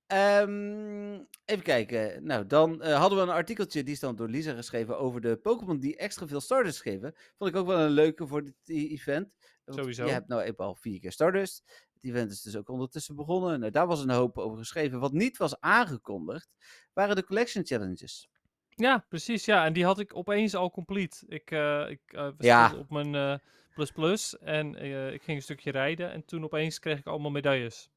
Ehm, 0.08 1.14
even 1.46 1.64
kijken. 1.64 2.26
Nou, 2.26 2.46
dan 2.48 2.82
eh, 2.82 2.98
hadden 3.00 3.18
we 3.18 3.24
een 3.24 3.30
artikeltje, 3.30 3.84
die 3.84 3.94
is 3.94 4.00
dan 4.00 4.16
door 4.16 4.28
Lisa 4.30 4.54
geschreven, 4.54 5.00
over 5.00 5.22
de 5.22 5.36
Pokémon 5.38 5.80
die 5.80 5.98
extra 5.98 6.28
veel 6.28 6.42
Stardust 6.42 6.82
geven. 6.82 7.14
Vond 7.38 7.50
ik 7.50 7.56
ook 7.56 7.68
wel 7.68 7.80
een 7.80 7.90
leuke 7.90 8.28
voor 8.28 8.44
dit 8.44 8.56
event. 8.66 9.34
Want 9.66 9.80
Sowieso. 9.80 10.06
Je 10.06 10.12
hebt 10.12 10.28
nou 10.28 10.42
eenmaal 10.42 10.68
al 10.68 10.76
vier 10.76 11.00
keer 11.00 11.12
Stardust. 11.12 11.64
Het 11.94 12.04
event 12.04 12.32
is 12.32 12.42
dus 12.42 12.56
ook 12.58 12.70
ondertussen 12.70 13.16
begonnen. 13.16 13.60
Nou, 13.60 13.72
daar 13.72 13.88
was 13.88 14.04
een 14.04 14.10
hoop 14.10 14.38
over 14.38 14.58
geschreven. 14.58 15.00
Wat 15.00 15.14
niet 15.14 15.38
was 15.38 15.60
aangekondigd, 15.60 16.50
waren 16.94 17.16
de 17.16 17.24
Collection 17.26 17.66
Challenges. 17.66 18.30
Ja, 18.70 19.06
precies. 19.10 19.46
Ja, 19.46 19.66
en 19.66 19.74
die 19.74 19.86
had 19.86 20.00
ik 20.00 20.16
opeens 20.16 20.56
al 20.56 20.72
complete. 20.72 21.26
Ik, 21.28 21.52
eh 21.52 21.90
ik 21.90 22.02
eh, 22.06 22.30
Ja. 22.38 22.76
op 22.78 22.90
mijn 22.90 23.42
plus 23.76 23.92
plus 23.92 24.38
en 24.38 24.76
eh, 24.76 25.14
ik 25.14 25.24
ging 25.24 25.38
een 25.38 25.44
stukje 25.44 25.72
rijden. 25.72 26.12
En 26.12 26.26
toen 26.26 26.44
opeens 26.44 26.80
kreeg 26.80 27.00
ik 27.00 27.06
allemaal 27.06 27.32
medailles. 27.32 27.90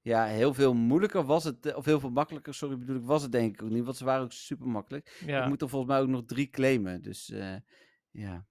Ja, 0.00 0.24
heel 0.24 0.54
veel 0.54 0.74
moeilijker 0.74 1.24
was 1.24 1.44
het, 1.44 1.66
eh, 1.66 1.76
of 1.76 1.84
heel 1.84 2.00
veel 2.00 2.10
makkelijker, 2.10 2.54
sorry 2.54 2.78
bedoel 2.78 2.96
ik, 2.96 3.04
was 3.04 3.22
het 3.22 3.32
denk 3.32 3.54
ik 3.54 3.62
ook 3.62 3.70
niet. 3.70 3.84
Want 3.84 3.96
ze 3.96 4.04
waren 4.04 4.24
ook 4.24 4.32
super 4.32 4.66
makkelijk. 4.66 5.22
Ja. 5.26 5.42
Ik 5.42 5.48
moet 5.48 5.62
er 5.62 5.68
volgens 5.68 5.90
mij 5.92 6.00
ook 6.00 6.08
nog 6.08 6.24
drie 6.24 6.50
claimen. 6.50 7.02
Dus 7.02 7.30
eh, 7.30 7.56
ja. 8.10 8.46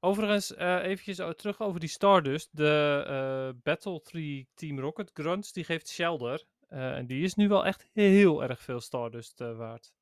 Overigens, 0.00 0.54
eh 0.54 0.82
eventjes 0.82 1.16
terug 1.36 1.60
over 1.60 1.80
die 1.80 1.88
Stardust. 1.88 2.56
De 2.56 3.56
Battle 3.62 4.02
3 4.02 4.48
Team 4.54 4.80
Rocket 4.80 5.10
Grunts, 5.14 5.52
die 5.52 5.64
geeft 5.64 5.88
Shelder. 5.88 6.44
En 6.68 7.06
die 7.06 7.22
is 7.22 7.34
nu 7.34 7.48
wel 7.48 7.66
echt 7.66 7.88
heel 7.92 8.42
erg 8.42 8.62
veel 8.62 8.80
Stardust 8.80 9.38
waard. 9.38 9.92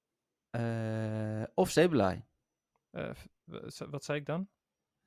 Of 1.55 1.71
Sableye. 1.71 2.25
Wat 3.91 4.05
zei 4.05 4.19
ik 4.19 4.27
dan? 4.27 4.49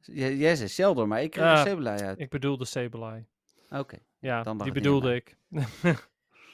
Jij, 0.02 0.36
jij 0.36 0.56
zei 0.56 0.70
Sheldon, 0.70 1.08
maar 1.08 1.22
ik 1.22 1.32
kreeg 1.32 1.52
een 1.52 1.68
Sableye 1.68 2.04
uit. 2.04 2.20
Ik 2.20 2.30
bedoelde 2.30 2.66
Sableye. 2.66 3.26
Oké, 3.70 3.98
Ja, 4.20 4.44
dan 4.44 4.58
die 4.58 4.72
bedoelde 4.72 5.16
ik. 5.16 5.38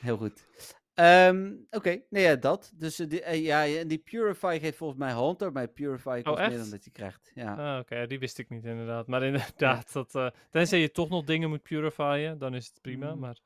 heel 0.01 0.17
goed. 0.17 0.45
Ehm, 0.93 1.53
Oké, 1.69 2.01
nee 2.09 2.23
ja, 2.23 2.35
dat. 2.35 2.71
Dus 2.75 2.99
eh, 2.99 3.09
die, 3.09 3.21
eh, 3.21 3.43
ja, 3.45 3.65
en 3.79 3.87
die 3.87 3.97
Purify 3.97 4.57
geeft 4.61 4.77
volgens 4.77 4.99
mij 4.99 5.13
Hunter, 5.13 5.51
maar 5.51 5.67
Purify 5.67 6.21
kost 6.21 6.39
meer 6.47 6.57
dan 6.57 6.69
dat 6.69 6.83
hij 6.83 6.91
krijgt. 6.91 7.31
Ja. 7.35 7.73
Ah, 7.73 7.79
Oké, 7.79 8.07
die 8.07 8.19
wist 8.19 8.37
ik 8.37 8.49
niet 8.49 8.65
inderdaad. 8.65 9.07
Maar 9.07 9.23
inderdaad, 9.23 9.93
dat, 9.93 10.15
eh, 10.15 10.27
tenzij 10.49 10.79
je 10.79 10.91
toch 10.91 11.09
nog 11.09 11.23
dingen 11.23 11.49
moet 11.49 11.61
purifyen, 11.61 12.37
dan 12.37 12.55
is 12.55 12.67
het 12.67 12.81
prima. 12.81 13.13
Mm. 13.13 13.19
Maar 13.19 13.37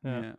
ja. 0.00 0.22
Ja. 0.22 0.36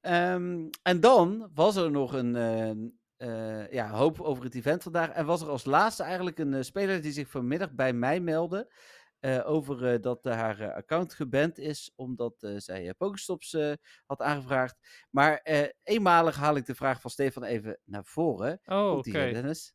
Ehm, 0.00 0.68
en 0.82 1.00
dan 1.00 1.50
was 1.54 1.76
er 1.76 1.90
nog 1.90 2.12
een 2.12 3.00
eh, 3.22 3.72
ja, 3.72 3.90
hoop 3.90 4.20
over 4.20 4.44
het 4.44 4.54
event 4.54 4.82
vandaag. 4.82 5.08
En 5.10 5.26
was 5.26 5.40
er 5.40 5.48
als 5.48 5.64
laatste 5.64 6.02
eigenlijk 6.02 6.38
een 6.38 6.54
eh, 6.54 6.62
speler 6.62 7.02
die 7.02 7.12
zich 7.12 7.28
vanmiddag 7.30 7.72
bij 7.72 7.92
mij 7.92 8.20
meldde. 8.20 8.72
eh, 9.20 9.40
over 9.50 9.86
eh, 9.92 10.00
dat 10.00 10.24
haar 10.24 10.72
account 10.72 11.14
geband 11.14 11.58
is, 11.58 11.92
omdat 11.96 12.34
eh, 12.42 12.54
zij 12.56 12.94
Pokestops 12.98 13.54
eh, 13.54 13.72
had 14.06 14.20
aangevraagd. 14.20 14.76
Maar 15.10 15.36
eh, 15.42 15.68
eenmalig 15.82 16.36
haal 16.36 16.56
ik 16.56 16.66
de 16.66 16.74
vraag 16.74 17.00
van 17.00 17.10
Stefan 17.10 17.44
even 17.44 17.78
naar 17.84 18.04
voren. 18.04 18.60
Oh, 18.64 18.96
oké. 18.96 19.18
Hè, 19.18 19.32
Dennis? 19.32 19.74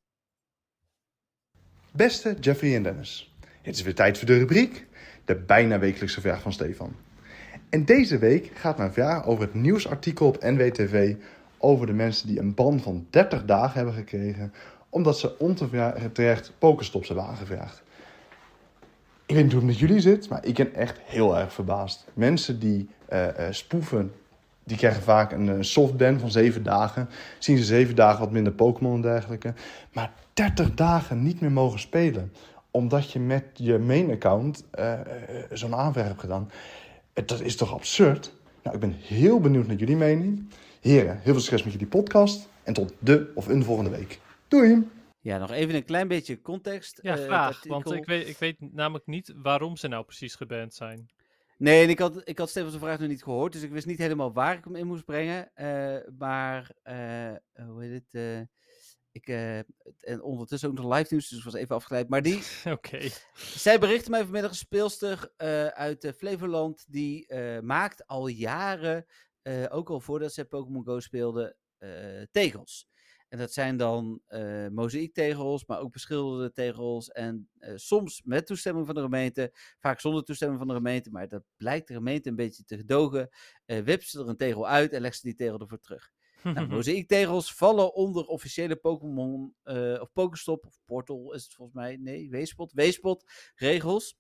Beste 1.92 2.36
Jeffrey 2.40 2.76
en 2.76 2.84
Dennis, 2.84 3.36
het 3.62 3.76
is 3.76 3.82
weer 3.82 3.96
tijd 3.96 4.18
voor 4.18 4.28
de 4.28 4.38
rubriek, 4.38 4.88
de 5.26 5.36
bijna 5.36 5.80
wekelijkse 5.80 6.22
vraag 6.22 6.42
van 6.42 6.54
Stefan. 6.54 6.96
En 7.70 7.86
deze 7.86 8.18
week 8.18 8.52
gaat 8.54 8.78
mijn 8.78 8.94
vraag 8.94 9.26
over 9.26 9.44
het 9.44 9.54
nieuwsartikel 9.54 10.28
op 10.28 10.42
NWTV 10.42 11.16
over 11.58 11.86
de 11.86 11.94
mensen 11.94 12.28
die 12.28 12.40
een 12.40 12.54
ban 12.54 12.80
van 12.80 13.08
30 13.10 13.46
dagen 13.46 13.76
hebben 13.76 13.94
gekregen 13.94 14.54
omdat 14.90 15.20
ze 15.20 15.40
onterecht 15.40 16.52
pokerstops 16.58 17.08
hebben 17.08 17.26
aangevraagd. 17.26 17.84
Ik 19.26 19.36
weet 19.36 19.44
niet 19.44 19.54
hoe 19.54 19.62
het 19.62 19.70
met 19.70 19.80
jullie 19.80 20.00
zit, 20.00 20.30
maar 20.30 20.46
ik 20.46 20.56
ben 20.56 20.74
echt 20.74 21.00
heel 21.04 21.38
erg 21.38 21.54
verbaasd. 21.54 22.06
Mensen 22.14 22.60
die 22.60 22.90
eh, 23.06 23.48
eh, 23.48 23.54
spoeven 23.54 24.12
die 24.64 24.78
krijgen 24.78 25.04
vaak 25.04 25.32
een 25.32 25.48
uh, 25.48 25.56
softban 25.60 26.20
van 26.20 26.32
zeven 26.32 26.64
dagen. 26.64 27.10
Zien 27.40 27.58
ze 27.58 27.64
zeven 27.64 27.96
dagen 27.96 28.20
wat 28.20 28.32
minder 28.32 28.54
Pokémon 28.54 28.96
en 28.96 29.02
dergelijke. 29.02 29.54
Maar 29.94 30.12
30 30.34 30.74
dagen 30.74 31.24
niet 31.24 31.42
meer 31.42 31.52
mogen 31.52 31.80
spelen. 31.80 32.34
Omdat 32.72 33.12
je 33.12 33.20
met 33.20 33.44
je 33.54 33.78
main 33.78 34.12
account 34.12 34.64
uh, 34.80 34.94
zo'n 35.52 35.76
aanvraag 35.76 36.08
hebt 36.08 36.20
gedaan. 36.20 36.52
Dat 37.14 37.42
is 37.42 37.56
toch 37.56 37.74
absurd? 37.74 38.34
Nou, 38.64 38.76
ik 38.76 38.82
ben 38.82 38.96
heel 39.02 39.40
benieuwd 39.40 39.68
naar 39.68 39.76
jullie 39.76 39.96
mening. 39.96 40.50
Heren, 40.82 41.20
heel 41.22 41.34
veel 41.34 41.42
succes 41.42 41.64
met 41.64 41.74
jullie 41.74 41.88
podcast. 41.88 42.50
En 42.64 42.74
tot 42.74 42.94
de 43.00 43.32
of 43.36 43.48
een 43.48 43.64
volgende 43.64 43.90
week. 43.90 44.20
Doei! 44.48 44.88
Ja, 45.20 45.38
nog 45.38 45.52
even 45.52 45.76
een 45.76 45.86
klein 45.86 46.08
beetje 46.08 46.42
context. 46.42 47.00
Ja, 47.02 47.16
graag. 47.16 47.64
want 47.64 47.92
ik 47.92 48.06
weet, 48.06 48.28
ik 48.28 48.38
weet 48.38 48.56
namelijk 48.60 49.06
niet 49.06 49.34
waarom 49.36 49.78
ze 49.78 49.88
nou 49.88 50.04
precies 50.04 50.36
geband 50.36 50.74
zijn. 50.74 51.10
Nee, 51.58 51.84
en 51.84 51.90
ik 51.90 52.00
had, 52.00 52.22
ik 52.24 52.38
had 52.38 52.50
Stefans 52.50 52.78
vraag 52.78 53.00
nog 53.00 53.10
niet 53.10 53.24
gehoord, 53.24 53.54
dus 53.54 53.62
ik 53.62 53.72
wist 53.72 53.86
niet 53.86 53.98
helemaal 53.98 54.34
waar 54.34 54.58
ik 54.58 54.64
hem 54.64 54.76
in 54.76 54.88
moest 54.88 55.06
brengen. 55.06 55.52
Uh, 55.56 55.98
maar, 56.18 56.72
uh, 56.84 57.66
hoe 57.68 57.84
heet 57.84 57.94
het? 57.94 58.14
Uh, 58.14 58.40
ik, 59.12 59.28
en 60.00 60.22
ondertussen 60.22 60.70
ook 60.70 60.78
nog 60.78 60.96
live 60.96 61.08
nieuws, 61.10 61.30
dus 61.30 61.38
ik 61.38 61.44
was 61.44 61.54
even 61.54 61.76
afgeleid. 61.76 62.10
Maar 62.10 62.22
die, 62.22 62.40
Oké. 62.76 63.10
zij 63.34 63.80
berichtte 63.80 64.10
mij 64.10 64.24
vanmiddag 64.24 64.52
een 64.52 64.58
speelster 64.58 65.32
uit 65.74 66.14
Flevoland. 66.18 66.86
Die 66.88 67.34
maakt 67.62 68.08
al 68.08 68.28
jaren, 68.28 69.06
ook 69.70 69.90
al 69.90 70.00
voordat 70.00 70.34
ze 70.34 70.46
Pokémon 70.46 70.84
Go 70.84 71.00
speelde, 71.00 71.56
tegels. 72.32 72.88
En 73.30 73.38
dat 73.38 73.54
zijn 73.54 73.78
dan 73.78 74.22
uh, 74.30 74.68
mozaïektegels, 74.68 75.66
maar 75.66 75.80
ook 75.80 75.92
beschilderde 75.92 76.52
tegels. 76.52 77.10
En 77.10 77.50
uh, 77.60 77.72
soms 77.76 78.22
met 78.24 78.46
toestemming 78.46 78.86
van 78.86 78.96
de 78.96 79.02
gemeente, 79.02 79.54
vaak 79.80 80.00
zonder 80.00 80.24
toestemming 80.24 80.60
van 80.60 80.68
de 80.68 80.74
gemeente. 80.74 81.12
Maar 81.12 81.28
dat 81.28 81.44
blijkt 81.58 81.88
de 81.88 81.94
gemeente 81.94 82.30
een 82.30 82.36
beetje 82.36 82.64
te 82.64 82.78
gedogen. 82.78 83.30
Uh, 83.66 83.80
wipt 83.80 84.08
ze 84.08 84.20
er 84.20 84.28
een 84.28 84.38
tegel 84.38 84.68
uit 84.68 84.92
en 84.92 85.02
legt 85.02 85.16
ze 85.16 85.22
die 85.22 85.36
tegel 85.36 85.60
ervoor 85.60 85.80
terug. 85.80 86.12
nou, 86.44 86.68
mozaïektegels 86.76 87.54
vallen 87.54 87.94
onder 87.94 88.26
officiële 88.26 88.76
Pokémon 88.76 89.56
of 90.00 90.12
Pokestop 90.14 90.66
of 90.66 90.80
Portal 90.86 91.34
is 91.34 91.44
het 91.44 91.54
volgens 91.54 91.78
mij. 91.78 91.98
Nee, 91.98 92.30
Weespot. 92.30 92.72
Weespot 92.74 93.32
regels. 93.56 94.18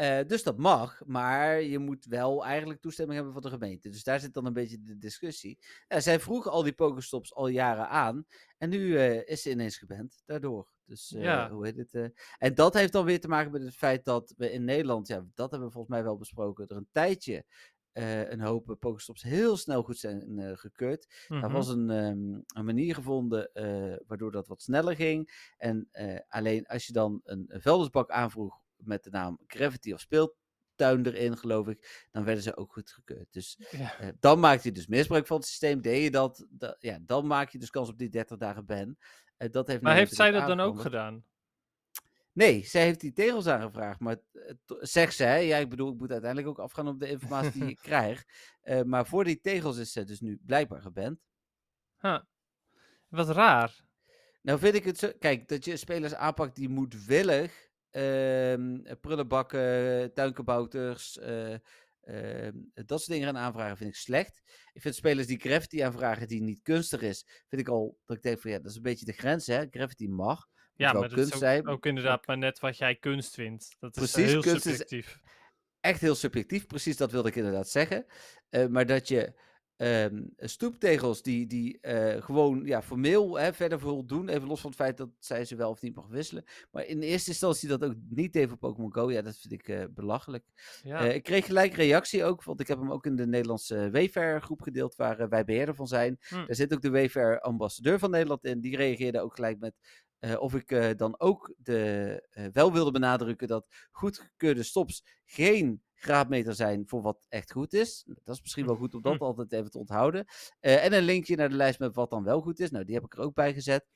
Uh, 0.00 0.18
dus 0.26 0.42
dat 0.42 0.58
mag, 0.58 1.00
maar 1.06 1.62
je 1.62 1.78
moet 1.78 2.04
wel 2.04 2.44
eigenlijk 2.44 2.80
toestemming 2.80 3.16
hebben 3.16 3.32
van 3.34 3.42
de 3.42 3.56
gemeente. 3.56 3.88
Dus 3.88 4.02
daar 4.02 4.20
zit 4.20 4.34
dan 4.34 4.46
een 4.46 4.52
beetje 4.52 4.82
de 4.82 4.98
discussie. 4.98 5.58
Uh, 5.88 5.98
zij 5.98 6.20
vroegen 6.20 6.50
al 6.50 6.62
die 6.62 6.72
pokestops 6.72 7.34
al 7.34 7.48
jaren 7.48 7.88
aan. 7.88 8.26
En 8.58 8.68
nu 8.68 8.78
uh, 8.78 9.28
is 9.28 9.42
ze 9.42 9.50
ineens 9.50 9.78
geband 9.78 10.22
daardoor. 10.26 10.72
Dus 10.84 11.14
ja. 11.16 11.50
hoe 11.50 11.66
heet 11.66 11.76
het? 11.76 12.12
en 12.38 12.54
dat 12.54 12.74
heeft 12.74 12.92
dan 12.92 13.04
weer 13.04 13.20
te 13.20 13.28
maken 13.28 13.52
met 13.52 13.62
het 13.62 13.76
feit 13.76 14.04
dat 14.04 14.34
we 14.36 14.52
in 14.52 14.64
Nederland, 14.64 15.06
ja, 15.06 15.24
dat 15.34 15.50
hebben 15.50 15.68
we 15.68 15.74
volgens 15.74 15.94
mij 15.94 16.04
wel 16.04 16.16
besproken, 16.16 16.66
er 16.68 16.76
een 16.76 16.88
tijdje 16.92 17.44
een 17.92 18.40
hoop 18.40 18.76
pokestops 18.78 19.22
heel 19.22 19.56
snel 19.56 19.82
goed 19.82 19.98
zijn 19.98 20.56
gekeurd. 20.58 21.06
Mm 21.06 21.12
-hmm. 21.26 21.40
Daar 21.40 21.52
was 21.52 21.68
een, 21.68 21.90
um, 21.90 22.42
een 22.46 22.64
manier 22.64 22.94
gevonden 22.94 23.50
waardoor 24.06 24.32
dat 24.32 24.48
wat 24.48 24.62
sneller 24.62 24.96
ging. 24.96 25.52
En 25.56 25.88
alleen 26.28 26.66
als 26.66 26.86
je 26.86 26.92
dan 26.92 27.20
een, 27.24 27.44
een 27.48 27.60
vuilnisbak 27.62 28.10
aanvroeg 28.10 28.60
met 28.84 29.04
de 29.04 29.10
naam 29.10 29.38
Gravity 29.46 29.92
of 29.92 30.00
speeltuin 30.00 31.06
erin, 31.06 31.36
geloof 31.36 31.68
ik, 31.68 32.06
dan 32.10 32.24
werden 32.24 32.42
ze 32.42 32.56
ook 32.56 32.72
goedgekeurd. 32.72 33.26
Dus 33.30 33.58
ja. 33.70 34.00
uh, 34.00 34.08
dan 34.20 34.40
maak 34.40 34.60
je 34.60 34.72
dus 34.72 34.86
misbruik 34.86 35.26
van 35.26 35.36
het 35.36 35.46
systeem. 35.46 35.80
Deed 35.80 36.02
je 36.02 36.10
dat, 36.10 36.46
dat, 36.50 36.76
ja, 36.78 36.98
dan 37.00 37.26
maak 37.26 37.50
je 37.50 37.58
dus 37.58 37.70
kans 37.70 37.88
op 37.88 37.98
die 37.98 38.08
30 38.08 38.36
dagen 38.36 38.66
ban. 38.66 38.96
Uh, 39.38 39.50
dat 39.50 39.66
heeft 39.66 39.82
maar 39.82 39.94
heeft 39.94 40.14
zij 40.14 40.30
dat 40.30 40.46
dan 40.46 40.60
ook 40.60 40.80
gedaan? 40.80 41.24
Nee, 42.32 42.64
zij 42.64 42.82
heeft 42.82 43.00
die 43.00 43.12
tegels 43.12 43.46
aangevraagd. 43.46 44.00
Maar 44.00 44.16
uh, 44.32 44.42
zegt 44.66 45.14
ze, 45.14 45.24
ja, 45.24 45.56
ik 45.56 45.68
bedoel, 45.68 45.92
ik 45.92 45.98
moet 45.98 46.10
uiteindelijk 46.10 46.50
ook 46.50 46.58
afgaan 46.58 46.88
op 46.88 47.00
de 47.00 47.08
informatie 47.08 47.60
die 47.60 47.70
ik 47.70 47.78
krijg. 47.90 48.24
maar 48.84 49.06
voor 49.06 49.24
die 49.24 49.40
tegels 49.40 49.76
is 49.76 49.92
ze 49.92 50.04
dus 50.04 50.20
nu 50.20 50.40
blijkbaar 50.46 50.80
geband. 50.80 51.18
Huh. 52.00 52.20
Wat 53.08 53.28
raar. 53.28 53.86
Nou 54.42 54.58
vind 54.58 54.74
ik 54.74 54.84
het 54.84 54.98
zo... 54.98 55.12
Kijk, 55.18 55.48
dat 55.48 55.64
je 55.64 55.76
spelers 55.76 56.14
aanpakt 56.14 56.54
die 56.54 56.68
moedwillig 56.68 57.67
prullenbakken, 59.00 60.12
tuinkabouters, 60.14 61.16
uh, 61.16 61.54
uh, 62.04 62.48
dat 62.74 62.98
soort 62.98 63.10
dingen 63.10 63.26
gaan 63.26 63.36
aanvragen 63.36 63.76
vind 63.76 63.90
ik 63.90 63.96
slecht. 63.96 64.42
Ik 64.72 64.82
vind 64.82 64.94
spelers 64.94 65.26
die 65.26 65.40
Gravity 65.40 65.84
aanvragen 65.84 66.28
die 66.28 66.42
niet 66.42 66.62
kunstig 66.62 67.00
is, 67.00 67.44
vind 67.48 67.60
ik 67.62 67.68
al, 67.68 67.98
dat 68.04 68.16
ik 68.16 68.22
denk 68.22 68.40
van 68.40 68.50
ja, 68.50 68.58
dat 68.58 68.70
is 68.70 68.76
een 68.76 68.82
beetje 68.82 69.04
de 69.04 69.12
grens 69.12 69.46
hè. 69.46 69.66
Gravity 69.70 70.06
mag. 70.06 70.46
Ja, 70.74 70.92
maar 70.92 71.08
dat 71.08 71.18
is 71.18 71.32
ook, 71.32 71.38
zijn. 71.38 71.66
ook 71.66 71.86
inderdaad 71.86 72.26
maar 72.26 72.38
net 72.38 72.58
wat 72.58 72.76
jij 72.76 72.96
kunst 72.96 73.34
vindt. 73.34 73.76
Dat 73.78 73.96
is 73.96 74.12
precies, 74.12 74.30
heel 74.30 74.40
kunst 74.40 74.62
subjectief. 74.62 75.06
Is 75.06 75.20
echt 75.80 76.00
heel 76.00 76.14
subjectief, 76.14 76.66
precies 76.66 76.96
dat 76.96 77.12
wilde 77.12 77.28
ik 77.28 77.36
inderdaad 77.36 77.68
zeggen. 77.68 78.06
Uh, 78.50 78.66
maar 78.66 78.86
dat 78.86 79.08
je 79.08 79.40
um, 79.78 80.32
stoeptegels 80.36 81.22
die, 81.22 81.46
die 81.46 81.78
uh, 81.82 82.22
gewoon 82.22 82.64
ja, 82.64 82.82
formeel 82.82 83.38
hè, 83.38 83.52
verder 83.52 83.80
voldoen. 83.80 84.28
Even 84.28 84.48
los 84.48 84.60
van 84.60 84.70
het 84.70 84.78
feit 84.78 84.96
dat 84.96 85.08
zij 85.18 85.44
ze 85.44 85.56
wel 85.56 85.70
of 85.70 85.82
niet 85.82 85.94
mag 85.94 86.06
wisselen. 86.06 86.44
Maar 86.70 86.86
in 86.86 87.00
eerste 87.00 87.30
instantie 87.30 87.68
dat 87.68 87.84
ook 87.84 87.94
niet 88.08 88.32
deed 88.32 88.48
voor 88.48 88.58
Pokémon 88.58 88.94
Go. 88.94 89.10
Ja, 89.10 89.22
dat 89.22 89.38
vind 89.38 89.52
ik 89.52 89.68
uh, 89.68 89.84
belachelijk. 89.90 90.44
Ja. 90.82 91.06
Uh, 91.06 91.14
ik 91.14 91.22
kreeg 91.22 91.46
gelijk 91.46 91.74
reactie 91.74 92.24
ook, 92.24 92.44
want 92.44 92.60
ik 92.60 92.68
heb 92.68 92.78
hem 92.78 92.92
ook 92.92 93.06
in 93.06 93.16
de 93.16 93.26
Nederlandse 93.26 93.90
Wayfair 93.90 94.42
groep 94.42 94.60
gedeeld 94.62 94.96
waar 94.96 95.28
wij 95.28 95.44
beheerder 95.44 95.74
van 95.74 95.86
zijn. 95.86 96.18
Hm. 96.20 96.34
Daar 96.34 96.54
zit 96.54 96.74
ook 96.74 96.82
de 96.82 96.90
Wayfair 96.90 97.40
ambassadeur 97.40 97.98
van 97.98 98.10
Nederland 98.10 98.44
in. 98.44 98.60
Die 98.60 98.76
reageerde 98.76 99.20
ook 99.20 99.34
gelijk 99.34 99.58
met 99.58 99.74
uh, 100.20 100.40
of 100.40 100.54
ik 100.54 100.70
uh, 100.70 100.90
dan 100.96 101.20
ook 101.20 101.54
de, 101.56 102.22
uh, 102.30 102.46
wel 102.52 102.72
wilde 102.72 102.90
benadrukken 102.90 103.48
dat 103.48 103.68
goedgekeurde 103.90 104.62
stops 104.62 105.04
geen 105.24 105.82
graadmeter 105.98 106.54
zijn 106.54 106.88
voor 106.88 107.02
wat 107.02 107.26
echt 107.28 107.52
goed 107.52 107.72
is. 107.72 108.04
Dat 108.06 108.34
is 108.34 108.40
misschien 108.40 108.66
wel 108.66 108.76
goed 108.76 108.94
om 108.94 109.02
dat 109.02 109.20
altijd 109.20 109.52
even 109.52 109.70
te 109.70 109.78
onthouden. 109.78 110.26
en 110.60 110.92
een 110.92 111.02
linkje 111.02 111.36
naar 111.36 111.48
de 111.48 111.56
lijst 111.56 111.78
met 111.78 111.94
wat 111.94 112.10
dan 112.10 112.24
wel 112.24 112.40
goed 112.40 112.60
is. 112.60 112.70
Nou, 112.70 112.84
die 112.84 112.94
heb 112.94 113.04
ik 113.04 113.14
er 113.14 113.20
ook 113.20 113.34
bij 113.34 113.52
gezet. 113.54 113.86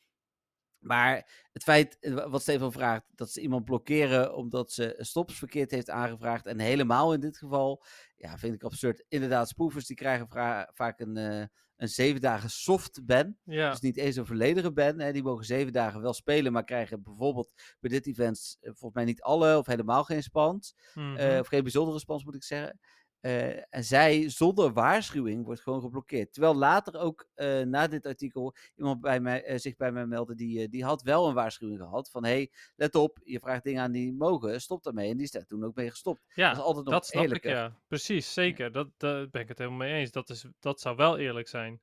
Maar 0.82 1.46
het 1.52 1.62
feit, 1.62 1.96
wat 2.28 2.42
Stefan 2.42 2.72
vraagt, 2.72 3.04
dat 3.14 3.30
ze 3.30 3.40
iemand 3.40 3.64
blokkeren 3.64 4.34
omdat 4.34 4.72
ze 4.72 4.94
stops 4.98 5.38
verkeerd 5.38 5.70
heeft 5.70 5.90
aangevraagd. 5.90 6.46
En 6.46 6.58
helemaal 6.58 7.14
in 7.14 7.20
dit 7.20 7.38
geval, 7.38 7.84
ja, 8.16 8.38
vind 8.38 8.54
ik 8.54 8.62
absurd. 8.62 9.04
Inderdaad, 9.08 9.48
spoefers 9.48 9.86
die 9.86 9.96
krijgen 9.96 10.28
vaak 10.72 11.00
een, 11.00 11.16
uh, 11.16 11.44
een 11.82 11.88
zeven 11.88 12.20
dagen 12.20 12.50
soft 12.50 13.04
ban. 13.04 13.36
Ja. 13.44 13.70
Dus 13.70 13.80
niet 13.80 13.96
eens 13.96 14.16
een 14.16 14.26
volledige 14.26 14.72
ban. 14.72 14.98
Hè. 14.98 15.12
Die 15.12 15.22
mogen 15.22 15.44
zeven 15.44 15.72
dagen 15.72 16.00
wel 16.00 16.12
spelen, 16.12 16.52
maar 16.52 16.64
krijgen 16.64 17.02
bijvoorbeeld 17.02 17.50
bij 17.80 17.90
dit 17.90 18.06
event 18.06 18.56
volgens 18.60 18.94
mij 18.94 19.04
niet 19.04 19.22
alle 19.22 19.58
of 19.58 19.66
helemaal 19.66 20.04
geen 20.04 20.22
spans. 20.22 20.74
Mm 20.94 21.16
-hmm. 21.16 21.30
uh, 21.30 21.38
of 21.38 21.46
geen 21.46 21.62
bijzondere 21.62 21.98
spans 21.98 22.24
moet 22.24 22.34
ik 22.34 22.42
zeggen. 22.44 22.78
Uh, 23.22 23.74
en 23.74 23.84
zij 23.84 24.28
zonder 24.30 24.72
waarschuwing 24.72 25.44
wordt 25.44 25.60
gewoon 25.60 25.80
geblokkeerd. 25.80 26.32
Terwijl 26.32 26.54
later 26.54 27.00
ook 27.00 27.26
uh, 27.36 27.62
na 27.62 27.86
dit 27.86 28.06
artikel 28.06 28.54
iemand 28.76 29.00
bij 29.00 29.20
mij, 29.20 29.50
uh, 29.50 29.58
zich 29.58 29.76
bij 29.76 29.92
mij 29.92 30.06
meldde 30.06 30.34
die, 30.34 30.68
die 30.68 30.84
had 30.84 31.02
wel 31.02 31.28
een 31.28 31.34
waarschuwing 31.34 31.80
gehad. 31.80 32.10
Van 32.10 32.24
hey, 32.24 32.50
let 32.76 32.94
op, 32.94 33.18
je 33.24 33.40
vraagt 33.40 33.64
dingen 33.64 33.82
aan 33.82 33.92
die 33.92 34.12
mogen, 34.12 34.60
stop 34.60 34.82
daarmee. 34.82 35.10
En 35.10 35.16
die 35.16 35.24
is 35.24 35.30
daar 35.30 35.46
toen 35.46 35.64
ook 35.64 35.74
mee 35.74 35.90
gestopt. 35.90 36.22
Ja, 36.34 36.48
dat, 36.48 36.56
is 36.56 36.62
altijd 36.62 36.84
nog 36.84 36.94
dat 36.94 37.06
snap 37.06 37.22
eerlijker. 37.22 37.50
ik, 37.50 37.56
ja. 37.56 37.76
Precies, 37.88 38.32
zeker. 38.32 38.72
Dat, 38.72 38.88
daar 38.96 39.28
ben 39.30 39.42
ik 39.42 39.48
het 39.48 39.58
helemaal 39.58 39.78
mee 39.78 39.92
eens. 39.92 40.10
Dat, 40.10 40.30
is, 40.30 40.46
dat 40.60 40.80
zou 40.80 40.96
wel 40.96 41.18
eerlijk 41.18 41.48
zijn. 41.48 41.80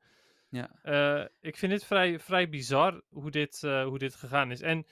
Ja. 0.49 1.29
ik 1.39 1.57
vind 1.57 1.71
dit 1.71 1.85
vrij, 1.85 2.19
vrij 2.19 2.49
bizar 2.49 3.01
hoe 3.09 3.31
dit, 3.31 3.61
hoe 3.61 3.97
dit 3.97 4.15
gegaan 4.15 4.51
is. 4.51 4.61
En 4.61 4.85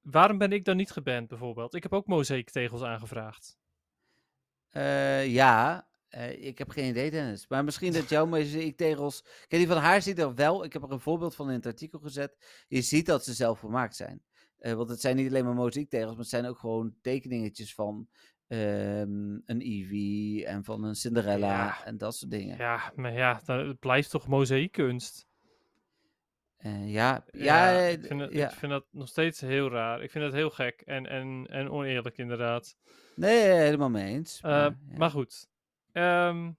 waarom 0.00 0.38
ben 0.38 0.52
ik 0.52 0.64
dan 0.64 0.76
niet 0.76 0.90
geband 0.90 1.28
bijvoorbeeld? 1.28 1.74
Ik 1.74 1.82
heb 1.82 1.92
ook 1.92 2.06
mozaïektegels 2.06 2.82
aangevraagd. 2.82 3.59
Uh, 4.72 5.26
ja, 5.26 5.88
uh, 6.10 6.46
ik 6.46 6.58
heb 6.58 6.70
geen 6.70 6.88
idee, 6.88 7.10
Dennis. 7.10 7.48
Maar 7.48 7.64
misschien 7.64 7.92
dat 7.92 8.08
jouw 8.08 8.28
tegels. 8.76 9.22
Kijk, 9.22 9.48
die 9.50 9.66
van 9.66 9.76
haar 9.76 10.02
ziet 10.02 10.18
er 10.18 10.34
wel. 10.34 10.64
Ik 10.64 10.72
heb 10.72 10.82
er 10.82 10.92
een 10.92 11.00
voorbeeld 11.00 11.34
van 11.34 11.48
in 11.48 11.54
het 11.54 11.66
artikel 11.66 11.98
gezet. 11.98 12.64
Je 12.68 12.82
ziet 12.82 13.06
dat 13.06 13.24
ze 13.24 13.32
zelf 13.32 13.58
gemaakt 13.58 13.96
zijn. 13.96 14.22
Uh, 14.58 14.72
want 14.72 14.88
het 14.88 15.00
zijn 15.00 15.16
niet 15.16 15.28
alleen 15.28 15.44
maar 15.44 15.54
mozaïektegels, 15.54 16.10
maar 16.10 16.20
het 16.20 16.28
zijn 16.28 16.46
ook 16.46 16.58
gewoon 16.58 16.94
tekeningetjes 17.00 17.74
van 17.74 18.08
um, 18.46 19.42
een 19.46 19.60
Eevee 19.60 20.46
en 20.46 20.64
van 20.64 20.84
een 20.84 20.94
Cinderella 20.94 21.64
ja. 21.64 21.84
en 21.84 21.98
dat 21.98 22.16
soort 22.16 22.30
dingen. 22.30 22.56
Ja, 22.56 22.92
maar 22.94 23.12
ja, 23.12 23.40
het 23.44 23.78
blijft 23.78 24.10
toch 24.10 24.26
mozaïekkunst? 24.26 25.26
Uh, 26.66 26.92
ja, 26.92 27.24
ja, 27.30 27.70
ja, 27.70 27.80
ik, 27.80 28.04
vind 28.04 28.20
het, 28.20 28.32
ja. 28.32 28.48
ik 28.48 28.54
vind 28.54 28.72
dat 28.72 28.86
nog 28.90 29.08
steeds 29.08 29.40
heel 29.40 29.70
raar. 29.70 30.02
Ik 30.02 30.10
vind 30.10 30.24
dat 30.24 30.32
heel 30.32 30.50
gek 30.50 30.80
en, 30.80 31.06
en, 31.06 31.46
en 31.50 31.70
oneerlijk 31.70 32.18
inderdaad. 32.18 32.76
Nee, 33.16 33.42
helemaal 33.42 33.90
mee 33.90 34.12
eens. 34.12 34.42
Maar, 34.42 34.70
uh, 34.70 34.76
ja. 34.90 34.96
maar 34.96 35.10
goed. 35.10 35.48
Um, 35.92 36.58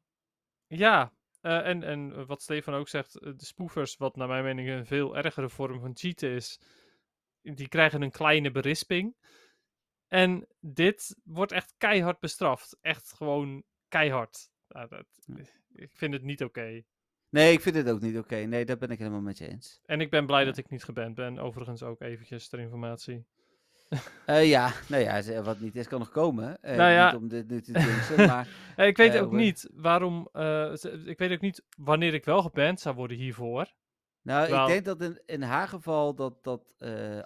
ja, 0.67 1.13
uh, 1.41 1.67
en, 1.67 1.83
en 1.83 2.25
wat 2.25 2.41
Stefan 2.41 2.73
ook 2.73 2.89
zegt, 2.89 3.13
de 3.13 3.45
spoofers, 3.45 3.97
wat 3.97 4.15
naar 4.15 4.27
mijn 4.27 4.43
mening 4.43 4.69
een 4.69 4.85
veel 4.85 5.17
ergere 5.17 5.49
vorm 5.49 5.79
van 5.79 5.95
cheaten 5.97 6.29
is, 6.29 6.59
die 7.41 7.67
krijgen 7.67 8.01
een 8.01 8.11
kleine 8.11 8.51
berisping. 8.51 9.15
En 10.07 10.47
dit 10.59 11.15
wordt 11.23 11.51
echt 11.51 11.73
keihard 11.77 12.19
bestraft. 12.19 12.77
Echt 12.81 13.13
gewoon 13.13 13.63
keihard. 13.87 14.49
Nou, 14.67 14.87
dat, 14.87 15.05
ik 15.73 15.91
vind 15.93 16.13
het 16.13 16.23
niet 16.23 16.43
oké. 16.43 16.59
Okay. 16.59 16.85
Nee, 17.31 17.53
ik 17.53 17.61
vind 17.61 17.75
het 17.75 17.89
ook 17.89 18.01
niet 18.01 18.17
oké. 18.17 18.23
Okay. 18.23 18.43
Nee, 18.43 18.65
daar 18.65 18.77
ben 18.77 18.89
ik 18.89 18.97
helemaal 18.97 19.21
met 19.21 19.37
je 19.37 19.47
eens. 19.47 19.81
En 19.85 20.01
ik 20.01 20.09
ben 20.09 20.25
blij 20.25 20.39
ja. 20.39 20.45
dat 20.45 20.57
ik 20.57 20.69
niet 20.69 20.83
geband 20.83 21.15
ben. 21.15 21.39
Overigens 21.39 21.83
ook 21.83 22.01
eventjes 22.01 22.49
ter 22.49 22.59
informatie. 22.59 23.25
Eh, 24.25 24.49
ja, 24.49 24.73
nou 24.87 25.03
ja, 25.03 25.41
wat 25.41 25.59
niet 25.59 25.75
is, 25.75 25.87
kan 25.87 25.99
nog 25.99 26.11
komen. 26.11 26.61
Eh, 26.61 26.77
Nou 26.77 26.91
ja. 26.91 27.11
Niet 27.11 27.21
om 27.21 27.27
dit 27.27 27.49
nu 27.49 27.61
te 27.61 27.71
jinxen, 27.71 28.27
maar... 28.27 28.47
Eh, 28.75 28.87
ik 28.87 28.97
weet 28.97 29.17
ook 29.17 29.31
niet 29.31 29.69
waarom. 29.73 30.29
ik 31.05 31.17
weet 31.17 31.31
ook 31.31 31.41
niet 31.41 31.63
wanneer 31.77 32.13
ik 32.13 32.25
wel 32.25 32.41
geband 32.41 32.79
zou 32.79 32.95
worden 32.95 33.17
hiervoor. 33.17 33.73
Nou, 34.21 34.61
ik 34.61 34.67
denk 34.67 34.85
dat 34.85 35.01
in, 35.01 35.21
in 35.25 35.41
haar 35.41 35.67
geval 35.67 36.15
dat, 36.15 36.43
dat 36.43 36.75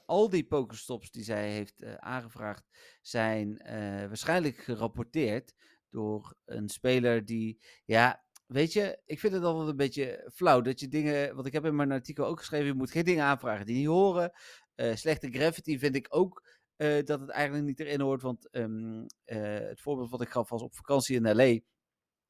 al 0.05 0.29
die 0.29 0.43
pokerstops 0.43 1.11
die 1.11 1.23
zij 1.23 1.49
heeft 1.49 1.85
aangevraagd, 1.97 2.63
zijn 3.01 3.61
waarschijnlijk 4.07 4.57
gerapporteerd 4.57 5.53
door 5.89 6.35
een 6.45 6.69
speler 6.69 7.25
die, 7.25 7.59
ja, 7.85 8.24
weet 8.47 8.73
je, 8.73 8.99
ik 9.05 9.19
vind 9.19 9.33
het 9.33 9.43
altijd 9.43 9.69
een 9.69 9.75
beetje 9.75 10.29
flauw 10.33 10.61
dat 10.61 10.79
je 10.79 10.87
dingen, 10.87 11.35
want 11.35 11.47
ik 11.47 11.53
heb 11.53 11.65
in 11.65 11.75
mijn 11.75 11.91
artikel 11.91 12.25
ook 12.25 12.39
geschreven, 12.39 12.67
je 12.67 12.73
moet 12.73 12.91
geen 12.91 13.05
dingen 13.05 13.23
aanvragen 13.23 13.65
die 13.65 13.75
niet 13.75 13.87
horen. 13.87 14.31
Eh, 14.75 14.95
slechte 14.95 15.31
gravity 15.31 15.77
vind 15.77 15.95
ik 15.95 16.07
ook 16.09 16.43
eh, 16.75 17.03
dat 17.03 17.19
het 17.19 17.29
eigenlijk 17.29 17.65
niet 17.65 17.79
erin 17.79 18.01
hoort, 18.01 18.21
want 18.21 18.49
ehm, 18.49 19.05
eh, 19.25 19.59
het 19.59 19.81
voorbeeld 19.81 20.09
wat 20.09 20.21
ik 20.21 20.29
gaf 20.29 20.49
was 20.49 20.61
op 20.61 20.75
vakantie 20.75 21.15
in 21.15 21.35
L.A., 21.35 21.59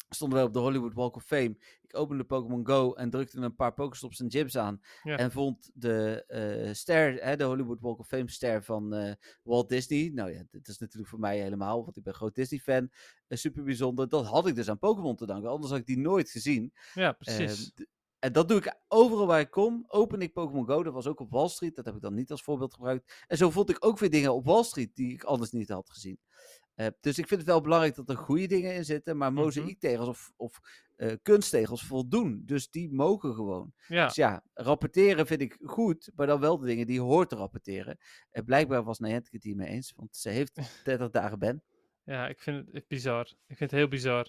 stonden 0.09 0.39
we 0.39 0.45
op 0.45 0.53
de 0.53 0.59
Hollywood 0.59 0.93
Walk 0.93 1.15
of 1.15 1.23
Fame. 1.23 1.57
Ik 1.81 1.95
opende 1.97 2.23
Pokémon 2.23 2.65
Go 2.67 2.93
en 2.93 3.09
drukte 3.09 3.39
een 3.39 3.55
paar 3.55 3.73
Pokestops 3.73 4.19
en 4.19 4.31
gyms 4.31 4.57
aan. 4.57 4.81
Ja. 5.03 5.17
En 5.17 5.31
vond 5.31 5.71
de 5.73 6.23
eh 6.27 6.73
ster, 6.73 7.23
hè, 7.23 7.35
de 7.35 7.43
Hollywood 7.43 7.79
Walk 7.81 7.99
of 7.99 8.07
Fame 8.07 8.29
ster 8.31 8.63
van 8.63 8.93
eh, 8.93 9.13
Walt 9.43 9.69
Disney. 9.69 10.11
Nou 10.13 10.31
ja, 10.31 10.43
dit 10.51 10.67
is 10.67 10.77
natuurlijk 10.77 11.09
voor 11.09 11.19
mij 11.19 11.39
helemaal, 11.39 11.83
want 11.83 11.97
ik 11.97 12.03
ben 12.03 12.13
groot 12.13 12.35
Disney 12.35 12.59
fan. 12.59 12.89
super 13.29 13.63
bijzonder. 13.63 14.09
Dat 14.09 14.25
had 14.25 14.47
ik 14.47 14.55
dus 14.55 14.69
aan 14.69 14.79
Pokémon 14.79 15.15
te 15.15 15.25
danken. 15.25 15.49
Anders 15.49 15.71
had 15.71 15.79
ik 15.79 15.85
die 15.85 15.97
nooit 15.97 16.29
gezien. 16.29 16.73
Ja, 16.93 17.07
Ehm, 17.07 17.17
precies. 17.17 17.71
en 18.19 18.31
dat 18.33 18.47
doe 18.47 18.57
ik 18.57 18.75
overal 18.87 19.27
waar 19.27 19.39
ik 19.39 19.49
kom. 19.51 19.83
Open 19.87 20.21
ik 20.21 20.33
Pokémon 20.33 20.65
Go. 20.65 20.83
Dat 20.83 20.93
was 20.93 21.07
ook 21.07 21.19
op 21.19 21.31
Wall 21.31 21.47
Street. 21.47 21.75
Dat 21.75 21.85
heb 21.85 21.95
ik 21.95 22.01
dan 22.01 22.13
niet 22.13 22.31
als 22.31 22.43
voorbeeld 22.43 22.73
gebruikt. 22.73 23.23
En 23.27 23.37
zo 23.37 23.49
vond 23.49 23.69
ik 23.69 23.85
ook 23.85 23.99
weer 23.99 24.09
dingen 24.09 24.33
op 24.33 24.45
Wall 24.45 24.63
Street 24.63 24.95
die 24.95 25.13
ik 25.13 25.23
anders 25.23 25.51
niet 25.51 25.69
had 25.69 25.89
gezien. 25.89 26.19
Eh, 26.75 26.87
dus 27.01 27.17
ik 27.17 27.27
vind 27.27 27.39
het 27.39 27.49
wel 27.49 27.61
belangrijk 27.61 27.95
dat 27.95 28.09
er 28.09 28.17
goede 28.17 28.47
dingen 28.47 28.73
in 28.75 28.85
zitten. 28.85 29.17
Maar 29.17 29.33
Mhm. 29.33 29.41
mozaïektegels 29.43 30.07
of, 30.07 30.33
of 30.35 30.59
eh, 30.95 31.13
kunsttegels 31.21 31.83
voldoen. 31.85 32.41
Dus 32.45 32.69
die 32.69 32.91
mogen 32.93 33.33
gewoon. 33.33 33.73
ja. 33.87 34.05
Dus 34.05 34.15
ja, 34.15 34.43
rapporteren 34.53 35.27
vind 35.27 35.41
ik 35.41 35.57
goed. 35.63 36.11
Maar 36.15 36.27
dan 36.27 36.39
wel 36.39 36.57
de 36.57 36.65
dingen 36.65 36.85
die 36.85 36.95
je 36.95 37.01
hoort 37.01 37.29
te 37.29 37.35
rapporteren. 37.35 37.97
En 38.31 38.45
blijkbaar 38.45 38.83
was 38.83 38.99
Niantic 38.99 39.33
het 39.33 39.43
hiermee 39.43 39.67
eens. 39.67 39.93
Want 39.95 40.15
ze 40.15 40.29
heeft 40.29 40.55
30 40.85 41.09
dagen 41.09 41.39
ben. 41.39 41.63
Ja, 42.03 42.27
ik 42.27 42.39
vind 42.39 42.67
het 42.71 42.87
bizar. 42.87 43.25
Ik 43.47 43.57
vind 43.57 43.71
het 43.71 43.79
heel 43.79 43.87
bizar. 43.87 44.27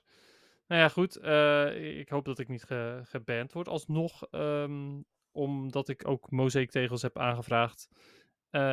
Nou 0.67 0.81
ja, 0.81 0.89
goed. 0.89 1.17
eh, 1.17 1.99
ik 1.99 2.09
hoop 2.09 2.25
dat 2.25 2.39
ik 2.39 2.49
niet 2.49 2.63
ge 2.65 3.01
geband 3.05 3.53
word. 3.53 3.69
Alsnog, 3.69 4.27
ehm, 4.31 5.01
omdat 5.33 5.89
ik 5.89 6.09
ook 6.09 6.31
mozaïektegels 6.31 7.03
heb 7.03 7.19
aangevraagd. 7.19 7.89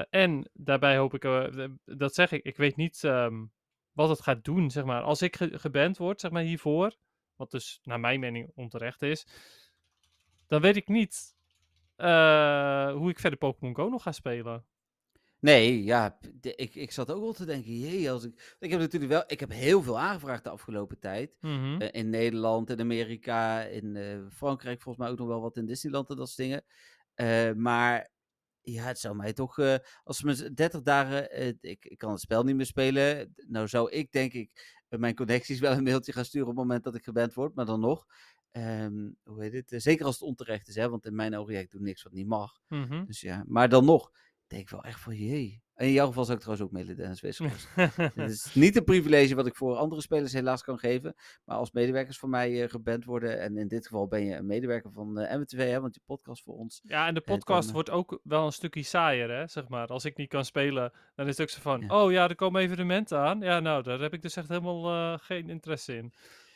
En 0.09 0.49
daarbij 0.53 0.97
hoop 0.97 1.13
ik, 1.13 1.49
dat 1.85 2.13
zeg 2.13 2.31
ik, 2.31 2.43
ik 2.43 2.57
weet 2.57 2.75
niet 2.75 3.03
ehm, 3.03 3.45
wat 3.93 4.09
het 4.09 4.21
gaat 4.21 4.43
doen, 4.43 4.71
zeg 4.71 4.83
maar. 4.83 5.01
Als 5.01 5.21
ik 5.21 5.35
ge 5.35 5.59
geband 5.59 5.97
word, 5.97 6.19
zeg 6.19 6.31
maar, 6.31 6.43
hiervoor, 6.43 6.95
wat 7.35 7.51
dus 7.51 7.79
naar 7.83 7.99
mijn 7.99 8.19
mening 8.19 8.51
onterecht 8.55 9.01
is, 9.01 9.27
dan 10.47 10.61
weet 10.61 10.75
ik 10.75 10.87
niet 10.87 11.35
eh, 11.95 12.91
hoe 12.93 13.09
ik 13.09 13.19
verder 13.19 13.39
Pokémon 13.39 13.75
Go 13.75 13.89
nog 13.89 14.03
ga 14.03 14.11
spelen. 14.11 14.65
Nee, 15.39 15.83
ja, 15.83 16.17
de- 16.41 16.55
ik, 16.55 16.75
ik 16.75 16.91
zat 16.91 17.11
ook 17.11 17.21
wel 17.21 17.33
te 17.33 17.45
denken, 17.45 17.79
jee, 17.79 18.11
als 18.11 18.23
ik... 18.23 18.55
Ik 18.59 18.71
heb 18.71 18.79
natuurlijk 18.79 19.11
wel, 19.11 19.23
ik 19.27 19.39
heb 19.39 19.49
heel 19.51 19.81
veel 19.83 19.99
aangevraagd 19.99 20.43
de 20.43 20.49
afgelopen 20.49 20.99
tijd. 20.99 21.37
Mhm. 21.41 21.81
Eh, 21.81 22.01
in 22.01 22.09
Nederland, 22.09 22.69
in 22.69 22.79
Amerika, 22.79 23.61
in 23.61 23.95
eh, 23.95 24.19
Frankrijk 24.31 24.81
volgens 24.81 25.03
mij 25.03 25.13
ook 25.13 25.19
nog 25.19 25.27
wel 25.27 25.41
wat 25.41 25.57
in 25.57 25.65
Disneyland 25.65 26.09
en 26.09 26.15
dat 26.15 26.29
soort 26.29 26.47
dingen. 26.47 26.63
Maar 27.61 28.11
ja, 28.63 28.83
het 28.83 28.99
zou 28.99 29.15
mij 29.15 29.33
toch, 29.33 29.59
eh, 29.59 29.75
als 30.03 30.17
ze 30.17 30.25
me 30.25 30.53
30 30.53 30.81
dagen, 30.81 31.31
eh, 31.31 31.47
ik, 31.61 31.85
ik 31.85 31.97
kan 31.97 32.11
het 32.11 32.19
spel 32.19 32.43
niet 32.43 32.55
meer 32.55 32.65
spelen. 32.65 33.33
Nou 33.47 33.67
zou 33.67 33.91
ik 33.91 34.11
denk 34.11 34.33
ik 34.33 34.79
eh, 34.89 34.99
mijn 34.99 35.15
connecties 35.15 35.59
wel 35.65 35.71
een 35.71 35.83
mailtje 35.83 36.11
gaan 36.11 36.25
sturen 36.25 36.47
op 36.47 36.53
het 36.55 36.63
moment 36.63 36.83
dat 36.83 36.95
ik 36.95 37.03
geband 37.03 37.33
word, 37.33 37.55
maar 37.55 37.65
dan 37.65 37.79
nog. 37.79 38.05
ehm, 38.51 39.11
hoe 39.23 39.41
heet 39.43 39.53
het? 39.53 39.81
Zeker 39.81 40.05
als 40.05 40.19
het 40.19 40.23
onterecht 40.23 40.67
is, 40.67 40.75
hè, 40.75 40.89
want 40.89 41.05
in 41.05 41.15
mijn 41.15 41.35
ogen, 41.37 41.53
ja, 41.53 41.59
ik 41.59 41.71
doe 41.71 41.81
niks 41.81 42.03
wat 42.03 42.13
niet 42.13 42.27
mag. 42.27 42.59
Mhm. 42.67 43.05
Dus 43.05 43.21
ja, 43.21 43.43
maar 43.47 43.69
dan 43.69 43.85
nog, 43.85 44.11
denk 44.47 44.61
ik 44.61 44.69
wel 44.69 44.83
echt 44.83 44.99
van, 44.99 45.15
jee. 45.15 45.62
In 45.77 45.91
jouw 45.91 46.07
geval 46.07 46.23
zou 46.23 46.37
ik 46.37 46.43
trouwens 46.43 46.67
ook 46.67 46.73
mailen, 46.73 46.95
Dennis 46.95 47.21
Wisselers. 47.21 47.67
Het 48.15 48.29
is 48.31 48.53
niet 48.53 48.75
een 48.75 48.83
privilege 48.83 49.35
wat 49.35 49.47
ik 49.47 49.55
voor 49.55 49.75
andere 49.75 50.01
spelers 50.01 50.33
helaas 50.33 50.63
kan 50.63 50.79
geven. 50.79 51.15
Maar 51.45 51.57
als 51.57 51.71
medewerkers 51.71 52.17
van 52.17 52.29
mij 52.29 52.63
eh, 52.63 52.69
geband 52.69 53.05
worden. 53.05 53.39
En 53.39 53.57
in 53.57 53.67
dit 53.67 53.87
geval 53.87 54.07
ben 54.07 54.25
je 54.25 54.35
een 54.35 54.45
medewerker 54.45 54.91
van 54.91 55.19
eh 55.19 55.37
MWTV, 55.37 55.69
hè, 55.69 55.81
want 55.81 55.95
je 55.95 56.01
podcast 56.05 56.43
voor 56.43 56.55
ons. 56.55 56.79
Ja, 56.83 57.07
en 57.07 57.13
de 57.13 57.21
dan, 57.25 57.37
podcast 57.37 57.67
eh, 57.67 57.73
wordt 57.73 57.89
ook 57.89 58.19
wel 58.23 58.45
een 58.45 58.51
stukje 58.51 58.83
saaier, 58.83 59.29
hè, 59.29 59.47
zeg 59.47 59.67
maar. 59.67 59.87
Als 59.87 60.05
ik 60.05 60.17
niet 60.17 60.29
kan 60.29 60.45
spelen, 60.45 60.91
dan 61.15 61.27
is 61.27 61.37
het 61.37 61.41
ook 61.41 61.53
zo 61.53 61.61
van... 61.61 61.81
Ja. 61.81 62.03
Oh 62.03 62.11
ja, 62.11 62.29
er 62.29 62.35
komen 62.35 62.61
evenementen 62.61 63.17
aan. 63.17 63.39
Ja, 63.39 63.59
nou, 63.59 63.83
daar 63.83 63.99
heb 63.99 64.13
ik 64.13 64.21
dus 64.21 64.35
echt 64.35 64.47
helemaal 64.47 65.13
eh, 65.13 65.19
geen 65.19 65.49
interesse 65.49 65.95
in. 65.95 66.13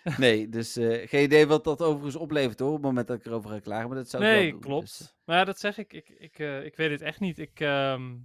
Nee, 0.17 0.49
dus 0.49 0.75
eh, 0.75 1.07
geen 1.07 1.23
idee 1.23 1.47
wat 1.47 1.63
dat 1.63 1.81
overigens 1.81 2.15
oplevert 2.15 2.59
hoor. 2.59 2.69
Op 2.69 2.75
het 2.75 2.83
moment 2.83 3.07
dat 3.07 3.17
ik 3.17 3.25
erover 3.25 3.49
ga 3.49 3.59
klagen. 3.59 3.87
Maar 3.87 3.97
dat 3.97 4.09
zou 4.09 4.23
nee, 4.23 4.41
wel 4.41 4.51
doen. 4.51 4.59
klopt. 4.59 4.97
Dus, 4.97 5.07
eh, 5.07 5.13
Maar 5.25 5.37
ja, 5.37 5.43
dat 5.43 5.59
zeg 5.59 5.77
ik. 5.77 5.93
Ik, 5.93 6.09
ik, 6.09 6.39
eh, 6.39 6.65
ik 6.65 6.75
weet 6.75 6.91
het 6.91 7.01
echt 7.01 7.19
niet. 7.19 7.39
Ik, 7.39 7.59
ehm, 7.59 8.15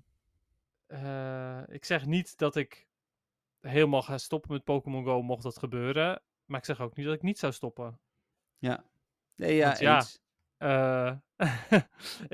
eh, 0.93 1.63
ik 1.75 1.85
zeg 1.85 2.07
niet 2.07 2.39
dat 2.39 2.57
ik 2.57 2.87
helemaal 3.61 4.03
ga 4.03 4.19
stoppen 4.19 4.53
met 4.53 4.65
Pokémon 4.65 5.05
Go, 5.05 5.23
mocht 5.23 5.43
dat 5.43 5.59
gebeuren. 5.59 6.23
Maar 6.45 6.59
ik 6.59 6.65
zeg 6.65 6.81
ook 6.81 6.97
niet 6.97 7.07
dat 7.07 7.15
ik 7.15 7.23
niet 7.23 7.39
zou 7.39 7.53
stoppen. 7.53 8.01
ja. 8.59 8.91
Nee, 9.35 9.55
ja, 9.55 9.67
Want 9.67 9.79
ja. 9.79 10.05
Eh, 10.57 11.17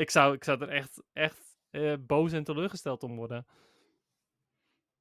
ik, 0.03 0.11
zou, 0.11 0.35
ik 0.35 0.45
zou 0.45 0.61
er 0.61 0.69
echt, 0.69 1.03
echt 1.13 1.59
eh, 1.71 1.95
boos 2.01 2.33
en 2.33 2.45
teleurgesteld 2.45 3.03
om 3.03 3.17
worden. 3.17 3.47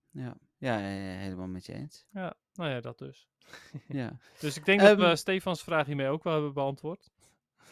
Ja, 0.10 0.38
ja, 0.58 0.78
helemaal 0.78 1.48
met 1.48 1.66
je 1.66 1.74
eens. 1.74 2.06
Ja, 2.10 2.34
nou 2.54 2.70
ja, 2.70 2.82
dat 2.82 2.98
dus. 2.98 3.30
Ja. 3.88 4.18
Dus 4.40 4.58
ik 4.58 4.66
denk 4.66 4.80
dat 4.80 4.98
we 4.98 5.04
Ehm, 5.04 5.16
Stefans 5.16 5.64
vraag 5.64 5.86
hiermee 5.86 6.08
ook 6.08 6.24
wel 6.24 6.34
hebben 6.34 6.54
beantwoord. 6.54 7.12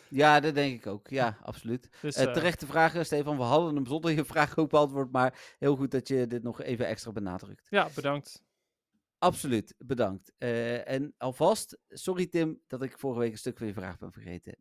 Ja, 0.10 0.40
dat 0.40 0.56
denk 0.56 0.74
ik 0.80 0.88
ook. 0.88 1.08
Ja, 1.08 1.38
absoluut. 1.42 1.90
Dus, 2.02 2.16
eh, 2.16 2.32
terechte 2.32 2.66
vragen, 2.66 3.06
Stefan. 3.06 3.38
We 3.38 3.44
hadden 3.44 3.76
hem 3.76 3.86
zonder 3.86 4.12
je 4.12 4.26
vraag 4.36 4.58
ook 4.58 4.70
beantwoord. 4.70 5.12
Maar 5.12 5.56
heel 5.60 5.76
goed 5.76 5.92
dat 5.92 6.08
je 6.08 6.28
dit 6.28 6.44
nog 6.44 6.62
even 6.62 6.88
extra 6.88 7.12
benadrukt. 7.12 7.68
ja, 7.70 7.90
bedankt. 7.96 8.44
Absoluut, 9.18 9.76
bedankt. 9.78 10.32
Eh, 10.38 10.90
en 10.90 11.14
alvast, 11.18 11.78
sorry 11.88 12.28
Tim 12.28 12.62
dat 12.68 12.82
ik 12.82 13.00
vorige 13.00 13.20
week 13.20 13.32
een 13.32 13.38
stuk 13.38 13.58
van 13.58 13.68
je 13.68 13.74
vraag 13.74 13.98
ben 13.98 14.12
vergeten. 14.12 14.58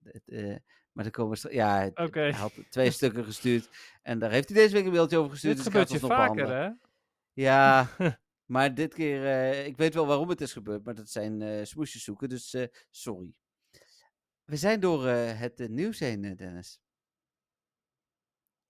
Maar 0.92 1.04
dan 1.04 1.12
komen 1.12 1.38
we 1.40 1.54
Ja, 1.54 1.90
hij 2.10 2.32
had 2.32 2.52
twee 2.70 2.90
stukken 3.00 3.24
gestuurd. 3.24 3.68
En 4.02 4.18
daar 4.18 4.30
heeft 4.30 4.48
hij 4.48 4.58
deze 4.58 4.74
week 4.74 4.84
een 4.84 4.92
mailtje 4.92 5.18
over 5.18 5.30
gestuurd. 5.30 5.56
Dit 5.56 5.64
dus 5.64 5.72
gebeurt 5.72 6.00
je 6.00 6.06
vaker, 6.06 6.48
hè? 6.48 6.70
Ja, 7.32 7.88
maar 8.54 8.74
dit 8.74 8.94
keer, 8.94 9.54
ik 9.66 9.76
weet 9.76 9.94
wel 9.94 10.06
waarom 10.06 10.28
het 10.28 10.40
is 10.40 10.52
gebeurd, 10.52 10.84
maar 10.84 10.94
dat 10.94 11.10
zijn 11.10 11.66
smoesjes 11.66 12.04
zoeken, 12.04 12.28
dus 12.28 12.56
sorry. 12.90 13.34
We 14.44 14.56
zijn 14.56 14.80
door 14.80 15.06
eh, 15.06 15.38
het 15.40 15.60
eh, 15.60 15.68
nieuws 15.68 15.98
heen, 15.98 16.24
eh, 16.24 16.36
Dennis. 16.36 16.80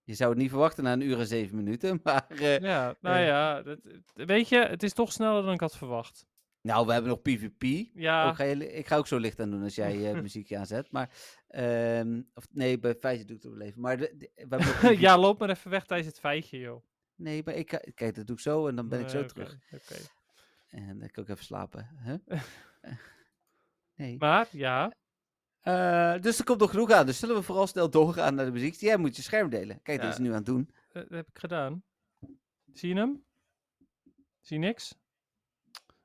Je 0.03 0.15
zou 0.15 0.31
het 0.31 0.39
niet 0.39 0.51
verwachten 0.51 0.85
na 0.85 0.93
een 0.93 1.01
uur 1.01 1.19
en 1.19 1.27
zeven 1.27 1.57
minuten, 1.57 2.01
maar 2.05 2.27
Ja, 2.63 2.95
nou 3.01 3.19
ja, 3.19 3.63
dat, 3.63 3.79
weet 4.15 4.49
je, 4.49 4.57
het 4.59 4.83
is 4.83 4.93
toch 4.93 5.13
sneller 5.13 5.43
dan 5.43 5.53
ik 5.53 5.61
had 5.61 5.77
verwacht. 5.77 6.27
nou, 6.61 6.87
we 6.87 6.93
hebben 6.93 7.11
nog 7.11 7.23
PvP. 7.23 7.89
Ja, 7.95 8.33
ga 8.35 8.45
je, 8.45 8.57
li- 8.57 8.65
ik 8.67 8.87
ga 8.87 8.97
ook 8.97 9.07
zo 9.07 9.17
licht 9.19 9.41
aan 9.41 9.51
doen 9.51 9.63
als 9.63 9.75
jij 9.75 10.15
muziekje 10.23 10.59
aanzet. 10.59 10.91
Maar, 10.93 11.11
ehm, 11.49 12.23
of 12.35 12.47
nee, 12.51 12.79
bij 12.79 12.95
feitje 12.95 13.25
doe 13.25 13.37
ik 13.37 13.43
het 13.43 13.53
wel 13.53 13.61
even. 13.67 13.81
Maar 13.81 13.97
de, 13.97 14.15
de- 14.19 14.31
we 14.49 14.57
hebben 14.57 14.99
ja, 15.07 15.19
loop 15.19 15.39
maar 15.39 15.51
even 15.51 15.71
weg 15.71 15.85
tijdens 15.87 16.09
het 16.09 16.19
feitje, 16.21 16.59
joh. 16.59 16.85
Nee, 17.15 17.43
maar 17.45 17.55
ik, 17.55 17.67
kijk, 17.95 18.15
dat 18.15 18.27
doe 18.27 18.37
ik 18.37 18.43
zo 18.43 18.69
en 18.69 18.77
dan 18.77 18.89
ben 18.89 19.01
ik 19.01 19.09
zo 19.09 19.25
terug. 19.25 19.59
oké. 19.73 19.95
En 20.69 20.99
dan 20.99 21.11
kan 21.11 21.23
ik 21.23 21.29
even 21.31 21.45
slapen. 21.45 21.89
Eh, 22.31 22.41
nee. 23.95 24.17
Maar, 24.19 24.49
ja, 24.51 24.93
Eh, 25.65 26.21
dus 26.21 26.39
er 26.39 26.45
komt 26.45 26.61
nog 26.61 26.71
genoeg 26.71 26.91
aan. 26.91 27.07
Dus 27.07 27.19
zullen 27.19 27.37
we 27.37 27.43
vooral 27.43 27.67
snel 27.67 27.91
doorgaan 27.91 28.35
naar 28.35 28.45
de 28.45 28.51
muziek. 28.53 28.75
Jij 28.75 28.97
moet 28.97 29.17
je 29.17 29.23
scherm 29.23 29.49
delen. 29.51 29.83
Kijk, 29.83 29.99
Ja. 30.01 30.05
dat 30.05 30.13
is 30.13 30.19
nu 30.19 30.29
aan 30.29 30.35
het 30.35 30.47
doen. 30.47 30.71
eh, 30.89 30.95
dat 31.03 31.09
heb 31.11 31.29
ik 31.29 31.39
gedaan. 31.39 31.83
Zie 32.73 32.89
je 32.89 32.95
hem? 33.01 33.25
Zie 34.41 34.59
je 34.61 34.67
niks? 34.67 34.95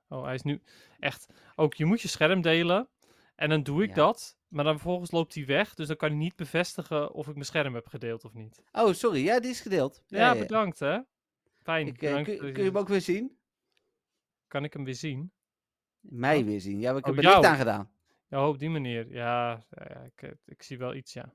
Oh, 0.07 0.23
hij 0.23 0.33
is 0.33 0.41
nu 0.41 0.61
echt... 0.99 1.27
Ook, 1.55 1.73
je 1.73 1.85
moet 1.85 2.01
je 2.01 2.07
scherm 2.07 2.41
delen. 2.41 2.89
En 3.35 3.49
dan 3.49 3.63
doe 3.63 3.83
ik 3.83 3.89
Ja. 3.89 3.95
dat. 3.95 4.37
Maar 4.47 4.63
dan 4.63 4.73
vervolgens 4.73 5.11
loopt 5.11 5.33
hij 5.35 5.45
weg. 5.45 5.73
Dus 5.73 5.87
dan 5.87 5.95
kan 5.95 6.09
hij 6.09 6.17
niet 6.17 6.35
bevestigen 6.35 7.11
of 7.13 7.27
ik 7.27 7.33
mijn 7.33 7.45
scherm 7.45 7.73
heb 7.75 7.87
gedeeld 7.87 8.23
of 8.25 8.33
niet. 8.33 8.61
Oh, 8.71 8.93
sorry. 8.93 9.23
Ja, 9.23 9.39
die 9.39 9.49
is 9.49 9.61
gedeeld. 9.61 10.03
Ja, 10.07 10.35
bedankt 10.35 10.79
hè. 10.79 10.99
Fijn. 11.63 11.87
Ik, 11.87 12.01
eh, 12.01 12.23
kun, 12.23 12.33
je- 12.33 12.37
kun 12.39 12.63
je 12.63 12.69
hem 12.69 12.77
ook 12.77 12.87
weer 12.87 13.01
zien? 13.01 13.37
Kan 14.47 14.63
ik 14.63 14.73
hem 14.73 14.83
weer 14.83 14.95
zien? 14.95 15.31
Mij 15.99 16.37
Oh. 16.39 16.45
weer 16.45 16.61
zien. 16.61 16.79
Ja, 16.79 16.89
ik 16.89 17.05
heb 17.05 17.13
Oh, 17.13 17.17
er 17.19 17.23
licht 17.23 17.33
jou. 17.33 17.45
aan 17.45 17.57
gedaan. 17.57 17.91
Ja, 18.29 18.47
op 18.47 18.59
die 18.59 18.69
manier. 18.69 19.11
Ja, 19.13 19.63
ik, 20.05 20.21
eh, 20.21 20.31
ik 20.45 20.63
zie 20.63 20.77
wel 20.77 20.95
iets, 20.95 21.13
ja. 21.13 21.33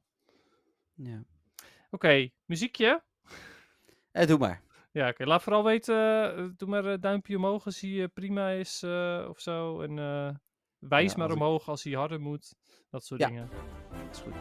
Ja. 0.94 1.24
Oké, 1.90 2.28
muziekje. 2.44 3.02
Eh, 4.12 4.26
doe 4.26 4.38
maar. 4.38 4.62
Ja, 4.92 5.08
oké. 5.08 5.24
Laat 5.24 5.42
vooral 5.42 5.64
weten, 5.64 5.96
eh, 6.36 6.48
doe 6.56 6.68
maar 6.68 6.84
een 6.84 7.00
duimpje 7.00 7.36
omhoog 7.36 7.64
als 7.64 7.80
hij 7.80 8.02
eh, 8.02 8.08
prima 8.14 8.48
is 8.50 8.82
eh, 8.82 9.26
of 9.28 9.40
zo. 9.40 9.80
En 9.80 9.94
wijs 10.78 11.10
Ja, 11.12 11.18
maar 11.18 11.28
ik- 11.28 11.34
omhoog 11.34 11.68
als 11.68 11.82
hij 11.84 11.92
harder 11.92 12.20
moet. 12.20 12.54
Dat 12.90 13.04
soort 13.04 13.20
Ja. 13.20 13.26
dingen. 13.26 13.48
is 14.10 14.18
goed. 14.18 14.34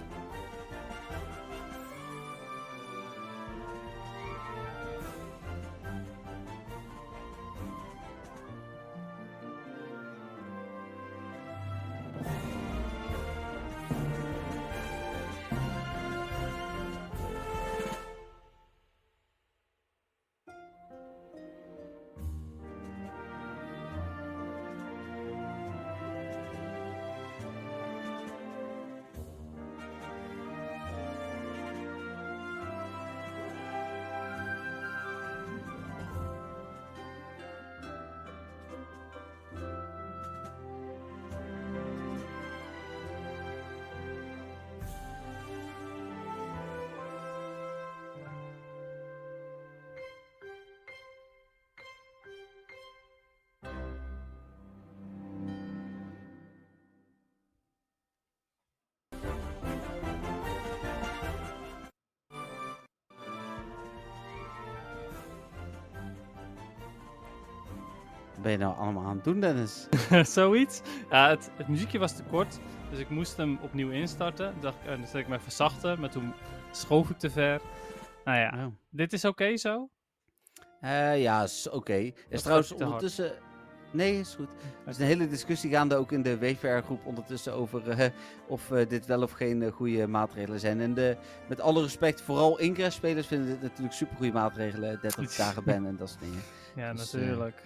Ben 68.44 68.52
je 68.52 68.58
nou 68.58 68.78
allemaal 68.78 69.04
aan 69.06 69.16
het 69.16 69.24
doen, 69.24 69.40
Dennis? 69.40 69.88
Zoiets. 70.36 70.82
Ja, 71.10 71.30
het, 71.30 71.50
het 71.58 71.68
muziekje 71.68 72.00
was 72.00 72.16
te 72.16 72.24
kort, 72.24 72.60
dus 72.90 73.00
ik 73.00 73.10
moest 73.10 73.38
hem 73.38 73.58
opnieuw 73.62 73.90
instarten. 73.92 74.52
Toen 74.52 74.62
dacht 74.62 74.76
ik, 74.84 74.90
eh, 74.90 74.98
dan 74.98 75.08
zet 75.08 75.22
ik 75.22 75.28
me 75.28 75.36
even 75.36 75.52
zachter, 75.52 76.00
maar 76.00 76.10
toen 76.10 76.34
schoof 76.72 77.10
ik 77.10 77.18
te 77.18 77.30
ver. 77.30 77.62
Nou 78.26 78.38
ja, 78.38 78.54
Oh. 78.66 78.74
dit 78.90 79.14
is 79.14 79.26
oké 79.26 79.58
zo? 79.58 79.90
Eh, 80.80 81.22
ja, 81.22 81.44
is 81.44 81.70
oké. 81.70 82.12
Is 82.30 82.42
trouwens 82.42 82.70
hard. 82.70 82.82
ondertussen... 82.82 83.32
Nee, 83.92 84.20
is 84.20 84.36
goed. 84.36 84.50
Er 84.84 84.90
is 84.90 84.98
een 85.00 85.06
hele 85.06 85.28
discussie 85.28 85.70
gaande 85.72 85.96
ook 85.96 86.12
in 86.12 86.22
de 86.22 86.38
WVR-groep 86.40 87.06
ondertussen 87.06 87.54
over 87.54 87.90
eh, 87.90 88.10
of 88.48 88.68
dit 88.88 89.06
wel 89.06 89.22
of 89.22 89.32
geen 89.32 89.72
goede 89.72 90.08
maatregelen 90.08 90.60
zijn. 90.60 90.82
En 90.82 90.94
de, 90.94 91.18
met 91.48 91.62
alle 91.62 91.82
respect, 91.82 92.22
vooral 92.22 92.60
Ingress-spelers 92.60 93.28
vinden 93.28 93.48
dit 93.50 93.62
natuurlijk 93.62 93.94
super 93.94 94.16
goede 94.16 94.32
maatregelen. 94.32 95.00
30 95.02 95.36
dagen 95.46 95.64
ban 95.64 95.86
en 95.86 95.96
dat 95.96 96.10
soort 96.10 96.22
dingen. 96.22 96.42
Ja, 96.76 96.94
Dus, 96.94 97.12
natuurlijk. 97.14 97.62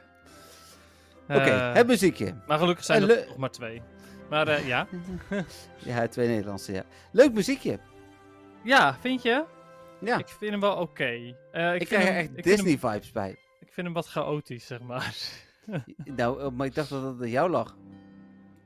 Oké, 1.29 1.39
Eh, 1.39 1.73
het 1.73 1.87
muziekje. 1.87 2.33
Maar 2.47 2.57
gelukkig 2.59 2.85
zijn 2.85 3.09
er 3.09 3.25
nog 3.27 3.37
maar 3.37 3.51
twee. 3.51 3.81
Maar 4.29 4.47
eh, 4.47 4.67
ja. 4.67 4.87
Ja, 5.85 6.07
twee 6.07 6.27
Nederlandse, 6.27 6.71
ja. 6.73 6.83
Leuk 7.11 7.33
muziekje. 7.33 7.79
Ja, 8.63 8.95
vind 8.99 9.21
je? 9.21 9.43
Ja, 10.01 10.17
Ik 10.17 10.27
vind 10.27 10.51
hem 10.51 10.59
wel 10.59 10.75
oké. 10.75 11.03
Eh, 11.51 11.73
ik, 11.73 11.77
vind 11.77 11.89
krijg 11.89 12.07
er 12.07 12.15
echt 12.15 12.37
ik 12.37 12.43
Disney-vibes 12.43 13.11
bij. 13.11 13.29
Ik 13.59 13.73
vind 13.73 13.85
hem 13.85 13.93
wat 13.93 14.07
chaotisch, 14.07 14.65
zeg 14.67 14.81
maar. 14.81 15.15
nou, 16.15 16.51
maar 16.51 16.67
ik 16.67 16.75
dacht 16.75 16.89
dat 16.89 17.03
het 17.03 17.21
aan 17.21 17.29
jou 17.29 17.49
lag. 17.49 17.75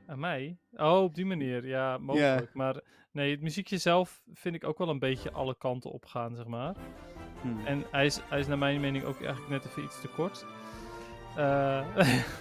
Aan 0.06 0.18
mij? 0.18 0.56
Oh, 0.72 1.02
op 1.02 1.14
die 1.14 1.26
manier. 1.26 1.66
Ja, 1.66 1.98
mogelijk. 1.98 2.54
Maar 2.54 2.80
nee, 3.12 3.30
het 3.30 3.40
muziekje 3.40 3.78
zelf 3.78 4.22
vind 4.34 4.54
ik 4.54 4.64
ook 4.64 4.78
wel 4.78 4.88
een 4.88 4.98
beetje 4.98 5.30
alle 5.32 5.56
kanten 5.58 5.90
op 5.90 6.06
gaan, 6.06 6.34
zeg 6.34 6.46
maar. 6.46 6.74
Hm. 7.42 7.66
En 7.66 7.84
hij 7.90 8.06
is, 8.06 8.20
hij 8.28 8.38
is 8.38 8.46
naar 8.46 8.58
mijn 8.58 8.80
mening 8.80 9.04
ook 9.04 9.22
eigenlijk 9.22 9.48
net 9.48 9.64
even 9.66 9.84
iets 9.84 10.00
te 10.00 10.08
kort. 10.08 10.46
Eh, 11.36 11.80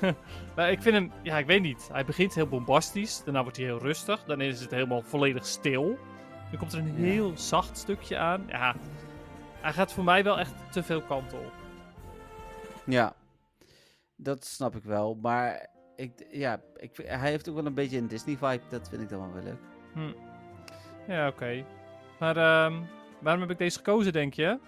maar 0.55 0.71
ik 0.71 0.81
vind 0.81 0.95
hem, 0.95 1.11
ja, 1.21 1.37
ik 1.37 1.45
weet 1.45 1.61
niet. 1.61 1.89
Hij 1.91 2.05
begint 2.05 2.35
heel 2.35 2.47
bombastisch, 2.47 3.23
daarna 3.23 3.41
wordt 3.41 3.57
hij 3.57 3.65
heel 3.65 3.79
rustig, 3.79 4.23
dan 4.23 4.41
is 4.41 4.61
het 4.61 4.71
helemaal 4.71 5.01
volledig 5.01 5.45
stil. 5.45 5.97
Dan 6.49 6.59
komt 6.59 6.73
er 6.73 6.79
een 6.79 6.87
Ja. 6.87 6.93
heel 7.03 7.37
zacht 7.37 7.77
stukje 7.77 8.17
aan. 8.17 8.43
Ja, 8.47 8.75
hij 9.61 9.73
gaat 9.73 9.93
voor 9.93 10.03
mij 10.03 10.23
wel 10.23 10.39
echt 10.39 10.53
te 10.71 10.83
veel 10.83 11.01
kanten 11.01 11.39
op. 11.39 11.51
Ja, 12.85 13.13
dat 14.15 14.45
snap 14.45 14.75
ik 14.75 14.83
wel. 14.83 15.17
Maar 15.21 15.67
ik, 15.95 16.11
ja, 16.31 16.61
ik, 16.75 16.91
hij 17.03 17.29
heeft 17.29 17.49
ook 17.49 17.55
wel 17.55 17.65
een 17.65 17.73
beetje 17.73 17.97
een 17.97 18.07
Disney-vibe. 18.07 18.61
Dat 18.69 18.89
vind 18.89 19.01
ik 19.01 19.09
dan 19.09 19.19
wel 19.19 19.33
weer 19.33 19.43
leuk. 19.43 20.13
Ja, 21.07 21.27
oké. 21.27 21.65
Maar 22.19 22.37
ehm, 22.37 22.79
waarom 23.19 23.41
heb 23.41 23.51
ik 23.51 23.57
deze 23.57 23.77
gekozen, 23.77 24.13
denk 24.13 24.33
je? 24.33 24.59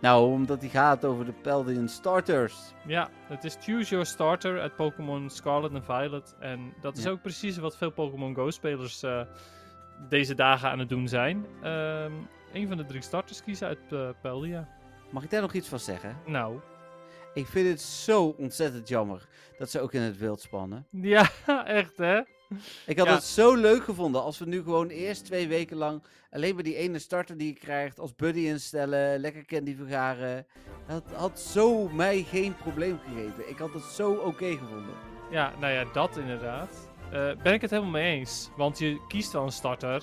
Nou, 0.00 0.30
omdat 0.32 0.60
hij 0.60 0.68
gaat 0.70 1.04
over 1.04 1.24
de 1.24 1.32
Paldean 1.32 1.88
Starters. 1.88 2.54
Ja, 2.86 3.08
het 3.26 3.44
is 3.44 3.56
Choose 3.60 3.90
Your 3.90 4.06
Starter 4.06 4.60
uit 4.60 4.76
Pokémon 4.76 5.30
Scarlet 5.30 5.72
en 5.74 5.84
Violet. 5.84 6.34
En 6.38 6.74
dat 6.80 6.96
is 6.96 7.04
Ja. 7.04 7.10
ook 7.10 7.22
precies 7.22 7.56
wat 7.56 7.76
veel 7.76 7.90
Pokémon 7.90 8.34
Go-spelers 8.34 9.02
eh, 9.02 9.20
deze 10.08 10.34
dagen 10.34 10.70
aan 10.70 10.78
het 10.78 10.88
doen 10.88 11.08
zijn. 11.08 11.46
Ehm 11.62 12.12
een 12.52 12.68
van 12.68 12.76
de 12.76 12.84
drie 12.84 13.02
starters 13.02 13.42
kiezen 13.42 13.66
uit 13.66 13.78
uh, 13.92 14.08
Paldia. 14.22 14.68
Mag 15.10 15.22
ik 15.24 15.30
daar 15.30 15.40
nog 15.40 15.52
iets 15.52 15.68
van 15.68 15.78
zeggen? 15.78 16.16
Nou, 16.26 16.60
Ik 17.34 17.46
vind 17.46 17.68
het 17.68 17.80
zo 17.80 18.34
ontzettend 18.38 18.88
jammer 18.88 19.28
dat 19.58 19.70
ze 19.70 19.80
ook 19.80 19.92
in 19.92 20.00
het 20.00 20.18
wild 20.18 20.40
spannen. 20.40 20.86
ja, 20.90 21.28
echt 21.64 21.96
hè? 21.96 22.20
Ik 22.86 22.98
had 22.98 23.06
Ja. 23.06 23.14
het 23.14 23.24
zo 23.24 23.54
leuk 23.54 23.84
gevonden 23.84 24.22
als 24.22 24.38
we 24.38 24.44
nu 24.46 24.62
gewoon 24.62 24.88
eerst 24.88 25.24
twee 25.24 25.48
weken 25.48 25.76
lang 25.76 26.02
alleen 26.30 26.54
maar 26.54 26.62
die 26.64 26.74
ene 26.76 26.98
starter 26.98 27.36
die 27.36 27.46
je 27.46 27.58
krijgt 27.58 27.98
als 27.98 28.14
buddy 28.14 28.40
instellen, 28.40 29.18
lekker 29.20 29.44
candy 29.44 29.76
vergaren. 29.76 30.46
Dat 30.86 31.04
had 31.14 31.40
zo 31.40 31.88
mij 31.88 32.22
geen 32.22 32.56
probleem 32.56 32.98
gegeven. 33.08 33.48
Ik 33.48 33.58
had 33.58 33.72
het 33.72 33.82
zo 33.82 34.12
oké 34.12 34.50
gevonden. 34.50 34.94
Ja, 35.30 35.52
nou 35.60 35.72
ja, 35.72 35.84
dat 35.92 36.16
inderdaad. 36.16 36.88
Eh, 37.12 37.30
ben 37.42 37.52
ik 37.52 37.60
het 37.60 37.70
helemaal 37.70 37.92
mee 37.92 38.18
eens. 38.18 38.50
Want 38.56 38.78
je 38.78 39.06
kiest 39.08 39.32
wel 39.32 39.42
een 39.42 39.52
starter, 39.52 40.02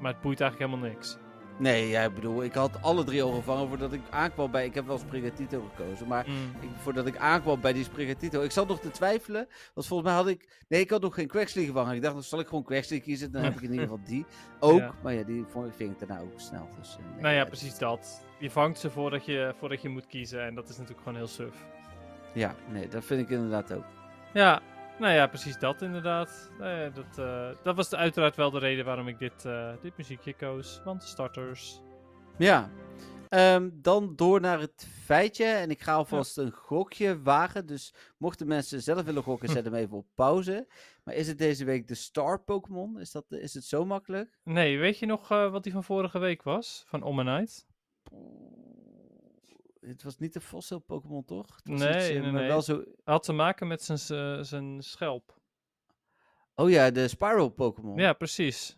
maar 0.00 0.12
het 0.12 0.20
boeit 0.22 0.40
eigenlijk 0.40 0.70
helemaal 0.70 0.92
niks. 0.94 1.16
Nee, 1.62 1.88
ja, 1.88 2.02
ik 2.02 2.14
bedoel, 2.14 2.42
ik 2.44 2.54
had 2.54 2.82
alle 2.82 3.04
drie 3.04 3.22
al 3.22 3.32
gevangen 3.32 3.68
voordat 3.68 3.92
ik 3.92 4.00
aankwam 4.10 4.50
bij... 4.50 4.64
Ik 4.64 4.74
heb 4.74 4.86
wel 4.86 4.98
Sprigatito 4.98 5.70
gekozen, 5.74 6.08
maar 6.08 6.24
Mm. 6.28 6.34
ik, 6.60 6.68
voordat 6.76 7.06
ik 7.06 7.16
aankwam 7.16 7.60
bij 7.60 7.72
die 7.72 7.84
Sprigatito... 7.84 8.42
Ik 8.42 8.50
zat 8.50 8.68
nog 8.68 8.80
te 8.80 8.90
twijfelen, 8.90 9.48
want 9.74 9.86
volgens 9.86 10.08
mij 10.08 10.18
had 10.18 10.28
ik... 10.28 10.48
Nee, 10.68 10.80
ik 10.80 10.90
had 10.90 11.00
nog 11.02 11.14
geen 11.14 11.26
Quaxley 11.26 11.64
gevangen. 11.64 11.94
Ik 11.94 12.02
dacht, 12.02 12.14
dan 12.14 12.22
zal 12.22 12.40
ik 12.40 12.46
gewoon 12.48 12.64
Quaxley 12.64 13.00
kiezen, 13.00 13.32
dan 13.32 13.42
heb 13.42 13.52
ik 13.54 13.60
in 13.62 13.70
ieder 13.70 13.82
geval 13.88 14.00
die 14.04 14.24
ook. 14.60 14.78
Ja. 14.78 14.94
Maar 15.02 15.14
ja, 15.14 15.22
die 15.22 15.44
vond, 15.48 15.80
ik 15.80 15.98
daarna 15.98 16.20
ook 16.20 16.40
snel. 16.40 16.68
Dus, 16.78 16.96
eh, 16.98 17.04
nee, 17.12 17.20
Nou 17.22 17.32
ja, 17.34 17.38
het- 17.40 17.48
precies 17.48 17.78
dat. 17.78 18.24
Je 18.38 18.50
vangt 18.50 18.78
ze 18.78 18.90
voordat 18.90 19.24
je, 19.24 19.54
voordat 19.58 19.82
je 19.82 19.88
moet 19.88 20.06
kiezen 20.06 20.42
en 20.44 20.54
dat 20.54 20.68
is 20.68 20.76
natuurlijk 20.76 21.02
gewoon 21.02 21.18
heel 21.18 21.26
suf. 21.26 21.54
Ja, 22.34 22.54
nee, 22.72 22.88
dat 22.88 23.04
vind 23.04 23.20
ik 23.20 23.30
inderdaad 23.30 23.72
ook. 23.72 23.84
Ja, 24.32 24.60
nou 25.02 25.14
ja, 25.14 25.26
precies 25.26 25.58
dat 25.58 25.82
inderdaad. 25.82 26.50
Nou 26.58 26.70
ja, 26.80 26.88
dat, 26.88 27.18
eh, 27.18 27.62
dat 27.62 27.76
was 27.76 27.94
uiteraard 27.94 28.36
wel 28.36 28.50
de 28.50 28.58
reden 28.58 28.84
waarom 28.84 29.08
ik 29.08 29.18
dit, 29.18 29.44
eh, 29.44 29.72
dit 29.82 29.96
muziekje 29.96 30.34
koos. 30.34 30.80
Want 30.84 31.02
starters. 31.02 31.80
Ja, 32.38 32.70
Ehm, 33.32 33.70
dan 33.72 34.16
door 34.16 34.40
naar 34.40 34.60
het 34.60 34.88
feitje. 35.04 35.44
En 35.44 35.70
ik 35.70 35.82
ga 35.82 35.94
alvast 35.94 36.38
een 36.38 36.50
gokje 36.50 37.22
wagen. 37.22 37.66
Dus 37.66 37.94
mochten 38.18 38.46
mensen 38.46 38.82
zelf 38.82 39.02
willen 39.04 39.22
gokken, 39.22 39.48
zet 39.48 39.64
hem 39.64 39.74
even 39.82 39.96
op 39.96 40.06
pauze. 40.14 40.66
Maar 41.04 41.14
is 41.14 41.26
het 41.26 41.38
deze 41.38 41.64
week 41.64 41.88
de 41.88 41.94
Star 41.94 42.40
Pokémon? 42.40 43.00
Is, 43.00 43.10
dat, 43.10 43.24
is 43.28 43.54
het 43.54 43.64
zo 43.64 43.84
makkelijk? 43.84 44.38
Nee, 44.44 44.78
weet 44.78 44.98
je 44.98 45.06
nog 45.06 45.30
eh, 45.30 45.50
wat 45.50 45.62
die 45.62 45.72
van 45.72 45.84
vorige 45.84 46.18
week 46.18 46.42
was? 46.42 46.84
Van 46.86 47.02
Omanite? 47.02 47.62
Het 49.86 50.02
was 50.02 50.18
niet 50.18 50.32
de 50.32 50.40
fossil 50.40 50.78
Pokémon, 50.78 51.24
toch? 51.24 51.56
Het 51.56 51.68
was 51.68 51.80
Nee, 51.80 51.88
iets, 51.96 52.08
eh, 52.08 52.12
nee, 52.22 52.32
maar 52.32 52.40
nee. 52.40 52.48
wel 52.48 52.62
zo... 52.62 52.84
Had 53.04 53.22
te 53.22 53.32
maken 53.32 53.66
met 53.66 53.82
zijn, 53.82 53.98
z- 53.98 54.48
zijn 54.48 54.82
schelp. 54.82 55.40
Oh 56.54 56.70
ja, 56.70 56.90
de 56.90 57.08
Spiral 57.08 57.48
Pokémon. 57.48 57.96
Ja, 57.98 58.12
precies. 58.12 58.76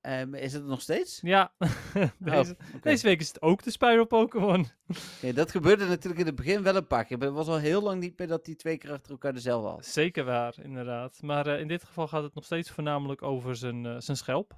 Ehm, 0.00 0.34
is 0.34 0.52
het 0.52 0.64
nog 0.64 0.80
steeds? 0.80 1.20
Ja, 1.22 1.52
deze, 2.18 2.56
Oh, 2.60 2.66
oké. 2.74 2.80
deze 2.82 3.06
week 3.06 3.20
is 3.20 3.28
het 3.28 3.42
ook 3.42 3.62
de 3.62 3.70
Spiral 3.70 4.04
Pokémon. 4.06 4.66
Ja, 5.20 5.32
dat 5.32 5.50
gebeurde 5.50 5.86
natuurlijk 5.86 6.20
in 6.20 6.26
het 6.26 6.34
begin 6.34 6.62
wel 6.62 6.76
een 6.76 6.86
paar 6.86 7.04
keer. 7.04 7.18
Maar 7.18 7.26
het 7.26 7.36
was 7.36 7.48
al 7.48 7.58
heel 7.58 7.82
lang 7.82 8.00
niet 8.00 8.18
meer 8.18 8.26
dat 8.28 8.44
die 8.44 8.56
twee 8.56 8.78
keer 8.78 8.92
achter 8.92 9.10
elkaar 9.10 9.32
dezelfde 9.32 9.68
had. 9.68 9.86
Zeker 9.86 10.24
waar, 10.24 10.54
inderdaad. 10.62 11.22
Maar 11.22 11.46
eh, 11.46 11.60
in 11.60 11.68
dit 11.68 11.84
geval 11.84 12.08
gaat 12.08 12.22
het 12.22 12.34
nog 12.34 12.44
steeds 12.44 12.70
voornamelijk 12.70 13.22
over 13.22 13.56
zijn, 13.56 13.86
eh, 13.86 13.96
zijn 13.98 14.16
schelp. 14.16 14.54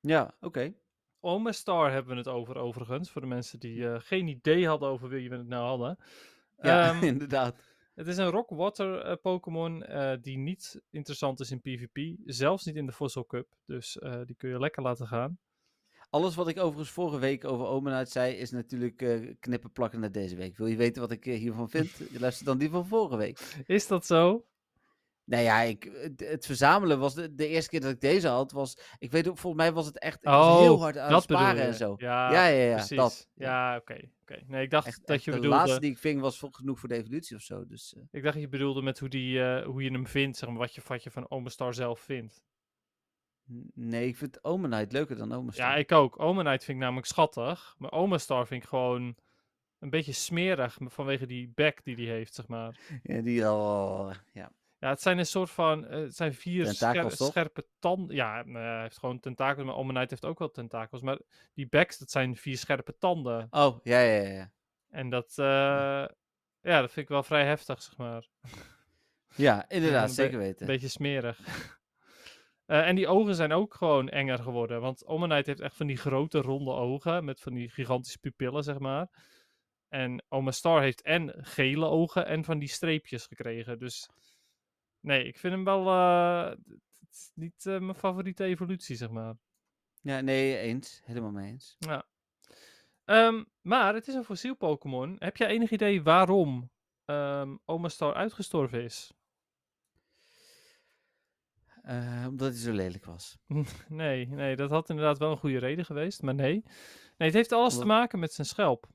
Ja, 0.00 0.34
oké. 0.40 0.72
Omastar 1.20 1.92
hebben 1.92 2.12
we 2.12 2.18
het 2.18 2.28
over, 2.28 2.56
overigens. 2.56 3.10
Voor 3.10 3.20
de 3.20 3.26
mensen 3.26 3.58
die 3.58 3.88
eh, 3.88 4.00
geen 4.00 4.26
idee 4.28 4.66
hadden 4.66 4.88
over 4.88 5.08
wie 5.08 5.30
we 5.30 5.36
het 5.36 5.48
nou 5.48 5.66
hadden. 5.66 5.98
Ja, 6.56 6.88
Ehm, 6.88 7.04
inderdaad. 7.14 7.68
Het 7.94 8.06
is 8.06 8.16
een 8.16 8.30
Rock-Water 8.30 9.00
eh, 9.00 9.16
Pokémon 9.22 9.82
eh, 9.82 10.16
die 10.20 10.38
niet 10.38 10.80
interessant 10.90 11.40
is 11.40 11.50
in 11.50 11.60
PvP. 11.60 12.16
Zelfs 12.24 12.64
niet 12.64 12.76
in 12.76 12.86
de 12.86 12.92
Fossil 12.92 13.26
Cup. 13.26 13.46
Dus 13.66 13.98
die 14.24 14.36
kun 14.36 14.48
je 14.48 14.58
lekker 14.58 14.82
laten 14.82 15.06
gaan. 15.06 15.38
Alles 16.10 16.34
wat 16.34 16.48
ik 16.48 16.58
overigens 16.58 16.90
vorige 16.90 17.18
week 17.18 17.44
over 17.44 17.66
Omenuit 17.66 18.10
zei, 18.10 18.34
is 18.34 18.50
natuurlijk 18.50 19.02
eh, 19.02 19.34
knippen 19.40 19.72
plakken 19.72 20.00
naar 20.00 20.12
deze 20.12 20.36
week. 20.36 20.56
Wil 20.56 20.66
je 20.66 20.76
weten 20.76 21.02
wat 21.02 21.10
ik 21.10 21.24
hiervan 21.24 21.70
vind? 21.70 21.90
Je 22.12 22.20
luistert 22.20 22.46
dan 22.46 22.58
die 22.58 22.70
van 22.70 22.86
vorige 22.86 23.16
week. 23.16 23.38
Is 23.66 23.86
dat 23.86 24.06
zo? 24.06 24.44
Nou 25.30 25.42
ja, 25.42 25.60
ik, 25.60 25.90
het, 25.92 26.20
het 26.20 26.46
verzamelen 26.46 26.98
was 26.98 27.14
de, 27.14 27.34
de 27.34 27.46
eerste 27.48 27.70
keer 27.70 27.80
dat 27.80 27.90
ik 27.90 28.00
deze 28.00 28.28
had, 28.28 28.52
was, 28.52 28.78
ik 28.98 29.10
weet 29.10 29.28
ook, 29.28 29.38
volgens 29.38 29.62
mij 29.62 29.72
was 29.72 29.86
het 29.86 29.98
echt, 29.98 30.16
ik 30.16 30.28
was 30.28 30.46
Oh, 30.46 30.60
heel 30.60 30.80
hard 30.80 30.98
aan 30.98 31.14
het 31.14 31.22
sparen 31.22 31.62
en 31.62 31.74
zo. 31.74 31.94
Ja, 31.98 32.32
Ja, 32.32 32.46
ja, 32.46 32.64
ja, 32.64 32.74
precies. 32.74 32.96
dat. 32.96 33.28
Ja, 33.34 33.76
oké. 33.76 34.10
oké. 34.22 34.42
Nee, 34.46 34.62
ik 34.62 34.70
dacht 34.70 34.86
Echt, 34.86 35.00
dat 35.00 35.08
echt 35.16 35.24
je 35.24 35.30
de 35.30 35.36
bedoelde... 35.36 35.56
laatste 35.58 35.80
die 35.80 35.90
ik 35.90 35.98
ving 35.98 36.20
was 36.20 36.42
genoeg 36.50 36.78
voor 36.78 36.88
de 36.88 36.94
evolutie 36.94 37.36
of 37.36 37.42
zo. 37.42 37.66
Dus, 37.66 37.94
eh, 37.94 38.02
Ik 38.10 38.22
dacht 38.22 38.34
dat 38.34 38.42
je 38.42 38.48
bedoelde 38.48 38.82
met 38.82 38.98
hoe, 38.98 39.08
die, 39.08 39.42
eh, 39.42 39.64
hoe 39.66 39.82
je 39.82 39.90
hem 39.90 40.06
vindt, 40.06 40.36
zeg 40.36 40.48
maar, 40.48 40.58
wat 40.58 40.74
je, 40.74 40.82
wat 40.86 41.02
je 41.02 41.10
van 41.10 41.30
Omastar 41.30 41.74
zelf 41.74 42.00
vindt. 42.00 42.42
nee, 43.74 44.06
ik 44.08 44.16
vind 44.16 44.44
Omenite 44.44 44.92
leuker 44.92 45.16
dan 45.16 45.32
Omenite. 45.32 45.56
Ja, 45.60 45.74
ik 45.76 45.92
ook. 45.92 46.20
Omanite 46.20 46.64
vind 46.64 46.76
ik 46.78 46.82
namelijk 46.84 47.06
schattig. 47.06 47.74
Maar 47.78 47.92
Omastar 47.92 48.46
vind 48.46 48.62
ik 48.62 48.68
gewoon 48.68 49.16
een 49.78 49.90
beetje 49.90 50.12
smerig 50.12 50.78
vanwege 50.80 51.26
die 51.26 51.52
bek 51.54 51.84
die 51.84 51.96
hij 51.96 52.04
heeft, 52.04 52.34
zeg 52.34 52.46
maar. 52.46 52.78
Ja, 53.02 53.20
die 53.20 53.46
al, 53.46 54.12
ja. 54.32 54.52
Ja, 54.80 54.88
het 54.88 55.00
zijn 55.02 55.18
een 55.18 55.26
soort 55.26 55.50
van, 55.50 55.86
eh, 55.86 56.00
het 56.00 56.16
zijn 56.16 56.34
vier 56.34 56.64
scher- 56.74 57.10
scherpe 57.30 57.66
tanden. 57.78 58.16
Ja, 58.16 58.38
ja, 58.46 58.52
hij 58.52 58.82
heeft 58.82 58.98
gewoon 58.98 59.20
tentakels, 59.20 59.66
maar 59.66 59.74
Omanite 59.76 60.06
heeft 60.08 60.24
ook 60.24 60.38
wel 60.38 60.50
tentakels. 60.50 61.00
Maar 61.02 61.18
die 61.54 61.68
backs, 61.68 61.98
dat 61.98 62.10
zijn 62.10 62.36
vier 62.36 62.56
scherpe 62.58 62.96
tanden. 62.98 63.46
Oh, 63.50 63.78
ja, 63.82 64.00
ja, 64.00 64.22
ja. 64.30 64.52
En 64.90 65.10
dat, 65.10 65.32
eh, 65.36 65.44
ja, 66.60 66.80
dat 66.80 66.92
vind 66.92 66.96
ik 66.96 67.08
wel 67.08 67.22
vrij 67.22 67.44
heftig, 67.44 67.82
zeg 67.82 67.96
maar. 67.96 68.28
Ja, 69.36 69.64
inderdaad, 69.68 70.10
zeker 70.10 70.38
weten. 70.38 70.60
Een 70.60 70.72
beetje 70.72 70.88
smerig. 70.88 71.38
Eh, 72.66 72.86
en 72.88 72.94
die 72.96 73.08
ogen 73.08 73.34
zijn 73.34 73.52
ook 73.52 73.74
gewoon 73.74 74.08
enger 74.08 74.38
geworden. 74.38 74.80
Want 74.80 75.06
Omanite 75.06 75.50
heeft 75.50 75.60
echt 75.62 75.76
van 75.76 75.86
die 75.86 75.96
grote 75.96 76.40
ronde 76.40 76.70
ogen. 76.70 77.24
Met 77.24 77.40
van 77.40 77.54
die 77.54 77.70
gigantische 77.70 78.18
pupillen, 78.18 78.62
zeg 78.62 78.78
maar. 78.78 79.08
En 79.88 80.24
Omastar 80.28 80.82
heeft 80.82 81.02
en 81.02 81.34
gele 81.38 81.86
ogen 81.86 82.26
en 82.26 82.44
van 82.44 82.58
die 82.58 82.68
streepjes 82.68 83.26
gekregen. 83.26 83.78
Dus 83.78 84.08
nee, 85.00 85.24
ik 85.24 85.38
vind 85.38 85.54
hem 85.54 85.64
wel 85.64 85.86
eh, 85.86 86.50
het 87.00 87.12
is 87.12 87.30
niet 87.34 87.66
eh, 87.66 87.78
mijn 87.78 87.94
favoriete 87.94 88.44
evolutie, 88.44 88.96
zeg 88.96 89.10
maar. 89.10 89.34
Ja, 90.02 90.20
nee, 90.20 90.58
eens. 90.58 91.00
Helemaal 91.04 91.30
mee 91.30 91.50
eens. 91.50 91.76
Ehm, 93.04 93.44
maar 93.60 93.94
het 93.94 94.08
is 94.08 94.14
een 94.14 94.24
fossiel 94.24 94.54
Pokémon. 94.54 95.16
Heb 95.18 95.36
jij 95.36 95.48
enig 95.48 95.70
idee 95.70 96.02
waarom 96.02 96.70
ehm 97.04 97.56
Oma 97.64 97.88
Star 97.88 98.14
uitgestorven 98.14 98.82
is? 98.82 99.12
Eh, 101.82 102.24
omdat 102.28 102.48
hij 102.48 102.58
zo 102.58 102.72
lelijk 102.72 103.04
was. 103.04 103.38
Nee, 103.88 104.26
nee, 104.26 104.56
dat 104.56 104.70
had 104.70 104.90
inderdaad 104.90 105.18
wel 105.18 105.30
een 105.30 105.38
goede 105.38 105.58
reden 105.58 105.84
geweest, 105.84 106.22
maar 106.22 106.34
nee. 106.34 106.62
Nee, 107.16 107.28
het 107.28 107.34
heeft 107.34 107.52
alles 107.52 107.78
te 107.78 107.84
maken 107.84 108.18
met 108.18 108.32
zijn 108.32 108.46
schelp. 108.46 108.88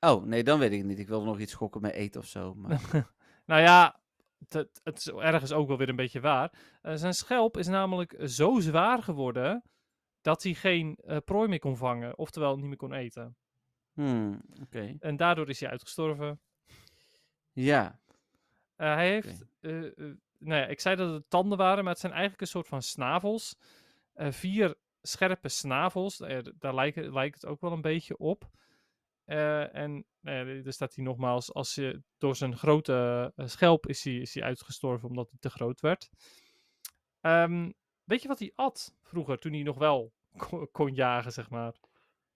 Oh, 0.00 0.24
nee, 0.24 0.44
dan 0.44 0.58
weet 0.58 0.72
ik 0.72 0.78
het 0.78 0.86
niet. 0.86 0.98
Ik 0.98 1.08
wilde 1.08 1.26
nog 1.26 1.38
iets 1.38 1.54
gokken 1.54 1.80
met 1.80 1.92
eten 1.92 2.20
of 2.20 2.26
zo. 2.26 2.54
Maar... 2.54 2.80
Nou 3.46 3.60
ja, 3.60 4.00
het, 4.48 4.80
het 4.82 4.98
is 4.98 5.06
ergens 5.08 5.52
ook 5.52 5.68
wel 5.68 5.76
weer 5.76 5.88
een 5.88 5.96
beetje 5.96 6.20
waar. 6.20 6.52
Eh, 6.82 6.94
zijn 6.94 7.14
schelp 7.14 7.56
is 7.56 7.66
namelijk 7.66 8.16
zo 8.24 8.60
zwaar 8.60 9.02
geworden 9.02 9.62
dat 10.20 10.42
hij 10.42 10.54
geen 10.54 10.96
eh, 10.96 11.16
prooi 11.24 11.48
meer 11.48 11.58
kon 11.58 11.76
vangen, 11.76 12.18
oftewel 12.18 12.56
niet 12.56 12.66
meer 12.66 12.76
kon 12.76 12.92
eten. 12.92 13.36
Hmm, 13.92 14.42
oké. 14.62 14.96
En 15.00 15.16
daardoor 15.16 15.48
is 15.48 15.60
hij 15.60 15.70
uitgestorven. 15.70 16.40
Ja. 17.52 18.00
Eh, 18.76 18.94
hij 18.94 19.08
heeft, 19.10 19.44
eh, 19.60 19.70
nou 20.38 20.60
ja, 20.60 20.66
ik 20.66 20.80
zei 20.80 20.96
dat 20.96 21.12
het 21.12 21.30
tanden 21.30 21.58
waren, 21.58 21.82
maar 21.84 21.92
het 21.92 22.00
zijn 22.00 22.12
eigenlijk 22.12 22.42
een 22.42 22.48
soort 22.48 22.68
van 22.68 22.82
snavels. 22.82 23.56
Vier 24.14 24.74
scherpe 25.02 25.48
snavels, 25.48 26.16
d- 26.16 26.52
daar 26.58 26.74
lijkt, 26.74 26.96
lijkt 26.96 27.34
het 27.34 27.46
ook 27.50 27.60
wel 27.60 27.72
een 27.72 27.80
beetje 27.80 28.16
op. 28.16 28.50
Eh, 29.26 29.74
en 29.74 30.04
nou 30.20 30.62
er 30.64 30.72
staat 30.72 30.94
hier 30.94 31.04
nogmaals, 31.04 31.54
als 31.54 31.74
je, 31.74 32.02
door 32.18 32.36
zijn 32.36 32.56
grote 32.56 33.32
eh, 33.36 33.46
schelp 33.46 33.86
is 33.86 34.04
hij, 34.04 34.14
is 34.14 34.34
hij 34.34 34.42
uitgestorven 34.42 35.08
omdat 35.08 35.28
hij 35.30 35.38
te 35.40 35.50
groot 35.50 35.80
werd. 35.80 36.08
Ehm, 37.20 37.70
weet 38.04 38.22
je 38.22 38.28
wat 38.28 38.38
hij 38.38 38.52
at 38.54 38.94
vroeger, 39.02 39.38
toen 39.38 39.52
hij 39.52 39.62
nog 39.62 39.78
wel 39.78 40.12
kon, 40.48 40.68
kon 40.70 40.94
jagen, 40.94 41.32
zeg 41.32 41.50
maar? 41.50 41.74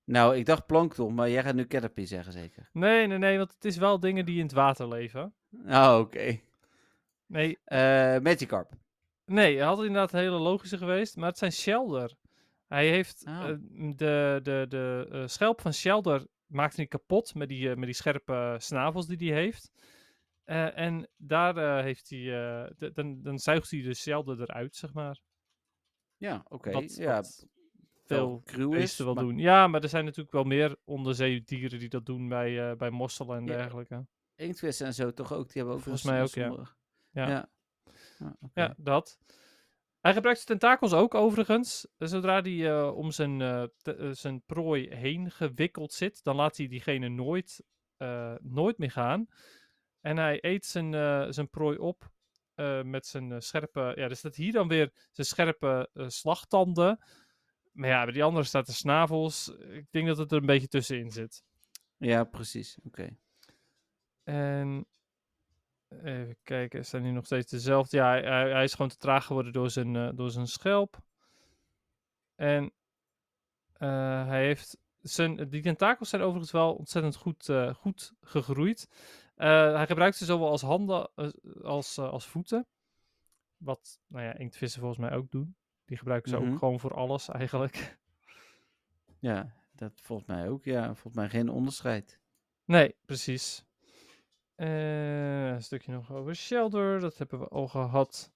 Nou, 0.05 0.37
ik 0.37 0.47
dacht 0.47 0.67
plankton, 0.67 1.15
maar 1.15 1.31
jij 1.31 1.43
gaat 1.43 1.55
nu 1.55 1.67
caterpie 1.67 2.07
zeggen 2.07 2.33
zeker? 2.33 2.69
Nee, 2.73 3.07
nee, 3.07 3.19
nee, 3.19 3.39
want 3.39 3.53
het 3.53 3.65
is 3.65 3.77
wel 3.77 4.01
dingen 4.01 4.25
die 4.27 4.37
in 4.37 4.43
het 4.43 4.53
water 4.53 4.89
leven. 4.89 5.35
Oh, 5.67 5.97
oké. 6.01 6.41
Nee, 7.27 7.59
Eh 7.65 8.19
Magikarp. 8.19 8.73
Nee, 9.25 9.57
hij 9.57 9.67
had 9.67 9.79
inderdaad 9.79 10.13
een 10.13 10.19
hele 10.19 10.39
logische 10.39 10.79
geweest, 10.79 11.17
maar 11.17 11.29
het 11.29 11.39
zijn 11.39 11.53
Shelder. 11.53 12.15
Hij 12.67 12.89
heeft 12.89 13.25
Oh. 13.27 13.49
eh, 13.49 13.57
de, 13.97 14.41
de, 14.43 14.67
de 14.69 15.25
schelp 15.29 15.61
van 15.61 15.73
Shelder 15.75 16.27
maakt 16.51 16.77
hij 16.77 16.87
kapot 16.87 17.35
met 17.35 17.49
die, 17.49 17.71
eh, 17.71 17.77
met 17.77 17.85
die 17.85 17.95
scherpe 17.95 18.57
snavels 18.59 19.07
die 19.07 19.33
hij 19.33 19.43
heeft. 19.43 19.71
Eh, 20.45 20.79
en 20.79 21.09
daar 21.17 21.57
eh, 21.57 21.83
heeft 21.83 22.11
hij, 22.11 22.25
dan, 22.93 23.23
dan 23.23 23.39
zuigt 23.39 23.71
hij 23.71 23.83
de 23.83 23.95
Shelder 23.95 24.41
eruit, 24.41 24.77
zeg 24.77 24.93
maar. 24.93 25.21
Ja, 26.17 26.45
oké. 26.49 26.71
Wat- 26.71 26.95
Ja, 26.97 27.17
wat 27.17 27.47
veel 28.05 28.43
beesten 28.71 29.05
wel 29.05 29.15
maar- 29.15 29.25
doen. 29.25 29.39
Ja, 29.39 29.67
maar 29.67 29.83
er 29.83 29.89
zijn 29.89 30.05
natuurlijk 30.05 30.33
wel 30.33 30.45
meer 30.45 30.77
onderzeedieren 30.85 31.79
die 31.79 31.89
dat 31.89 32.07
doen 32.07 32.29
bij, 32.29 32.77
bij 32.77 32.91
mosselen 32.91 33.37
en 33.37 33.47
Ja, 33.47 33.57
dergelijke. 33.57 34.07
Inktvissen 34.35 34.87
en 34.87 34.95
zo 34.95 35.11
toch 35.13 35.33
ook? 35.33 35.45
Die 35.47 35.57
hebben 35.57 35.75
ook 35.75 35.81
Volgens 35.81 36.05
mij 36.05 36.23
ook, 36.23 36.29
ja. 36.29 36.49
sommige- 36.49 36.75
Ja. 37.11 37.29
Ja. 37.29 37.49
Ja, 38.55 38.75
dat. 38.77 39.19
Hij 40.01 40.13
gebruikt 40.13 40.41
zijn 40.41 40.59
tentakels 40.59 40.93
ook 40.93 41.15
overigens. 41.15 41.87
Zodra 41.99 42.43
hij 42.43 42.71
eh, 42.71 42.97
om 42.97 43.11
zijn, 43.11 43.41
eh, 43.41 43.63
eh, 43.63 44.11
zijn 44.13 44.43
prooi 44.47 44.95
heen 44.95 45.31
gewikkeld 45.31 45.93
zit, 45.93 46.25
dan 46.25 46.37
laat 46.37 46.57
hij 46.57 46.69
diegene 46.69 47.09
nooit, 47.09 47.63
nooit 48.43 48.79
meer 48.79 48.91
gaan. 48.91 49.27
En 50.01 50.17
hij 50.17 50.39
eet 50.41 50.67
zijn, 50.67 50.93
zijn 51.35 51.51
prooi 51.51 51.79
op 51.79 52.11
met 52.85 53.07
zijn 53.07 53.43
scherpe... 53.43 53.81
Ja, 53.81 54.09
er 54.09 54.17
staat 54.17 54.35
hier 54.35 54.53
dan 54.53 54.69
weer 54.69 54.93
zijn 55.13 55.27
scherpe 55.27 55.91
slagtanden. 55.95 57.05
Maar 57.73 57.89
ja, 57.89 58.05
bij 58.05 58.13
die 58.13 58.25
andere 58.25 58.45
staat 58.45 58.67
de 58.67 58.73
snavels. 58.73 59.49
Ik 59.49 59.87
denk 59.91 60.07
dat 60.07 60.19
het 60.19 60.33
er 60.33 60.39
een 60.39 60.47
beetje 60.47 60.69
tussenin 60.69 61.11
zit. 61.11 61.43
Ja, 61.97 62.25
precies. 62.25 62.79
Oké. 62.85 63.17
En 64.23 64.87
even 65.91 66.37
kijken, 66.43 66.87
zijn 66.87 67.03
die 67.03 67.13
nog 67.13 67.25
steeds 67.25 67.51
dezelfde? 67.51 67.97
Ja, 67.97 68.09
hij, 68.09 68.23
hij- 68.23 68.51
hij 68.51 68.65
is 68.65 68.73
gewoon 68.75 68.91
te 68.91 68.97
traag 68.97 69.25
geworden 69.25 69.53
door 69.53 69.71
zijn, 69.71 69.97
eh, 69.97 70.09
door 70.15 70.31
zijn 70.31 70.47
schelp. 70.47 70.99
En 72.35 72.73
eh, 73.73 74.27
hij 74.27 74.45
heeft 74.45 74.79
zijn, 75.01 75.49
die 75.49 75.63
tentakels 75.63 76.09
zijn 76.09 76.23
overigens 76.23 76.51
wel 76.53 76.75
ontzettend 76.75 77.17
goed, 77.17 77.49
eh, 77.49 77.75
goed 77.75 78.13
gegroeid. 78.21 78.89
Hij 79.35 79.87
gebruikt 79.87 80.17
ze 80.17 80.25
zowel 80.25 80.49
als 80.49 80.63
handen 80.63 81.11
als, 81.63 81.99
als 81.99 82.27
voeten. 82.27 82.67
Wat, 83.57 83.99
nou 84.07 84.25
ja, 84.25 84.35
inktvissen 84.35 84.81
volgens 84.81 85.01
mij 85.01 85.13
ook 85.13 85.31
doen. 85.31 85.57
Die 85.85 85.97
gebruiken 85.97 86.31
ze 86.31 86.39
Mhm. 86.39 86.51
ook 86.53 86.59
gewoon 86.59 86.81
voor 86.81 86.95
alles 86.95 87.29
eigenlijk. 87.29 87.99
Ja, 89.19 89.55
dat 89.73 89.93
volgens 90.03 90.29
mij 90.29 90.49
ook. 90.49 90.65
Ja, 90.65 90.85
volgens 90.85 91.15
mij 91.15 91.29
geen 91.29 91.49
onderscheid. 91.49 92.19
Nee, 92.65 92.97
precies. 93.05 93.65
Eh, 94.61 95.47
een 95.47 95.63
stukje 95.63 95.93
nog 95.93 96.13
over 96.13 96.37
Shelter, 96.37 97.01
dat 97.01 97.19
hebben 97.19 97.39
we 97.39 97.49
al 97.49 97.69
gehad. 97.69 98.33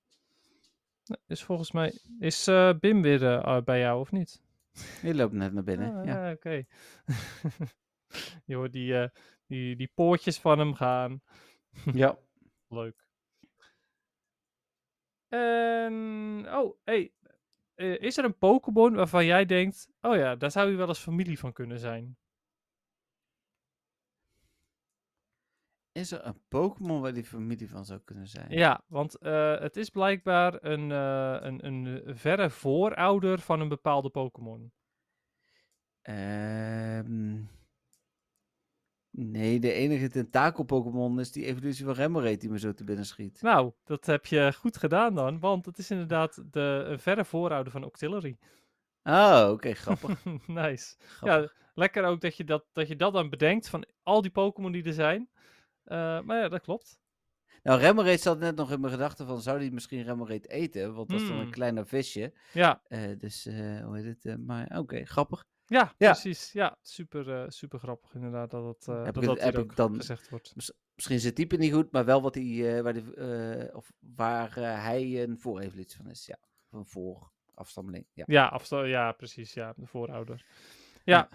Nee, 1.05 1.19
Is 1.27 1.43
volgens 1.43 1.73
mij. 1.73 1.99
Is 2.19 2.47
eh, 2.47 2.75
Bim 2.81 3.03
weer 3.03 3.27
eh, 3.27 3.63
bij 3.63 3.79
jou 3.79 4.01
of 4.01 4.13
niet? 4.13 4.43
Die 5.03 5.15
loopt 5.15 5.33
net 5.33 5.53
naar 5.53 5.63
binnen. 5.63 5.97
Ah, 5.97 6.05
ja. 6.05 6.27
ja, 6.27 6.33
oké. 6.33 6.65
Je 8.47 8.55
hoort 8.55 8.73
die, 8.73 9.11
die, 9.47 9.77
die 9.77 9.91
poortjes 9.95 10.39
van 10.39 10.59
hem 10.59 10.75
gaan. 10.75 11.23
ja. 12.03 12.19
Leuk. 12.69 13.07
En. 15.29 16.47
Oh, 16.49 16.77
hey. 16.85 17.13
is 17.77 18.17
er 18.17 18.25
een 18.25 18.39
Pokémon 18.39 18.95
waarvan 18.95 19.27
jij 19.27 19.45
denkt. 19.45 19.89
Oh 20.01 20.17
ja, 20.17 20.37
daar 20.37 20.51
zou 20.51 20.71
je 20.71 20.77
wel 20.77 20.89
eens 20.89 20.99
familie 20.99 21.39
van 21.39 21.53
kunnen 21.53 21.79
zijn? 21.79 22.17
Is 25.95 26.11
er 26.11 26.27
een 26.27 26.41
Pokémon 26.49 27.01
waar 27.01 27.13
die 27.13 27.25
familie 27.25 27.71
van 27.71 27.85
zou 27.85 28.01
kunnen 28.05 28.27
zijn? 28.27 28.51
Ja, 28.51 28.83
want 28.87 29.19
eh, 29.19 29.61
het 29.61 29.77
is 29.77 29.91
blijkbaar 29.91 30.65
een, 30.65 30.93
eh, 30.93 31.37
een, 31.41 31.67
een 31.67 32.03
verre 32.17 32.51
voorouder 32.51 33.39
van 33.39 33.61
een 33.61 33.69
bepaalde 33.69 34.11
Pokémon. 34.11 34.73
Ehm, 36.03 37.43
nee, 39.11 39.61
de 39.61 39.73
enige 39.73 40.09
tentakel-Pokémon 40.09 41.21
is 41.21 41.33
die 41.33 41.45
evolutie 41.45 41.85
van 41.85 41.95
Remoraid 41.95 42.41
die 42.41 42.51
me 42.51 42.59
zo 42.59 42.73
te 42.73 42.85
binnen 42.85 43.07
schiet. 43.07 43.43
Nou, 43.43 43.73
dat 43.85 44.07
heb 44.07 44.27
je 44.27 44.53
goed 44.57 44.77
gedaan 44.77 45.15
dan, 45.15 45.41
want 45.41 45.67
het 45.67 45.79
is 45.79 45.91
inderdaad 45.91 46.43
de 46.51 46.85
een 46.87 47.01
verre 47.01 47.25
voorouder 47.25 47.73
van 47.73 47.85
Octillery. 47.85 48.39
Oh, 49.03 49.49
oké, 49.51 49.75
grappig. 49.75 50.25
nice. 50.47 50.95
grappig. 50.99 51.53
Ja, 51.53 51.63
lekker 51.75 52.05
ook 52.05 52.21
dat 52.21 52.37
je 52.37 52.45
dat, 52.45 52.65
dat 52.73 52.89
je 52.89 52.97
dat 52.97 53.13
dan 53.13 53.31
bedenkt 53.31 53.69
van 53.69 53.87
al 54.03 54.23
die 54.23 54.31
Pokémon 54.31 54.73
die 54.73 54.85
er 54.85 54.93
zijn. 54.93 55.29
Eh, 55.85 56.21
maar 56.21 56.39
ja, 56.39 56.49
dat 56.49 56.61
klopt. 56.61 56.99
Nou, 57.63 57.81
Remoraid 57.81 58.21
zat 58.21 58.39
net 58.39 58.57
nog 58.57 58.71
in 58.73 58.81
mijn 58.81 58.93
gedachten 58.93 59.27
van, 59.27 59.41
zou 59.41 59.59
die 59.59 59.73
misschien 59.73 60.03
Remoraid 60.03 60.49
eten? 60.49 60.95
Want 60.95 61.09
dat 61.09 61.21
is 61.21 61.27
dan 61.27 61.37
een 61.37 61.43
Hmm. 61.43 61.51
kleiner 61.51 61.87
visje. 61.87 62.33
Ja, 62.53 62.81
Eh, 62.89 63.19
dus, 63.19 63.47
eh, 63.47 63.85
hoe 63.85 63.99
heet 63.99 64.23
het? 64.23 64.47
maar 64.47 64.79
oké, 64.79 65.05
grappig. 65.05 65.45
ja, 65.67 65.93
Ja. 65.99 66.11
precies. 66.13 66.53
Ja, 66.53 66.77
super, 66.83 67.53
super 67.53 67.79
grappig 67.79 68.15
inderdaad 68.15 68.51
dat 68.51 68.85
dat, 68.85 69.05
Heb 69.05 69.15
dat, 69.15 69.23
ik 69.23 69.29
dat 69.29 69.41
heb 69.41 69.59
ik 69.59 69.77
dan- 69.77 69.95
gezegd 69.97 70.29
wordt. 70.29 70.53
Misschien 70.95 71.17
is 71.17 71.25
het 71.25 71.35
type 71.35 71.57
niet 71.57 71.73
goed, 71.73 71.93
maar 71.93 72.05
wel 72.05 72.23
wat 72.23 72.35
hij, 72.35 72.83
waar, 72.83 72.97
eh, 72.97 73.77
of 73.77 73.93
waar 74.17 74.55
hij 74.55 75.23
een 75.23 75.39
voorevolutie 75.39 75.97
van 75.97 76.11
is. 76.11 76.27
Ja, 76.27 76.39
een 76.71 76.85
voorafstammeling. 76.85 78.07
Ja. 78.13 78.25
Ja, 78.27 78.47
afsta- 78.47 78.85
ja, 78.85 79.13
precies. 79.13 79.55
Ja, 79.55 79.73
de 79.77 79.87
voorouder. 79.87 80.45
Ja. 81.05 81.29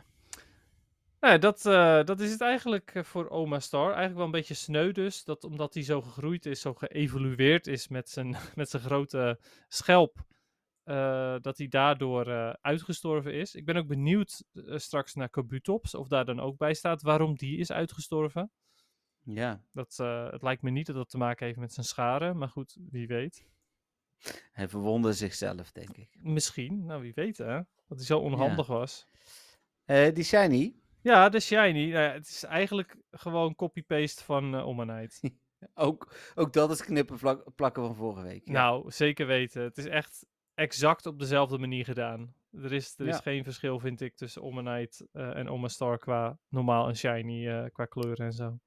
Nou 1.20 1.34
ja, 1.34 1.40
dat, 1.40 1.66
eh, 1.66 2.04
dat 2.04 2.20
is 2.20 2.32
het 2.32 2.42
eigenlijk 2.42 2.92
eh, 2.96 3.04
voor 3.04 3.30
Oma 3.30 3.60
Star. 3.60 3.86
Eigenlijk 3.86 4.16
wel 4.16 4.26
een 4.26 4.32
beetje 4.32 4.54
sneu 4.54 4.92
dus. 4.92 5.24
Dat 5.24 5.44
omdat 5.44 5.74
hij 5.74 5.84
zo 5.84 6.02
gegroeid 6.02 6.46
is, 6.46 6.62
zo 6.62 6.74
geëvolueerd 6.74 7.68
is 7.68 7.88
met 7.88 8.10
zijn, 8.10 8.36
met 8.56 8.70
zijn 8.70 8.84
grote 8.84 9.40
schelp. 9.68 10.28
eh, 10.84 11.36
dat 11.42 11.58
hij 11.58 11.68
daardoor 11.68 12.28
eh, 12.28 12.54
uitgestorven 12.62 13.34
is. 13.34 13.56
Ik 13.56 13.66
ben 13.66 13.76
ook 13.76 13.88
benieuwd 13.88 14.44
eh, 14.54 14.78
straks 14.78 15.14
naar 15.14 15.30
Kabutops. 15.30 15.96
Of 15.96 16.08
daar 16.08 16.26
dan 16.26 16.40
ook 16.40 16.58
bij 16.58 16.74
staat 16.74 17.02
waarom 17.02 17.36
die 17.36 17.58
is 17.58 17.72
uitgestorven. 17.72 18.52
ja, 19.24 19.64
Dat, 19.72 19.96
eh, 20.00 20.32
het 20.32 20.42
lijkt 20.42 20.62
me 20.62 20.70
niet 20.70 20.86
dat 20.86 20.96
dat 20.96 21.10
te 21.10 21.18
maken 21.18 21.46
heeft 21.46 21.60
met 21.60 21.74
zijn 21.74 21.86
scharen. 21.86 22.38
Maar 22.38 22.50
goed, 22.50 22.78
wie 22.90 23.08
weet. 23.08 23.46
hij 24.52 24.70
verwonderde 24.70 25.18
zichzelf, 25.18 25.72
denk 25.72 25.98
ik. 25.98 26.18
Misschien, 26.22 26.86
nou 26.86 27.02
wie 27.02 27.14
weet 27.14 27.38
hè. 27.38 27.56
Dat 27.88 27.98
hij 27.98 28.06
zo 28.06 28.20
onhandig 28.20 28.68
was. 28.68 29.08
Eh, 29.86 30.14
die 30.14 30.24
Shiny, 30.24 30.76
Ja, 31.02 31.30
de 31.30 31.40
Shiny. 31.40 31.92
Nou 31.92 32.04
ja, 32.04 32.12
het 32.12 32.28
is 32.28 32.44
eigenlijk 32.44 32.96
gewoon 33.12 33.56
copy-paste 33.56 34.24
van 34.24 34.56
Omanite. 34.56 35.32
ook, 35.74 36.14
ook 36.36 36.54
dat 36.54 36.72
is 36.72 36.84
knippen 36.84 37.44
plakken 37.56 37.84
van 37.84 37.96
vorige 37.96 38.22
week. 38.22 38.42
Ja. 38.48 38.54
Nou, 38.54 38.92
zeker 38.92 39.28
weten. 39.28 39.62
Het 39.62 39.78
is 39.78 39.86
echt 39.86 40.26
exact 40.54 41.06
op 41.06 41.20
dezelfde 41.20 41.58
manier 41.58 41.86
gedaan. 41.86 42.34
Er 42.52 42.74
is, 42.74 42.94
er 42.98 43.08
is 43.08 43.20
geen 43.20 43.44
verschil, 43.44 43.80
vind 43.80 44.02
ik, 44.02 44.16
tussen 44.16 44.42
Omanite 44.42 45.08
eh 45.12 45.36
en 45.36 45.50
Omastar 45.50 45.98
qua 45.98 46.40
normaal 46.48 46.88
en 46.88 46.96
Shiny, 46.96 47.48
eh, 47.48 47.66
qua 47.72 47.86
kleuren 47.86 48.26
en 48.26 48.34
zo. 48.34 48.60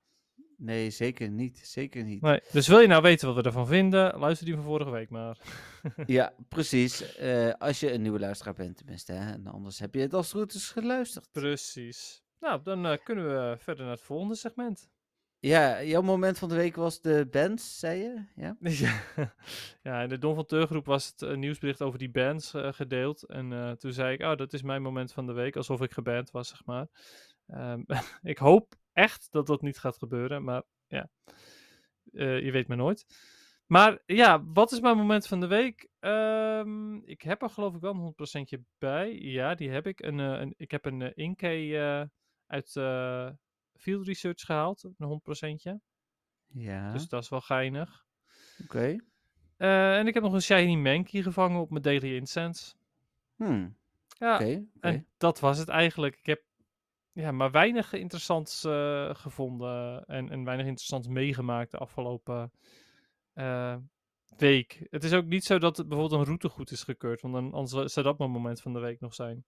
Nee, 0.56 0.90
zeker 0.90 1.30
niet. 1.30 1.58
Zeker 1.58 2.04
niet. 2.04 2.22
Nee. 2.22 2.40
Dus 2.52 2.68
wil 2.68 2.78
je 2.80 2.86
nou 2.86 3.02
weten 3.02 3.26
wat 3.26 3.36
we 3.36 3.42
ervan 3.42 3.66
vinden, 3.66 4.18
luister 4.18 4.46
die 4.46 4.54
van 4.54 4.64
vorige 4.64 4.90
week 4.90 5.10
maar. 5.10 5.38
Ja, 6.06 6.34
precies. 6.48 7.18
Als 7.58 7.80
je 7.80 7.92
een 7.92 8.02
nieuwe 8.02 8.18
luisteraar 8.18 8.54
bent, 8.54 8.76
tenminste. 8.76 9.12
Hè? 9.12 9.32
En 9.32 9.46
anders 9.46 9.78
heb 9.78 9.94
je 9.94 10.00
het 10.00 10.14
als 10.14 10.32
het 10.32 10.40
goed 10.40 10.54
is 10.54 10.70
geluisterd. 10.70 11.28
Precies. 11.32 12.21
Nou, 12.42 12.62
dan 12.62 12.86
eh, 12.86 12.98
kunnen 13.04 13.24
we 13.24 13.56
verder 13.58 13.84
naar 13.84 13.94
het 13.94 14.02
volgende 14.02 14.34
segment. 14.34 14.90
Ja, 15.38 15.82
jouw 15.82 16.02
moment 16.02 16.38
van 16.38 16.48
de 16.48 16.54
week 16.54 16.76
was 16.76 17.00
de 17.00 17.28
bands, 17.30 17.78
zei 17.78 18.00
je? 18.00 18.24
Ja? 18.34 18.56
Ja, 19.82 20.00
in 20.00 20.08
de 20.08 20.18
Don 20.18 20.34
van 20.34 20.46
Teurgroep 20.46 20.86
was 20.86 21.06
het 21.06 21.20
een 21.20 21.38
nieuwsbericht 21.38 21.82
over 21.82 21.98
die 21.98 22.10
bands 22.10 22.54
eh, 22.54 22.72
gedeeld. 22.72 23.22
En 23.22 23.52
eh, 23.52 23.70
toen 23.70 23.92
zei 23.92 24.12
ik, 24.12 24.20
oh, 24.20 24.36
dat 24.36 24.52
is 24.52 24.62
mijn 24.62 24.82
moment 24.82 25.12
van 25.12 25.26
de 25.26 25.32
week, 25.32 25.56
alsof 25.56 25.80
ik 25.80 25.92
geband 25.92 26.30
was, 26.30 26.48
zeg 26.48 26.64
maar. 26.64 26.86
Ehm, 27.46 27.82
ik 28.32 28.38
hoop 28.38 28.74
echt 28.92 29.26
dat 29.30 29.46
dat 29.46 29.62
niet 29.62 29.78
gaat 29.78 29.98
gebeuren, 29.98 30.44
maar 30.44 30.62
ja, 30.86 31.08
eh, 32.12 32.40
je 32.40 32.50
weet 32.50 32.68
maar 32.68 32.76
nooit. 32.76 33.06
Maar 33.72 34.02
ja, 34.06 34.44
wat 34.44 34.72
is 34.72 34.80
mijn 34.80 34.96
moment 34.96 35.26
van 35.26 35.40
de 35.40 35.46
week? 35.46 35.88
Ehm, 35.98 36.96
ik 36.96 37.22
heb 37.22 37.42
er 37.42 37.50
geloof 37.50 37.74
ik 37.74 37.80
wel 37.80 37.92
een 37.92 38.00
100% 38.00 38.62
bij. 38.78 39.18
Ja, 39.18 39.54
die 39.54 39.70
heb 39.70 39.86
ik. 39.86 40.00
Een, 40.00 40.20
eh, 40.20 40.40
een, 40.40 40.54
ik 40.56 40.70
heb 40.70 40.84
een 40.84 41.02
eh, 41.02 41.10
Inkey 41.14 41.80
eh, 41.80 42.06
uit 42.52 42.76
eh, 42.76 43.28
Field 43.76 44.06
Research 44.06 44.40
gehaald, 44.40 44.82
een 44.96 45.20
100%. 45.76 45.80
Ja, 46.46 46.92
Dus 46.92 47.08
dat 47.08 47.22
is 47.22 47.28
wel 47.28 47.40
geinig. 47.40 48.04
oké. 48.62 48.96
Eh, 49.56 49.98
en 49.98 50.06
ik 50.06 50.14
heb 50.14 50.22
nog 50.22 50.32
een 50.32 50.42
Shiny 50.42 50.74
Mankey 50.74 51.22
gevangen 51.22 51.60
op 51.60 51.70
mijn 51.70 51.82
Daily 51.82 52.16
Incense. 52.16 52.74
Hmm, 53.36 53.76
Ja, 54.18 54.34
oké, 54.34 54.44
oké. 54.44 54.88
en 54.88 55.06
dat 55.16 55.40
was 55.40 55.58
het 55.58 55.68
eigenlijk. 55.68 56.16
Ik 56.16 56.26
heb 56.26 56.42
ja, 57.12 57.32
maar 57.32 57.50
weinig 57.50 57.92
interessants 57.92 58.64
eh, 58.64 59.14
gevonden 59.14 60.04
en, 60.06 60.30
en 60.30 60.44
weinig 60.44 60.66
interessants 60.66 61.08
meegemaakt 61.08 61.70
de 61.70 61.78
afgelopen 61.78 62.52
week. 64.36 64.86
Het 64.90 65.04
is 65.04 65.12
ook 65.12 65.24
niet 65.24 65.44
zo 65.44 65.58
dat 65.58 65.76
het 65.76 65.88
bijvoorbeeld 65.88 66.20
een 66.20 66.26
route 66.26 66.48
goed 66.48 66.70
is 66.70 66.82
gekeurd, 66.82 67.20
want 67.20 67.34
dan, 67.34 67.52
anders 67.52 67.92
zou 67.92 68.06
dat 68.06 68.18
mijn 68.18 68.30
moment 68.30 68.60
van 68.60 68.72
de 68.72 68.80
week 68.80 69.00
nog 69.00 69.14
zijn. 69.14 69.44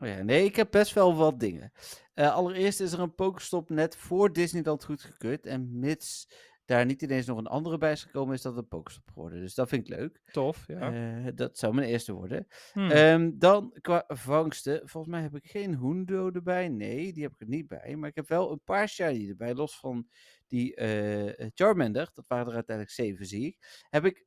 Oh 0.00 0.08
ja, 0.08 0.22
nee, 0.22 0.44
ik 0.44 0.56
heb 0.56 0.70
best 0.70 0.92
wel 0.92 1.14
wat 1.16 1.40
dingen. 1.40 1.72
Eh, 2.14 2.34
allereerst 2.34 2.80
is 2.80 2.92
er 2.92 3.00
een 3.00 3.14
Pokestop 3.14 3.70
net 3.70 3.96
voor 3.96 4.32
Disneyland 4.32 4.84
goedgekeurd. 4.84 5.46
En 5.46 5.78
mits 5.78 6.28
daar 6.64 6.86
niet 6.86 7.02
ineens 7.02 7.26
nog 7.26 7.38
een 7.38 7.46
andere 7.46 7.78
bij 7.78 7.92
is 7.92 8.02
gekomen, 8.02 8.34
is 8.34 8.42
dat 8.42 8.56
een 8.56 8.68
Pokestop 8.68 9.10
geworden. 9.12 9.40
Dus 9.40 9.54
dat 9.54 9.68
vind 9.68 9.88
ik 9.88 9.96
leuk. 9.96 10.20
Tof, 10.32 10.66
ja. 10.66 10.92
Eh, 10.92 11.32
dat 11.34 11.58
zou 11.58 11.74
mijn 11.74 11.88
eerste 11.88 12.12
worden. 12.12 12.46
Hmm. 12.72 12.90
Ehm, 12.90 13.30
dan 13.34 13.76
qua 13.80 14.04
vangsten. 14.06 14.88
Volgens 14.88 15.12
mij 15.12 15.22
heb 15.22 15.34
ik 15.34 15.50
geen 15.50 15.78
Hundo 15.78 16.30
erbij. 16.30 16.68
Nee, 16.68 17.12
die 17.12 17.22
heb 17.22 17.32
ik 17.32 17.40
er 17.40 17.48
niet 17.48 17.68
bij. 17.68 17.96
Maar 17.96 18.08
ik 18.08 18.16
heb 18.16 18.28
wel 18.28 18.52
een 18.52 18.62
paar 18.64 18.88
shiny 18.88 19.28
erbij. 19.28 19.54
Los 19.54 19.78
van 19.78 20.08
die 20.46 20.74
eh, 20.74 21.48
Charmander. 21.54 22.10
Dat 22.14 22.26
waren 22.26 22.46
er 22.46 22.54
uiteindelijk 22.54 22.96
zeven, 22.96 23.26
zie 23.26 23.46
ik. 23.46 23.84
Heb 23.90 24.04
ik 24.04 24.26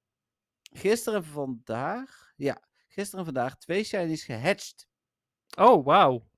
gisteren 0.61 1.19
en 1.19 1.25
vandaag. 1.25 2.31
Ja, 2.35 2.61
gisteren 2.87 3.19
en 3.19 3.33
vandaag 3.33 3.57
twee 3.57 3.83
shinies 3.83 4.23
gehatcht. 4.23 4.89
Oh, 5.57 5.85
wauw. 5.85 6.29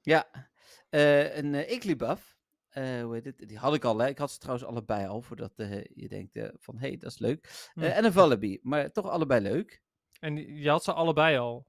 Ja, 0.00 0.50
eh, 0.88 1.36
een 1.36 1.54
uh, 1.54 1.70
Igglybuff. 1.70 2.34
Eh, 2.68 3.02
hoe 3.02 3.14
heet 3.14 3.24
het? 3.24 3.48
Die 3.48 3.58
had 3.58 3.74
ik 3.74 3.84
al, 3.84 3.98
hè. 3.98 4.08
Ik 4.08 4.18
had 4.18 4.30
ze 4.30 4.38
trouwens 4.38 4.66
allebei 4.68 5.06
al, 5.06 5.22
voordat 5.22 5.52
eh, 5.56 5.84
je 5.84 6.08
denkt 6.08 6.36
eh, 6.36 6.48
van, 6.54 6.78
hé, 6.78 6.88
hey, 6.88 6.96
dat 6.96 7.10
is 7.10 7.18
leuk. 7.18 7.68
Hm. 7.74 7.82
Eh, 7.82 7.96
en 7.96 8.04
een 8.04 8.12
Vullaby, 8.12 8.58
maar 8.62 8.92
toch 8.92 9.08
allebei 9.08 9.40
leuk. 9.40 9.82
En 10.20 10.36
je 10.36 10.68
had 10.68 10.84
ze 10.84 10.92
allebei 10.92 11.38
al. 11.38 11.66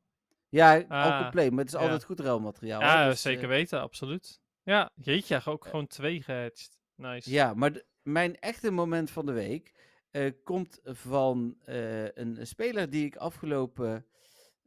Ja, 0.50 0.76
al 0.78 0.86
Ah, 0.88 1.22
compleet, 1.22 1.50
maar 1.50 1.60
het 1.60 1.68
is 1.74 1.80
ja. 1.80 1.80
altijd 1.86 2.04
goed 2.04 2.20
ruilmateriaal. 2.20 2.82
Ja, 2.82 3.10
dus, 3.10 3.22
zeker 3.22 3.44
eh, 3.44 3.50
weten, 3.50 3.82
absoluut. 3.82 4.42
Ja, 4.64 4.92
jeetje, 4.96 5.42
ook 5.46 5.66
gewoon 5.66 5.88
twee 5.88 6.22
gehatcht. 6.22 6.80
Nice. 6.96 7.32
Ja, 7.32 7.54
maar 7.54 7.82
mijn 8.02 8.40
echte 8.40 8.72
moment 8.72 9.12
van 9.12 9.26
de 9.26 9.32
week 9.32 9.74
eh, 10.12 10.32
komt 10.44 10.80
van 10.84 11.58
eh, 11.64 12.16
een 12.16 12.48
speler 12.48 12.90
die 12.90 13.06
ik 13.06 13.16
afgelopen, 13.16 14.06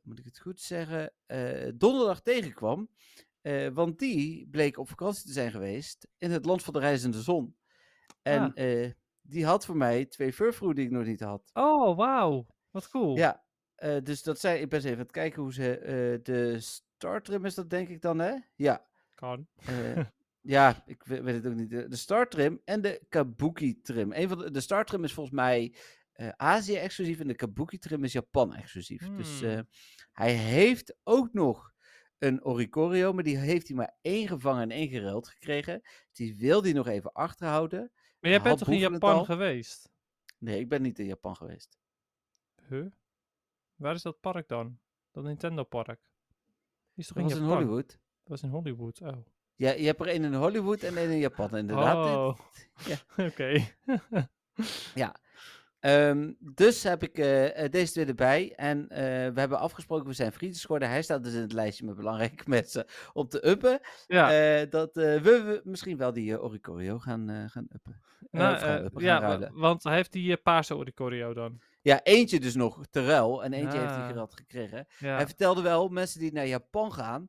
moet 0.02 0.18
ik 0.18 0.24
het 0.24 0.38
goed 0.38 0.60
zeggen, 0.60 1.12
eh, 1.26 1.68
donderdag 1.74 2.20
tegenkwam. 2.22 2.90
Eh, 3.40 3.68
want 3.68 3.98
die 3.98 4.48
bleek 4.50 4.78
op 4.78 4.88
vakantie 4.88 5.26
te 5.26 5.32
zijn 5.32 5.50
geweest 5.50 6.08
in 6.18 6.30
het 6.30 6.44
land 6.44 6.62
van 6.62 6.72
de 6.72 6.78
reizende 6.80 7.22
zon. 7.22 7.56
En 8.22 8.54
Ah. 8.54 8.82
eh, 8.84 8.90
die 9.22 9.44
had 9.46 9.64
voor 9.66 9.76
mij 9.76 10.04
twee 10.06 10.32
furfrou 10.32 10.74
die 10.74 10.84
ik 10.84 10.90
nog 10.90 11.04
niet 11.06 11.20
had. 11.20 11.50
Oh, 11.52 11.96
wauw. 11.96 12.46
Wat 12.70 12.88
cool. 12.88 13.16
Ja, 13.16 13.44
dus 14.02 14.22
dat 14.22 14.40
zijn, 14.40 14.60
ik 14.60 14.68
ben 14.68 14.78
eens 14.78 14.84
even 14.84 14.98
aan 14.98 15.02
het 15.04 15.12
kijken 15.12 15.42
hoe 15.42 15.52
ze, 15.52 16.20
de 16.22 16.56
startrim 16.60 17.44
is 17.44 17.54
dat 17.54 17.70
denk 17.70 17.88
ik 17.88 18.00
dan 18.00 18.18
hè? 18.18 18.34
Ja, 18.56 18.86
Kan. 19.14 19.46
ja, 20.40 20.82
ik 20.86 21.04
we- 21.04 21.22
weet 21.22 21.34
het 21.34 21.46
ook 21.46 21.54
niet. 21.58 21.70
De, 21.70 21.88
de 21.88 21.96
Star 21.96 22.28
Trim 22.28 22.60
en 22.64 22.80
de 22.80 23.02
Kabuki 23.08 23.80
Trim. 23.80 24.12
Een 24.12 24.28
van 24.28 24.38
de, 24.38 24.50
de 24.50 24.60
Star 24.60 24.84
Trim 24.84 25.04
is 25.04 25.12
volgens 25.12 25.36
mij 25.36 25.74
eh, 26.20 26.28
Azië-exclusief 26.36 27.20
en 27.20 27.26
de 27.26 27.34
Kabuki 27.34 27.78
Trim 27.78 28.04
is 28.04 28.12
Japan-exclusief. 28.12 29.08
Dus 29.16 29.40
Hmm. 29.40 29.48
eh, 29.48 29.60
hij 30.12 30.32
heeft 30.32 30.96
ook 31.04 31.32
nog 31.32 31.72
een 32.18 32.44
Oricorio, 32.44 33.12
maar 33.12 33.24
die 33.24 33.38
heeft 33.38 33.68
hij 33.68 33.76
maar 33.76 33.96
één 34.00 34.28
gevangen 34.28 34.62
en 34.62 34.70
één 34.70 34.88
geruild 34.88 35.28
gekregen. 35.28 35.82
Die 36.12 36.36
wil 36.36 36.62
hij 36.62 36.72
nog 36.72 36.86
even 36.86 37.12
achterhouden. 37.12 37.92
Maar 38.20 38.30
jij 38.30 38.42
bent 38.42 38.58
toch 38.58 38.68
in 38.68 38.78
Japan 38.78 39.24
geweest? 39.24 39.90
Nee, 40.38 40.60
ik 40.60 40.68
ben 40.68 40.82
niet 40.82 40.98
in 40.98 41.06
Japan 41.06 41.36
geweest. 41.36 41.78
Huh? 42.68 42.86
Waar 43.74 43.94
is 43.94 44.02
dat 44.02 44.20
park 44.20 44.48
dan? 44.48 44.78
Dat 45.10 45.24
Nintendo 45.24 45.64
park? 45.64 46.00
Is 46.94 47.06
toch 47.06 47.16
Dat 47.16 47.16
in 47.16 47.22
was 47.22 47.32
in 47.32 47.42
Japan? 47.44 47.56
Hollywood. 47.56 47.88
Dat 47.88 47.98
was 48.24 48.42
in 48.42 48.48
Hollywood, 48.48 49.00
oh. 49.00 49.16
Ja, 49.54 49.70
je 49.70 49.86
hebt 49.86 50.00
er 50.00 50.06
één 50.06 50.24
in 50.24 50.34
Hollywood 50.34 50.82
en 50.82 50.96
één 50.96 51.10
in 51.10 51.18
Japan, 51.18 51.56
inderdaad. 51.56 52.06
Oh, 52.06 52.38
ja. 52.90 52.98
oké. 53.28 53.66
Ehm, 55.80 56.32
dus 56.38 56.82
heb 56.82 57.02
ik 57.02 57.18
eh, 57.18 57.64
eh, 57.64 57.70
deze 57.70 57.92
twee 57.92 58.06
erbij. 58.06 58.52
En 58.56 58.88
eh, 58.88 58.98
we 59.32 59.40
hebben 59.40 59.58
afgesproken, 59.58 60.06
we 60.06 60.12
zijn 60.12 60.32
vrienden 60.32 60.60
geworden. 60.60 60.88
Hij 60.88 61.02
staat 61.02 61.24
dus 61.24 61.34
in 61.34 61.40
het 61.40 61.52
lijstje 61.52 61.84
met 61.84 61.96
belangrijke 61.96 62.44
mensen 62.56 62.84
om 63.12 63.28
te 63.28 63.46
uppen. 63.48 63.80
ja, 64.06 64.64
dat 64.64 64.94
we, 64.94 65.60
misschien 65.64 65.96
wel 65.96 66.12
die 66.12 66.40
Oricorio 66.42 66.98
gaan, 66.98 67.48
gaan 67.50 67.66
uppen. 67.72 68.00
Nou, 68.30 68.56
gaan 68.56 68.84
uppen, 68.84 69.02
ja 69.02 69.12
gaan 69.12 69.22
wa- 69.22 69.28
ruilen. 69.28 69.52
want 69.60 69.82
hij 69.82 69.94
heeft 69.94 70.12
die 70.12 70.36
paarse 70.36 70.76
Oricorio 70.76 71.34
dan. 71.34 71.60
Ja, 71.82 72.02
eentje 72.02 72.40
dus 72.40 72.54
nog 72.54 72.86
te 72.90 73.06
ruil 73.06 73.44
en 73.44 73.52
eentje 73.52 73.78
heeft 73.78 73.94
hij 73.94 74.06
gerad 74.06 74.34
gekregen. 74.34 74.86
Ja. 74.98 75.14
Hij 75.14 75.26
vertelde 75.26 75.62
wel, 75.62 75.88
mensen 75.88 76.20
die 76.20 76.32
naar 76.32 76.46
Japan 76.46 76.92
gaan, 76.92 77.28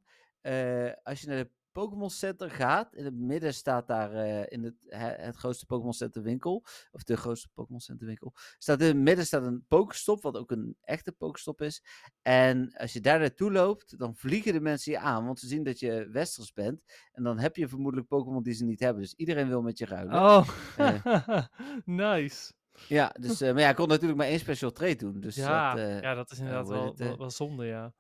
als 1.04 1.22
je 1.22 1.28
naar 1.28 1.38
de 1.38 1.50
Pokémon 1.72 2.10
Center 2.10 2.50
gaat, 2.52 2.94
in 2.96 3.06
het 3.06 3.16
midden 3.16 3.54
staat 3.54 3.88
daar 3.88 4.12
eh, 4.14 4.44
in 4.48 4.64
het, 4.64 4.76
he- 4.88 5.16
het 5.26 5.36
grootste 5.36 5.66
Pokémon 5.66 5.94
Center 5.94 6.22
winkel, 6.22 6.64
of 6.92 7.04
de 7.04 7.18
grootste 7.18 7.50
Pokémon 7.54 7.80
Center 7.80 8.06
winkel, 8.08 8.34
staat 8.58 8.82
in 8.82 8.88
het 8.88 8.98
midden 8.98 9.26
staat 9.26 9.44
een 9.46 9.66
Pokestop, 9.68 10.22
wat 10.22 10.38
ook 10.38 10.52
een 10.52 10.78
echte 10.82 11.12
Pokestop 11.12 11.62
is. 11.62 11.84
En 12.22 12.74
als 12.78 12.94
je 12.94 13.02
daar 13.02 13.20
naartoe 13.20 13.52
loopt, 13.52 13.98
dan 14.00 14.16
vliegen 14.16 14.54
de 14.54 14.62
mensen 14.62 14.92
je 14.92 15.00
aan, 15.00 15.26
want 15.26 15.40
ze 15.40 15.48
zien 15.48 15.64
dat 15.64 15.80
je 15.80 16.08
Westers 16.12 16.54
bent. 16.54 16.84
En 17.12 17.24
dan 17.24 17.40
heb 17.40 17.56
je 17.56 17.68
vermoedelijk 17.68 18.08
Pokémon 18.10 18.44
die 18.44 18.54
ze 18.54 18.66
niet 18.66 18.80
hebben. 18.80 19.02
Dus 19.02 19.14
iedereen 19.14 19.48
wil 19.48 19.62
met 19.62 19.78
je 19.78 19.86
ruilen. 19.86 20.14
Oh, 20.14 20.48
Eh. 20.78 21.44
nice. 21.86 22.54
Ja, 22.88 23.14
dus, 23.20 23.42
eh, 23.42 23.52
maar 23.54 23.62
ja, 23.62 23.70
ik 23.70 23.76
kon 23.76 23.88
natuurlijk 23.88 24.18
maar 24.20 24.28
één 24.28 24.40
special 24.40 24.72
trade 24.72 24.96
doen. 24.96 25.20
Dus 25.20 25.36
ja, 25.36 25.76
dat, 25.76 26.02
ja, 26.04 26.14
dat 26.14 26.32
is 26.32 26.38
inderdaad 26.40 26.68
wel, 26.68 26.94
wel, 27.08 27.18
wel 27.18 27.30
zonde, 27.30 27.66
ja. 27.66 27.94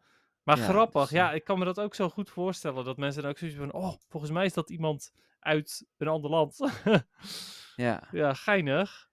Maar 0.44 0.58
Ja, 0.58 0.64
grappig, 0.68 1.02
dus, 1.02 1.10
ja, 1.10 1.30
eh, 1.30 1.36
ik 1.36 1.44
kan 1.44 1.60
me 1.60 1.66
dat 1.66 1.80
ook 1.80 1.96
zo 1.96 2.10
goed 2.10 2.30
voorstellen. 2.30 2.86
Dat 2.86 2.98
mensen 2.98 3.22
dan 3.22 3.32
ook 3.32 3.38
zoiets 3.38 3.58
van, 3.58 3.74
oh, 3.74 3.94
volgens 4.10 4.32
mij 4.32 4.46
is 4.46 4.54
dat 4.54 4.70
iemand 4.70 5.14
uit 5.40 5.88
een 5.98 6.08
ander 6.08 6.30
land. 6.30 6.58
ja. 7.76 8.08
ja, 8.12 8.34
geinig. 8.34 9.10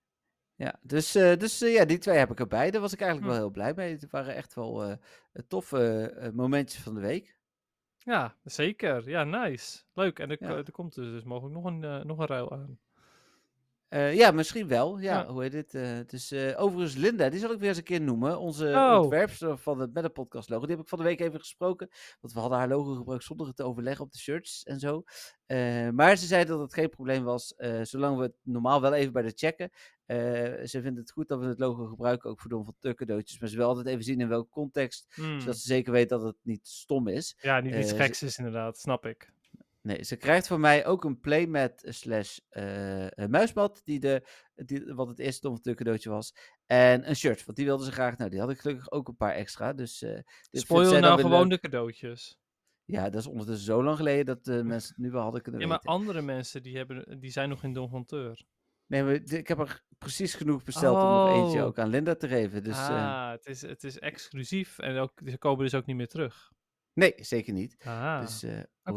Ja, 0.54 0.78
dus, 0.82 1.14
eh, 1.14 1.36
dus 1.36 1.62
eh, 1.62 1.72
ja, 1.74 1.84
die 1.84 1.98
twee 1.98 2.16
heb 2.18 2.30
ik 2.30 2.40
erbij. 2.40 2.70
Daar 2.70 2.80
was 2.80 2.92
ik 2.92 3.00
eigenlijk 3.00 3.30
Hm. 3.32 3.38
wel 3.38 3.46
heel 3.46 3.52
blij 3.54 3.74
mee. 3.74 3.92
Het 3.92 4.10
waren 4.10 4.34
echt 4.34 4.54
wel 4.54 4.98
toffe 5.48 6.30
momentjes 6.34 6.82
van 6.82 6.94
de 6.94 7.00
week. 7.00 7.36
Ja, 7.98 8.36
zeker. 8.44 9.08
Ja, 9.08 9.24
nice. 9.24 9.82
Leuk. 9.92 10.18
En 10.18 10.30
er, 10.30 10.36
Ja. 10.40 10.48
er 10.56 10.70
komt 10.72 10.94
dus, 10.94 11.10
dus 11.10 11.24
mogelijk 11.24 11.54
nog 11.54 11.64
een, 11.64 12.06
nog 12.06 12.18
een 12.18 12.26
ruil 12.26 12.52
aan. 12.52 12.78
Eh, 13.88 14.14
ja, 14.14 14.30
misschien 14.30 14.68
wel. 14.68 14.98
Ja, 14.98 15.18
Ja. 15.18 15.26
hoe 15.26 15.42
heet 15.42 15.52
dit? 15.52 15.74
eh 15.74 15.98
dus 16.06 16.30
eh, 16.30 16.62
overigens 16.62 16.94
Linda, 16.96 17.28
die 17.28 17.40
zal 17.40 17.52
ik 17.52 17.58
weer 17.58 17.68
eens 17.68 17.78
een 17.78 17.84
keer 17.84 18.00
noemen. 18.00 18.38
Onze 18.38 18.66
Oh. 18.76 18.98
ontwerpster 19.02 19.58
van 19.58 19.80
het 19.80 19.92
Meta 19.94 20.08
Podcast 20.08 20.48
logo. 20.48 20.66
Die 20.66 20.74
heb 20.74 20.84
ik 20.84 20.88
van 20.88 20.98
de 20.98 21.04
week 21.04 21.20
even 21.20 21.38
gesproken. 21.38 21.88
Want 22.20 22.32
we 22.34 22.40
hadden 22.40 22.58
haar 22.58 22.68
logo 22.68 22.94
gebruikt 22.94 23.24
zonder 23.24 23.46
het 23.46 23.56
te 23.56 23.62
overleggen 23.62 24.04
op 24.04 24.12
de 24.12 24.18
shirts 24.18 24.62
en 24.62 24.78
zo. 24.78 25.02
Eh, 25.46 25.88
maar 25.88 26.16
ze 26.16 26.26
zei 26.26 26.44
dat 26.44 26.60
het 26.60 26.74
geen 26.74 26.88
probleem 26.88 27.24
was. 27.24 27.54
eh, 27.54 27.80
zolang 27.82 28.16
we 28.16 28.22
het 28.22 28.34
normaal 28.42 28.80
wel 28.80 28.92
even 28.94 29.12
bij 29.12 29.22
de 29.22 29.32
checken. 29.34 29.70
Eh, 30.06 30.16
ze 30.64 30.80
vindt 30.82 30.98
het 30.98 31.10
goed 31.10 31.28
dat 31.28 31.38
we 31.40 31.46
het 31.46 31.58
logo 31.58 31.86
gebruiken. 31.86 32.30
Ook 32.30 32.40
voor 32.40 32.50
Don 32.50 32.64
van 32.64 32.74
Tuk 32.80 32.96
cadeautjes. 32.96 33.38
Maar 33.40 33.48
ze 33.48 33.56
wil 33.56 33.66
altijd 33.68 33.86
even 33.86 34.04
zien 34.04 34.20
in 34.20 34.28
welke 34.28 34.50
context. 34.50 35.06
Hmm. 35.14 35.40
Zodat 35.40 35.56
ze 35.58 35.66
zeker 35.66 35.92
weet 35.92 36.08
dat 36.08 36.22
het 36.22 36.36
niet 36.42 36.66
stom 36.66 37.08
is. 37.08 37.36
Ja, 37.40 37.60
niet 37.60 37.74
iets 37.74 37.92
eh, 37.92 37.98
geks 37.98 38.22
is 38.22 38.38
inderdaad, 38.38 38.78
snap 38.78 39.06
ik. 39.06 39.32
Nee, 39.88 40.04
ze 40.04 40.16
krijgt 40.16 40.46
van 40.46 40.60
mij 40.60 40.86
ook 40.86 41.04
een 41.04 41.20
playmat 41.20 41.82
slash 41.84 42.38
een 42.48 43.30
muismat, 43.30 43.80
die 43.84 44.00
de, 44.00 44.28
die, 44.54 44.94
wat 44.94 45.08
het 45.08 45.18
eerste 45.18 45.60
Tuk 45.60 45.76
cadeautje 45.76 46.10
was. 46.10 46.34
En 46.66 47.08
een 47.08 47.16
shirt, 47.16 47.44
want 47.44 47.56
die 47.56 47.66
wilde 47.66 47.84
ze 47.84 47.92
graag. 47.92 48.16
Nou, 48.16 48.30
die 48.30 48.40
had 48.40 48.50
ik 48.50 48.58
gelukkig 48.58 48.90
ook 48.90 49.08
een 49.08 49.16
paar 49.16 49.32
extra. 49.32 49.72
Dus, 49.72 49.98
dit 49.98 50.24
Spoil 50.50 50.90
dan 50.90 51.00
nou 51.00 51.20
gewoon 51.20 51.48
leuk. 51.48 51.50
de 51.50 51.68
cadeautjes. 51.68 52.38
Ja, 52.84 53.10
dat 53.10 53.20
is 53.20 53.26
ondertussen 53.26 53.66
zo 53.66 53.82
lang 53.82 53.96
geleden 53.96 54.26
dat 54.26 54.44
de 54.44 54.64
mensen 54.64 54.94
het 54.94 55.04
nu 55.04 55.10
wel 55.10 55.22
hadden 55.22 55.42
kunnen 55.42 55.60
Ja, 55.60 55.66
maar 55.66 55.78
andere 55.78 56.22
mensen 56.22 56.62
die, 56.62 56.76
hebben, 56.76 57.20
die 57.20 57.30
zijn 57.30 57.48
nog 57.48 57.62
in 57.62 57.72
Don 57.72 57.88
Vanteur. 57.88 58.44
Nee, 58.86 59.02
maar 59.02 59.12
ik 59.12 59.48
heb 59.48 59.58
er 59.58 59.84
precies 59.98 60.34
genoeg 60.34 60.62
besteld 60.64 60.96
om 60.96 61.02
nog 61.02 61.44
eentje 61.44 61.60
Oh. 61.60 61.66
ook 61.66 61.78
aan 61.78 61.88
Linda 61.88 62.14
te 62.14 62.28
geven. 62.28 62.62
Dus 62.64 62.76
eh, 62.78 62.88
ah, 62.88 63.30
het, 63.30 63.46
is, 63.46 63.62
het 63.62 63.84
is 63.84 63.98
exclusief 63.98 64.78
en 64.78 64.96
ook, 64.98 65.20
ze 65.24 65.38
komen 65.38 65.64
dus 65.64 65.74
ook 65.74 65.86
niet 65.86 65.96
meer 65.96 66.08
terug. 66.08 66.52
Nee, 66.98 67.14
zeker 67.16 67.52
niet. 67.52 67.76
Ah, 67.84 68.20
Dus, 68.20 68.42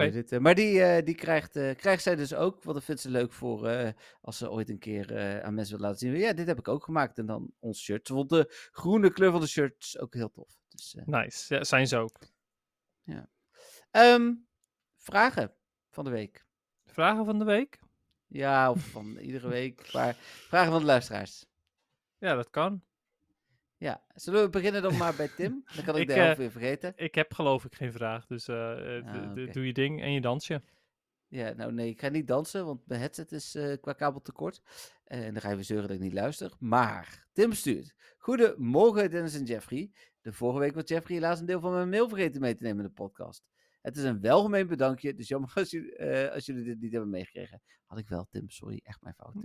heet 0.01 0.13
het, 0.13 0.31
eh, 0.31 0.39
maar 0.39 0.55
die, 0.55 0.83
eh, 0.83 1.05
die 1.05 1.15
krijgt, 1.15 1.55
eh, 1.55 1.75
krijgt 1.75 2.03
zij 2.03 2.15
dus 2.15 2.33
ook. 2.33 2.63
Want 2.63 2.75
dat 2.75 2.85
vindt 2.85 3.01
ze 3.01 3.09
leuk 3.09 3.33
voor 3.33 3.67
eh, 3.67 3.91
als 4.21 4.37
ze 4.37 4.51
ooit 4.51 4.69
een 4.69 4.79
keer 4.79 5.41
aan 5.43 5.53
mensen 5.53 5.77
wil 5.77 5.85
laten 5.85 5.99
zien. 5.99 6.17
Ja, 6.17 6.33
dit 6.33 6.47
heb 6.47 6.59
ik 6.59 6.67
ook 6.67 6.83
gemaakt. 6.83 7.17
En 7.17 7.25
dan 7.25 7.51
ons 7.59 7.81
shirt. 7.81 8.07
Vond 8.07 8.29
de 8.29 8.69
groene 8.71 9.11
kleur 9.11 9.31
van 9.31 9.41
de 9.41 9.47
shirt 9.47 9.95
ook 9.99 10.13
heel 10.13 10.31
tof. 10.31 10.57
Dus, 10.69 10.95
Nice. 11.05 11.55
Ja, 11.55 11.63
zijn 11.63 11.87
ze 11.87 11.97
ook. 11.97 12.17
ehm, 13.91 14.33
vragen 14.97 15.53
van 15.89 16.03
de 16.03 16.11
week. 16.11 16.45
Vragen 16.85 17.25
van 17.25 17.39
de 17.39 17.45
week? 17.45 17.79
Ja, 18.27 18.71
of 18.71 18.81
van 18.87 19.17
iedere 19.17 19.47
week. 19.47 19.93
Maar 19.93 20.15
vragen 20.47 20.71
van 20.71 20.79
de 20.79 20.85
luisteraars. 20.85 21.45
Ja, 22.17 22.35
dat 22.35 22.49
kan. 22.49 22.83
Ja, 23.81 24.01
zullen 24.15 24.43
we 24.43 24.49
beginnen 24.49 24.81
dan 24.81 24.97
maar 24.97 25.15
bij 25.15 25.27
Tim? 25.27 25.63
Dan 25.75 25.83
kan 25.85 25.95
ik, 25.95 26.01
Ik, 26.01 26.07
de 26.07 26.13
helft 26.13 26.31
eh, 26.31 26.37
weer 26.37 26.51
vergeten. 26.51 26.93
Ik 26.95 27.15
heb 27.15 27.33
geloof 27.33 27.65
ik 27.65 27.75
geen 27.75 27.91
vraag, 27.91 28.25
dus 28.25 28.47
eh, 28.47 28.97
eh, 28.97 29.05
Ah, 29.05 29.53
doe 29.53 29.65
je 29.65 29.73
ding 29.73 30.01
en 30.01 30.11
je 30.11 30.21
dansje. 30.21 30.61
Ja, 31.27 31.53
nou 31.53 31.71
nee, 31.71 31.89
ik 31.89 31.99
ga 31.99 32.09
niet 32.09 32.27
dansen, 32.27 32.65
want 32.65 32.87
mijn 32.87 32.99
headset 32.99 33.31
is 33.31 33.57
qua 33.81 33.93
kabel 33.93 34.21
tekort. 34.21 34.61
En 35.03 35.33
dan 35.33 35.41
ga 35.41 35.49
je 35.49 35.55
weer 35.55 35.63
zeuren 35.63 35.87
dat 35.87 35.97
ik 35.97 36.03
niet 36.03 36.13
luister. 36.13 36.51
Maar 36.59 37.27
Tim 37.33 37.53
stuurt. 37.53 37.95
Goedemorgen 38.17 39.09
Dennis 39.09 39.35
en 39.35 39.43
Jeffrey. 39.43 39.91
De 40.21 40.33
vorige 40.33 40.59
week 40.59 40.75
was 40.75 40.87
Jeffrey 40.87 41.17
helaas 41.17 41.39
een 41.39 41.45
deel 41.45 41.59
van 41.59 41.73
mijn 41.73 41.89
mail 41.89 42.09
vergeten 42.09 42.41
mee 42.41 42.55
te 42.55 42.63
nemen 42.63 42.83
in 42.83 42.87
de 42.87 42.93
podcast. 42.93 43.43
Het 43.81 43.97
is 43.97 44.03
een 44.03 44.21
welgemeend 44.21 44.67
bedankje, 44.67 45.13
dus 45.13 45.27
jammer 45.27 45.51
als 45.55 45.71
jullie, 45.71 45.95
eh, 45.95 46.33
als 46.33 46.45
jullie 46.45 46.63
dit 46.63 46.81
niet 46.81 46.91
hebben 46.91 47.09
meegekregen. 47.09 47.61
Had 47.85 47.99
ik 47.99 48.07
wel, 48.07 48.27
Tim, 48.29 48.49
sorry, 48.49 48.79
echt 48.83 49.01
mijn 49.01 49.15
fout. 49.15 49.35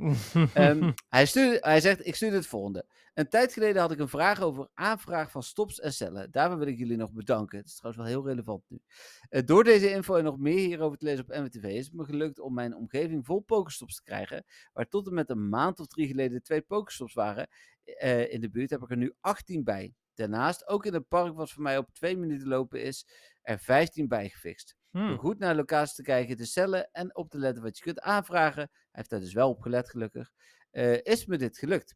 Ehm, 0.55 0.93
hij, 1.09 1.27
stuurde, 1.27 1.59
hij 1.61 1.81
zegt, 1.81 2.07
ik 2.07 2.15
stuurde 2.15 2.37
het 2.37 2.47
volgende. 2.47 2.87
Een 3.15 3.29
tijd 3.29 3.53
geleden 3.53 3.81
had 3.81 3.93
ik 3.93 3.99
een 3.99 4.09
vraag 4.09 4.41
over 4.41 4.69
aanvraag 4.75 5.31
van 5.31 5.43
stops 5.43 5.81
en 5.81 5.93
cellen. 5.93 6.31
Daarvoor 6.31 6.59
wil 6.59 6.67
ik 6.67 6.79
jullie 6.79 6.97
nog 6.97 7.13
bedanken. 7.13 7.59
Het 7.59 7.67
is 7.67 7.77
trouwens 7.77 8.05
wel 8.05 8.13
heel 8.13 8.27
relevant 8.29 8.63
nu. 8.69 8.81
Eh, 9.29 9.43
door 9.45 9.65
deze 9.65 9.91
info 9.91 10.15
en 10.15 10.25
nog 10.25 10.39
meer 10.39 10.59
hierover 10.59 10.99
te 10.99 11.05
lezen 11.05 11.25
op 11.25 11.37
MWTV 11.37 11.65
is 11.65 11.85
het 11.85 11.95
me 11.95 12.05
gelukt 12.05 12.39
om 12.39 12.55
mijn 12.55 12.75
omgeving 12.75 13.27
vol 13.27 13.41
pokerstops 13.41 13.95
te 13.95 14.03
krijgen. 14.03 14.45
Waar 14.73 14.89
tot 14.89 15.07
en 15.07 15.15
met 15.15 15.31
een 15.31 15.49
maand 15.49 15.81
of 15.81 15.87
drie 15.87 16.07
geleden 16.07 16.43
twee 16.43 16.61
pokerstops 16.61 17.15
waren. 17.15 17.49
eh, 17.85 18.33
in 18.33 18.41
de 18.41 18.51
buurt 18.51 18.71
heb 18.71 18.83
ik 18.83 18.91
er 18.91 18.97
nu 18.97 19.13
18 19.21 19.65
bij. 19.65 19.95
Daarnaast, 20.15 20.69
ook 20.69 20.87
in 20.87 20.95
het 20.95 21.09
park 21.09 21.35
wat 21.35 21.51
voor 21.51 21.63
mij 21.63 21.79
op 21.79 21.93
twee 21.93 22.17
minuten 22.17 22.49
lopen 22.49 22.83
is, 22.83 23.07
er 23.47 23.59
15 23.59 24.09
bij 24.09 24.29
gefixt. 24.29 24.77
Hmm. 24.91 25.09
Door 25.09 25.19
goed 25.19 25.39
naar 25.39 25.51
de 25.51 25.57
locatie 25.59 25.95
te 25.95 26.03
kijken, 26.03 26.37
de 26.37 26.45
cellen 26.45 26.91
en 26.93 27.17
op 27.17 27.31
te 27.31 27.39
letten 27.39 27.63
wat 27.63 27.77
je 27.79 27.83
kunt 27.85 28.01
aanvragen. 28.01 28.63
Hij 28.63 28.89
heeft 28.91 29.11
daar 29.11 29.21
dus 29.21 29.33
wel 29.33 29.49
op 29.51 29.61
gelet, 29.61 29.91
gelukkig. 29.91 30.31
eh, 30.71 31.03
is 31.03 31.27
me 31.27 31.37
dit 31.39 31.59
gelukt. 31.59 31.95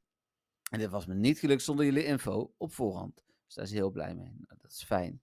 En 0.70 0.78
dit 0.78 0.90
was 0.90 1.06
me 1.06 1.14
niet 1.14 1.38
gelukt 1.38 1.62
zonder 1.62 1.84
jullie 1.84 2.04
info 2.04 2.54
op 2.56 2.72
voorhand. 2.72 3.14
Dus 3.44 3.54
daar 3.54 3.64
is 3.64 3.70
hij 3.70 3.80
heel 3.80 3.90
blij 3.90 4.14
mee. 4.14 4.32
Nou, 4.32 4.60
dat 4.60 4.70
is 4.70 4.84
fijn. 4.84 5.22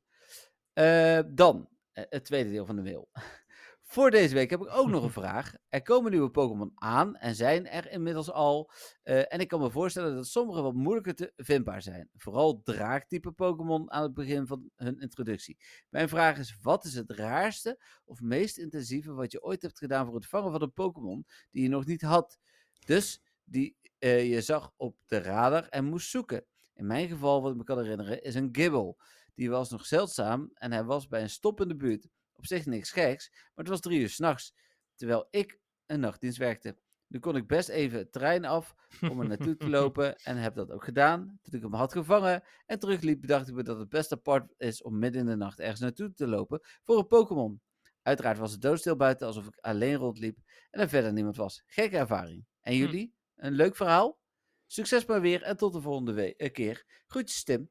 Eh, 0.74 1.20
dan, 1.28 1.70
eh, 1.92 2.04
het 2.10 2.26
tweede 2.26 2.50
deel 2.50 2.66
van 2.66 2.76
de 2.76 2.82
mail. 2.82 3.10
Voor 3.90 4.12
deze 4.12 4.34
week 4.34 4.50
heb 4.50 4.62
ik 4.62 4.76
ook 4.76 4.88
nog 4.88 5.04
een 5.04 5.10
vraag. 5.10 5.54
Er 5.70 5.82
komen 5.82 6.12
nieuwe 6.12 6.30
Pokémon 6.30 6.72
aan 6.76 7.16
en 7.16 7.36
zijn 7.36 7.68
er 7.68 7.92
inmiddels 7.92 8.32
al. 8.32 8.72
Eh, 9.04 9.34
en 9.34 9.40
ik 9.40 9.48
kan 9.48 9.60
me 9.60 9.70
voorstellen 9.70 10.16
dat 10.16 10.28
sommige 10.28 10.62
wat 10.62 10.74
moeilijker 10.74 11.16
te 11.16 11.34
vindbaar 11.36 11.82
zijn. 11.82 12.10
Vooral 12.16 12.62
draaktype 12.62 13.32
Pokémon 13.32 13.92
aan 13.92 14.04
het 14.04 14.14
begin 14.14 14.48
van 14.48 14.70
hun 14.76 15.00
introductie. 15.00 15.58
Mijn 15.90 16.10
vraag 16.10 16.38
is: 16.38 16.58
wat 16.62 16.86
is 16.86 16.94
het 16.94 17.12
raarste 17.12 17.84
of 18.06 18.22
meest 18.22 18.58
intensieve 18.58 19.14
wat 19.14 19.32
je 19.32 19.44
ooit 19.44 19.62
hebt 19.62 19.78
gedaan 19.78 20.06
voor 20.06 20.16
het 20.16 20.28
vangen 20.28 20.52
van 20.52 20.62
een 20.62 20.74
Pokémon 20.74 21.26
die 21.52 21.64
je 21.64 21.70
nog 21.70 21.86
niet 21.86 22.02
had? 22.02 22.40
Dus 22.86 23.22
die 23.44 23.78
eh, 24.00 24.30
je 24.30 24.42
zag 24.42 24.74
op 24.78 24.98
de 25.06 25.18
radar 25.18 25.68
en 25.68 25.86
moest 25.86 26.10
zoeken. 26.10 26.46
In 26.74 26.88
mijn 26.88 27.08
geval, 27.08 27.42
wat 27.42 27.52
ik 27.52 27.58
me 27.58 27.64
kan 27.64 27.80
herinneren, 27.80 28.22
is 28.22 28.36
een 28.36 28.50
gibbel. 28.52 28.98
Die 29.34 29.50
was 29.50 29.70
nog 29.70 29.86
zeldzaam 29.86 30.50
en 30.54 30.72
hij 30.72 30.84
was 30.84 31.08
bij 31.08 31.22
een 31.22 31.30
stop 31.30 31.62
in 31.62 31.68
de 31.68 31.76
buurt. 31.76 32.08
Op 32.38 32.46
zich 32.46 32.66
niks 32.66 32.92
geks, 32.92 33.30
maar 33.32 33.52
het 33.56 33.68
was 33.68 33.80
drie 33.80 34.00
uur 34.00 34.10
s'nachts, 34.10 34.54
terwijl 34.96 35.28
ik 35.30 35.60
een 35.86 36.00
nachtdienst 36.00 36.38
werkte. 36.38 36.78
Nu 37.08 37.20
kon 37.20 37.36
ik 37.36 37.48
best 37.48 37.70
even 37.70 37.98
het 37.98 38.12
trein 38.12 38.46
af 38.46 38.76
om 39.02 39.20
er 39.20 39.28
naartoe 39.28 39.56
te 39.58 39.70
lopen 39.78 40.16
en 40.16 40.38
heb 40.38 40.56
dat 40.56 40.72
ook 40.72 40.84
gedaan. 40.84 41.40
Toen 41.42 41.54
ik 41.54 41.62
hem 41.62 41.74
had 41.74 41.92
gevangen 41.92 42.44
en 42.66 42.80
terugliep, 42.80 43.22
bedacht 43.22 43.48
ik 43.48 43.54
me 43.56 43.64
dat 43.64 43.80
het 43.80 43.90
best 43.90 44.12
apart 44.12 44.54
is 44.58 44.82
om 44.82 45.00
midden 45.00 45.22
in 45.22 45.28
de 45.28 45.36
nacht 45.36 45.60
ergens 45.60 45.80
naartoe 45.80 46.14
te 46.14 46.28
lopen 46.28 46.60
voor 46.84 46.98
een 46.98 47.08
Pokémon. 47.08 47.62
Uiteraard 48.02 48.38
was 48.38 48.52
het 48.52 48.62
doodstil 48.62 48.96
buiten, 48.96 49.28
alsof 49.28 49.48
ik 49.48 49.58
alleen 49.60 49.96
rondliep 49.96 50.38
en 50.70 50.82
er 50.82 50.90
verder 50.90 51.14
niemand 51.14 51.36
was. 51.36 51.64
Gekke 51.66 51.98
ervaring. 51.98 52.46
En 52.62 52.74
Hm. 52.74 52.80
jullie? 52.80 53.14
Een 53.36 53.54
leuk 53.54 53.76
verhaal? 53.76 54.20
Succes 54.66 55.06
maar 55.06 55.22
weer 55.22 55.44
en 55.44 55.58
tot 55.58 55.74
de 55.74 55.82
volgende 55.82 56.36
eh, 56.36 56.52
keer. 56.52 56.86
Groetjes 57.08 57.44
Tim. 57.44 57.70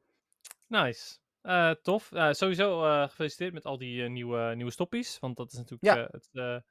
Nice. 0.67 1.17
Eh, 1.47 1.71
tof. 1.71 2.11
Eh, 2.11 2.31
sowieso 2.31 2.83
eh, 2.85 3.01
gefeliciteerd 3.09 3.53
met 3.53 3.65
al 3.65 3.77
die 3.77 4.09
nieuwe, 4.09 4.55
nieuwe 4.55 4.71
stoppies. 4.71 5.19
Want 5.19 5.37
dat 5.37 5.51
is 5.51 5.57
natuurlijk. 5.57 5.83
Ja. 5.83 6.07
het, 6.11 6.63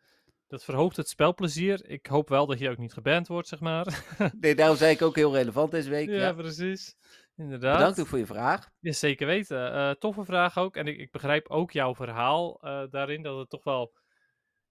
dat 0.46 0.64
verhoogt 0.64 0.96
het 0.96 1.08
spelplezier. 1.08 1.88
Ik 1.88 2.06
hoop 2.06 2.28
wel 2.28 2.46
dat 2.46 2.58
je 2.58 2.70
ook 2.70 2.78
niet 2.78 2.92
geband 2.92 3.28
wordt, 3.28 3.48
zeg 3.48 3.60
maar. 3.60 4.04
Nee, 4.40 4.54
daarom 4.54 4.76
zei 4.76 4.92
ik 4.94 5.02
ook 5.02 5.16
heel 5.16 5.34
relevant 5.34 5.70
deze 5.70 5.90
week. 5.90 6.08
ja, 6.08 6.14
Ja. 6.14 6.32
precies. 6.32 6.94
Inderdaad. 7.36 7.76
Bedankt 7.78 8.00
ook 8.00 8.06
voor 8.06 8.18
je 8.18 8.26
vraag. 8.26 8.70
Ja, 8.80 8.92
zeker 8.92 9.26
weten. 9.26 9.98
Toffe 9.98 10.24
vraag 10.24 10.58
ook. 10.58 10.76
En 10.76 10.86
ik, 10.86 10.98
ik 10.98 11.10
begrijp 11.10 11.48
ook 11.48 11.70
jouw 11.72 11.94
verhaal 11.94 12.58
daarin. 12.90 13.22
Dat 13.22 13.38
het 13.38 13.48
toch 13.50 13.64
wel. 13.64 13.92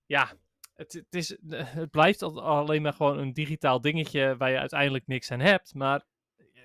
Ja, 0.06 0.32
het, 0.73 0.94
het, 0.94 1.15
is, 1.15 1.38
het 1.49 1.90
blijft 1.91 2.22
al- 2.22 2.41
alleen 2.41 2.82
maar 2.82 2.94
gewoon 2.94 3.18
een 3.18 3.34
digitaal 3.34 3.82
dingetje 3.82 4.38
waar 4.38 4.52
je 4.52 4.60
uiteindelijk 4.60 5.07
niks 5.07 5.32
aan 5.32 5.40
hebt. 5.40 5.73
Maar 5.73 6.06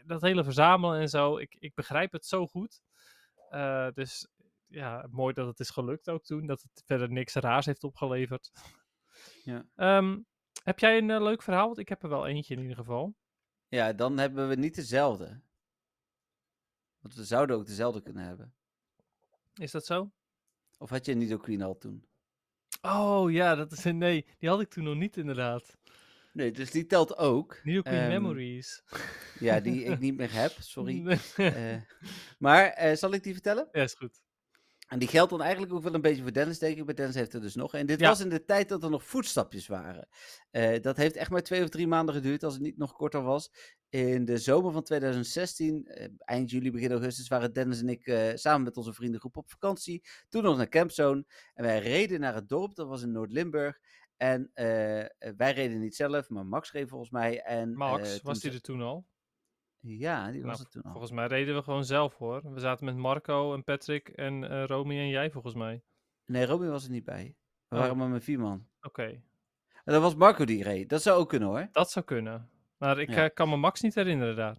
dat 0.04 0.20
hele 0.20 0.44
verzamelen 0.44 1.00
en 1.00 1.08
zo, 1.08 1.36
ik, 1.38 1.56
ik 1.58 1.74
begrijp 1.74 2.12
het 2.12 2.26
zo 2.26 2.46
goed. 2.46 2.80
Eh, 3.50 3.88
dus 3.94 4.28
ja, 4.66 5.06
mooi 5.10 5.34
dat 5.34 5.46
het 5.46 5.60
is 5.60 5.70
gelukt 5.70 6.08
ook 6.08 6.24
toen. 6.24 6.46
Dat 6.46 6.62
het 6.62 6.82
verder 6.86 7.10
niks 7.10 7.34
raars 7.34 7.66
heeft 7.66 7.84
opgeleverd. 7.84 8.50
Ja. 9.44 9.66
Ehm, 9.74 10.18
heb 10.62 10.78
jij 10.78 10.98
een 10.98 11.10
eh, 11.10 11.22
leuk 11.22 11.42
verhaal? 11.42 11.66
Want 11.66 11.78
ik 11.78 11.88
heb 11.88 12.02
er 12.02 12.08
wel 12.08 12.26
eentje 12.26 12.54
in 12.54 12.60
ieder 12.60 12.76
geval. 12.76 13.14
Ja, 13.68 13.92
dan 13.92 14.18
hebben 14.18 14.48
we 14.48 14.54
niet 14.54 14.74
dezelfde. 14.74 15.40
Want 17.00 17.14
we 17.14 17.24
zouden 17.24 17.56
ook 17.56 17.66
dezelfde 17.66 18.02
kunnen 18.02 18.24
hebben. 18.24 18.54
Is 19.54 19.70
dat 19.70 19.86
zo? 19.86 20.12
Of 20.78 20.90
had 20.90 21.06
je 21.06 21.14
niet 21.14 21.32
ook 21.32 21.42
Queen 21.42 21.62
al 21.62 21.78
toen? 21.78 22.04
Oh 22.82 23.32
ja, 23.32 23.54
dat 23.54 23.72
is 23.72 23.84
een 23.84 23.98
nee. 23.98 24.26
Die 24.38 24.48
had 24.48 24.60
ik 24.60 24.68
toen 24.68 24.84
nog 24.84 24.96
niet 24.96 25.16
inderdaad. 25.16 25.76
Nee, 26.32 26.52
dus 26.52 26.70
die 26.70 26.86
telt 26.86 27.16
ook. 27.16 27.60
New 27.62 27.82
Queen 27.82 27.98
Ehm, 28.00 28.08
Memories. 28.08 28.82
Ja, 29.40 29.60
die 29.60 29.84
ik 29.84 29.98
niet 29.98 30.16
meer 30.16 30.32
heb, 30.32 30.52
sorry. 30.58 31.06
Eh, 31.36 31.76
maar 32.38 32.66
eh, 32.66 32.96
zal 32.96 33.12
ik 33.12 33.22
die 33.22 33.32
vertellen? 33.32 33.68
ja, 33.72 33.82
is 33.82 33.94
goed. 33.94 34.20
En 34.88 34.98
die 34.98 35.08
geldt 35.08 35.30
dan 35.30 35.42
eigenlijk 35.42 35.72
ook 35.72 35.82
wel 35.82 35.94
een 35.94 36.00
beetje 36.00 36.22
voor 36.22 36.32
Dennis, 36.32 36.58
denk 36.58 36.76
ik. 36.78 36.84
Maar 36.84 36.94
Dennis 36.94 37.14
heeft 37.14 37.32
er 37.34 37.40
dus 37.40 37.54
nog. 37.54 37.74
En 37.74 37.86
dit 37.86 38.00
Ja. 38.00 38.08
was 38.08 38.20
in 38.20 38.28
de 38.28 38.44
tijd 38.44 38.68
dat 38.68 38.82
er 38.82 38.90
nog 38.90 39.04
voetstapjes 39.04 39.66
waren. 39.66 40.08
Eh, 40.50 40.80
dat 40.80 40.96
heeft 40.96 41.16
echt 41.16 41.30
maar 41.30 41.42
twee 41.42 41.62
of 41.62 41.68
drie 41.68 41.86
maanden 41.86 42.14
geduurd, 42.14 42.42
als 42.42 42.52
het 42.54 42.62
niet 42.62 42.76
nog 42.76 42.92
korter 42.92 43.22
was. 43.22 43.50
In 43.88 44.24
de 44.24 44.38
zomer 44.38 44.72
van 44.72 44.82
2016, 44.82 45.86
eh, 45.86 46.08
eind 46.18 46.50
juli, 46.50 46.70
begin 46.70 46.90
augustus, 46.90 47.28
waren 47.28 47.52
Dennis 47.52 47.80
en 47.80 47.88
ik 47.88 48.32
samen 48.34 48.62
met 48.62 48.76
onze 48.76 48.92
vriendengroep 48.92 49.36
op 49.36 49.50
vakantie. 49.50 50.02
Toen 50.28 50.42
nog 50.42 50.56
naar 50.56 50.68
Campzone. 50.68 51.24
En 51.54 51.64
wij 51.64 51.78
reden 51.78 52.20
naar 52.20 52.34
het 52.34 52.48
dorp, 52.48 52.74
dat 52.74 52.88
was 52.88 53.02
in 53.02 53.12
Noord-Limburg. 53.12 53.78
En 54.20 54.50
eh, 54.54 55.00
eh, 55.00 55.06
wij 55.36 55.52
reden 55.52 55.80
niet 55.80 55.94
zelf, 55.96 56.28
maar 56.28 56.46
Max 56.46 56.72
reed 56.72 56.88
volgens 56.88 57.10
mij. 57.10 57.42
En, 57.42 57.74
Max, 57.74 58.18
eh, 58.18 58.24
was 58.24 58.40
die 58.40 58.52
er 58.52 58.60
toen 58.60 58.80
al? 58.82 59.06
Ja, 59.78 60.30
die 60.30 60.42
was 60.42 60.50
Nou, 60.50 60.62
het 60.62 60.70
toen 60.72 60.82
al. 60.82 60.90
Volgens 60.90 61.12
mij 61.12 61.26
reden 61.26 61.54
we 61.54 61.62
gewoon 61.62 61.84
zelf 61.84 62.14
hoor. 62.14 62.52
We 62.52 62.60
zaten 62.60 62.84
met 62.84 62.96
Marco 62.96 63.54
en 63.54 63.64
Patrick 63.64 64.08
en 64.08 64.44
eh 64.50 64.64
Romy 64.66 64.98
en 64.98 65.08
jij 65.08 65.30
volgens 65.30 65.54
mij. 65.54 65.82
Nee, 66.24 66.46
Robin 66.46 66.70
was 66.70 66.84
er 66.84 66.90
niet 66.90 67.04
bij. 67.04 67.34
We 67.68 67.76
Oh. 67.76 67.82
waren 67.82 67.96
maar 67.96 68.08
met 68.08 68.24
vier 68.24 68.38
man. 68.38 68.68
Oké, 68.80 69.02
En 69.84 69.92
dat 69.92 70.02
was 70.02 70.14
Marco 70.14 70.44
die 70.44 70.62
reed. 70.62 70.88
Dat 70.88 71.02
zou 71.02 71.20
ook 71.20 71.28
kunnen 71.28 71.48
hoor. 71.48 71.68
dat 71.72 71.90
zou 71.90 72.04
kunnen. 72.04 72.50
Maar 72.76 72.98
ik 72.98 73.10
Ja. 73.10 73.28
kan 73.28 73.48
me 73.48 73.56
Max 73.56 73.80
niet 73.80 73.94
herinneren 73.94 74.36
daar. 74.36 74.56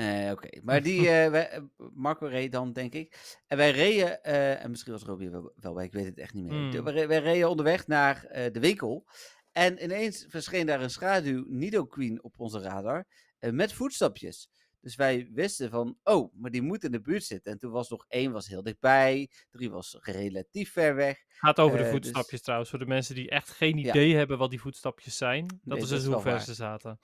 Eh, 0.00 0.30
Oké, 0.30 0.48
maar 0.62 0.82
die, 0.82 1.00
wij, 1.30 1.48
eh, 1.50 1.62
Marco 1.94 2.26
reed 2.26 2.52
dan, 2.52 2.72
denk 2.72 2.92
ik. 2.94 3.38
En 3.46 3.56
wij 3.56 3.70
reden, 3.70 4.24
en 4.60 4.70
misschien 4.70 4.92
was 4.92 5.02
Robin 5.02 5.30
wel, 5.30 5.52
wel 5.56 5.74
bij, 5.74 5.84
ik 5.84 5.92
weet 5.92 6.04
het 6.04 6.18
echt 6.18 6.34
niet 6.34 6.44
meer. 6.44 6.70
Hmm. 6.72 6.84
Wij, 6.84 6.92
re- 6.92 7.06
wij 7.06 7.18
reden 7.20 7.48
onderweg 7.50 7.86
naar 7.86 8.26
de 8.52 8.60
winkel. 8.60 9.06
En 9.52 9.82
ineens 9.82 10.26
verscheen 10.28 10.66
daar 10.66 10.80
een 10.82 10.90
schaduw 10.90 11.44
Nido 11.48 11.86
Queen 11.86 12.22
op 12.22 12.34
onze 12.40 12.60
radar. 12.60 13.06
met 13.38 13.72
voetstapjes. 13.72 14.48
Dus 14.80 14.94
wij 14.94 15.28
wisten 15.32 15.70
van, 15.70 15.98
oh, 16.02 16.32
maar 16.34 16.50
die 16.50 16.62
moet 16.62 16.84
in 16.84 16.90
de 16.92 17.00
buurt 17.00 17.24
zitten. 17.24 17.52
En 17.52 17.58
toen 17.58 17.70
was 17.70 17.88
nog 17.88 18.04
één 18.08 18.32
was 18.32 18.46
heel 18.46 18.62
dichtbij, 18.62 19.30
drie 19.50 19.70
was 19.70 19.96
relatief 20.00 20.72
ver 20.72 20.94
weg. 20.94 21.24
Gaat 21.28 21.58
over 21.58 21.76
de 21.76 21.82
dus- 21.82 21.92
voetstapjes 21.92 22.42
trouwens. 22.42 22.70
Voor 22.70 22.78
de 22.78 22.86
mensen 22.86 23.14
die 23.14 23.30
echt 23.30 23.50
geen 23.50 23.78
Ja. 23.78 23.88
idee 23.90 24.14
hebben 24.16 24.38
wat 24.38 24.50
die 24.50 24.60
voetstapjes 24.60 25.16
zijn. 25.16 25.46
Dat 25.46 25.58
Nee, 25.62 25.78
is 25.78 25.88
dus 25.88 26.04
hoe 26.04 26.20
ver 26.20 26.40
ze 26.40 26.54
zaten. 26.54 27.00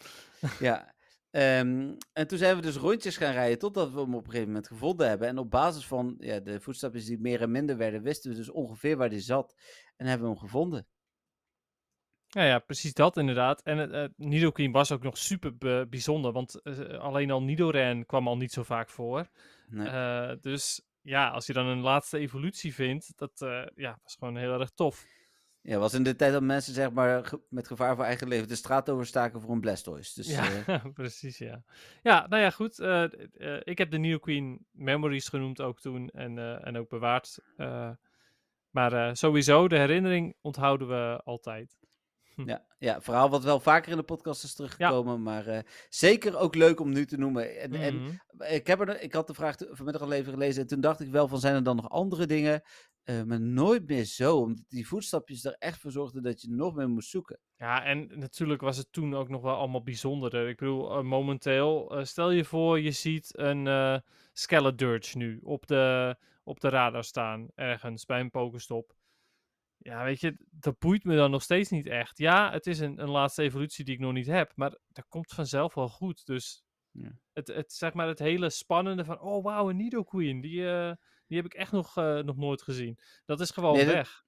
Ja. 0.59 0.95
Ehm, 1.37 1.95
en 2.13 2.27
toen 2.27 2.39
zijn 2.39 2.57
we 2.57 2.63
dus 2.63 2.77
rondjes 2.77 3.17
gaan 3.17 3.33
rijden 3.33 3.59
totdat 3.59 3.93
we 3.93 4.01
hem 4.01 4.15
op 4.15 4.25
een 4.25 4.31
gegeven 4.31 4.47
moment 4.49 4.67
gevonden 4.67 5.09
hebben. 5.09 5.29
En 5.29 5.39
op 5.39 5.51
basis 5.51 5.87
van 5.87 6.15
ja, 6.19 6.41
de 6.41 6.61
voetstapjes 6.61 7.05
die 7.05 7.21
meer 7.21 7.43
en 7.43 7.51
minder 7.51 7.77
werden, 7.77 8.03
wisten 8.03 8.31
we 8.31 8.37
dus 8.37 8.51
ongeveer 8.51 8.97
waar 8.97 9.09
die 9.09 9.21
zat. 9.21 9.55
En 9.97 10.07
hebben 10.07 10.27
we 10.27 10.33
hem 10.33 10.43
gevonden. 10.43 10.87
Ja, 12.27 12.45
ja, 12.45 12.59
precies 12.59 12.95
dat 12.95 13.17
inderdaad. 13.17 13.63
En 13.63 13.79
het 13.79 14.13
Nidoqueen 14.17 14.73
was 14.73 14.93
ook 14.93 15.03
nog 15.03 15.19
super 15.19 15.57
bijzonder. 15.89 16.33
Want 16.33 16.63
eh, 16.63 16.99
alleen 16.99 17.31
al 17.31 17.43
Nidoran 17.43 18.07
kwam 18.07 18.29
al 18.29 18.37
niet 18.37 18.53
zo 18.53 18.63
vaak 18.63 18.91
voor. 18.91 19.29
Nee. 19.69 19.89
Eh, 19.89 20.33
dus 20.41 20.83
ja, 21.01 21.29
als 21.29 21.47
je 21.47 21.53
dan 21.53 21.67
een 21.67 21.81
laatste 21.81 22.19
evolutie 22.19 22.75
vindt, 22.75 23.13
dat 23.17 23.41
eh, 23.41 23.67
ja, 23.75 23.99
was 24.03 24.17
gewoon 24.19 24.37
heel 24.37 24.61
erg 24.61 24.71
tof. 24.71 25.07
Ja, 25.69 25.79
was 25.79 25.95
in 25.95 26.03
de 26.03 26.17
tijd 26.17 26.33
dat 26.33 26.43
mensen 26.43 26.75
zeg 26.75 26.93
maar 26.93 27.25
ge- 27.25 27.41
met 27.49 27.67
gevaar 27.67 27.95
voor 27.97 28.05
eigen 28.05 28.29
leven 28.29 28.49
de 28.49 28.55
straat 28.55 28.91
overstaken 28.91 29.41
voor 29.41 29.51
een 29.51 29.61
Blastoise. 29.61 30.15
Dus 30.15 30.31
Ja, 30.31 30.65
eh, 30.67 30.85
precies, 30.95 31.39
ja. 31.39 31.63
Ja, 32.03 32.27
nou 32.27 32.43
ja, 32.43 32.51
goed. 32.51 32.79
eh, 32.79 33.03
eh, 33.33 33.61
ik 33.65 33.79
heb 33.79 33.91
de 33.91 33.99
Neo 33.99 34.19
Queen 34.19 34.67
Memories 34.71 35.29
genoemd 35.29 35.61
ook 35.61 35.81
toen 35.81 36.09
en, 36.09 36.63
en 36.65 36.77
ook 36.77 36.89
bewaard. 36.89 37.39
maar 38.71 39.17
sowieso, 39.17 39.69
de 39.69 39.79
herinnering 39.79 40.37
onthouden 40.41 40.89
we 40.89 41.21
altijd. 41.25 41.77
ja, 42.35 42.67
ja, 42.79 42.95
een 42.95 43.03
verhaal 43.03 43.31
wat 43.31 43.45
wel 43.45 43.61
vaker 43.61 43.91
in 43.91 43.97
de 43.97 44.03
podcast 44.03 44.45
is 44.45 44.55
teruggekomen, 44.55 45.23
maar 45.23 45.65
zeker 45.89 46.37
ook 46.39 46.55
leuk 46.55 46.81
om 46.81 46.93
nu 46.93 47.07
te 47.07 47.17
noemen. 47.17 47.61
En, 47.61 47.73
en 47.75 47.95
Mhm. 48.03 48.13
ik, 48.55 48.67
heb 48.67 48.81
er, 48.81 49.01
ik 49.01 49.13
had 49.13 49.27
de 49.27 49.35
vraag 49.35 49.57
vanmiddag 49.71 50.03
al 50.03 50.13
even 50.13 50.33
gelezen 50.33 50.63
en 50.63 50.69
toen 50.69 50.81
dacht 50.81 51.01
ik 51.01 51.11
wel 51.11 51.29
van 51.29 51.41
zijn 51.41 51.55
er 51.55 51.63
dan 51.63 51.77
nog 51.77 51.91
andere 51.91 52.27
dingen, 52.27 52.63
Eh, 53.07 53.23
maar 53.23 53.41
nooit 53.41 53.87
meer 53.89 54.05
zo, 54.05 54.37
omdat 54.37 54.65
die 54.69 54.87
voetstapjes 54.87 55.45
er 55.45 55.57
echt 55.59 55.81
voor 55.81 55.91
zorgden 55.91 56.23
dat 56.23 56.41
je 56.43 56.51
nog 56.51 56.75
meer 56.75 56.89
moest 56.89 57.11
zoeken. 57.11 57.39
Ja, 57.57 57.85
en 57.85 58.19
natuurlijk 58.19 58.61
was 58.61 58.77
het 58.77 58.93
toen 58.93 59.15
ook 59.15 59.29
nog 59.29 59.43
wel 59.43 59.55
allemaal 59.57 59.83
bijzonderder. 59.83 60.49
Ik 60.49 60.57
bedoel, 60.57 60.91
eh, 60.97 61.03
momenteel, 61.03 61.97
eh, 61.97 62.05
stel 62.05 62.31
je 62.31 62.45
voor, 62.45 62.81
je 62.81 62.91
ziet 62.91 63.39
een 63.39 63.67
eh 63.67 63.99
Skeledirge 64.33 65.17
nu 65.17 65.41
op 65.43 65.67
de, 65.67 66.17
op 66.45 66.61
de 66.61 66.69
radar 66.69 67.05
staan, 67.05 67.49
ergens 67.55 68.05
bij 68.05 68.21
een 68.21 68.31
pokestop. 68.31 68.97
Ja, 69.77 70.05
weet 70.05 70.21
je, 70.21 70.37
dat 70.51 70.79
boeit 70.79 71.05
me 71.05 71.17
dan 71.17 71.31
nog 71.31 71.43
steeds 71.43 71.71
niet 71.71 71.87
echt. 71.87 72.19
Ja, 72.19 72.53
het 72.53 72.67
is 72.67 72.79
een, 72.79 73.03
een 73.03 73.11
laatste 73.11 73.43
evolutie 73.43 73.85
die 73.85 73.95
ik 73.95 74.01
nog 74.01 74.13
niet 74.13 74.27
heb, 74.27 74.53
maar 74.55 74.79
dat 74.89 75.07
komt 75.09 75.33
vanzelf 75.33 75.75
wel 75.75 75.89
goed. 75.89 76.27
Dus 76.27 76.65
Ja. 76.91 77.13
het, 77.33 77.49
het, 77.49 77.73
zeg 77.73 77.93
maar, 77.95 78.09
het 78.09 78.19
hele 78.19 78.51
spannende 78.51 79.05
van, 79.05 79.21
oh 79.21 79.45
wauw, 79.45 79.71
een 79.71 79.77
Nidoqueen, 79.77 80.41
die, 80.41 80.65
die 81.27 81.37
heb 81.37 81.47
ik 81.47 81.55
echt 81.55 81.73
nog, 81.73 81.97
eh, 81.97 82.19
nog 82.19 82.37
nooit 82.37 82.63
gezien. 82.63 82.99
Dat 83.25 83.41
is 83.41 83.51
gewoon 83.51 83.77
Nee, 83.77 83.87
weg. 83.87 84.25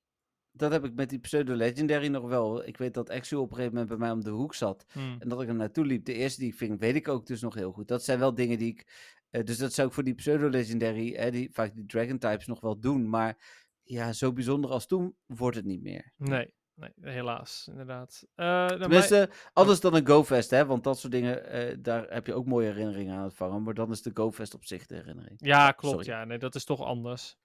Dat 0.50 0.72
heb 0.72 0.84
ik 0.84 0.94
met 0.94 1.10
die 1.10 1.18
pseudo-legendary 1.18 2.06
nog 2.06 2.28
wel. 2.28 2.66
Ik 2.66 2.76
weet 2.76 2.94
dat 2.94 3.08
Exu 3.08 3.36
op 3.36 3.50
een 3.50 3.56
gegeven 3.56 3.72
moment 3.72 3.88
bij 3.88 3.98
mij 3.98 4.10
om 4.10 4.24
de 4.24 4.30
hoek 4.30 4.54
zat. 4.54 4.84
Hmm. 4.92 5.16
En 5.18 5.28
dat 5.28 5.42
ik 5.42 5.48
er 5.48 5.54
naartoe 5.54 5.84
liep. 5.84 6.04
De 6.04 6.12
eerste 6.12 6.40
die 6.40 6.48
ik 6.50 6.56
ving, 6.56 6.78
weet 6.78 6.94
ik 6.94 7.08
ook 7.08 7.26
dus 7.26 7.40
nog 7.40 7.54
heel 7.54 7.72
goed. 7.72 7.88
Dat 7.88 8.04
zijn 8.04 8.18
wel 8.18 8.34
dingen 8.34 8.58
die 8.58 8.72
ik... 8.72 8.86
eh, 9.30 9.44
dus 9.44 9.58
dat 9.58 9.72
zou 9.72 9.88
ik 9.88 9.94
voor 9.94 10.04
die 10.04 10.14
pseudo-legendary, 10.14 11.30
die, 11.30 11.48
vaak 11.52 11.74
die 11.74 11.86
dragon 11.86 12.18
types 12.18 12.46
nog 12.46 12.60
wel 12.60 12.80
doen. 12.80 13.08
Maar 13.08 13.36
ja, 13.82 14.12
zo 14.12 14.32
bijzonder 14.32 14.70
als 14.70 14.86
toen 14.86 15.16
wordt 15.26 15.56
het 15.56 15.64
niet 15.64 15.82
meer. 15.82 16.12
Nee, 16.16 16.54
nee, 16.78 16.90
helaas, 17.14 17.66
inderdaad. 17.70 18.26
Mijn- 18.34 18.78
Tenminste, 18.78 19.30
anders 19.52 19.80
dan 19.80 19.94
een 19.94 20.06
GoFest, 20.06 20.50
hè. 20.50 20.66
Want 20.66 20.84
dat 20.84 20.98
soort 20.98 21.12
dingen, 21.12 21.44
eh, 21.50 21.76
daar 21.78 22.06
heb 22.08 22.26
je 22.26 22.34
ook 22.34 22.46
mooie 22.46 22.66
herinneringen 22.66 23.16
aan 23.16 23.24
het 23.24 23.34
vangen. 23.34 23.62
Maar 23.62 23.74
dan 23.74 23.90
is 23.90 24.02
de 24.02 24.10
GoFest 24.14 24.54
op 24.54 24.64
zich 24.64 24.86
de 24.86 24.94
herinnering. 24.94 25.34
Ja, 25.36 25.70
klopt. 25.72 25.94
Sorry. 26.04 26.10
Ja, 26.18 26.24
nee, 26.24 26.38
dat 26.38 26.54
is 26.54 26.64
toch 26.64 26.82
anders. 26.82 27.36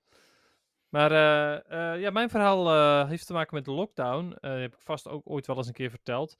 Maar 0.89 1.11
eh, 1.11 2.01
ja, 2.01 2.09
mijn 2.09 2.29
verhaal 2.29 3.05
heeft 3.07 3.27
te 3.27 3.33
maken 3.33 3.55
met 3.55 3.65
de 3.65 3.71
lockdown. 3.71 4.35
Heb 4.41 4.73
ik 4.75 4.81
vast 4.81 5.07
ook 5.07 5.29
ooit 5.29 5.47
wel 5.47 5.57
eens 5.57 5.67
een 5.67 5.73
keer 5.73 5.89
verteld. 5.89 6.35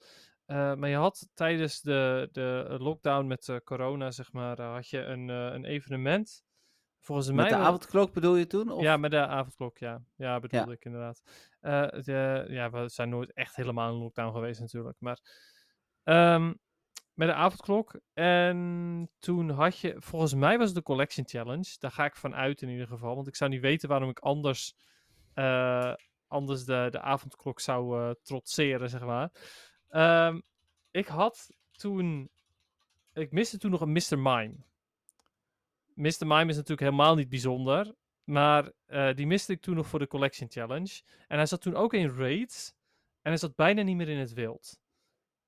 Maar 0.46 0.88
je 0.88 0.96
had 0.96 1.28
tijdens 1.34 1.80
de, 1.80 2.28
de 2.32 2.76
lockdown 2.78 3.26
met 3.26 3.60
corona, 3.64 4.10
zeg 4.10 4.32
maar, 4.32 4.60
had 4.60 4.88
je 4.88 4.98
een, 5.04 5.28
een 5.28 5.64
evenement. 5.64 6.42
Volgens 7.04 7.30
mij 7.30 7.36
Met 7.36 7.52
de 7.52 7.58
avondklok 7.58 8.12
bedoel 8.12 8.36
je 8.36 8.46
toen? 8.46 8.70
Of? 8.70 8.82
Ja, 8.82 8.96
met 8.96 9.10
de 9.10 9.26
avondklok, 9.26 9.78
ja. 9.78 10.02
Ja, 10.16 10.40
bedoelde 10.40 10.72
ik 10.72 10.84
inderdaad. 10.84 11.22
Eh, 11.60 11.88
de, 11.88 12.44
ja, 12.48 12.70
we 12.70 12.88
zijn 12.88 13.08
nooit 13.08 13.32
echt 13.32 13.56
helemaal 13.56 13.92
in 13.92 13.98
lockdown 13.98 14.32
geweest 14.32 14.60
natuurlijk. 14.60 14.96
Maar 14.98 15.18
ehm, 16.02 16.52
met 17.14 17.28
de 17.28 17.34
avondklok. 17.34 18.00
En 18.12 19.10
toen 19.18 19.50
had 19.50 19.78
je, 19.78 19.94
volgens 19.98 20.34
mij 20.34 20.58
was 20.58 20.66
het 20.66 20.76
de 20.76 20.82
Collection 20.82 21.28
Challenge. 21.28 21.76
Daar 21.78 21.90
ga 21.90 22.04
ik 22.04 22.16
van 22.16 22.34
uit 22.34 22.62
in 22.62 22.68
ieder 22.68 22.86
geval. 22.86 23.14
Want 23.14 23.26
ik 23.26 23.36
zou 23.36 23.50
niet 23.50 23.60
weten 23.60 23.88
waarom 23.88 24.08
ik 24.08 24.18
anders, 24.18 24.74
eh, 25.34 25.94
anders 26.26 26.64
de, 26.64 26.88
de 26.90 27.00
avondklok 27.00 27.60
zou 27.60 28.00
eh, 28.00 28.10
trotseren, 28.22 28.90
zeg 28.90 29.04
maar. 29.04 29.30
Ehm, 29.88 30.40
ik 30.90 31.06
had 31.06 31.50
toen, 31.70 32.30
ik 33.12 33.32
miste 33.32 33.58
toen 33.58 33.70
nog 33.70 33.80
een 33.80 33.92
Mr. 33.92 34.18
Mime. 34.18 34.56
Mr. 35.94 36.26
Mime 36.26 36.48
is 36.48 36.56
natuurlijk 36.56 36.80
helemaal 36.80 37.14
niet 37.14 37.28
bijzonder. 37.28 37.94
Maar 38.24 38.72
eh, 38.86 39.14
die 39.14 39.26
miste 39.26 39.52
ik 39.52 39.60
toen 39.60 39.74
nog 39.74 39.86
voor 39.86 39.98
de 39.98 40.06
Collection 40.06 40.50
Challenge. 40.50 41.02
En 41.28 41.36
hij 41.36 41.46
zat 41.46 41.60
toen 41.60 41.74
ook 41.74 41.94
in 41.94 42.08
raids. 42.08 42.72
En 43.22 43.30
hij 43.30 43.36
zat 43.36 43.56
bijna 43.56 43.82
niet 43.82 43.96
meer 43.96 44.08
in 44.08 44.18
het 44.18 44.32
wild. 44.32 44.80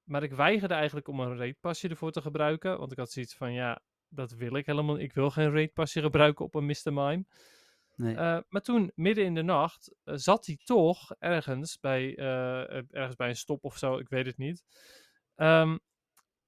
Maar 0.04 0.22
ik 0.22 0.32
weigerde 0.32 0.74
eigenlijk 0.74 1.08
om 1.08 1.20
een 1.20 1.36
raidpasje 1.36 1.88
ervoor 1.88 2.12
te 2.12 2.20
gebruiken. 2.20 2.78
Want 2.78 2.92
ik 2.92 2.98
had 2.98 3.10
zoiets 3.10 3.34
van, 3.34 3.52
ja, 3.52 3.82
dat 4.08 4.32
wil 4.32 4.56
ik 4.56 4.66
helemaal 4.66 4.98
Ik 4.98 5.12
wil 5.12 5.30
geen 5.30 5.52
raidpasje 5.52 6.00
gebruiken 6.00 6.44
op 6.44 6.54
een 6.54 6.66
Mr. 6.66 6.92
Mime. 6.92 7.24
Nee. 7.94 8.16
Eh, 8.16 8.38
maar 8.48 8.62
toen, 8.62 8.92
midden 8.94 9.24
in 9.24 9.34
de 9.34 9.42
nacht, 9.42 9.94
eh, 10.04 10.14
zat 10.16 10.46
hij 10.46 10.58
toch 10.64 11.14
ergens 11.18 11.80
bij, 11.80 12.16
ergens 12.90 13.16
bij 13.16 13.28
een 13.28 13.36
stop 13.36 13.64
of 13.64 13.76
zo. 13.76 13.98
Ik 13.98 14.08
weet 14.08 14.26
het 14.26 14.36
niet. 14.36 14.64
Ehm, 15.34 15.76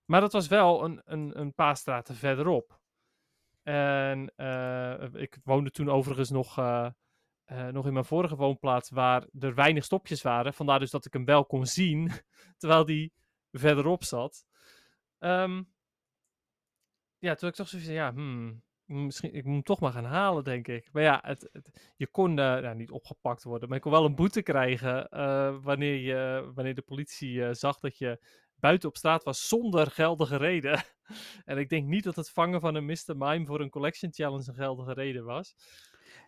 maar 0.04 0.20
dat 0.20 0.32
was 0.32 0.48
wel 0.48 0.84
een, 0.84 1.00
een, 1.04 1.40
een 1.40 1.54
paar 1.54 1.76
straten 1.76 2.14
verderop. 2.14 2.77
En 3.68 4.32
eh, 4.36 5.22
ik 5.22 5.38
woonde 5.44 5.70
toen 5.70 5.90
overigens 5.90 6.30
nog, 6.30 6.58
eh, 6.58 6.88
eh, 7.44 7.66
nog 7.66 7.86
in 7.86 7.92
mijn 7.92 8.04
vorige 8.04 8.36
woonplaats 8.36 8.90
waar 8.90 9.26
er 9.38 9.54
weinig 9.54 9.84
stopjes 9.84 10.22
waren. 10.22 10.54
Vandaar 10.54 10.78
dus 10.78 10.90
dat 10.90 11.06
ik 11.06 11.12
hem 11.12 11.24
wel 11.24 11.46
kon 11.46 11.66
zien, 11.66 12.10
terwijl 12.58 12.84
die 12.84 13.12
verderop 13.52 14.04
zat. 14.04 14.44
Ehm, 15.18 15.62
ja, 17.18 17.34
toen 17.34 17.48
ik 17.48 17.54
toch 17.54 17.68
zoiets 17.68 17.88
ja, 17.88 18.12
hmm, 18.12 18.62
misschien, 18.84 19.34
ik 19.34 19.44
moet 19.44 19.54
hem 19.54 19.62
toch 19.62 19.80
maar 19.80 19.92
gaan 19.92 20.04
halen, 20.04 20.44
denk 20.44 20.68
ik. 20.68 20.88
Maar 20.92 21.02
ja, 21.02 21.20
het, 21.22 21.50
je 21.96 22.06
kon 22.06 22.34
nou, 22.34 22.74
niet 22.74 22.90
opgepakt 22.90 23.42
worden, 23.42 23.68
maar 23.68 23.76
je 23.76 23.82
kon 23.82 23.92
wel 23.92 24.04
een 24.04 24.14
boete 24.14 24.42
krijgen 24.42 25.08
wanneer, 25.62 25.94
je, 25.94 26.50
wanneer 26.54 26.74
de 26.74 26.82
politie 26.82 27.54
zag 27.54 27.78
dat 27.78 27.98
je 27.98 28.20
buiten 28.60 28.88
op 28.88 28.96
straat 28.96 29.24
was 29.24 29.48
zonder 29.48 29.90
geldige 29.90 30.36
reden. 30.36 30.84
en 31.44 31.58
ik 31.58 31.68
denk 31.68 31.86
niet 31.86 32.04
dat 32.04 32.16
het 32.16 32.30
vangen 32.30 32.60
van 32.60 32.74
een 32.74 32.84
Mr. 32.84 33.16
Mime 33.16 33.46
voor 33.46 33.60
een 33.60 33.70
Collection 33.70 34.12
Challenge 34.12 34.44
een 34.48 34.54
geldige 34.54 34.92
reden 34.92 35.24
was. 35.24 35.54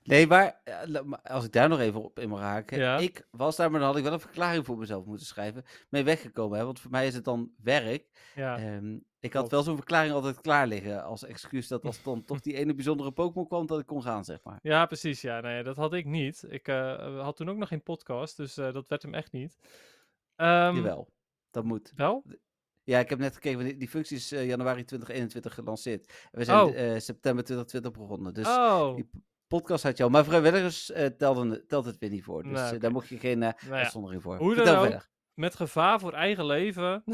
Nee, 0.03 0.27
maar 0.27 0.61
eh, 0.65 1.13
als 1.23 1.45
ik 1.45 1.53
daar 1.53 1.69
nog 1.69 1.81
even 1.81 2.03
op 2.03 2.19
in 2.19 2.29
mag 2.29 2.41
haken. 2.41 2.79
Ja. 2.79 2.99
Ik 2.99 3.27
was 3.31 3.57
daar, 3.57 3.71
maar 3.71 3.81
dan 3.81 3.89
had 3.89 3.99
ik 3.99 4.05
wel 4.05 4.13
een 4.13 4.21
verklaring 4.21 4.67
voor 4.67 4.79
mezelf 4.79 5.05
moeten 5.05 5.27
schrijven. 5.27 5.65
Mee 5.89 6.05
weggekomen, 6.05 6.59
hè? 6.59 6.65
want 6.65 6.81
voor 6.81 6.91
mij 6.91 7.07
is 7.07 7.15
het 7.15 7.25
dan 7.25 7.51
werk. 7.63 8.31
Ja, 8.35 8.59
Ehm, 8.59 8.99
ik 9.21 9.33
had 9.33 9.51
wel 9.51 9.63
zo'n 9.63 9.77
verklaring 9.77 10.13
altijd 10.13 10.41
klaar 10.41 10.67
liggen 10.67 11.05
als 11.05 11.25
excuus 11.25 11.69
dat 11.69 11.85
als 11.85 12.03
dan 12.03 12.25
toch 12.25 12.41
die 12.41 12.55
ene 12.55 12.75
bijzondere 12.75 13.13
Pokémon 13.13 13.47
kwam, 13.47 13.67
dat 13.67 13.81
ik 13.81 13.87
kon 13.87 14.03
gaan, 14.03 14.25
zeg 14.25 14.39
maar. 14.43 14.59
ja 14.63 14.87
precies. 14.87 15.21
Ja, 15.21 15.41
nee, 15.41 15.63
dat 15.63 15.77
had 15.77 15.95
ik 15.95 16.05
niet. 16.05 16.45
Ik 16.49 16.69
eh, 16.69 17.21
had 17.23 17.37
toen 17.37 17.51
ook 17.51 17.57
nog 17.57 17.69
geen 17.69 17.83
podcast, 17.83 18.37
dus 18.37 18.57
eh, 18.57 18.73
dat 18.73 18.89
werd 18.89 19.03
hem 19.03 19.15
echt 19.15 19.33
niet. 19.33 19.59
Ehm, 20.37 20.77
Jawel, 20.77 21.09
dat 21.51 21.65
moet. 21.65 21.93
Wel? 21.97 22.25
Ja, 22.83 22.99
ik 22.99 23.09
heb 23.11 23.19
net 23.19 23.35
gekeken, 23.35 23.65
die, 23.65 23.77
die 23.77 23.89
functie 23.89 24.17
is 24.17 24.33
eh, 24.33 24.47
januari 24.47 24.85
2021 24.85 25.55
gelanceerd. 25.55 26.29
We 26.31 26.45
zijn 26.45 26.61
Oh. 26.61 26.69
eh, 26.69 26.99
september 27.01 27.45
2020 27.45 27.93
begonnen, 27.93 28.35
dus 28.35 28.47
oh, 28.47 28.95
die 28.95 29.11
podcast 29.47 29.83
had 29.85 30.01
al. 30.01 30.09
Maar 30.09 30.25
vrijwilligers 30.25 30.91
eh 30.91 31.07
telden, 31.07 31.67
telt 31.67 31.85
het 31.85 31.99
weer 31.99 32.11
niet 32.11 32.23
voor, 32.25 32.43
dus 32.43 32.53
Nee, 32.53 32.69
oké. 32.69 32.79
daar 32.79 32.93
mocht 32.93 33.09
je 33.09 33.19
geen 33.19 33.39
nou 33.39 33.53
ja. 33.67 33.73
uitzondering 33.73 34.23
voor. 34.23 34.37
Hoe 34.37 34.55
dan 34.55 34.77
ook. 34.95 35.09
Met 35.41 35.57
gevaar 35.57 36.01
voor 36.01 36.13
eigen 36.13 36.47
leven 36.47 37.05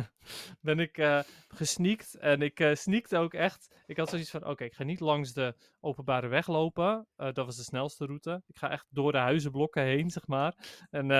ben 0.60 0.78
ik 0.78 0.98
eh 0.98 1.20
gesneakt. 1.48 2.14
En 2.14 2.42
ik 2.42 2.60
eh 2.60 2.74
sneakte 2.74 3.16
ook 3.18 3.34
echt. 3.34 3.82
Ik 3.86 3.96
had 3.96 4.08
zoiets 4.08 4.30
van: 4.30 4.46
oké, 4.46 4.64
ik 4.64 4.74
ga 4.74 4.84
niet 4.84 5.00
langs 5.00 5.32
de 5.32 5.54
openbare 5.80 6.28
weg 6.28 6.46
lopen. 6.46 7.06
Eh, 7.16 7.32
dat 7.32 7.46
was 7.46 7.56
de 7.56 7.62
snelste 7.62 8.06
route. 8.06 8.42
Ik 8.46 8.56
ga 8.56 8.70
echt 8.70 8.86
door 8.90 9.12
de 9.12 9.18
huizenblokken 9.18 9.82
heen, 9.82 10.10
zeg 10.10 10.26
maar. 10.26 10.54
En 10.90 11.10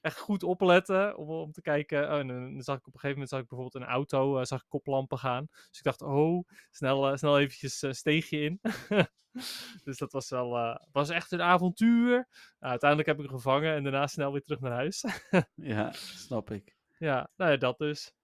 echt 0.00 0.18
goed 0.18 0.42
opletten 0.42 1.16
om, 1.16 1.28
om 1.28 1.52
te 1.52 1.60
kijken. 1.60 2.12
Oh, 2.12 2.18
en 2.18 2.26
dan 2.26 2.62
zag 2.62 2.76
ik 2.76 2.86
op 2.86 2.94
een 2.94 3.00
gegeven 3.00 3.10
moment 3.10 3.28
zag 3.28 3.40
ik 3.40 3.48
bijvoorbeeld 3.48 3.82
een 3.84 3.90
auto, 3.90 4.44
zag 4.44 4.60
ik 4.60 4.68
koplampen 4.68 5.18
gaan. 5.18 5.46
Dus 5.50 5.78
ik 5.78 5.84
dacht: 5.84 6.02
oh, 6.02 6.48
snel, 6.70 7.16
snel 7.16 7.38
eventjes 7.38 7.84
steegje 7.90 8.40
in. 8.40 8.60
dus 9.84 9.98
dat 9.98 10.12
was 10.12 10.30
wel 10.30 10.56
eh, 10.56 10.76
was 10.92 11.08
echt 11.08 11.32
een 11.32 11.42
avontuur. 11.42 12.14
Nou, 12.58 12.70
uiteindelijk 12.70 13.08
heb 13.08 13.18
ik 13.18 13.24
hem 13.24 13.34
gevangen 13.34 13.74
en 13.74 13.82
daarna 13.82 14.06
snel 14.06 14.32
weer 14.32 14.42
terug 14.42 14.60
naar 14.60 14.72
huis. 14.72 15.04
Ja, 15.54 15.92
snap 15.92 16.50
ik. 16.50 16.76
Ja, 16.98 17.30
nou 17.36 17.50
ja, 17.50 17.56
dat 17.56 17.78
dus. 17.78 18.14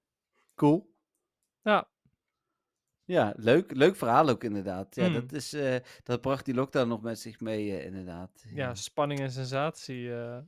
Cool. 0.54 0.94
Ja. 1.62 1.88
Ja, 3.08 3.32
leuk, 3.36 3.72
leuk 3.76 3.96
verhaal 3.96 4.28
ook 4.28 4.44
inderdaad. 4.44 4.94
Ja, 4.94 5.06
Mm. 5.08 5.12
dat, 5.14 5.32
is, 5.32 5.52
eh, 5.52 5.76
dat 6.02 6.20
bracht 6.20 6.44
die 6.44 6.54
lockdown 6.54 6.88
nog 6.88 7.02
met 7.02 7.18
zich 7.18 7.40
mee, 7.40 7.76
eh, 7.78 7.84
inderdaad. 7.84 8.44
Ja, 8.54 8.74
spanning 8.74 9.20
en 9.20 9.30
sensatie. 9.30 10.14
eh. 10.14 10.38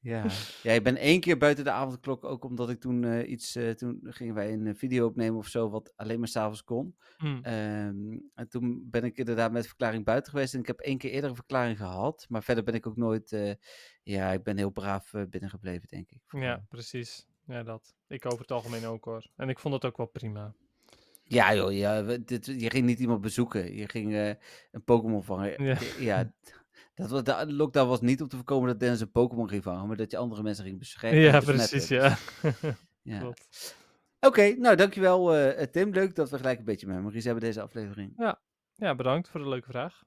Ja. 0.00 0.24
ja, 0.62 0.72
ik 0.72 0.82
ben 0.82 0.96
één 0.96 1.20
keer 1.20 1.38
buiten 1.38 1.64
de 1.64 1.70
avondklok, 1.70 2.24
ook 2.24 2.44
omdat 2.44 2.70
ik 2.70 2.80
toen 2.80 3.30
iets, 3.32 3.58
toen 3.76 4.00
gingen 4.02 4.34
wij 4.34 4.52
een 4.52 4.76
video 4.76 5.06
opnemen 5.06 5.38
of 5.38 5.46
zo, 5.46 5.70
wat 5.70 5.92
alleen 5.96 6.18
maar 6.18 6.28
s'avonds 6.28 6.64
kon. 6.64 6.96
Ehm, 7.42 8.18
en 8.34 8.48
toen 8.48 8.88
ben 8.90 9.04
ik 9.04 9.16
inderdaad 9.16 9.52
met 9.52 9.66
verklaring 9.66 10.04
buiten 10.04 10.32
geweest 10.32 10.54
en 10.54 10.60
ik 10.60 10.66
heb 10.66 10.80
één 10.80 10.98
keer 10.98 11.10
eerder 11.10 11.30
een 11.30 11.36
verklaring 11.36 11.76
gehad, 11.76 12.26
maar 12.28 12.42
verder 12.42 12.64
ben 12.64 12.74
ik 12.74 12.86
ook 12.86 12.96
nooit, 12.96 13.56
ja, 14.02 14.30
ik 14.32 14.42
ben 14.42 14.56
heel 14.56 14.70
braaf 14.70 15.12
binnengebleven, 15.28 15.88
denk 15.88 16.10
ik. 16.10 16.20
Ja, 16.28 16.64
precies. 16.68 17.26
Ja, 17.46 17.62
dat. 17.62 17.94
Ik 18.08 18.26
over 18.26 18.40
het 18.40 18.50
algemeen 18.50 18.84
ook 18.86 19.04
hoor. 19.04 19.26
En 19.36 19.48
ik 19.48 19.58
vond 19.58 19.74
het 19.74 19.84
ook 19.84 19.96
wel 19.96 20.06
prima. 20.06 20.54
Ja 21.34 21.54
joh, 21.54 21.72
ja, 21.72 22.02
dit, 22.02 22.46
je 22.46 22.70
ging 22.70 22.86
niet 22.86 22.98
iemand 22.98 23.20
bezoeken. 23.20 23.74
Je 23.76 23.88
ging 23.88 24.12
eh, 24.12 24.28
een 24.70 24.84
Pokémon 24.84 25.24
vangen. 25.24 25.64
Ja. 25.64 25.76
Ja, 25.80 25.88
ja 25.98 26.32
dat 26.94 27.10
was, 27.10 27.22
de 27.22 27.52
lockdown 27.52 27.88
was 27.88 28.00
niet 28.00 28.22
om 28.22 28.28
te 28.28 28.36
voorkomen 28.36 28.68
dat 28.68 28.80
Dennis 28.80 29.00
een 29.00 29.10
Pokémon 29.10 29.48
ging 29.48 29.62
vangen, 29.62 29.86
maar 29.86 29.96
dat 29.96 30.10
je 30.10 30.16
andere 30.16 30.42
mensen 30.42 30.64
ging 30.64 30.78
beschermen. 30.78 31.20
Ja, 31.20 31.40
precies, 31.40 31.88
ja. 31.88 32.16
ja. 33.02 33.32
Oké, 34.20 34.54
nou 34.58 34.76
dankjewel 34.76 35.36
eh 35.36 35.66
Tim. 35.66 35.92
Leuk 35.92 36.14
dat 36.14 36.30
we 36.30 36.36
gelijk 36.36 36.58
een 36.58 36.64
beetje 36.64 36.86
memories 36.86 37.24
hebben 37.24 37.42
deze 37.42 37.60
aflevering. 37.60 38.12
Ja, 38.74 38.94
bedankt 38.94 39.28
voor 39.28 39.40
de 39.40 39.48
leuke 39.48 39.70
vraag. 39.70 40.02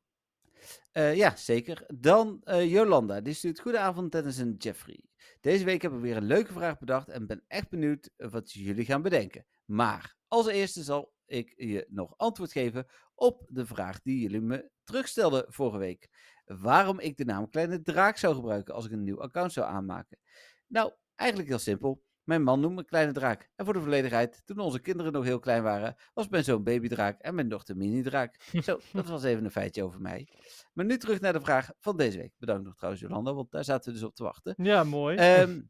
Eh, 0.92 1.16
ja, 1.16 1.36
zeker. 1.36 1.86
Dan 1.94 2.42
eh, 2.44 2.72
Jolanda, 2.72 3.22
die 3.22 3.34
stuurt 3.34 3.60
Goedenavond 3.60 4.12
Dennis 4.12 4.38
en 4.38 4.56
Jeffrey. 4.58 5.00
Deze 5.42 5.66
week 5.66 5.82
hebben 5.82 6.02
we 6.02 6.08
weer 6.08 6.18
een 6.18 6.24
leuke 6.24 6.54
vraag 6.54 6.78
bedacht 6.78 7.10
en 7.10 7.28
ben 7.28 7.44
echt 7.48 7.70
benieuwd 7.70 8.10
eh, 8.18 8.30
wat 8.30 8.52
jullie 8.52 8.86
gaan 8.86 9.02
bedenken. 9.02 9.46
Maar 9.66 10.16
als 10.28 10.48
eerste 10.48 10.84
zal 10.84 11.14
ik 11.26 11.54
je 11.58 11.86
nog 11.90 12.18
antwoord 12.18 12.52
geven 12.52 12.86
op 13.16 13.46
de 13.48 13.66
vraag 13.66 14.02
die 14.02 14.20
jullie 14.20 14.42
me 14.42 14.70
terugstelden 14.84 15.46
vorige 15.48 15.78
week. 15.78 16.10
Waarom 16.46 17.00
ik 17.00 17.18
de 17.18 17.26
naam 17.26 17.50
Kleine 17.50 17.82
Draak 17.82 18.18
zou 18.18 18.36
gebruiken 18.36 18.74
als 18.74 18.86
ik 18.86 18.92
een 18.92 19.04
nieuw 19.04 19.22
account 19.22 19.54
zou 19.54 19.68
aanmaken. 19.68 20.20
Nou, 20.68 20.94
eigenlijk 21.16 21.50
heel 21.50 21.60
simpel. 21.60 22.04
Mijn 22.24 22.44
man 22.44 22.60
noemt 22.60 22.76
me 22.76 22.86
Kleine 22.86 23.12
Draak. 23.12 23.50
En 23.56 23.66
voor 23.66 23.74
de 23.74 23.82
volledigheid, 23.82 24.42
toen 24.46 24.60
onze 24.60 24.80
kinderen 24.80 25.12
nog 25.12 25.24
heel 25.24 25.40
klein 25.40 25.64
waren, 25.64 25.96
was 26.14 26.28
mijn 26.28 26.44
zoon 26.44 26.64
Babydraak 26.64 27.20
en 27.20 27.36
mijn 27.36 27.50
dochter 27.50 27.78
Mini-draak. 27.78 28.42
Zo, 28.64 28.80
dat 28.94 29.08
was 29.08 29.24
even 29.24 29.46
een 29.46 29.52
feitje 29.52 29.84
over 29.84 30.02
mij. 30.02 30.28
Maar 30.74 30.86
nu 30.86 30.98
terug 30.98 31.20
naar 31.20 31.34
de 31.34 31.42
vraag 31.42 31.72
van 31.80 31.98
deze 31.98 32.18
week. 32.18 32.34
Bedankt 32.38 32.64
nog 32.64 32.76
trouwens, 32.76 33.04
Jolanda, 33.04 33.34
want 33.34 33.52
daar 33.52 33.64
zaten 33.64 33.94
we 33.94 34.00
dus 34.00 34.08
op 34.08 34.16
te 34.16 34.24
wachten. 34.24 34.54
Ja, 34.58 34.84
mooi. 34.84 35.18
Ehm, 35.18 35.62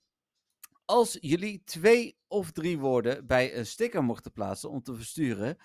als 0.86 1.18
jullie 1.22 1.64
twee 1.64 2.18
of 2.28 2.52
drie 2.52 2.80
woorden 2.80 3.26
bij 3.26 3.58
een 3.58 3.66
sticker 3.66 4.04
mochten 4.04 4.32
plaatsen 4.32 4.70
om 4.70 4.82
te 4.82 4.96
versturen 4.96 5.58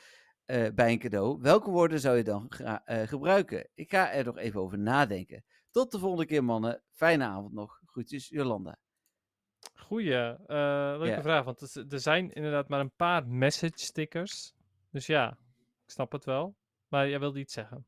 eh, 0.44 0.68
bij 0.74 0.92
een 0.92 0.98
cadeau, 0.98 1.40
welke 1.40 1.70
woorden 1.70 2.00
zou 2.00 2.16
je 2.16 2.24
dan 2.24 2.46
gra- 2.48 2.82
eh, 2.84 3.08
gebruiken? 3.08 3.68
Ik 3.74 3.90
ga 3.90 4.12
er 4.12 4.24
nog 4.24 4.36
even 4.38 4.60
over 4.60 4.78
nadenken. 4.78 5.44
Tot 5.70 5.92
de 5.92 5.98
volgende 5.98 6.26
keer, 6.26 6.44
mannen. 6.44 6.82
Fijne 6.90 7.24
avond 7.24 7.52
nog. 7.52 7.80
Groetjes, 7.86 8.28
Jolanda. 8.28 8.78
Goeie, 9.74 10.14
eh, 10.14 10.94
leuke 10.98 11.06
vraag. 11.22 11.44
Want 11.44 11.60
er- 11.74 11.86
er 11.92 12.00
zijn 12.00 12.32
inderdaad 12.32 12.68
maar 12.68 12.80
een 12.80 12.94
paar 12.96 13.26
message 13.26 13.72
stickers. 13.78 14.52
Dus 14.90 15.06
ja, 15.06 15.30
ik 15.84 15.90
snap 15.90 16.12
het 16.12 16.24
wel. 16.24 16.56
Maar 16.88 17.08
jij 17.08 17.18
wilde 17.20 17.38
iets 17.38 17.54
zeggen. 17.54 17.86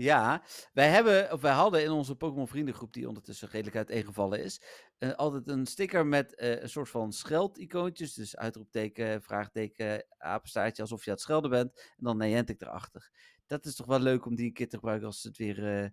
Ja, 0.00 0.42
wij, 0.72 0.88
hebben, 0.88 1.32
of 1.32 1.40
wij 1.40 1.52
hadden 1.52 1.82
in 1.82 1.90
onze 1.90 2.16
Pokémon 2.16 2.48
vriendengroep, 2.48 2.92
die 2.92 3.08
ondertussen 3.08 3.48
redelijk 3.48 3.76
uiteengevallen 3.76 4.44
is, 4.44 4.62
eh, 4.98 5.12
altijd 5.12 5.48
een 5.48 5.66
sticker 5.66 6.06
met 6.06 6.34
eh, 6.34 6.62
een 6.62 6.68
soort 6.68 6.88
van 6.88 7.12
scheld-icoontjes. 7.12 8.14
Dus 8.14 8.36
uitroepteken, 8.36 9.22
vraagteken, 9.22 10.04
apenstaartje, 10.18 10.82
alsof 10.82 11.04
je 11.04 11.10
aan 11.10 11.16
het 11.16 11.22
schelden 11.22 11.50
bent. 11.50 11.92
En 11.96 12.04
dan 12.04 12.16
Niantic 12.16 12.60
erachter. 12.60 13.10
Dat 13.46 13.64
is 13.64 13.74
toch 13.74 13.86
wel 13.86 14.00
leuk 14.00 14.26
om 14.26 14.34
die 14.34 14.46
een 14.46 14.52
keer 14.52 14.68
te 14.68 14.76
gebruiken 14.76 15.06
als 15.06 15.20
ze 15.20 15.28
het 15.28 15.36
weer 15.36 15.82
eh, 15.82 15.88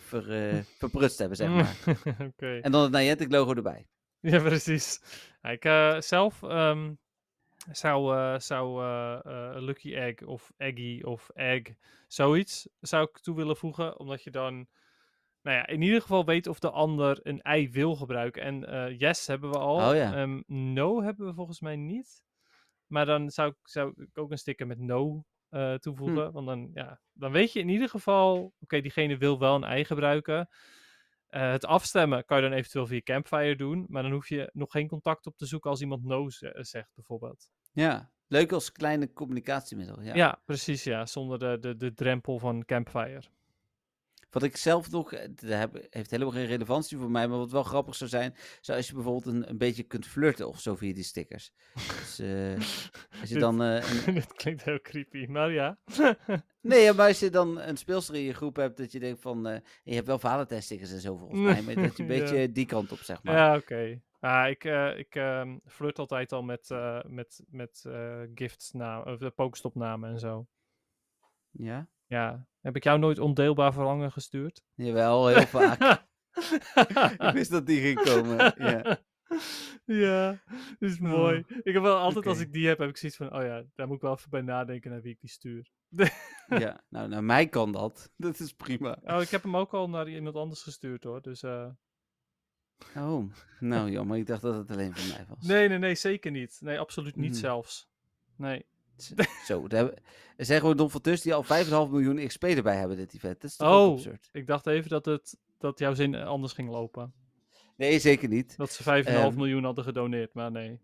ver, 0.00 0.24
verprutst 0.78 1.18
hebben, 1.18 1.36
zeg 1.36 1.48
maar. 1.48 1.76
Oké. 2.28 2.58
En 2.58 2.72
dan 2.72 2.82
het 2.82 2.92
Niantic-logo 2.92 3.54
erbij. 3.54 3.86
Ja, 4.20 4.40
precies. 4.40 5.00
Ik 5.42 5.62
zelf 5.98 6.42
ehm, 6.42 6.92
zou, 7.70 8.16
eh, 8.16 8.38
zou 8.38 8.82
eh, 8.82 9.18
eh, 9.24 9.62
Lucky 9.62 9.94
Egg 9.94 10.22
of 10.22 10.52
Eggy 10.56 11.02
of 11.02 11.30
Egg, 11.34 11.62
zoiets 12.06 12.68
zou 12.80 13.08
ik 13.10 13.18
toe 13.18 13.36
willen 13.36 13.56
voegen. 13.56 13.98
Omdat 13.98 14.22
je 14.22 14.30
dan, 14.30 14.66
nou 15.42 15.56
ja, 15.56 15.66
in 15.66 15.82
ieder 15.82 16.00
geval 16.00 16.24
weet 16.24 16.46
of 16.46 16.58
de 16.58 16.70
ander 16.70 17.18
een 17.22 17.40
ei 17.40 17.70
wil 17.70 17.96
gebruiken. 17.96 18.42
En 18.42 18.94
yes 18.96 19.26
hebben 19.26 19.50
we 19.50 19.58
al. 19.58 19.88
Oh 19.90 19.96
ja. 19.96 20.14
Ehm, 20.14 20.42
no 20.46 21.02
hebben 21.02 21.26
we 21.26 21.34
volgens 21.34 21.60
mij 21.60 21.76
niet. 21.76 22.22
Maar 22.86 23.06
dan 23.06 23.30
zou 23.30 23.48
ik, 23.48 23.56
zou 23.62 23.92
ik 23.96 24.18
ook 24.18 24.30
een 24.30 24.38
sticker 24.38 24.66
met 24.66 24.78
no 24.78 25.24
eh, 25.52 25.74
toevoegen. 25.74 26.26
Hm. 26.26 26.32
Want 26.32 26.46
dan, 26.46 26.70
ja, 26.74 27.00
dan 27.12 27.32
weet 27.32 27.52
je 27.52 27.60
in 27.60 27.68
ieder 27.68 27.88
geval, 27.88 28.52
oké, 28.60 28.80
diegene 28.80 29.16
wil 29.16 29.38
wel 29.38 29.54
een 29.54 29.64
ei 29.64 29.84
gebruiken. 29.84 30.48
Eh, 31.32 31.50
het 31.50 31.64
afstemmen 31.66 32.24
kan 32.24 32.36
je 32.36 32.48
dan 32.48 32.52
eventueel 32.58 32.86
via 32.86 33.00
Campfire 33.00 33.56
doen, 33.56 33.84
maar 33.88 34.02
dan 34.02 34.12
hoef 34.12 34.28
je 34.28 34.50
nog 34.52 34.70
geen 34.70 34.88
contact 34.88 35.26
op 35.26 35.36
te 35.36 35.46
zoeken 35.46 35.70
als 35.70 35.80
iemand 35.80 36.04
no 36.04 36.30
ze- 36.30 36.58
zegt, 36.60 36.90
bijvoorbeeld. 36.94 37.50
Ja, 37.72 38.10
leuk 38.26 38.52
als 38.52 38.72
kleine 38.72 39.12
communicatiemiddel. 39.12 40.00
Ja. 40.02 40.14
Ja, 40.14 40.42
precies, 40.44 40.84
ja, 40.84 41.06
zonder 41.06 41.38
de, 41.38 41.58
de, 41.60 41.76
de 41.76 41.94
drempel 41.94 42.38
van 42.38 42.64
Campfire. 42.64 43.22
Wat 44.32 44.42
ik 44.42 44.56
zelf 44.56 44.90
nog, 44.90 45.12
eh, 45.12 45.28
dat 45.34 45.50
heb- 45.50 45.86
heeft 45.90 46.10
helemaal 46.10 46.32
geen 46.32 46.46
relevantie 46.46 46.98
voor 46.98 47.10
mij, 47.10 47.28
maar 47.28 47.38
wat 47.38 47.50
wel 47.50 47.62
grappig 47.62 47.94
zou 47.94 48.10
zijn, 48.10 48.34
zou 48.60 48.78
als 48.78 48.86
je 48.88 48.94
bijvoorbeeld 48.94 49.26
een, 49.34 49.48
een 49.50 49.58
beetje 49.58 49.82
kunt 49.82 50.06
flirten 50.06 50.48
of 50.48 50.60
zo 50.60 50.76
via 50.76 50.94
die 50.94 51.02
stickers. 51.04 51.52
Dus 51.74 52.18
eh, 52.18 52.54
als 53.20 53.28
je 53.28 53.38
dan 53.38 53.62
eh, 53.62 54.06
een, 54.06 54.14
Dit 54.14 54.32
klinkt 54.32 54.64
heel 54.64 54.80
creepy, 54.80 55.26
maar 55.28 55.52
ja. 55.52 55.78
Nee, 56.60 56.92
maar 56.92 57.06
als 57.08 57.18
je 57.18 57.30
dan 57.30 57.60
een 57.60 57.76
speelster 57.76 58.14
in 58.14 58.20
je 58.22 58.34
groep 58.34 58.56
hebt, 58.56 58.76
dat 58.76 58.92
je 58.92 58.98
denkt 58.98 59.20
van, 59.20 59.62
je 59.82 59.94
hebt 59.94 60.06
wel 60.06 60.18
Valentijnstickers 60.18 60.92
en 60.92 61.00
zo 61.00 61.16
volgens 61.16 61.40
mij, 61.40 61.62
maar 61.62 61.74
dat 61.74 61.96
je 61.96 62.02
een 62.02 62.12
Ja. 62.14 62.18
beetje 62.20 62.52
die 62.52 62.66
kant 62.66 62.92
op, 62.92 62.98
zeg 62.98 63.22
maar. 63.22 63.34
Ja, 63.36 63.56
oké. 63.56 64.00
Ah, 64.20 64.48
ik 64.48 64.64
ik 64.98 65.14
ehm, 65.14 65.58
flirt 65.66 65.98
altijd 65.98 66.32
al 66.32 66.42
met, 66.42 66.68
met, 67.06 67.42
met 67.48 67.84
eh 67.86 68.20
gifts 68.34 68.72
namen, 68.72 69.12
of 69.12 69.18
de 69.18 69.30
Pokestop-namen 69.30 70.10
en 70.10 70.18
zo. 70.18 70.46
Ja? 71.50 71.88
Ja, 72.06 72.46
heb 72.62 72.76
ik 72.76 72.84
jou 72.84 72.98
nooit 72.98 73.18
ondeelbaar 73.18 73.72
verlangen 73.72 74.12
gestuurd? 74.12 74.62
Jawel, 74.74 75.26
heel 75.26 75.46
vaak. 75.46 75.80
ik 77.26 77.30
wist 77.32 77.50
dat 77.50 77.66
die 77.66 77.80
ging 77.80 78.00
komen. 78.02 78.54
Ja. 78.56 78.98
ja, 80.04 80.42
dat 80.78 80.90
is 80.90 80.98
mooi. 80.98 81.44
Ik 81.62 81.72
heb 81.74 81.82
wel 81.82 81.96
altijd 81.96 82.26
als 82.26 82.40
ik 82.40 82.52
die 82.52 82.66
heb, 82.68 82.78
heb 82.78 82.88
ik 82.88 82.96
zoiets 82.96 83.18
van, 83.18 83.34
oh 83.34 83.42
ja, 83.42 83.64
daar 83.74 83.86
moet 83.86 83.96
ik 83.96 84.02
wel 84.02 84.12
even 84.12 84.30
bij 84.30 84.40
nadenken 84.42 84.90
naar 84.90 85.02
wie 85.02 85.12
ik 85.12 85.20
die 85.20 85.30
stuur. 85.30 85.70
ja, 86.48 86.84
nou, 86.88 87.08
naar 87.08 87.24
mij 87.24 87.48
kan 87.48 87.72
dat. 87.72 88.12
Dat 88.16 88.38
is 88.40 88.52
prima. 88.52 88.98
Oh, 89.04 89.20
ik 89.20 89.28
heb 89.28 89.42
hem 89.42 89.56
ook 89.56 89.72
al 89.74 89.88
naar 89.88 90.08
iemand 90.08 90.36
anders 90.36 90.62
gestuurd 90.62 91.04
hoor. 91.04 91.22
Dus 91.22 91.42
eh, 91.42 91.68
Oh, 92.96 93.32
nou 93.60 93.90
jammer, 93.90 94.16
ik 94.16 94.26
dacht 94.26 94.42
dat 94.42 94.54
het 94.54 94.70
alleen 94.70 94.96
voor 94.96 95.16
mij 95.16 95.26
was. 95.28 95.46
nee, 95.46 95.68
nee, 95.68 95.78
nee, 95.78 95.94
zeker 95.94 96.30
niet. 96.30 96.58
Nee, 96.60 96.78
absoluut 96.78 97.16
niet 97.16 97.30
Mhm. 97.30 97.40
zelfs. 97.40 97.90
Nee. 98.36 98.66
Zo, 99.46 99.66
er 100.36 100.44
zijn 100.44 100.60
gewoon 100.60 100.76
Don 100.76 100.90
die 101.02 101.34
al 101.34 101.44
5,5 101.86 101.90
miljoen 101.90 102.26
XP 102.26 102.44
erbij 102.44 102.76
hebben, 102.76 102.96
dit 102.96 103.14
event. 103.14 103.40
Dat 103.40 103.50
is 103.50 103.56
toch 103.56 103.68
Oh, 103.68 103.92
absurd? 103.92 104.28
ik 104.32 104.46
dacht 104.46 104.66
even 104.66 104.90
dat, 104.90 105.04
het, 105.04 105.36
dat 105.58 105.78
jouw 105.78 105.94
zin 105.94 106.14
anders 106.14 106.52
ging 106.52 106.68
lopen. 106.70 107.12
Nee, 107.76 107.98
zeker 107.98 108.28
niet. 108.28 108.56
Dat 108.56 108.70
ze 108.72 108.82
5,5 108.82 109.06
Ehm. 109.08 109.36
miljoen 109.36 109.64
hadden 109.64 109.84
gedoneerd, 109.84 110.34
maar 110.34 110.50
nee. 110.50 110.80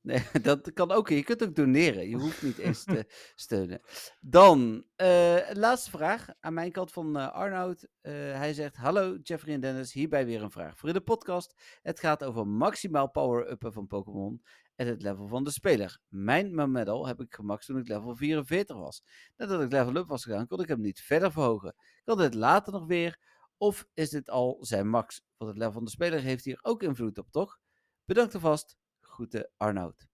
Nee, 0.00 0.22
dat 0.42 0.72
kan 0.72 0.90
ook. 0.90 1.08
Je 1.08 1.22
kunt 1.24 1.42
ook 1.42 1.54
doneren. 1.54 2.08
Je 2.08 2.16
hoeft 2.16 2.42
niet 2.42 2.58
eens 2.58 2.84
te 2.84 3.06
steunen. 3.34 3.80
Dan, 4.20 4.84
eh, 4.96 5.36
laatste 5.52 5.90
vraag 5.90 6.28
aan 6.40 6.54
mijn 6.54 6.72
kant 6.72 6.92
van 6.92 7.16
eh, 7.18 7.32
Arnoud. 7.32 7.86
Eh, 8.00 8.12
hij 8.12 8.52
zegt, 8.54 8.76
hallo 8.76 9.16
Jeffrey 9.22 9.54
en 9.54 9.60
Dennis, 9.60 9.92
hierbij 9.92 10.26
weer 10.26 10.42
een 10.42 10.50
vraag 10.50 10.78
voor 10.78 10.88
in 10.88 10.94
de 10.94 11.00
podcast. 11.00 11.54
Het 11.82 12.00
gaat 12.00 12.24
over 12.24 12.46
maximaal 12.46 13.10
power-uppen 13.10 13.72
van 13.72 13.86
Pokémon 13.86 14.42
en 14.74 14.86
het 14.86 15.02
level 15.02 15.26
van 15.26 15.44
de 15.44 15.50
speler. 15.50 15.98
Mijn 16.08 16.54
Mamedal 16.54 17.06
heb 17.06 17.20
ik 17.20 17.34
gemaxt 17.34 17.66
toen 17.66 17.78
ik 17.78 17.88
level 17.88 18.16
44 18.16 18.76
was. 18.76 19.02
Nadat 19.36 19.62
ik 19.62 19.72
level 19.72 19.96
up 19.96 20.06
was 20.06 20.24
gegaan, 20.24 20.46
kon 20.46 20.60
ik 20.60 20.68
hem 20.68 20.80
niet 20.80 21.00
verder 21.00 21.32
verhogen. 21.32 21.74
Kan 22.04 22.18
dit 22.18 22.34
later 22.34 22.72
nog 22.72 22.86
weer? 22.86 23.18
Of 23.56 23.86
is 23.94 24.10
dit 24.10 24.30
al 24.30 24.56
zijn 24.60 24.88
max? 24.88 25.22
Want 25.36 25.50
het 25.50 25.58
level 25.58 25.74
van 25.74 25.84
de 25.84 25.90
speler 25.90 26.20
heeft 26.20 26.44
hier 26.44 26.58
ook 26.62 26.82
invloed 26.82 27.18
op, 27.18 27.30
toch? 27.30 27.58
Bedankt 28.04 28.34
alvast. 28.34 28.76
Groeten 29.00 29.50
Arnoud. 29.56 30.06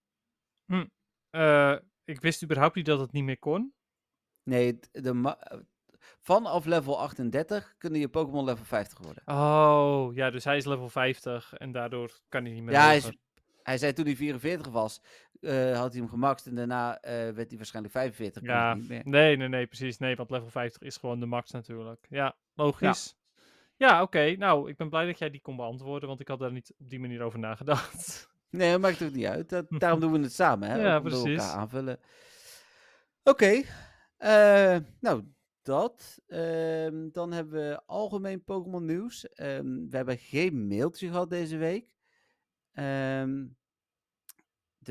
Eh, 1.31 1.77
ik 2.05 2.21
wist 2.21 2.43
überhaupt 2.43 2.75
niet 2.75 2.87
dat 2.87 3.01
het 3.01 3.13
niet 3.13 3.25
meer 3.25 3.39
kon. 3.39 3.75
Nee, 4.43 4.79
de 4.91 5.37
vanaf 6.21 6.65
level 6.65 7.01
38 7.01 7.75
kunnen 7.79 8.01
je 8.01 8.09
Pokémon 8.09 8.45
level 8.45 8.65
50 8.65 8.99
worden. 8.99 9.23
Oh, 9.27 10.15
ja, 10.15 10.31
dus 10.31 10.45
hij 10.45 10.57
is 10.57 10.65
level 10.65 10.89
50 10.89 11.55
en 11.55 11.73
daardoor 11.73 12.19
kan 12.29 12.45
hij 12.45 12.53
niet 12.53 12.63
meer 12.63 12.75
Ja, 12.75 12.85
hij, 12.85 12.97
is, 12.97 13.17
hij 13.69 13.79
zei 13.79 13.93
toen 13.93 14.05
hij 14.05 14.17
44 14.17 14.73
was, 14.73 15.01
eh, 15.41 15.79
had 15.79 15.93
hij 15.93 16.01
hem 16.01 16.09
gemaxt 16.09 16.47
en 16.47 16.55
daarna 16.55 17.01
eh, 17.01 17.13
werd 17.13 17.49
hij 17.49 17.57
waarschijnlijk 17.57 17.95
45. 17.95 18.43
kon 18.43 18.51
Ja, 18.51 18.75
nee, 18.75 19.37
nee, 19.37 19.49
nee, 19.49 19.67
precies. 19.67 19.99
Nee, 19.99 20.17
want 20.17 20.31
level 20.31 20.49
50 20.49 20.83
is 20.83 20.97
gewoon 20.97 21.21
de 21.21 21.27
max 21.27 21.51
natuurlijk. 21.51 22.07
Ja, 22.11 22.37
logisch. 22.55 23.17
Ja, 23.77 24.03
oké. 24.03 24.35
Nou, 24.39 24.69
ik 24.71 24.77
ben 24.77 24.89
blij 24.89 25.07
dat 25.07 25.19
jij 25.19 25.31
die 25.31 25.41
kon 25.41 25.57
beantwoorden, 25.57 26.09
want 26.09 26.21
ik 26.21 26.29
had 26.29 26.39
daar 26.39 26.53
niet 26.53 26.75
op 26.79 26.91
die 26.91 27.01
manier 27.01 27.23
over 27.23 27.39
nagedacht. 27.39 28.29
Nee, 28.51 28.71
dat 28.71 28.81
maakt 28.81 29.03
ook 29.03 29.13
niet 29.13 29.27
uit. 29.27 29.49
Dat, 29.49 29.67
daarom 29.79 30.01
doen 30.01 30.13
we 30.13 30.19
het 30.19 30.33
samen, 30.33 30.71
hè? 30.71 30.81
Ja, 30.81 31.01
precies. 31.01 31.39
elkaar 31.39 31.57
aanvullen. 31.57 31.99
Oké, 33.23 33.63
eh, 34.17 34.77
nou 35.01 35.25
dat. 35.63 36.19
Ehm, 36.27 37.09
dan 37.13 37.33
hebben 37.33 37.53
we 37.53 37.81
algemeen 37.87 38.45
Pokémon 38.45 38.85
nieuws. 38.85 39.29
Ehm, 39.29 39.89
we 39.89 39.97
hebben 39.97 40.19
geen 40.19 40.67
mailtje 40.67 41.09
gehad 41.09 41.31
deze 41.31 41.57
week. 41.57 41.97
Ehm, 42.73 43.47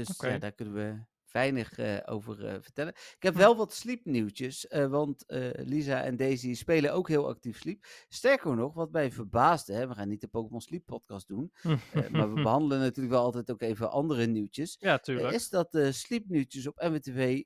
dus 0.05 0.19
ja, 0.19 0.37
daar 0.37 0.51
kunnen 0.51 0.73
we 0.73 0.99
weinig 1.31 1.77
eh, 1.77 1.97
over 2.05 2.45
eh, 2.45 2.55
vertellen. 2.61 2.93
Ik 2.93 3.23
heb 3.23 3.35
wel 3.35 3.55
wat 3.55 3.73
sleepnieuwtjes, 3.73 4.67
eh, 4.67 4.87
want 4.87 5.23
Lisa 5.55 6.03
en 6.03 6.15
Daisy 6.15 6.53
spelen 6.53 6.93
ook 6.93 7.07
heel 7.07 7.27
actief 7.27 7.57
Sleep. 7.57 7.85
Sterker 8.09 8.55
nog, 8.55 8.73
wat 8.73 8.91
mij 8.91 9.11
verbaasde, 9.11 9.73
hè, 9.73 9.87
we 9.87 9.93
gaan 9.93 10.07
niet 10.07 10.21
de 10.21 10.27
Pokémon 10.27 10.61
Sleep 10.61 10.85
podcast 10.85 11.27
doen, 11.27 11.51
maar 12.11 12.33
we 12.33 12.41
behandelen 12.41 12.79
natuurlijk 12.79 13.15
wel 13.15 13.23
altijd 13.23 13.51
ook 13.51 13.61
even 13.61 13.91
andere 13.91 14.25
nieuwtjes. 14.25 14.77
ja, 14.79 14.97
tuurlijk. 14.97 15.33
is 15.33 15.49
dat 15.49 15.71
de 15.71 15.91
sleepnieuwtjes 15.91 16.67
op 16.67 16.81
MWTV 16.81 17.41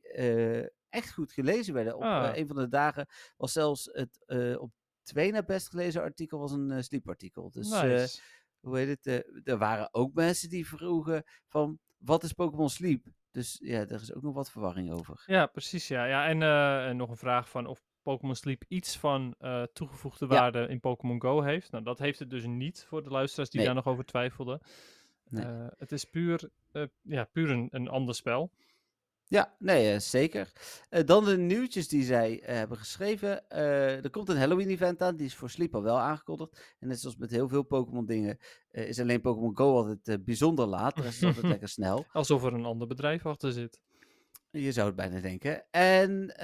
echt 0.89 1.13
goed 1.13 1.31
gelezen 1.31 1.73
werden. 1.73 1.95
Op 1.95 2.01
Ah. 2.01 2.37
een 2.37 2.47
van 2.47 2.55
de 2.55 2.67
dagen 2.67 3.07
was 3.37 3.51
zelfs 3.51 3.89
het 3.91 4.23
op 4.59 4.71
twee 5.03 5.31
na 5.31 5.43
best 5.43 5.69
gelezen 5.69 6.01
artikel 6.01 6.39
was 6.39 6.51
een 6.51 6.83
sleepartikel. 6.83 7.51
Dus 7.51 7.69
nice. 7.69 8.21
hoe 8.59 8.77
heet 8.77 9.03
het? 9.03 9.25
er 9.43 9.57
waren 9.57 9.93
ook 9.93 10.13
mensen 10.13 10.49
die 10.49 10.67
vroegen 10.67 11.23
van 11.47 11.79
wat 12.01 12.23
is 12.23 12.33
Pokémon 12.33 12.69
Sleep? 12.69 13.05
Dus 13.31 13.59
ja, 13.63 13.79
er 13.79 14.01
is 14.01 14.13
ook 14.13 14.21
nog 14.23 14.33
wat 14.33 14.51
verwarring 14.51 14.91
over. 14.91 15.23
Ja, 15.25 15.45
precies. 15.45 15.87
Ja. 15.87 16.05
Ja, 16.05 16.27
en, 16.27 16.41
eh, 16.41 16.87
en 16.87 16.97
nog 16.97 17.09
een 17.09 17.17
vraag 17.17 17.49
van 17.49 17.65
of 17.65 17.81
Pokémon 18.01 18.35
Sleep 18.35 18.63
iets 18.67 18.97
van 18.97 19.35
eh, 19.39 19.63
toegevoegde 19.73 20.25
Ja. 20.25 20.31
waarde 20.31 20.67
in 20.67 20.79
Pokémon 20.79 21.21
Go 21.21 21.41
heeft. 21.41 21.71
Nou, 21.71 21.83
dat 21.83 21.99
heeft 21.99 22.19
het 22.19 22.29
dus 22.29 22.45
niet 22.45 22.85
voor 22.87 23.03
de 23.03 23.09
luisteraars 23.09 23.49
die 23.49 23.57
Nee. 23.59 23.67
daar 23.67 23.75
nog 23.83 23.87
over 23.87 24.05
twijfelden. 24.05 24.59
Nee. 25.29 25.45
Eh, 25.45 25.67
het 25.77 25.91
is 25.91 26.05
puur, 26.05 26.49
ja, 27.01 27.23
puur 27.23 27.49
een, 27.49 27.67
een 27.71 27.87
ander 27.87 28.15
spel. 28.15 28.51
Ja, 29.31 29.55
nee, 29.59 29.93
eh, 29.93 29.99
zeker. 29.99 30.51
Eh, 30.89 31.05
dan 31.05 31.25
de 31.25 31.37
nieuwtjes 31.37 31.87
die 31.87 32.03
zij 32.03 32.41
eh, 32.41 32.55
hebben 32.55 32.77
geschreven. 32.77 33.49
Er 33.49 34.09
komt 34.09 34.29
een 34.29 34.37
Halloween-event 34.37 35.01
aan, 35.01 35.15
die 35.15 35.25
is 35.25 35.35
voor 35.35 35.49
Sleep 35.49 35.75
al 35.75 35.83
wel 35.83 35.99
aangekondigd. 35.99 36.75
En 36.79 36.87
net 36.87 36.99
zoals 36.99 37.15
met 37.15 37.31
heel 37.31 37.47
veel 37.47 37.63
Pokémon-dingen 37.63 38.37
is 38.71 38.99
alleen 38.99 39.21
Pokémon 39.21 39.57
Go 39.57 39.75
altijd 39.75 40.25
bijzonder 40.25 40.65
laat. 40.65 40.95
De 40.95 41.01
rest 41.01 41.17
is 41.17 41.23
altijd 41.23 41.45
lekker 41.55 41.67
snel. 41.67 42.05
Alsof 42.11 42.43
er 42.43 42.53
een 42.53 42.65
ander 42.65 42.87
bedrijf 42.87 43.25
achter 43.25 43.51
zit. 43.51 43.81
Je 44.49 44.71
zou 44.71 44.87
het 44.87 44.95
bijna 44.95 45.19
denken. 45.19 45.65
En 45.71 46.37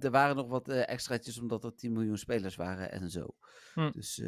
er 0.00 0.10
waren 0.10 0.36
nog 0.36 0.48
wat 0.48 0.68
eh, 0.68 0.88
extraatjes 0.88 1.38
omdat 1.40 1.64
er 1.64 1.74
10 1.74 1.92
miljoen 1.92 2.18
spelers 2.18 2.56
waren 2.56 2.90
en 2.90 3.10
zo. 3.10 3.26
Hm. 3.74 3.90
Dus 3.90 4.22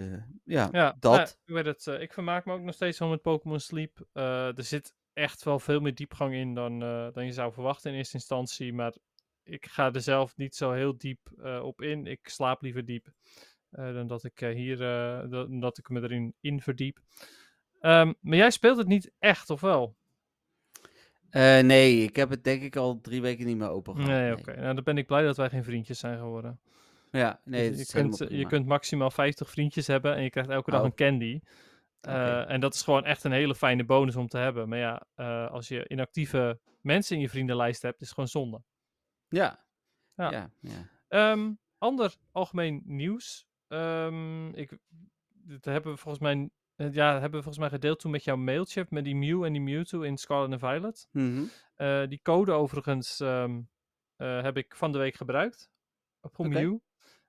ja, 0.44 0.68
Ja, 0.72 0.96
dat. 1.00 1.16
nou, 1.16 1.28
ik, 1.28 1.54
weet 1.54 1.66
het, 1.66 2.00
ik 2.00 2.12
vermaak 2.12 2.44
me 2.44 2.52
ook 2.52 2.62
nog 2.62 2.74
steeds 2.74 2.98
wel 2.98 3.08
met 3.08 3.22
Pokémon 3.22 3.60
Sleep. 3.60 4.06
Er 4.12 4.64
zit 4.64 4.94
echt 5.16 5.44
wel 5.44 5.58
veel 5.58 5.80
meer 5.80 5.94
diepgang 5.94 6.34
in 6.34 6.54
dan, 6.54 6.82
eh, 6.82 7.06
dan 7.12 7.24
je 7.24 7.32
zou 7.32 7.52
verwachten 7.52 7.90
in 7.90 7.96
eerste 7.96 8.14
instantie. 8.16 8.72
Maar 8.72 8.94
ik 9.42 9.66
ga 9.66 9.92
er 9.92 10.00
zelf 10.00 10.36
niet 10.36 10.54
zo 10.54 10.72
heel 10.72 10.98
diep 10.98 11.18
eh, 11.42 11.62
op 11.62 11.82
in. 11.82 12.06
Ik 12.06 12.28
slaap 12.28 12.62
liever 12.62 12.84
diep 12.84 13.06
eh, 13.70 13.94
dan 13.94 14.06
dat 14.06 14.24
ik 14.24 14.38
hier 14.38 14.78
dat 15.60 15.78
ik 15.78 15.88
me 15.88 16.02
erin 16.02 16.34
in 16.40 16.60
verdiep. 16.60 16.98
Ehm, 17.80 18.12
maar 18.20 18.36
jij 18.36 18.50
speelt 18.50 18.76
het 18.76 18.86
niet 18.86 19.12
echt, 19.18 19.50
of 19.50 19.60
wel? 19.60 19.96
Nee, 21.30 22.02
ik 22.02 22.16
heb 22.16 22.30
het 22.30 22.44
denk 22.44 22.62
ik 22.62 22.76
al 22.76 23.00
drie 23.00 23.20
weken 23.20 23.46
niet 23.46 23.56
meer 23.56 23.68
open 23.68 23.94
gehad. 23.94 24.10
Nee, 24.10 24.32
oké. 24.36 24.56
Nou, 24.60 24.74
dan 24.74 24.84
ben 24.84 24.98
ik 24.98 25.06
blij 25.06 25.22
dat 25.22 25.36
wij 25.36 25.48
geen 25.48 25.64
vriendjes 25.64 25.98
zijn 25.98 26.18
geworden. 26.18 26.60
Ja, 27.10 27.40
nee, 27.44 27.68
Dus 27.68 27.76
je, 27.76 27.82
is 27.82 27.90
kunt, 27.90 28.30
je 28.30 28.46
kunt 28.46 28.66
maximaal 28.66 29.10
50 29.10 29.50
vriendjes 29.50 29.86
hebben 29.86 30.14
en 30.14 30.22
je 30.22 30.30
krijgt 30.30 30.50
elke 30.50 30.70
dag 30.70 30.80
Oh. 30.80 30.86
een 30.86 30.94
candy. 30.94 31.40
Eh, 32.06 32.50
en 32.50 32.60
dat 32.60 32.74
is 32.74 32.82
gewoon 32.82 33.04
echt 33.04 33.24
een 33.24 33.32
hele 33.32 33.54
fijne 33.54 33.84
bonus 33.84 34.16
om 34.16 34.28
te 34.28 34.38
hebben. 34.38 34.68
Maar 34.68 34.78
ja, 34.78 35.06
eh, 35.14 35.50
als 35.50 35.68
je 35.68 35.88
inactieve 35.88 36.60
mensen 36.80 37.16
in 37.16 37.22
je 37.22 37.28
vriendenlijst 37.28 37.82
hebt, 37.82 38.00
is 38.00 38.06
het 38.06 38.14
gewoon 38.14 38.28
zonde. 38.28 38.62
Ja. 39.28 39.64
Ja. 40.14 40.30
Ja. 40.30 40.50
ja. 40.60 40.88
Ehm, 41.08 41.52
ander 41.78 42.16
algemeen 42.32 42.82
nieuws. 42.84 43.46
Ehm, 43.68 44.48
ik, 44.48 44.78
dat 45.28 45.64
hebben 45.64 45.92
we 45.92 45.98
volgens 45.98 46.22
mij, 46.22 46.50
eh, 46.76 46.92
ja, 46.92 47.10
hebben 47.12 47.30
we 47.38 47.42
volgens 47.42 47.58
mij 47.58 47.68
gedeeld 47.68 48.00
toen 48.00 48.10
met 48.10 48.24
jouw 48.24 48.36
mailtje 48.36 48.86
met 48.88 49.04
die 49.04 49.16
Mew 49.16 49.44
en 49.44 49.52
die 49.52 49.62
Mewtwo 49.62 50.00
in 50.00 50.16
Scarlet 50.16 50.50
and 50.50 50.60
Violet. 50.60 51.08
Mhm. 51.12 51.44
Die 52.08 52.20
code 52.22 52.52
overigens 52.52 53.20
ehm, 53.20 53.60
eh, 54.16 54.42
heb 54.42 54.56
ik 54.56 54.76
van 54.76 54.92
de 54.92 54.98
week 54.98 55.14
gebruikt. 55.14 55.70
Voor 56.20 56.46
Oké. 56.46 56.60
Mew. 56.60 56.76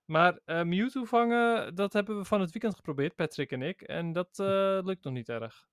Maar 0.07 0.39
eh, 0.45 0.63
Mewtwo 0.63 1.03
vangen, 1.03 1.75
dat 1.75 1.93
hebben 1.93 2.17
we 2.17 2.25
van 2.25 2.41
het 2.41 2.51
weekend 2.51 2.75
geprobeerd, 2.75 3.15
Patrick 3.15 3.51
en 3.51 3.61
ik. 3.61 3.81
En 3.81 4.13
dat 4.13 4.39
eh, 4.39 4.79
lukt 4.83 5.03
nog 5.03 5.13
niet 5.13 5.29
erg. 5.29 5.67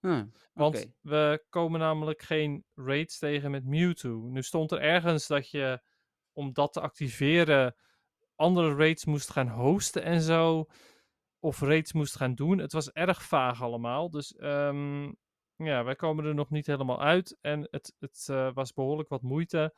Huh, 0.00 0.22
Want 0.52 0.88
we 1.00 1.44
komen 1.48 1.80
namelijk 1.80 2.22
geen 2.22 2.64
raids 2.74 3.18
tegen 3.18 3.50
met 3.50 3.64
Mewtwo. 3.64 4.28
Nu 4.28 4.42
stond 4.42 4.72
er 4.72 4.80
ergens 4.80 5.26
dat 5.26 5.50
je, 5.50 5.82
om 6.32 6.52
dat 6.52 6.72
te 6.72 6.80
activeren, 6.80 7.74
andere 8.34 8.74
raids 8.74 9.04
moest 9.04 9.30
gaan 9.30 9.48
hosten 9.48 10.02
en 10.02 10.20
zo. 10.20 10.66
Of 11.38 11.60
raids 11.60 11.92
moest 11.92 12.16
gaan 12.16 12.34
doen. 12.34 12.58
Het 12.58 12.72
was 12.72 12.90
erg 12.90 13.22
vaag 13.22 13.62
allemaal. 13.62 14.10
Dus 14.10 14.36
ehm, 14.36 15.12
ja, 15.56 15.84
wij 15.84 15.96
komen 15.96 16.24
er 16.24 16.34
nog 16.34 16.50
niet 16.50 16.66
helemaal 16.66 17.02
uit. 17.02 17.38
En 17.40 17.68
het, 17.70 17.94
het 17.98 18.26
eh, 18.30 18.54
was 18.54 18.72
behoorlijk 18.72 19.08
wat 19.08 19.22
moeite. 19.22 19.74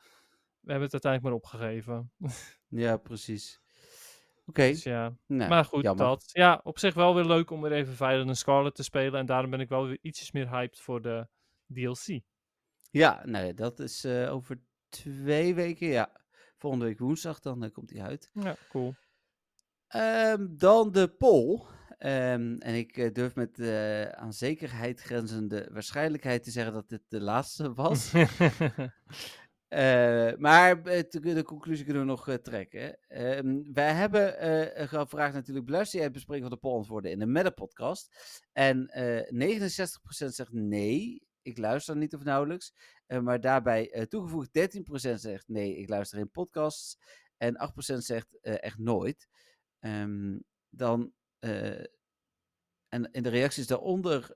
We 0.59 0.71
hebben 0.71 0.89
het 0.91 1.03
uiteindelijk 1.03 1.23
maar 1.23 1.41
opgegeven. 1.41 2.11
Ja, 2.67 2.97
precies. 2.97 3.61
Oké. 4.45 4.67
Dus 4.67 4.83
ja, 4.83 5.17
nou, 5.25 5.49
maar 5.49 5.65
goed, 5.65 5.83
jammer. 5.83 6.05
dat. 6.05 6.29
Ja, 6.31 6.59
op 6.63 6.79
zich 6.79 6.93
wel 6.93 7.15
weer 7.15 7.25
leuk 7.25 7.49
om 7.51 7.61
weer 7.61 7.71
even 7.71 7.95
Violet 7.95 8.27
en 8.27 8.37
Scarlet 8.37 8.75
te 8.75 8.83
spelen. 8.83 9.19
En 9.19 9.25
daarom 9.25 9.49
ben 9.49 9.59
ik 9.59 9.69
wel 9.69 9.85
weer 9.87 9.97
ietsjes 10.01 10.31
meer 10.31 10.49
hyped 10.49 10.79
voor 10.79 11.01
de 11.01 11.27
DLC. 11.73 12.21
Ja, 12.91 13.21
nee, 13.25 13.53
dat 13.53 13.79
is 13.79 14.03
eh, 14.03 14.33
over 14.33 14.59
twee 14.89 15.55
weken. 15.55 15.87
Ja, 15.87 16.11
volgende 16.57 16.85
week 16.85 16.99
woensdag 16.99 17.39
dan 17.39 17.63
eh, 17.63 17.71
komt 17.71 17.89
die 17.89 18.03
uit. 18.03 18.29
Ja, 18.33 18.55
cool. 18.69 18.93
Ehm, 19.87 20.47
dan 20.49 20.91
de 20.91 21.07
poll. 21.07 21.61
Ehm, 21.97 22.55
en 22.59 22.75
ik 22.75 22.97
eh, 22.97 23.13
durf 23.13 23.35
met 23.35 23.59
aan 24.15 24.33
zekerheid 24.33 25.01
grenzende 25.01 25.69
waarschijnlijkheid 25.71 26.43
te 26.43 26.51
zeggen 26.51 26.73
dat 26.73 26.89
dit 26.89 27.01
de 27.07 27.21
laatste 27.21 27.73
was. 27.73 28.11
Eh, 29.75 30.37
maar 30.37 30.81
eh, 30.81 31.03
de 31.09 31.43
conclusie 31.43 31.85
kunnen 31.85 32.03
we 32.03 32.09
nog 32.09 32.27
eh, 32.27 32.35
trekken. 32.35 32.97
Ehm, 33.07 33.73
wij 33.73 33.93
hebben 33.93 34.33
gevraagd 34.87 35.33
natuurlijk, 35.33 35.65
beluister 35.65 35.95
jij 35.95 36.03
het 36.03 36.13
bespreken 36.13 36.43
van 36.43 36.53
de 36.53 36.59
poll-antwoorden 36.59 37.11
in 37.11 37.19
de 37.19 37.25
Meta-podcast? 37.25 38.15
En 38.51 38.87
eh 38.87 39.31
69% 39.31 40.33
zegt 40.33 40.51
nee, 40.53 41.27
ik 41.41 41.57
luister 41.57 41.97
niet 41.97 42.15
of 42.15 42.23
nauwelijks. 42.23 42.73
Maar 43.21 43.39
daarbij 43.39 44.05
toegevoegd 44.09 44.49
13% 44.49 45.13
zegt 45.13 45.47
nee, 45.47 45.77
ik 45.77 45.89
luister 45.89 46.17
geen 46.17 46.31
podcasts. 46.31 46.97
En 47.37 47.55
8% 47.93 47.97
zegt 47.97 48.39
echt 48.41 48.77
nooit. 48.77 49.27
Ehm, 49.79 50.39
dan, 50.69 51.13
en 52.89 53.11
in 53.11 53.23
de 53.23 53.29
reacties 53.29 53.67
daaronder 53.67 54.35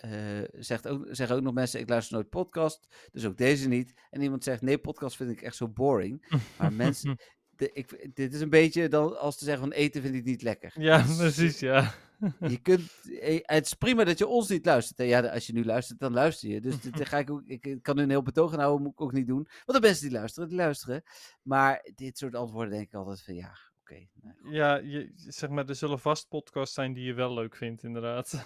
eh, 0.00 0.10
zegt 0.52 0.88
ook, 0.88 1.06
zeggen 1.10 1.36
ook 1.36 1.42
nog 1.42 1.54
mensen, 1.54 1.80
ik 1.80 1.88
luister 1.88 2.14
nooit 2.14 2.28
podcast, 2.28 3.08
dus 3.10 3.24
ook 3.24 3.36
deze 3.36 3.68
niet. 3.68 3.94
En 4.10 4.22
iemand 4.22 4.44
zegt, 4.44 4.62
nee, 4.62 4.78
podcast 4.78 5.16
vind 5.16 5.30
ik 5.30 5.42
echt 5.42 5.56
zo 5.56 5.68
boring. 5.68 6.40
Maar 6.58 6.72
mensen, 6.72 7.18
de, 7.56 7.70
ik, 7.72 8.10
dit 8.14 8.34
is 8.34 8.40
een 8.40 8.50
beetje 8.50 8.88
dan 8.88 9.18
als 9.18 9.38
te 9.38 9.44
zeggen 9.44 9.62
van 9.62 9.72
eten 9.72 10.02
vind 10.02 10.14
ik 10.14 10.24
niet 10.24 10.42
lekker. 10.42 10.72
Ja, 10.74 11.02
Dus, 11.02 11.16
precies, 11.16 11.58
ja. 11.58 11.94
Je 12.40 12.58
kunt, 12.62 12.90
eh, 13.20 13.38
het 13.42 13.66
is 13.66 13.74
prima 13.74 14.04
dat 14.04 14.18
je 14.18 14.26
ons 14.26 14.48
niet 14.48 14.66
luistert. 14.66 14.98
En 14.98 15.06
ja, 15.06 15.20
als 15.20 15.46
je 15.46 15.52
nu 15.52 15.64
luistert, 15.64 15.98
dan 15.98 16.12
luister 16.12 16.48
je. 16.48 16.60
Dus 16.60 16.80
dit 16.80 17.08
ga 17.08 17.18
ik 17.18 17.30
ook, 17.30 17.42
ik 17.46 17.78
kan 17.82 17.96
nu 17.96 18.02
een 18.02 18.10
heel 18.10 18.22
betoog 18.22 18.50
gaan 18.50 18.60
houden, 18.60 18.82
moet 18.82 18.92
ik 18.92 19.00
ook 19.00 19.12
niet 19.12 19.26
doen. 19.26 19.48
Want 19.64 19.82
de 19.82 19.86
mensen 19.86 20.08
die 20.08 20.18
luisteren, 20.18 20.48
die 20.48 20.58
luisteren. 20.58 21.02
Maar 21.42 21.90
dit 21.94 22.18
soort 22.18 22.34
antwoorden 22.34 22.72
denk 22.72 22.86
ik 22.86 22.94
altijd 22.94 23.22
van 23.22 23.34
ja, 23.34 23.56
oké. 23.80 24.06
nou. 24.20 24.54
Ja, 24.54 24.76
je, 24.76 25.12
zeg 25.14 25.50
maar, 25.50 25.68
er 25.68 25.74
zullen 25.74 26.00
vast 26.00 26.28
podcasts 26.28 26.74
zijn 26.74 26.92
die 26.92 27.04
je 27.04 27.14
wel 27.14 27.34
leuk 27.34 27.56
vindt, 27.56 27.82
inderdaad. 27.82 28.44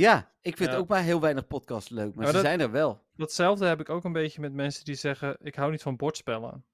Ja, 0.00 0.32
ik 0.40 0.56
vind 0.56 0.70
Ja. 0.70 0.76
ook 0.76 0.88
maar 0.88 1.02
heel 1.02 1.20
weinig 1.20 1.46
podcasts 1.46 1.90
leuk, 1.90 2.14
maar, 2.14 2.26
ze 2.26 2.32
dat- 2.32 2.40
zijn 2.40 2.60
er 2.60 2.70
wel. 2.70 3.04
Datzelfde 3.14 3.66
heb 3.66 3.80
ik 3.80 3.88
ook 3.88 4.04
een 4.04 4.12
beetje 4.12 4.40
met 4.40 4.52
mensen 4.52 4.84
die 4.84 4.94
zeggen, 4.94 5.36
ik 5.40 5.54
hou 5.54 5.70
niet 5.70 5.82
van 5.82 5.96
bordspellen. 5.96 6.64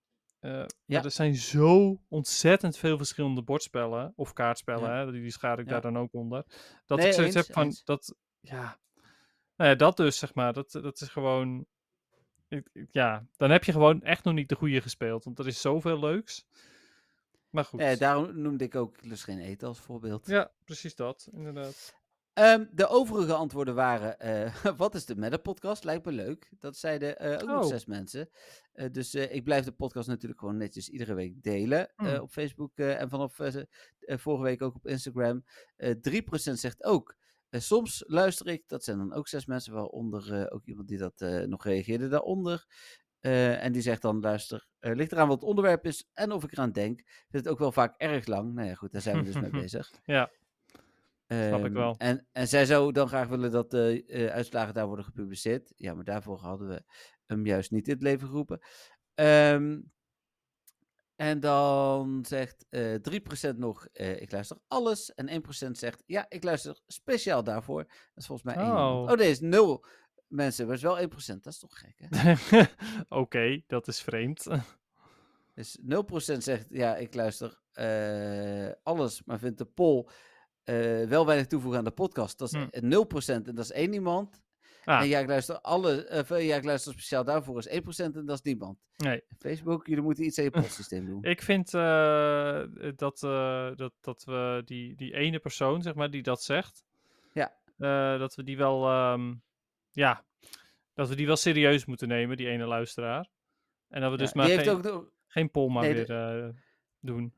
Eh, 0.40 0.64
Ja. 0.84 1.04
Er 1.04 1.10
zijn 1.10 1.34
zo 1.34 2.00
ontzettend 2.08 2.76
veel 2.76 2.96
verschillende 2.96 3.42
bordspellen, 3.42 4.12
of 4.16 4.32
kaartspellen, 4.32 4.90
Ja. 4.90 5.04
hè, 5.06 5.12
die 5.12 5.30
schaar 5.30 5.58
ik 5.58 5.64
Ja. 5.66 5.70
daar 5.72 5.80
dan 5.80 5.98
ook 5.98 6.12
onder. 6.14 6.44
Dat 6.86 6.98
Nee, 6.98 7.06
ik 7.06 7.12
zoiets 7.12 7.34
eens, 7.36 7.46
heb 7.46 7.54
van, 7.56 7.64
eens. 7.64 7.84
dat, 7.84 8.14
ja, 8.40 8.78
nou 9.56 9.70
ja, 9.70 9.76
dat 9.76 9.96
dus, 9.96 10.18
zeg 10.18 10.34
maar, 10.34 10.52
dat, 10.52 10.70
dat 10.72 11.00
is 11.00 11.08
gewoon, 11.08 11.66
ik- 12.48 12.68
ik- 12.72 12.88
ja, 12.90 13.26
dan 13.36 13.50
heb 13.50 13.64
je 13.64 13.72
gewoon 13.72 14.02
echt 14.02 14.24
nog 14.24 14.34
niet 14.34 14.48
de 14.48 14.54
goede 14.56 14.80
gespeeld, 14.80 15.24
want 15.24 15.38
er 15.38 15.46
is 15.46 15.60
zoveel 15.60 15.98
leuks. 15.98 16.46
Maar 17.50 17.64
goed. 17.64 17.80
Eh, 17.80 17.98
daarom 17.98 18.40
noemde 18.40 18.64
ik 18.64 18.74
ook 18.74 19.02
lust 19.04 19.24
geen 19.24 19.38
eten 19.40 19.68
als 19.68 19.78
voorbeeld. 19.80 20.26
Ja, 20.26 20.50
precies 20.64 20.94
dat, 20.94 21.28
inderdaad. 21.32 22.00
Ehm, 22.32 22.64
de 22.72 22.86
overige 22.88 23.32
antwoorden 23.34 23.74
waren: 23.74 24.18
eh, 24.18 24.54
wat 24.76 24.94
is 24.94 25.04
de 25.06 25.16
Meta-podcast? 25.16 25.84
Lijkt 25.84 26.04
me 26.04 26.12
leuk. 26.12 26.48
Dat 26.58 26.76
zeiden 26.76 27.18
eh, 27.18 27.32
ook 27.32 27.48
nog 27.48 27.62
Oh. 27.64 27.68
zes 27.68 27.86
mensen. 27.86 28.28
Eh, 28.72 28.90
dus 28.92 29.14
ik 29.14 29.44
blijf 29.44 29.64
de 29.64 29.72
podcast 29.72 30.08
natuurlijk 30.08 30.40
gewoon 30.40 30.56
netjes 30.56 30.88
iedere 30.88 31.14
week 31.14 31.42
delen 31.42 31.92
Hmm. 31.96 32.14
op 32.16 32.30
Facebook 32.30 32.78
en 32.78 33.08
vanaf 33.08 33.36
vorige 34.06 34.42
week 34.42 34.62
ook 34.62 34.74
op 34.74 34.86
Instagram. 34.86 35.44
Eh 35.76 35.94
3% 36.00 36.58
zegt 36.58 36.84
ook. 36.84 37.16
soms 37.50 38.04
luister 38.06 38.46
ik, 38.46 38.68
dat 38.68 38.84
zijn 38.84 38.98
dan 38.98 39.12
ook 39.12 39.28
zes 39.28 39.46
mensen, 39.46 39.72
waaronder 39.72 40.50
ook 40.52 40.64
iemand 40.66 40.88
die 40.88 40.98
dat 40.98 41.20
nog 41.46 41.64
reageerde 41.64 42.08
daaronder. 42.08 42.66
Eh, 43.20 43.64
en 43.64 43.72
die 43.72 43.82
zegt 43.82 44.02
dan: 44.02 44.20
luister, 44.20 44.66
ligt 44.80 45.12
eraan 45.12 45.28
wat 45.28 45.40
het 45.40 45.48
onderwerp 45.48 45.86
is 45.86 46.08
en 46.12 46.32
of 46.32 46.44
ik 46.44 46.52
eraan 46.52 46.72
denk. 46.72 47.00
Vind 47.30 47.44
het 47.44 47.48
ook 47.48 47.58
wel 47.58 47.72
vaak 47.72 47.94
erg 47.96 48.26
lang. 48.26 48.54
Nou 48.54 48.68
ja, 48.68 48.74
goed, 48.74 48.92
daar 48.92 49.00
zijn 49.00 49.16
we 49.16 49.22
dus 49.24 49.40
mee 49.40 49.50
bezig. 49.62 49.90
Ja, 50.04 50.30
Snap 51.32 51.58
ik 51.58 51.64
Ehm, 51.64 51.72
wel. 51.72 51.94
En, 51.98 52.26
en 52.32 52.48
zij 52.48 52.66
zou 52.66 52.92
dan 52.92 53.08
graag 53.08 53.28
willen 53.28 53.50
dat 53.50 53.70
de 53.70 54.04
eh, 54.06 54.26
uitslagen 54.26 54.74
daar 54.74 54.86
worden 54.86 55.04
gepubliceerd. 55.04 55.72
Ja, 55.76 55.94
maar 55.94 56.04
daarvoor 56.04 56.38
hadden 56.38 56.68
we 56.68 56.82
hem 57.26 57.46
juist 57.46 57.70
niet 57.70 57.88
in 57.88 57.94
het 57.94 58.02
leven 58.02 58.28
geroepen. 58.28 58.60
Ehm, 59.14 59.80
en 61.16 61.40
dan 61.40 62.24
zegt 62.28 62.66
eh 62.68 62.94
3% 62.94 63.58
nog, 63.58 63.86
eh, 63.92 64.20
ik 64.20 64.32
luister 64.32 64.58
alles. 64.68 65.14
En 65.14 65.28
1% 65.28 65.78
zegt, 65.78 66.02
ja, 66.06 66.26
ik 66.28 66.44
luister 66.44 66.80
speciaal 66.86 67.44
daarvoor. 67.44 67.84
Dat 67.84 67.90
is 68.14 68.26
volgens 68.26 68.54
mij 68.54 68.64
één 68.64 68.66
iemand. 68.66 69.06
Oh. 69.06 69.12
Oh, 69.12 69.18
nee, 69.18 69.30
is 69.30 69.40
nul 69.40 69.84
mensen, 70.26 70.66
maar 70.66 70.74
is 70.74 70.82
wel 70.82 71.00
1%. 71.00 71.42
Dat 71.42 71.52
is 71.52 71.58
toch 71.58 71.78
gek, 71.78 71.94
hè? 71.96 72.66
Oké, 73.20 73.62
dat 73.66 73.88
is 73.88 74.00
vreemd. 74.00 74.46
Dus 75.54 75.78
0% 75.80 75.84
zegt, 76.38 76.66
ja, 76.70 76.96
ik 76.96 77.14
luister 77.14 77.60
alles, 78.82 79.24
maar 79.24 79.38
vind 79.38 79.58
de 79.58 79.64
poll 79.64 80.06
eh, 80.64 81.02
wel 81.08 81.26
weinig 81.26 81.46
toevoegen 81.46 81.78
aan 81.78 81.84
de 81.84 81.90
podcast. 81.90 82.38
Dat 82.38 82.52
is 82.52 82.58
Hm. 82.60 82.66
eh, 82.70 82.82
0% 82.82 83.48
en 83.48 83.54
dat 83.54 83.64
is 83.64 83.72
één 83.72 83.92
iemand. 83.92 84.40
Ah, 84.84 85.00
En 85.00 85.08
ja, 85.08 85.18
ik 85.18 85.26
luister 85.26 85.60
alle, 85.60 86.04
eh, 86.06 86.46
ja, 86.46 86.56
ik 86.56 86.64
luister 86.64 86.92
speciaal 86.92 87.24
daarvoor 87.24 87.58
is 87.58 87.68
1% 87.68 88.16
en 88.16 88.26
dat 88.26 88.36
is 88.36 88.42
niemand. 88.42 88.78
nee. 88.96 89.22
Facebook, 89.38 89.86
jullie 89.86 90.02
moeten 90.02 90.24
iets 90.24 90.38
aan 90.38 90.44
je 90.44 90.50
postsysteem 90.50 91.06
doen. 91.06 91.22
Ik 91.34 91.42
vind 91.42 91.74
eh, 91.74 92.62
dat, 92.96 93.18
dat, 93.76 93.92
dat 94.00 94.24
we 94.24 94.62
die, 94.64 94.94
die 94.96 95.14
ene 95.14 95.38
persoon, 95.38 95.82
zeg 95.82 95.94
maar, 95.94 96.10
die 96.10 96.22
dat 96.22 96.42
zegt, 96.42 96.84
Ja. 97.32 97.52
dat 98.18 98.34
we 98.34 98.42
die 98.42 98.56
wel, 98.56 98.86
ehm, 98.88 99.34
ja, 99.90 100.24
dat 100.94 101.08
we 101.08 101.14
die 101.14 101.26
wel 101.26 101.36
serieus 101.36 101.84
moeten 101.84 102.08
nemen, 102.08 102.36
die 102.36 102.48
ene 102.48 102.66
luisteraar. 102.66 103.28
En 103.88 104.00
dat 104.00 104.10
we 104.10 104.16
dus 104.16 104.32
Ja, 104.32 104.40
maar 104.40 104.48
geen, 104.48 104.68
ook 104.68 104.82
nog, 104.82 105.04
geen 105.26 105.50
poll 105.50 105.70
maar 105.72 105.82
Nee, 105.82 105.94
weer 105.94 106.54
doen. 107.02 107.32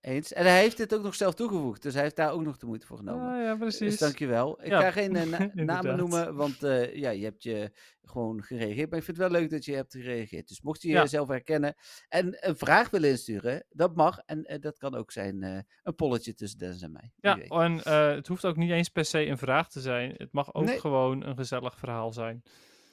eens. 0.00 0.32
En 0.32 0.44
hij 0.46 0.60
heeft 0.60 0.78
het 0.78 0.94
ook 0.94 1.02
nog 1.02 1.14
zelf 1.14 1.34
toegevoegd, 1.34 1.82
dus 1.82 1.94
hij 1.94 2.02
heeft 2.02 2.16
daar 2.16 2.32
ook 2.32 2.42
nog 2.42 2.56
de 2.56 2.66
moeite 2.66 2.86
voor 2.86 2.96
genomen. 2.96 3.32
Ah, 3.34 3.42
ja, 3.42 3.56
precies. 3.56 3.78
Dus 3.78 3.98
dankjewel. 3.98 4.60
Ik 4.62 4.66
Ja, 4.70 4.80
ga 4.80 4.90
geen 4.90 5.16
eh, 5.16 5.26
na- 5.34 5.50
namen 5.64 5.96
noemen, 5.96 6.34
want 6.34 6.62
eh, 6.62 6.94
ja, 6.94 7.10
je 7.10 7.24
hebt 7.24 7.42
je 7.42 7.70
gewoon 8.04 8.42
gereageerd. 8.42 8.90
Maar 8.90 8.98
ik 8.98 9.04
vind 9.04 9.16
het 9.16 9.30
wel 9.30 9.40
leuk 9.40 9.50
dat 9.50 9.64
je 9.64 9.74
hebt 9.74 9.92
gereageerd. 9.92 10.48
Dus 10.48 10.60
mocht 10.62 10.82
je 10.82 10.88
jezelf 10.88 11.28
herkennen 11.28 11.74
en 12.08 12.36
een 12.48 12.56
vraag 12.56 12.90
willen 12.90 13.10
insturen, 13.10 13.64
dat 13.70 13.96
mag. 13.96 14.18
En 14.26 14.44
eh, 14.44 14.60
dat 14.60 14.78
kan 14.78 14.94
ook 14.94 15.12
zijn 15.12 15.42
een 15.82 15.94
polletje 15.94 16.34
tussen 16.34 16.58
Dennis 16.58 16.82
en 16.82 16.92
mij. 16.92 17.12
Ja, 17.16 17.38
en 17.38 17.72
het 18.14 18.26
hoeft 18.26 18.44
ook 18.44 18.56
niet 18.56 18.70
eens 18.70 18.88
per 18.88 19.04
se 19.04 19.26
een 19.26 19.38
vraag 19.38 19.68
te 19.70 19.80
zijn. 19.80 20.14
Het 20.16 20.32
mag 20.32 20.54
ook 20.54 20.64
Nee. 20.64 20.80
gewoon 20.80 21.22
een 21.24 21.36
gezellig 21.36 21.76
verhaal 21.78 22.12
zijn. 22.12 22.42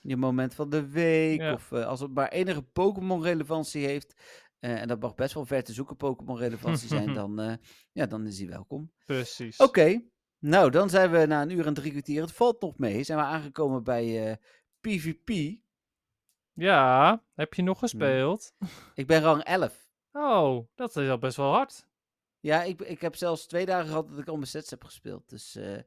Je 0.01 0.17
moment 0.17 0.53
van 0.55 0.69
de 0.69 0.87
week, 0.89 1.39
Ja. 1.39 1.53
of 1.53 1.71
als 1.73 1.99
het 1.99 2.13
maar 2.13 2.29
enige 2.29 2.61
Pokémon-relevantie 2.61 3.85
heeft. 3.85 4.13
Eh, 4.59 4.81
en 4.81 4.87
dat 4.87 4.99
mag 4.99 5.15
best 5.15 5.33
wel 5.33 5.45
ver 5.45 5.63
te 5.63 5.73
zoeken 5.73 5.95
Pokémon-relevantie 5.95 6.87
zijn, 6.87 7.13
dan, 7.23 7.39
eh, 7.39 7.53
ja, 7.91 8.05
dan 8.05 8.27
is 8.27 8.39
hij 8.39 8.47
welkom. 8.47 8.91
Precies. 9.05 9.57
Oké, 9.57 10.01
nou 10.39 10.71
dan 10.71 10.89
zijn 10.89 11.11
we 11.11 11.25
na 11.25 11.41
een 11.41 11.49
uur 11.49 11.65
en 11.65 11.73
drie 11.73 11.91
kwartier, 11.91 12.21
het 12.21 12.31
valt 12.31 12.61
nog 12.61 12.77
mee, 12.77 13.03
zijn 13.03 13.17
we 13.17 13.23
aangekomen 13.23 13.83
bij 13.83 14.29
eh, 14.29 14.35
PvP. 14.79 15.59
Ja, 16.53 17.23
heb 17.33 17.53
je 17.53 17.61
nog 17.61 17.79
gespeeld? 17.79 18.53
Ik 18.93 19.07
ben 19.07 19.21
rang 19.21 19.43
11. 19.43 19.87
Oh, 20.11 20.67
dat 20.75 20.95
is 20.95 21.09
al 21.09 21.17
best 21.17 21.37
wel 21.37 21.51
hard. 21.51 21.87
Ja, 22.39 22.63
ik, 22.63 22.81
ik 22.81 23.01
heb 23.01 23.15
zelfs 23.15 23.45
twee 23.45 23.65
dagen 23.65 23.87
gehad 23.87 24.09
dat 24.09 24.19
ik 24.19 24.27
al 24.27 24.35
mijn 24.35 24.47
sets 24.47 24.69
heb 24.69 24.83
gespeeld. 24.83 25.29
Dus, 25.29 25.55
eh, 25.55 25.77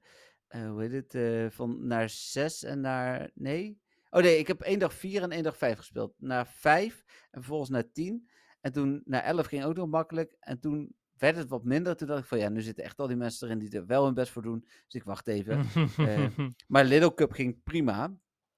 eh, 0.46 0.68
hoe 0.70 0.80
heet 0.82 0.92
het, 0.92 1.14
eh, 1.14 1.46
van 1.50 1.86
naar 1.86 2.08
6 2.08 2.62
en 2.62 2.80
naar, 2.80 3.30
nee? 3.34 3.80
Oh 4.10 4.22
nee, 4.22 4.38
ik 4.38 4.46
heb 4.46 4.60
één 4.60 4.78
dag 4.78 4.94
4 4.94 5.22
en 5.22 5.30
één 5.30 5.42
dag 5.42 5.56
5 5.56 5.76
gespeeld. 5.76 6.14
Naar 6.16 6.46
5 6.46 7.04
en 7.30 7.40
vervolgens 7.40 7.70
naar 7.70 7.92
10. 7.92 8.29
En 8.60 8.72
toen 8.72 9.02
naar 9.04 9.22
11 9.22 9.46
ging 9.46 9.64
ook 9.64 9.76
nog 9.76 9.88
makkelijk. 9.88 10.36
En 10.40 10.60
toen 10.60 10.94
werd 11.16 11.36
het 11.36 11.48
wat 11.48 11.64
minder. 11.64 11.96
Toen 11.96 12.06
dacht 12.06 12.20
ik 12.20 12.26
van 12.26 12.38
ja, 12.38 12.48
nu 12.48 12.60
zitten 12.60 12.84
echt 12.84 12.98
al 12.98 13.06
die 13.06 13.16
mensen 13.16 13.46
erin 13.46 13.58
die 13.58 13.70
er 13.78 13.86
wel 13.86 14.04
hun 14.04 14.14
best 14.14 14.32
voor 14.32 14.42
doen. 14.42 14.60
Dus 14.60 14.94
ik 14.94 15.04
wacht 15.04 15.28
even. 15.28 15.64
eh, 15.96 16.26
Maar 16.68 16.84
Little 16.84 17.14
Cup 17.14 17.32
ging 17.32 17.62
prima. 17.62 18.14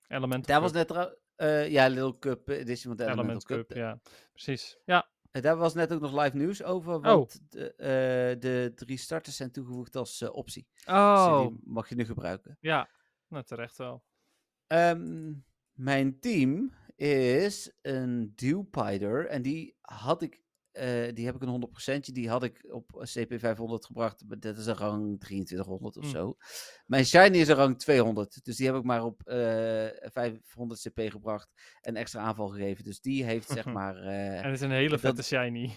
Element 0.09 0.47
Daar 0.47 0.61
was 0.61 0.73
net 0.73 1.17
eh, 1.37 1.69
ja, 1.71 1.87
Little 1.89 2.19
Cup 2.19 2.49
edition 2.49 2.97
van 2.97 3.07
de 3.07 3.13
Element 3.13 3.45
Cup. 3.45 3.69
Cup, 3.69 3.77
ja. 3.77 4.01
Precies. 4.33 4.79
Ja, 4.85 5.11
Eh, 5.31 5.43
Daar 5.43 5.57
was 5.57 5.75
net 5.75 5.93
ook 5.93 6.01
nog 6.01 6.23
live 6.23 6.37
nieuws 6.37 6.63
over, 6.63 6.95
Oh. 6.95 7.03
want 7.03 7.41
de, 7.49 7.75
eh, 7.75 8.41
de 8.41 8.73
drie 8.75 8.97
starters 8.97 9.37
zijn 9.37 9.51
toegevoegd 9.51 9.97
als 9.97 10.21
eh, 10.21 10.35
optie. 10.35 10.67
Dus 10.75 10.85
oh, 10.95 11.41
die 11.41 11.61
mag 11.65 11.89
je 11.89 11.95
nu 11.95 12.05
gebruiken. 12.05 12.57
ja. 12.61 12.89
Nou, 13.29 13.45
terecht 13.45 13.77
wel. 13.77 14.05
Ehm, 14.67 15.33
mijn 15.73 16.19
team 16.21 16.73
is 16.97 17.73
een 17.83 18.33
Dewpider 18.35 19.27
en 19.27 19.43
die 19.43 19.77
had 19.81 20.23
ik, 20.23 20.41
eh, 20.73 21.15
die 21.15 21.25
heb 21.27 21.35
ik 21.35 21.43
een 21.43 21.49
100%, 21.49 22.15
die 22.15 22.29
had 22.29 22.43
ik 22.43 22.65
op 22.71 22.91
CP 23.03 23.33
500 23.39 23.87
gebracht. 23.87 24.41
Dat 24.43 24.59
is 24.59 24.67
een 24.67 24.75
rang 24.77 25.21
2300 25.21 25.97
of 25.97 26.05
Hm. 26.05 26.11
zo. 26.11 26.37
Mijn 26.87 27.05
Shiny 27.07 27.37
is 27.39 27.49
een 27.49 27.55
rang 27.57 27.79
200, 27.79 28.45
dus 28.45 28.57
die 28.57 28.67
heb 28.67 28.77
ik 28.77 28.83
maar 28.85 29.05
op 29.05 29.23
eh 29.23 29.87
500 30.13 30.81
CP 30.81 31.01
gebracht 31.11 31.49
en 31.81 31.97
extra 31.97 32.21
aanval 32.21 32.49
gegeven. 32.49 32.85
Dus 32.85 33.01
die 33.01 33.25
heeft 33.25 33.49
zeg 33.49 33.65
maar... 33.79 33.97
eh, 33.97 34.39
En 34.39 34.45
het 34.45 34.55
is 34.55 34.61
een 34.61 34.71
hele 34.71 34.89
dat- 34.89 35.01
vette 35.01 35.23
shiny. 35.23 35.77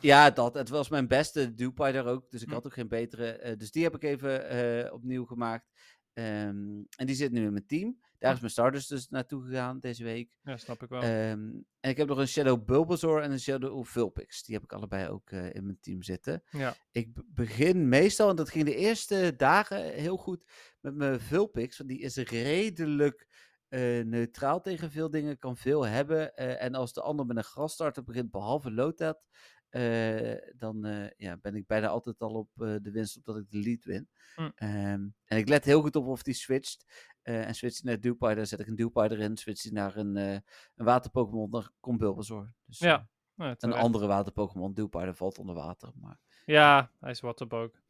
Ja, 0.00 0.30
dat. 0.30 0.54
Het 0.54 0.68
was 0.68 0.88
mijn 0.88 1.08
beste 1.08 1.54
Dewpider 1.54 2.04
ook, 2.06 2.30
dus 2.30 2.42
ik 2.42 2.48
Hm. 2.48 2.54
had 2.54 2.66
ook 2.66 2.72
geen 2.72 2.88
betere. 2.88 3.32
eh, 3.32 3.56
dus 3.56 3.70
die 3.70 3.82
heb 3.82 3.94
ik 3.94 4.02
even 4.02 4.92
opnieuw 4.92 5.24
gemaakt. 5.24 5.70
Ehm, 6.12 6.82
en 6.96 7.06
die 7.06 7.14
zit 7.14 7.32
nu 7.32 7.44
in 7.44 7.52
mijn 7.52 7.66
team. 7.66 8.00
Daar 8.22 8.32
is 8.34 8.40
mijn 8.40 8.52
starters 8.52 8.86
dus 8.86 9.08
naartoe 9.08 9.44
gegaan 9.44 9.78
deze 9.78 10.04
week. 10.04 10.38
Ja, 10.42 10.56
snap 10.56 10.82
ik 10.82 10.88
wel. 10.88 11.00
Ehm, 11.02 11.50
en 11.80 11.90
ik 11.90 11.96
heb 11.96 12.08
nog 12.08 12.18
een 12.18 12.28
Shadow 12.28 12.64
Bulbasaur 12.64 13.22
en 13.22 13.30
een 13.30 13.40
Shadow 13.40 13.84
Vulpix. 13.84 14.42
Die 14.42 14.54
heb 14.54 14.64
ik 14.64 14.72
allebei 14.72 15.08
ook 15.08 15.30
eh, 15.30 15.54
in 15.54 15.64
mijn 15.64 15.78
team 15.80 16.02
zitten. 16.02 16.42
ja. 16.50 16.74
Ik 16.90 17.08
begin 17.26 17.88
meestal, 17.88 18.30
en 18.30 18.36
dat 18.36 18.50
ging 18.50 18.64
de 18.64 18.76
eerste 18.76 19.34
dagen 19.36 19.92
heel 19.92 20.16
goed, 20.16 20.44
met 20.80 20.94
mijn 20.94 21.20
Vulpix. 21.20 21.78
Want 21.78 21.90
die 21.90 22.00
is 22.00 22.16
redelijk 22.16 23.26
eh, 23.68 24.04
neutraal 24.04 24.60
tegen 24.60 24.90
veel 24.90 25.10
dingen, 25.10 25.38
kan 25.38 25.56
veel 25.56 25.86
hebben. 25.86 26.34
eh, 26.36 26.62
en 26.62 26.74
als 26.74 26.92
de 26.92 27.02
ander 27.02 27.26
met 27.26 27.36
een 27.36 27.44
grasstarter 27.44 28.04
begint, 28.04 28.30
behalve 28.30 28.70
Lotat, 28.72 29.24
eh, 29.68 30.34
dan 30.56 30.86
ja, 31.16 31.36
ben 31.36 31.54
ik 31.54 31.66
bijna 31.66 31.88
altijd 31.88 32.20
al 32.20 32.34
op 32.34 32.50
de 32.56 32.90
winst 32.92 33.16
op 33.16 33.24
dat 33.24 33.36
ik 33.36 33.50
de 33.50 33.58
lead 33.58 33.84
win. 33.84 34.08
Hm. 34.34 34.50
Ehm, 34.54 35.06
en 35.24 35.38
ik 35.38 35.48
let 35.48 35.64
heel 35.64 35.80
goed 35.80 35.96
op 35.96 36.06
of 36.06 36.22
die 36.22 36.34
switcht. 36.34 36.84
Eh, 37.22 37.46
en 37.46 37.54
switcht 37.54 37.82
hij 37.82 37.92
naar 37.92 38.00
Dewpider, 38.00 38.46
zet 38.46 38.60
ik 38.60 38.66
een 38.66 38.74
Dewpider 38.76 39.18
in. 39.18 39.36
Switcht 39.36 39.62
hij 39.62 39.72
naar 39.72 39.96
een, 39.96 40.16
eh 40.16 40.32
een 40.76 40.84
water-Pokémon, 40.84 41.50
dan 41.50 41.68
komt 41.80 41.98
Bulbasaur. 41.98 42.52
Dus, 42.66 42.78
Ja, 42.78 43.08
eh, 43.36 43.46
een 43.46 43.56
terecht. 43.56 43.78
andere 43.78 44.06
water-Pokémon, 44.06 44.74
Dewpider, 44.74 45.14
valt 45.14 45.38
onder 45.38 45.54
water. 45.54 45.90
Maar... 46.00 46.18
Ja, 46.46 46.90
hij 47.00 47.10
is 47.10 47.20
waterbook. 47.20 47.80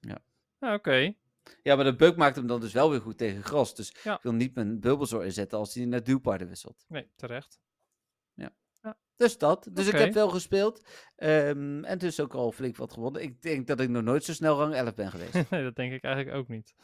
Ja. 0.00 0.18
Ja, 0.60 0.74
Oké. 0.74 1.12
Ja, 1.62 1.74
maar 1.76 1.84
de 1.84 1.96
bug 1.96 2.16
maakt 2.16 2.36
hem 2.36 2.46
dan 2.46 2.60
dus 2.60 2.72
wel 2.72 2.90
weer 2.90 3.00
goed 3.00 3.18
tegen 3.18 3.42
gras. 3.44 3.74
Dus 3.74 3.94
Ja. 4.02 4.14
ik 4.16 4.22
wil 4.22 4.32
niet 4.32 4.54
mijn 4.54 4.80
Bulbasaur 4.80 5.24
inzetten 5.24 5.58
als 5.58 5.74
hij 5.74 5.84
naar 5.84 6.04
Dewpider 6.04 6.48
wisselt. 6.48 6.84
Nee, 6.88 7.10
terecht. 7.16 7.60
Dus 9.16 9.38
dat. 9.38 9.68
Dus 9.72 9.86
ik 9.86 9.92
heb 9.98 10.12
wel 10.14 10.28
gespeeld. 10.28 10.86
ehm, 11.16 11.84
en 11.84 11.98
dus 11.98 12.20
ook 12.20 12.34
al 12.34 12.52
flink 12.52 12.76
wat 12.76 12.92
gewonnen. 12.92 13.22
Ik 13.22 13.42
denk 13.42 13.66
dat 13.66 13.80
ik 13.80 13.88
nog 13.88 14.02
nooit 14.02 14.24
zo 14.24 14.32
snel 14.32 14.56
rang 14.58 14.74
11 14.74 14.94
ben 14.94 15.10
geweest. 15.10 15.32
nee, 15.50 15.62
dat 15.62 15.76
denk 15.76 15.92
ik 15.92 16.02
eigenlijk 16.04 16.36
ook 16.36 16.48
niet. 16.48 16.74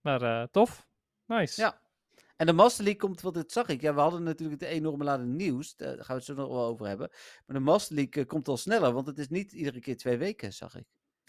Maar 0.00 0.50
tof. 0.50 0.86
Nice. 1.26 1.60
Ja. 1.60 1.80
en 2.36 2.46
de 2.46 2.52
Master 2.52 2.84
League 2.84 3.00
komt, 3.00 3.20
want 3.20 3.34
dit 3.34 3.52
zag 3.52 3.68
ik. 3.68 3.80
Ja, 3.80 3.94
we 3.94 4.00
hadden 4.00 4.22
natuurlijk 4.22 4.60
het 4.60 4.70
enorme 4.70 5.04
laden 5.04 5.36
nieuws. 5.36 5.76
Daar 5.76 5.96
gaan 5.96 6.06
we 6.06 6.12
het 6.12 6.24
zo 6.24 6.34
nog 6.34 6.48
wel 6.48 6.64
over 6.64 6.86
hebben. 6.86 7.10
Maar 7.46 7.56
de 7.56 7.62
Master 7.62 7.94
League 7.94 8.22
eh, 8.22 8.28
komt 8.28 8.48
al 8.48 8.56
sneller, 8.56 8.92
want 8.92 9.06
het 9.06 9.18
is 9.18 9.28
niet 9.28 9.52
iedere 9.52 9.80
keer 9.80 9.96
twee 9.96 10.16
weken, 10.16 10.52
zag 10.52 10.76
ik. 10.76 10.86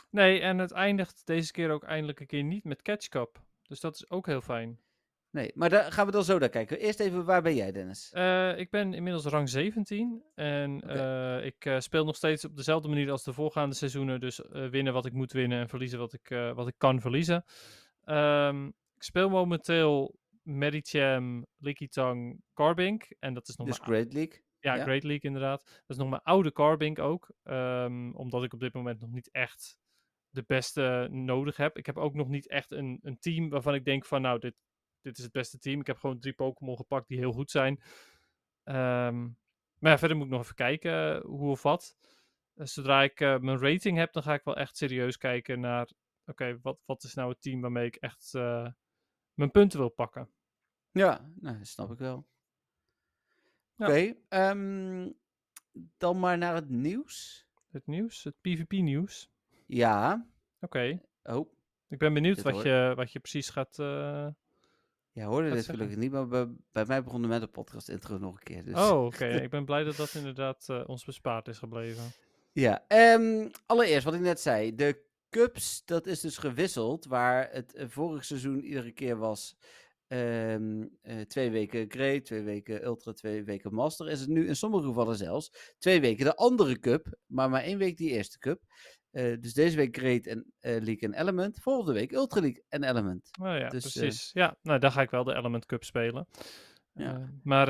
Nee, 0.09 0.39
en 0.39 0.57
het 0.57 0.71
eindigt 0.71 1.21
deze 1.25 1.51
keer 1.51 1.69
ook 1.69 1.83
eindelijk 1.83 2.19
een 2.19 2.25
keer 2.25 2.43
niet 2.43 2.63
met 2.63 2.81
Catch 2.81 3.07
Cup. 3.07 3.41
Dus 3.67 3.79
dat 3.79 3.95
is 3.95 4.09
ook 4.09 4.25
heel 4.25 4.41
fijn. 4.41 4.79
Nee, 5.29 5.51
maar 5.55 5.69
daar 5.69 5.91
gaan 5.91 6.05
we 6.05 6.11
dan 6.11 6.23
zo 6.23 6.37
naar 6.37 6.49
kijken. 6.49 6.79
Eerst 6.79 6.99
even, 6.99 7.25
waar 7.25 7.41
ben 7.41 7.55
jij, 7.55 7.71
Dennis? 7.71 8.11
Eh, 8.11 8.57
ik 8.57 8.69
ben 8.69 8.93
inmiddels 8.93 9.25
rang 9.25 9.49
17 9.49 10.23
en 10.35 10.81
eh, 10.81 11.45
ik 11.45 11.75
speel 11.79 12.05
nog 12.05 12.15
steeds 12.15 12.45
op 12.45 12.55
dezelfde 12.55 12.87
manier 12.87 13.11
als 13.11 13.23
de 13.23 13.33
voorgaande 13.33 13.75
seizoenen. 13.75 14.19
Dus 14.19 14.41
winnen 14.49 14.93
wat 14.93 15.05
ik 15.05 15.13
moet 15.13 15.31
winnen 15.31 15.59
en 15.59 15.69
verliezen 15.69 15.99
wat 15.99 16.13
ik, 16.13 16.29
wat 16.55 16.67
ik 16.67 16.75
kan 16.77 17.01
verliezen. 17.01 17.45
Ehm, 18.03 18.65
ik 18.67 18.84
speel 19.05 19.29
momenteel 19.29 20.19
Medicham, 20.41 21.45
Lickitung, 21.57 22.41
Carbink. 22.53 23.07
En 23.19 23.33
dat 23.33 23.47
is 23.47 23.55
nog 23.55 23.67
Dus 23.67 23.79
Great 23.79 24.13
League. 24.13 24.43
Ja, 24.59 24.75
Ja. 24.75 24.83
Great 24.83 25.03
League 25.03 25.21
inderdaad. 25.21 25.63
Dat 25.65 25.83
is 25.87 25.97
nog 25.97 26.09
mijn 26.09 26.21
oude 26.21 26.51
Carbink 26.51 26.99
ook. 26.99 27.33
ehm, 27.43 28.11
omdat 28.11 28.43
ik 28.43 28.53
op 28.53 28.59
dit 28.59 28.73
moment 28.73 28.99
nog 28.99 29.11
niet 29.11 29.31
echt 29.31 29.77
de 30.29 30.43
beste 30.47 31.07
nodig 31.11 31.57
heb. 31.57 31.77
Ik 31.77 31.85
heb 31.85 31.97
ook 31.97 32.13
nog 32.13 32.27
niet 32.27 32.47
echt 32.47 32.71
een, 32.71 32.99
een 33.01 33.19
team 33.19 33.49
waarvan 33.49 33.73
ik 33.73 33.85
denk 33.85 34.05
van 34.05 34.21
nou, 34.21 34.39
dit, 34.39 34.55
dit 35.01 35.17
is 35.17 35.23
het 35.23 35.33
beste 35.33 35.57
team. 35.57 35.79
Ik 35.79 35.87
heb 35.87 35.97
gewoon 35.97 36.19
drie 36.19 36.33
Pokémon 36.33 36.75
gepakt 36.75 37.07
die 37.07 37.17
heel 37.17 37.31
goed 37.31 37.51
zijn. 37.51 37.81
Ehm, 38.63 39.21
maar 39.79 39.91
ja, 39.91 39.97
verder 39.97 40.17
moet 40.17 40.25
ik 40.25 40.31
nog 40.31 40.41
even 40.41 40.55
kijken 40.55 41.15
eh, 41.15 41.21
hoe 41.21 41.49
of 41.49 41.61
wat. 41.61 41.95
Eh, 42.53 42.65
zodra 42.65 43.03
ik 43.03 43.21
eh, 43.21 43.37
mijn 43.37 43.59
rating 43.59 43.97
heb, 43.97 44.13
dan 44.13 44.23
ga 44.23 44.33
ik 44.33 44.43
wel 44.43 44.57
echt 44.57 44.77
serieus 44.77 45.17
kijken 45.17 45.59
naar... 45.59 45.89
Oké, 46.25 46.59
wat, 46.61 46.79
wat 46.85 47.03
is 47.03 47.13
nou 47.13 47.29
het 47.29 47.41
team 47.41 47.61
waarmee 47.61 47.85
ik 47.85 47.95
echt 47.95 48.31
mijn 49.35 49.51
punten 49.51 49.79
wil 49.79 49.89
pakken? 49.89 50.29
Ja, 50.91 51.31
nou, 51.35 51.57
dat 51.57 51.67
snap 51.67 51.91
ik 51.91 51.97
wel. 51.97 52.27
Ja. 53.75 53.85
Oké, 53.87 54.15
ehm, 54.29 55.09
dan 55.97 56.19
maar 56.19 56.37
naar 56.37 56.55
het 56.55 56.69
nieuws. 56.69 57.47
Het 57.71 57.87
nieuws, 57.87 58.23
het 58.23 58.35
PvP-nieuws. 58.41 59.31
Ja. 59.65 60.27
Oké, 60.59 61.01
Oh, 61.23 61.53
ik 61.87 61.97
ben 61.97 62.13
benieuwd 62.13 62.41
wat 62.41 62.53
hoor- 62.53 62.67
je, 62.67 62.93
wat 62.95 63.11
je 63.11 63.19
precies 63.19 63.49
gaat... 63.49 63.79
eh, 63.79 64.27
ja, 65.11 65.25
hoorde 65.25 65.47
dit 65.49 65.55
zeggen? 65.57 65.73
gelukkig 65.73 65.97
niet, 65.97 66.11
maar 66.11 66.27
bij, 66.27 66.47
bij 66.71 66.85
mij 66.85 67.03
begon 67.03 67.21
de 67.21 67.27
met 67.27 67.41
de 67.41 67.47
podcast 67.47 67.89
intro 67.89 68.17
nog 68.17 68.35
een 68.37 68.43
keer. 68.43 68.63
Dus. 68.65 68.75
Oh, 68.75 69.05
oké. 69.13 69.25
ik 69.27 69.49
ben 69.49 69.65
blij 69.65 69.83
dat 69.83 69.95
dat 69.95 70.13
inderdaad 70.13 70.69
eh, 70.69 70.83
ons 70.87 71.05
bespaard 71.05 71.47
is 71.47 71.57
gebleven. 71.57 72.03
Ja, 72.51 72.85
ehm, 72.87 73.49
allereerst 73.65 74.05
wat 74.05 74.13
ik 74.13 74.19
net 74.19 74.39
zei. 74.39 74.75
De 74.75 75.03
cups, 75.29 75.85
dat 75.85 76.07
is 76.07 76.19
dus 76.19 76.37
gewisseld. 76.37 77.05
Waar 77.05 77.49
het 77.51 77.73
eh, 77.73 77.85
vorig 77.87 78.25
seizoen 78.25 78.63
iedere 78.63 78.91
keer 78.91 79.17
was 79.17 79.57
ehm, 80.07 80.85
eh, 81.01 81.21
twee 81.21 81.51
weken 81.51 81.85
Great, 81.91 82.25
twee 82.25 82.43
weken 82.43 82.83
Ultra, 82.83 83.13
twee 83.13 83.43
weken 83.43 83.73
Master. 83.73 84.09
Is 84.09 84.19
het 84.19 84.29
nu 84.29 84.47
in 84.47 84.55
sommige 84.55 84.87
gevallen 84.87 85.15
zelfs 85.15 85.73
twee 85.77 86.01
weken 86.01 86.25
de 86.25 86.35
andere 86.35 86.79
cup, 86.79 87.17
maar 87.25 87.49
maar 87.49 87.61
één 87.61 87.77
week 87.77 87.97
die 87.97 88.09
eerste 88.09 88.37
cup. 88.37 88.61
Eh, 89.11 89.39
dus 89.39 89.53
deze 89.53 89.75
week 89.75 89.97
Great 89.97 90.25
en 90.25 90.53
League 90.59 90.99
en 90.99 91.13
Element. 91.13 91.59
Volgende 91.61 91.93
week 91.93 92.11
Ultra 92.11 92.41
League 92.41 92.63
en 92.69 92.83
Element. 92.83 93.29
Oh 93.41 93.57
ja, 93.57 93.69
Dus, 93.69 93.81
precies. 93.81 94.31
Ja, 94.33 94.57
nou, 94.61 94.79
dan 94.79 94.91
ga 94.91 95.01
ik 95.01 95.09
wel 95.09 95.23
de 95.23 95.35
Element 95.35 95.65
Cup 95.65 95.83
spelen. 95.83 96.27
Ja. 96.93 97.29
Maar 97.43 97.67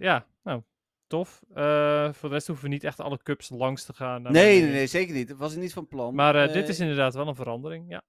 ja, 0.00 0.26
nou, 0.42 0.62
tof. 1.08 1.42
Eh, 1.54 2.12
voor 2.12 2.28
de 2.28 2.34
rest 2.34 2.46
hoeven 2.46 2.64
we 2.64 2.70
niet 2.70 2.84
echt 2.84 3.00
alle 3.00 3.18
cups 3.22 3.48
langs 3.50 3.84
te 3.84 3.92
gaan. 3.92 4.22
Nee, 4.22 4.32
nee, 4.62 4.70
nee, 4.70 4.86
zeker 4.86 5.14
niet. 5.14 5.28
Dat 5.28 5.36
was 5.36 5.52
ik 5.52 5.58
niet 5.60 5.72
van 5.72 5.88
plan. 5.88 6.14
Maar 6.14 6.34
eh, 6.34 6.52
dit 6.52 6.62
Eh, 6.62 6.68
is 6.68 6.80
inderdaad 6.80 7.14
wel 7.14 7.28
een 7.28 7.34
verandering, 7.34 7.84
ja. 7.88 8.02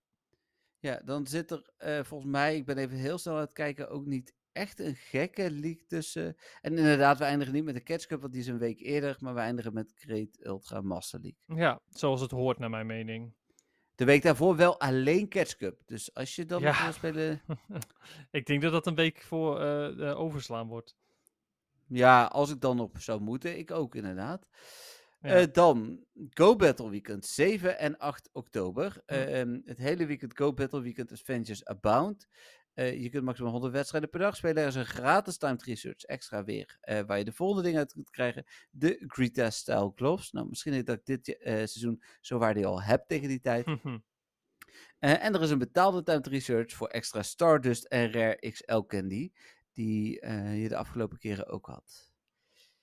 Ja, 0.80 1.02
dan 1.06 1.28
zit 1.28 1.52
er 1.52 1.64
volgens 2.06 2.32
mij, 2.32 2.56
ik 2.56 2.66
ben 2.66 2.78
even 2.78 2.98
heel 2.98 3.18
snel 3.18 3.34
aan 3.36 3.40
het 3.40 3.54
kijken, 3.54 3.90
ook 3.90 4.06
niet 4.06 4.34
echt 4.52 4.80
een 4.80 4.96
gekke 4.96 5.52
league 5.52 5.86
tussen. 5.88 6.36
En 6.62 6.78
inderdaad, 6.78 7.18
we 7.18 7.24
eindigen 7.24 7.54
niet 7.54 7.64
met 7.64 7.74
de 7.74 7.84
Catch 7.84 8.06
Cup, 8.06 8.22
want 8.22 8.34
die 8.34 8.42
is 8.42 8.48
een 8.48 8.58
week 8.58 8.80
eerder, 8.80 9.18
maar 9.20 9.34
we 9.34 9.40
eindigen 9.40 9.74
met 9.74 9.92
Great 9.96 10.38
Ultra 10.46 10.82
Master 10.82 11.20
League. 11.22 11.64
Ja, 11.64 11.80
zoals 11.90 12.22
het 12.22 12.32
hoort 12.32 12.60
naar 12.60 12.70
mijn 12.70 12.86
mening. 12.86 13.34
De 13.96 14.06
week 14.06 14.22
daarvoor 14.22 14.56
wel 14.56 14.80
alleen 14.80 15.30
Catch 15.30 15.56
Cup. 15.56 15.82
Dus 15.86 16.14
als 16.14 16.36
je 16.36 16.46
dan 16.46 16.62
Ja. 16.62 16.84
wil 16.84 16.94
spelen, 16.94 17.42
ik 18.32 18.46
denk 18.46 18.62
dat 18.62 18.72
dat 18.72 18.88
een 18.88 18.96
week 18.96 19.22
voor 19.22 19.60
overslaan 20.16 20.68
wordt. 20.68 20.96
Ja, 21.90 22.26
als 22.26 22.52
ik 22.52 22.62
dan 22.62 22.80
op 22.80 22.98
zou 23.00 23.22
moeten, 23.22 23.58
ik 23.58 23.72
ook 23.72 23.96
inderdaad. 23.96 24.48
Ja. 25.22 25.30
Eh, 25.30 25.48
dan 25.52 26.06
Go 26.30 26.56
Battle 26.56 26.90
Weekend, 26.90 27.26
7 27.26 27.80
en 27.80 27.98
8 27.98 28.30
oktober. 28.32 29.02
Hm. 29.06 29.14
Ehm, 29.14 29.60
het 29.66 29.78
hele 29.78 30.06
weekend 30.06 30.38
Go 30.38 30.54
Battle 30.54 30.82
Weekend 30.82 31.12
Adventures 31.12 31.66
Abound. 31.66 32.28
Eh, 32.74 33.02
je 33.02 33.10
kunt 33.10 33.24
maximaal 33.24 33.52
100 33.52 33.74
wedstrijden 33.74 34.10
per 34.10 34.20
dag 34.20 34.36
spelen. 34.36 34.62
Er 34.62 34.68
is 34.68 34.76
een 34.76 34.86
gratis 34.86 35.38
timed 35.38 35.64
research 35.64 36.04
extra 36.04 36.44
weer, 36.44 36.78
eh, 36.82 37.00
waar 37.02 37.18
je 37.18 37.24
de 37.24 37.32
volgende 37.32 37.64
dingen 37.64 37.80
uit 37.80 37.94
kunt 37.94 38.10
krijgen. 38.10 38.46
De 38.72 39.04
Greta 39.08 39.50
Style 39.50 39.92
Gloves. 39.96 40.32
Nou, 40.32 40.48
misschien 40.50 40.86
dat 40.86 40.98
ik 40.98 41.06
dit 41.06 41.38
seizoen 41.44 42.04
zo 42.22 42.38
waarde 42.38 42.66
al 42.66 42.82
heb 42.82 43.08
tegen 43.08 43.28
die 43.28 43.40
tijd. 43.40 43.66
Eh, 45.00 45.24
en 45.24 45.34
er 45.34 45.42
is 45.42 45.50
een 45.50 45.58
betaalde 45.58 46.04
timed 46.04 46.28
research 46.28 46.74
voor 46.74 46.88
extra 46.88 47.22
Stardust 47.22 47.84
en 47.84 48.12
Rare 48.12 48.50
XL 48.52 48.80
Candy. 48.80 49.32
Die 49.80 50.20
eh, 50.20 50.62
je 50.62 50.70
de 50.70 50.76
afgelopen 50.76 51.18
keren 51.18 51.48
ook 51.48 51.66
had. 51.66 52.12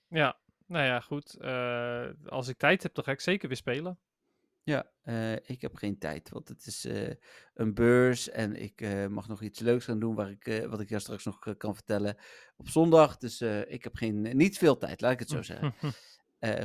ja, 0.09 0.39
nou 0.66 0.85
ja, 0.85 1.01
goed. 1.01 1.35
Eh, 1.35 2.09
als 2.27 2.48
ik 2.48 2.59
tijd 2.59 2.82
heb, 2.82 2.94
dan 2.94 3.05
ga 3.05 3.10
ik 3.10 3.20
zeker 3.20 3.48
weer 3.48 3.56
spelen. 3.56 3.98
Ja, 4.62 4.90
eh, 5.02 5.32
ik 5.32 5.60
heb 5.60 5.74
geen 5.74 5.98
tijd, 5.98 6.28
want 6.28 6.48
het 6.48 6.66
is 6.66 6.89
een 7.55 7.74
beurs 7.74 8.28
en 8.28 8.56
ik 8.56 9.09
mag 9.09 9.28
nog 9.28 9.43
iets 9.43 9.60
leuks 9.60 9.85
gaan 9.85 9.98
doen 9.98 10.14
waar 10.14 10.31
ik, 10.31 10.66
wat 10.68 10.81
ik 10.81 10.89
jou 10.89 11.01
straks 11.01 11.24
nog 11.24 11.56
kan 11.56 11.74
vertellen 11.74 12.16
op 12.56 12.68
zondag. 12.68 13.16
Dus 13.16 13.40
ik 13.66 13.85
heb 13.85 13.94
geen, 13.94 14.36
niet 14.36 14.59
veel 14.59 14.77
tijd, 14.77 15.01
laat 15.01 15.12
ik 15.12 15.18
het 15.18 15.28
zo 15.28 15.43
zeggen. 15.52 15.74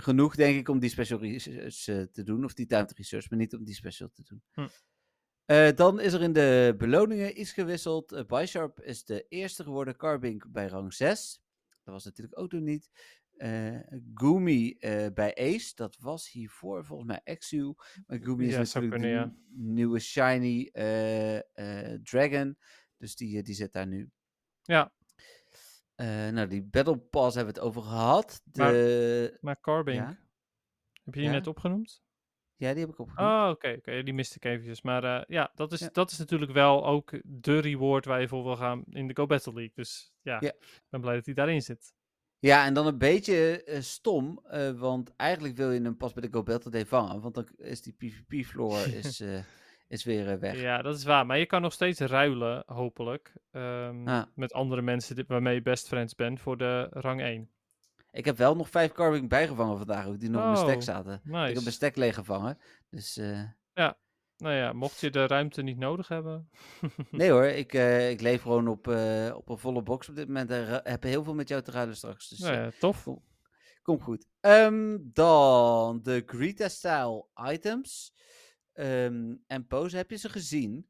Genoeg 0.02 0.36
denk 0.36 0.60
ik 0.60 0.70
om 0.70 0.80
die 0.80 0.90
special 0.90 1.20
research 1.20 2.10
te 2.12 2.24
doen, 2.24 2.44
of 2.44 2.54
die 2.54 2.66
timed 2.66 2.92
research, 2.92 3.30
maar 3.30 3.40
niet 3.40 3.56
om 3.56 3.64
die 3.64 3.76
special 3.76 4.10
te 4.14 4.24
doen. 4.24 4.44
Hm. 4.52 4.68
Eh, 5.52 5.76
dan 5.76 6.00
is 6.00 6.14
er 6.14 6.22
in 6.22 6.34
de 6.34 6.76
beloningen 6.78 7.40
iets 7.40 7.52
gewisseld. 7.52 8.14
Uh, 8.14 8.24
Bysharp 8.26 8.80
is 8.82 9.06
de 9.06 9.26
eerste 9.30 9.64
geworden, 9.64 9.98
Carbink 9.98 10.52
bij 10.52 10.68
rang 10.68 10.94
6. 10.94 11.42
Dat 11.84 11.94
was 11.94 12.06
natuurlijk 12.06 12.40
ook 12.40 12.52
nog 12.52 12.62
niet. 12.62 12.90
Eh 13.38 13.80
Gumi 14.14 14.78
bij 15.14 15.36
Ace, 15.36 15.76
dat 15.76 15.98
was 16.00 16.32
hiervoor 16.32 16.86
volgens 16.86 17.08
mij 17.10 17.22
Exu. 17.24 17.74
Maar 18.08 18.20
Gumi 18.22 18.46
is 18.46 18.52
Ja, 18.52 18.58
natuurlijk 18.58 18.94
kunnen, 19.02 19.38
de 19.50 19.64
nieuwe 19.64 20.00
shiny 20.00 20.70
dragon. 22.04 22.58
Dus 22.98 23.16
die, 23.16 23.44
die 23.44 23.56
zit 23.56 23.72
daar 23.74 23.88
nu. 23.88 24.10
ja, 24.62 24.92
nou, 26.32 26.48
die 26.48 26.64
Battle 26.64 26.98
Pass 26.98 27.36
hebben 27.36 27.54
we 27.54 27.60
het 27.60 27.70
over 27.70 27.82
gehad. 27.82 28.42
Maar- 28.54 28.72
De... 28.72 29.38
maar 29.42 29.60
Carbink, 29.60 30.00
Ja? 30.00 30.18
heb 31.04 31.14
je 31.14 31.22
die 31.22 31.30
net 31.30 31.48
opgenoemd? 31.48 32.04
Ja, 32.62 32.72
die 32.72 32.80
heb 32.80 32.90
ik 32.90 33.00
opgenomen. 33.00 33.44
Oh, 33.44 33.50
oké, 33.50 33.76
oké, 33.78 34.04
die 34.04 34.14
miste 34.14 34.36
ik 34.36 34.46
eventjes. 34.46 34.82
Maar 34.82 35.04
eh, 35.04 35.24
ja, 35.28 35.52
dat 35.56 35.72
is, 35.72 35.80
Ja. 35.80 35.90
dat 35.92 36.12
is 36.12 36.18
natuurlijk 36.18 36.52
wel 36.52 36.86
ook 36.86 37.12
de 37.24 37.60
reward 37.60 38.06
waar 38.06 38.22
je 38.22 38.28
voor 38.28 38.44
wil 38.44 38.56
gaan 38.56 38.84
in 38.90 39.08
de 39.08 39.16
Go 39.16 39.26
Battle 39.26 39.54
League. 39.54 39.72
Dus 39.76 40.12
ja, 40.22 40.38
Ja. 40.40 40.50
ik 40.52 40.82
ben 40.90 41.02
blij 41.02 41.16
dat 41.16 41.26
hij 41.26 41.34
daarin 41.34 41.62
zit. 41.62 41.94
Ja, 42.40 42.66
en 42.66 42.74
dan 42.74 42.88
een 42.88 42.98
beetje 42.98 43.64
eh, 43.64 43.80
stom, 43.82 44.40
eh, 44.50 44.72
want 44.72 45.16
eigenlijk 45.16 45.56
wil 45.56 45.72
je 45.72 45.82
hem 45.82 45.98
pas 45.98 46.14
bij 46.14 46.22
de 46.22 46.34
Go 46.38 46.44
Battle 46.44 46.72
Day 46.72 46.86
vangen, 46.86 47.22
want 47.22 47.34
dan 47.36 47.48
is 47.58 47.82
die 47.82 47.94
PvP-floor 47.98 48.78
is, 49.04 49.24
is 49.88 50.04
weer 50.04 50.40
weg. 50.40 50.60
Ja, 50.62 50.82
dat 50.82 50.96
is 50.96 51.04
waar. 51.04 51.26
Maar 51.26 51.38
je 51.38 51.46
kan 51.46 51.62
nog 51.62 51.74
steeds 51.74 52.00
ruilen, 52.00 52.64
hopelijk, 52.66 53.34
Ah. 53.52 54.24
met 54.36 54.54
andere 54.54 54.82
mensen 54.82 55.26
waarmee 55.28 55.54
je 55.54 55.62
best 55.62 55.88
friends 55.88 56.16
bent 56.16 56.40
voor 56.40 56.58
de 56.58 56.88
rang 56.92 57.22
1. 57.22 57.50
Ik 58.12 58.26
heb 58.26 58.38
wel 58.38 58.56
nog 58.56 58.70
vijf 58.70 58.92
carving 58.92 59.30
bijgevangen 59.30 59.78
vandaag 59.78 60.08
ook, 60.08 60.20
die 60.20 60.30
nog 60.30 60.42
in 60.42 60.52
mijn 60.52 60.58
stek 60.58 60.76
Oh, 60.76 60.82
zaten. 60.82 61.14
Ik 61.14 61.32
heb 61.32 61.62
mijn 61.62 61.72
stek 61.72 61.96
leeg 61.96 62.16
gevangen, 62.16 62.58
dus 62.90 63.18
eh, 63.18 63.44
Nou 64.38 64.56
ja, 64.56 64.74
mocht 64.74 65.00
je 65.00 65.10
de 65.10 65.28
ruimte 65.28 65.62
niet 65.62 65.78
nodig 65.78 66.08
hebben. 66.08 66.50
nee 67.12 67.32
hoor, 67.32 67.46
ik, 67.46 67.74
eh, 67.74 68.10
ik 68.10 68.22
leef 68.22 68.42
gewoon 68.42 68.68
op, 68.68 68.88
eh, 68.88 69.34
op 69.36 69.50
een 69.50 69.58
volle 69.58 69.82
box 69.84 70.10
op 70.10 70.16
dit 70.16 70.28
moment 70.28 70.52
en 70.52 70.82
heb 70.84 71.04
heel 71.04 71.24
veel 71.24 71.36
met 71.36 71.48
jou 71.48 71.62
te 71.62 71.72
ruilen 71.72 71.96
straks, 71.96 72.30
dus 72.30 72.40
nou 72.40 72.54
ja, 72.54 72.72
tof. 72.80 73.08
Komt 73.82 74.02
goed. 74.02 74.28
Ehm, 74.40 74.98
dan 75.02 76.00
de 76.02 76.24
Greta-style 76.26 77.26
items. 77.52 78.14
Ehm, 78.74 79.36
en 79.48 79.68
pose, 79.68 79.98
heb 79.98 80.10
je 80.10 80.18
ze 80.18 80.30
gezien? 80.30 80.90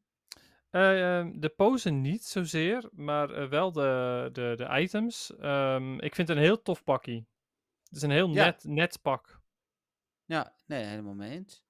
Eh, 0.71 1.19
ehm, 1.19 1.39
de 1.39 1.49
pose 1.49 1.89
niet 1.89 2.23
zozeer, 2.25 2.89
maar 2.91 3.29
eh, 3.29 3.49
wel 3.49 3.71
de, 3.71 4.29
de, 4.31 4.53
de 4.57 4.79
items. 4.81 5.35
Ehm, 5.37 5.93
ik 5.99 6.15
vind 6.15 6.27
het 6.27 6.37
een 6.37 6.43
heel 6.43 6.61
tof 6.61 6.83
pakkie. 6.83 7.27
Het 7.83 7.95
is 7.95 8.01
een 8.01 8.11
heel 8.11 8.29
Ja. 8.33 8.45
net, 8.45 8.63
net 8.63 9.01
pak. 9.01 9.41
Ja, 10.25 10.55
nee, 10.65 10.83
helemaal 10.83 11.13
mee 11.13 11.31
eens. 11.31 11.63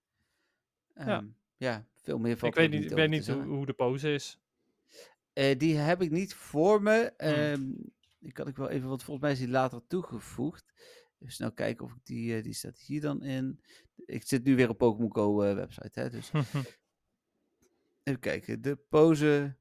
Ja. 0.96 1.06
Ehm, 1.06 1.28
ja, 1.58 1.86
veel 1.96 2.18
meer 2.18 2.38
valt 2.38 2.52
Ik 2.54 2.60
weet 2.60 2.70
niet, 2.70 2.80
ik 2.80 2.86
over 2.86 2.96
weet 2.98 3.06
te 3.10 3.12
niet 3.16 3.26
hoe, 3.28 3.36
zeggen. 3.36 3.54
hoe 3.56 3.66
de 3.66 3.74
pose 3.74 4.14
is. 4.14 4.40
Eh, 5.34 5.58
die 5.58 5.78
heb 5.78 6.02
ik 6.02 6.12
niet 6.12 6.34
voor 6.34 6.82
me. 6.82 7.14
Hmm. 7.18 7.28
Ehm, 7.30 7.62
die 8.20 8.32
kan 8.32 8.48
ik 8.48 8.56
wel 8.56 8.70
even, 8.70 8.88
want 8.90 9.04
volgens 9.04 9.26
mij 9.26 9.34
is 9.36 9.40
die 9.42 9.50
later 9.50 9.82
toegevoegd. 9.88 10.74
Even 11.20 11.34
snel 11.34 11.52
kijken 11.52 11.86
of 11.86 11.92
ik 11.92 12.06
die, 12.06 12.36
eh, 12.38 12.44
die 12.44 12.54
staat 12.54 12.80
hier 12.80 13.02
dan 13.02 13.24
in. 13.24 13.62
Ik 14.06 14.28
zit 14.28 14.44
nu 14.44 14.56
weer 14.56 14.70
op 14.70 14.78
Pokémon 14.78 15.14
Go 15.16 15.42
eh, 15.42 15.56
website, 15.56 16.00
hè, 16.00 16.10
dus 16.10 16.32
even 18.12 18.22
kijken. 18.22 18.62
De 18.62 18.76
pose. 18.76 19.56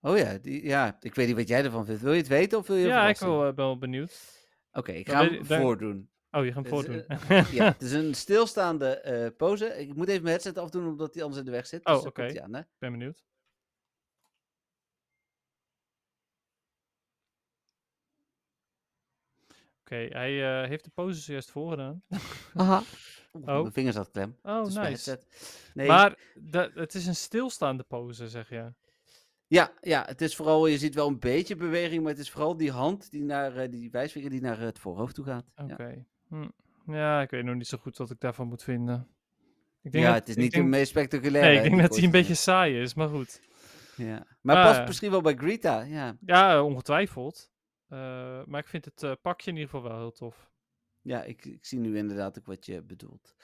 Oh 0.00 0.16
ja, 0.18 0.38
die, 0.38 0.64
ja, 0.64 0.96
ik 1.00 1.14
weet 1.14 1.26
niet 1.26 1.36
wat 1.36 1.48
jij 1.48 1.64
ervan 1.64 1.84
vindt. 1.84 2.00
Wil 2.02 2.12
je 2.12 2.18
het 2.18 2.28
weten 2.28 2.58
of 2.58 2.66
wil 2.66 2.76
je 2.76 2.86
ja, 2.86 3.08
ik 3.08 3.18
wil, 3.18 3.38
eh, 3.40 3.54
ben 3.54 3.64
wel 3.64 3.78
benieuwd. 3.78 4.46
Oké, 4.72 4.92
ik 4.92 5.08
ga 5.08 5.24
hem 5.24 5.44
voordoen. 5.44 6.10
Oh, 6.30 6.44
je 6.44 6.52
gaat 6.52 6.62
hem 6.62 6.72
voordoen. 6.72 7.06
eh, 7.06 7.52
Ja, 7.58 7.64
het 7.64 7.82
is 7.82 7.92
een 7.92 8.14
stilstaande 8.14 9.00
eh, 9.00 9.36
pose. 9.36 9.66
Ik 9.66 9.94
moet 9.94 10.08
even 10.08 10.22
mijn 10.22 10.34
headset 10.34 10.58
afdoen, 10.58 10.86
omdat 10.86 11.12
die 11.12 11.22
anders 11.22 11.40
in 11.40 11.46
de 11.46 11.50
weg 11.56 11.66
zit. 11.66 11.84
Oh, 11.86 11.92
Dus 11.92 12.02
komt 12.02 12.16
oké. 12.16 12.22
hè? 12.50 12.58
Ik 12.58 12.66
ben 12.78 12.92
benieuwd. 12.92 13.24
Oké, 19.80 19.96
hij 19.96 20.62
eh, 20.62 20.68
heeft 20.68 20.84
de 20.84 20.90
pose 20.90 21.20
zojuist 21.20 21.50
voorgedaan. 21.50 22.02
Aha. 22.54 22.82
Oeh, 23.40 23.48
Oh. 23.56 23.60
Mijn 23.60 23.72
vinger 23.72 23.92
zat 23.92 24.10
klem. 24.10 24.36
Oh, 24.42 24.64
nice. 24.66 25.20
Nee, 25.74 25.86
Maar 25.88 26.18
de- 26.34 26.70
het 26.74 26.94
is 26.94 27.06
een 27.06 27.16
stilstaande 27.16 27.82
pose, 27.82 28.28
zeg 28.28 28.48
je. 28.48 28.72
ja, 29.46 29.72
ja, 29.80 30.04
het 30.06 30.20
is 30.20 30.36
vooral, 30.36 30.66
je 30.66 30.78
ziet 30.78 30.94
wel 30.94 31.08
een 31.08 31.18
beetje 31.18 31.56
beweging, 31.56 32.02
maar 32.02 32.12
het 32.12 32.20
is 32.20 32.30
vooral 32.30 32.56
die 32.56 32.70
hand, 32.70 33.10
die 33.10 33.22
naar, 33.24 33.56
eh, 33.56 33.70
die 33.70 33.90
wijsvinger 33.90 34.30
die 34.30 34.40
naar 34.40 34.58
het 34.60 34.78
voorhoofd 34.78 35.14
toe 35.14 35.24
gaat. 35.24 35.44
Oké. 35.56 35.86
Ja, 35.86 35.94
Hm. 36.28 36.48
Ja, 36.92 37.20
ik 37.20 37.30
weet 37.30 37.44
nog 37.44 37.54
niet 37.54 37.66
zo 37.66 37.78
goed 37.78 37.96
wat 37.96 38.10
ik 38.10 38.20
daarvan 38.20 38.46
moet 38.48 38.62
vinden. 38.62 39.08
Ik 39.82 39.92
denk 39.92 40.04
ja 40.04 40.10
dat- 40.10 40.18
het 40.18 40.28
is 40.28 40.36
niet 40.36 40.52
denk- 40.52 40.64
de 40.64 40.68
meest 40.70 40.88
spectaculaire. 40.90 41.48
Nee, 41.54 41.62
ik 41.64 41.70
denk 41.70 41.82
dat 41.82 41.94
hij 41.96 42.04
een 42.04 42.10
beetje 42.10 42.34
saai 42.34 42.80
is, 42.80 42.94
maar 42.94 43.08
goed. 43.08 43.40
Ja. 43.96 44.26
Maar 44.40 44.56
Ah, 44.56 44.64
past 44.64 44.78
ja. 44.78 44.84
misschien 44.86 45.10
wel 45.10 45.20
bij 45.20 45.34
Greta, 45.34 45.80
ja. 45.82 46.16
Ja, 46.20 46.62
ongetwijfeld. 46.62 47.50
Eh, 47.88 47.98
maar 48.44 48.60
ik 48.60 48.68
vind 48.68 48.84
het 48.84 49.02
eh, 49.02 49.12
pakje 49.22 49.50
in 49.50 49.56
ieder 49.56 49.70
geval 49.70 49.88
wel 49.90 49.98
heel 49.98 50.12
tof. 50.12 50.50
Ja, 51.08 51.22
ik, 51.22 51.44
ik 51.44 51.66
zie 51.66 51.78
nu 51.78 51.96
inderdaad 51.96 52.38
ook 52.38 52.46
wat 52.46 52.66
je 52.66 52.82
bedoelt. 52.82 53.34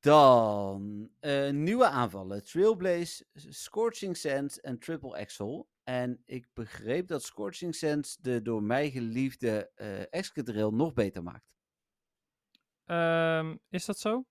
Dan 0.00 1.10
eh, 1.20 1.50
nieuwe 1.50 1.86
aanvallen. 1.86 2.44
Trailblaze, 2.44 3.24
Scorching 3.34 4.16
Sands 4.16 4.60
en 4.60 4.78
Triple 4.78 5.18
Axel. 5.18 5.68
En 5.84 6.22
ik 6.24 6.46
begreep 6.52 7.08
dat 7.08 7.22
Scorching 7.22 7.74
Sands 7.74 8.16
de 8.16 8.42
door 8.42 8.62
mij 8.62 8.90
geliefde 8.90 9.70
eh 9.74 10.00
Excadrill 10.10 10.70
nog 10.70 10.92
beter 10.92 11.22
maakt. 11.22 11.54
Ehm, 12.84 13.56
is 13.68 13.84
dat 13.84 13.98
zo? 13.98 14.24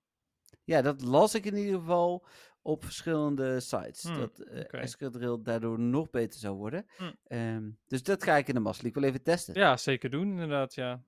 Ja, 0.64 0.82
dat 0.82 1.02
las 1.02 1.36
ik 1.36 1.46
in 1.46 1.56
ieder 1.56 1.80
geval 1.80 2.26
op 2.62 2.84
verschillende 2.84 3.60
sites. 3.60 4.04
Hmm, 4.04 4.18
dat 4.18 4.40
eh 4.40 4.60
oké. 4.60 4.78
Excadrill 4.78 5.42
daardoor 5.42 5.80
nog 5.80 6.10
beter 6.10 6.40
zou 6.40 6.56
worden. 6.56 6.86
Hmm. 6.98 7.16
Ehm, 7.24 7.70
dus 7.88 8.04
dat 8.04 8.24
ga 8.24 8.36
ik 8.36 8.48
in 8.48 8.54
de 8.54 8.60
Master 8.60 8.84
League 8.84 9.02
wel 9.02 9.12
even 9.12 9.24
testen. 9.24 9.54
Ja, 9.54 9.78
zeker 9.78 10.10
doen, 10.10 10.30
inderdaad, 10.30 10.74
ja. 10.74 11.04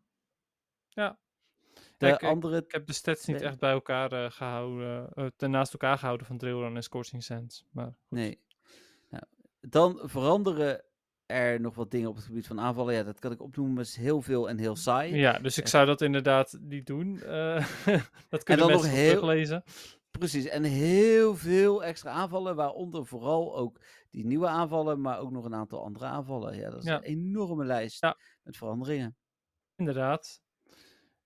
Ja. 0.96 1.18
de 1.98 2.08
Ja, 2.08 2.14
ik, 2.14 2.24
andere 2.24 2.58
ik 2.58 2.72
heb 2.72 2.88
de 2.88 2.94
stats 2.94 3.26
niet 3.26 3.42
echt 3.42 3.60
bij 3.60 3.72
elkaar 3.72 4.12
eh, 4.12 4.32
gehouden, 4.32 5.10
eh, 5.14 5.26
ten 5.36 5.52
naast 5.52 5.72
elkaar 5.74 5.98
gehouden 5.98 6.28
van 6.28 6.38
Drillrun 6.38 6.76
en 6.76 6.84
Scorching 6.84 7.24
Sands. 7.24 7.66
Maar 7.72 7.86
goed. 7.86 7.96
Nee. 8.10 8.42
Nou, 9.10 9.24
dan 9.62 10.00
veranderen 10.04 10.84
er 11.26 11.62
nog 11.62 11.76
wat 11.76 11.92
dingen 11.92 12.10
op 12.10 12.16
het 12.16 12.26
gebied 12.26 12.48
van 12.48 12.60
aanvallen. 12.60 12.94
Ja, 12.94 13.04
dat 13.04 13.20
kan 13.20 13.32
ik 13.32 13.42
opnoemen, 13.42 13.74
maar 13.76 13.84
is 13.84 13.96
heel 13.96 14.22
veel 14.22 14.50
en 14.50 14.58
heel 14.58 14.76
saai. 14.76 15.16
Ja, 15.16 15.40
dus 15.40 15.58
ik 15.58 15.68
zou 15.68 15.86
dat 15.86 16.02
inderdaad 16.02 16.58
niet 16.62 16.86
doen. 16.86 17.22
Eh, 17.22 17.68
dat 18.30 18.44
kunnen 18.44 18.66
mensen 18.68 18.88
nog 18.88 18.96
heel- 18.98 19.10
teruglezen. 19.10 19.64
Precies, 20.12 20.46
en 20.46 20.64
heel 20.64 21.36
veel 21.36 21.84
extra 21.84 22.12
aanvallen, 22.12 22.56
waaronder 22.56 23.06
vooral 23.06 23.58
ook 23.58 23.80
die 24.10 24.26
nieuwe 24.26 24.48
aanvallen, 24.48 25.02
maar 25.02 25.20
ook 25.20 25.32
nog 25.32 25.46
een 25.46 25.56
aantal 25.56 25.84
andere 25.84 26.06
aanvallen. 26.06 26.56
Ja, 26.58 26.70
dat 26.70 26.80
is 26.84 26.90
Ja. 26.90 26.96
een 26.96 27.04
enorme 27.04 27.66
lijst 27.66 28.02
Ja. 28.02 28.18
met 28.44 28.58
veranderingen. 28.58 29.16
Inderdaad. 29.76 30.42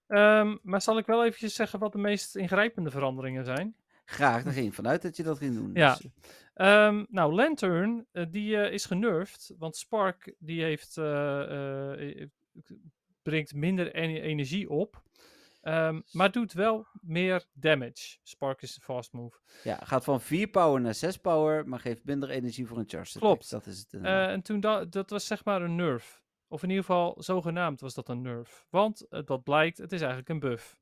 Ehm, 0.10 0.56
maar 0.61 0.81
zal 0.81 0.98
ik 0.98 1.06
wel 1.06 1.26
eventjes 1.26 1.53
zeggen 1.53 1.80
wat 1.80 1.91
de 1.91 1.98
meest 1.98 2.36
ingrijpende 2.36 2.91
veranderingen 2.91 3.45
zijn? 3.45 3.76
Graag, 4.06 4.44
daar 4.44 4.53
ging 4.53 4.68
ik 4.68 4.73
vanuit 4.73 5.02
dat 5.02 5.18
je 5.18 5.23
dat 5.23 5.38
ging 5.38 5.56
doen. 5.56 5.72
Ja. 5.73 5.95
Dus, 5.95 6.03
eh, 6.53 6.86
Ehm, 6.88 7.06
nou, 7.10 7.34
Lantern, 7.34 8.06
eh, 8.11 8.26
die 8.30 8.57
eh, 8.57 8.73
is 8.73 8.86
genervd, 8.86 9.53
want 9.57 9.76
Spark 9.77 10.34
die 10.40 10.64
heeft, 10.64 10.95
brengt 13.22 13.53
minder 13.53 13.94
en- 13.94 14.10
energie 14.22 14.69
op, 14.69 15.02
Ehm, 15.61 16.02
maar 16.11 16.31
doet 16.31 16.53
wel 16.53 16.86
meer 17.02 17.45
damage. 17.53 18.18
Spark 18.23 18.61
is 18.61 18.76
een 18.76 18.81
fast 18.81 19.14
move. 19.14 19.38
ja, 19.64 19.76
gaat 19.84 20.03
van 20.03 20.22
4 20.22 20.48
power 20.48 20.81
naar 20.81 20.94
6 20.94 21.18
power, 21.18 21.68
maar 21.68 21.80
geeft 21.80 22.03
minder 22.06 22.30
energie 22.30 22.68
voor 22.68 22.77
een 22.77 22.88
charge. 22.90 23.19
Klopt. 23.19 23.49
Dat 23.49 23.65
is 23.65 23.80
het. 23.80 23.94
En 24.03 24.41
toen 24.41 24.60
da- 24.60 24.86
dat 24.86 25.10
was 25.10 25.26
zeg 25.27 25.45
maar 25.45 25.61
een 25.61 25.76
nerf. 25.76 26.22
Of 26.51 26.63
in 26.63 26.69
ieder 26.69 26.85
geval, 26.85 27.15
zogenaamd 27.17 27.81
was 27.81 27.93
dat 27.93 28.09
een 28.09 28.21
nerf. 28.21 28.65
Want 28.69 29.07
eh, 29.07 29.21
dat 29.26 29.43
blijkt, 29.43 29.77
het 29.77 29.91
is 29.91 29.99
eigenlijk 29.99 30.30
een 30.30 30.39
buff. 30.39 30.77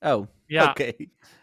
oh, 0.00 0.26
Ja, 0.46 0.64
oké. 0.70 0.92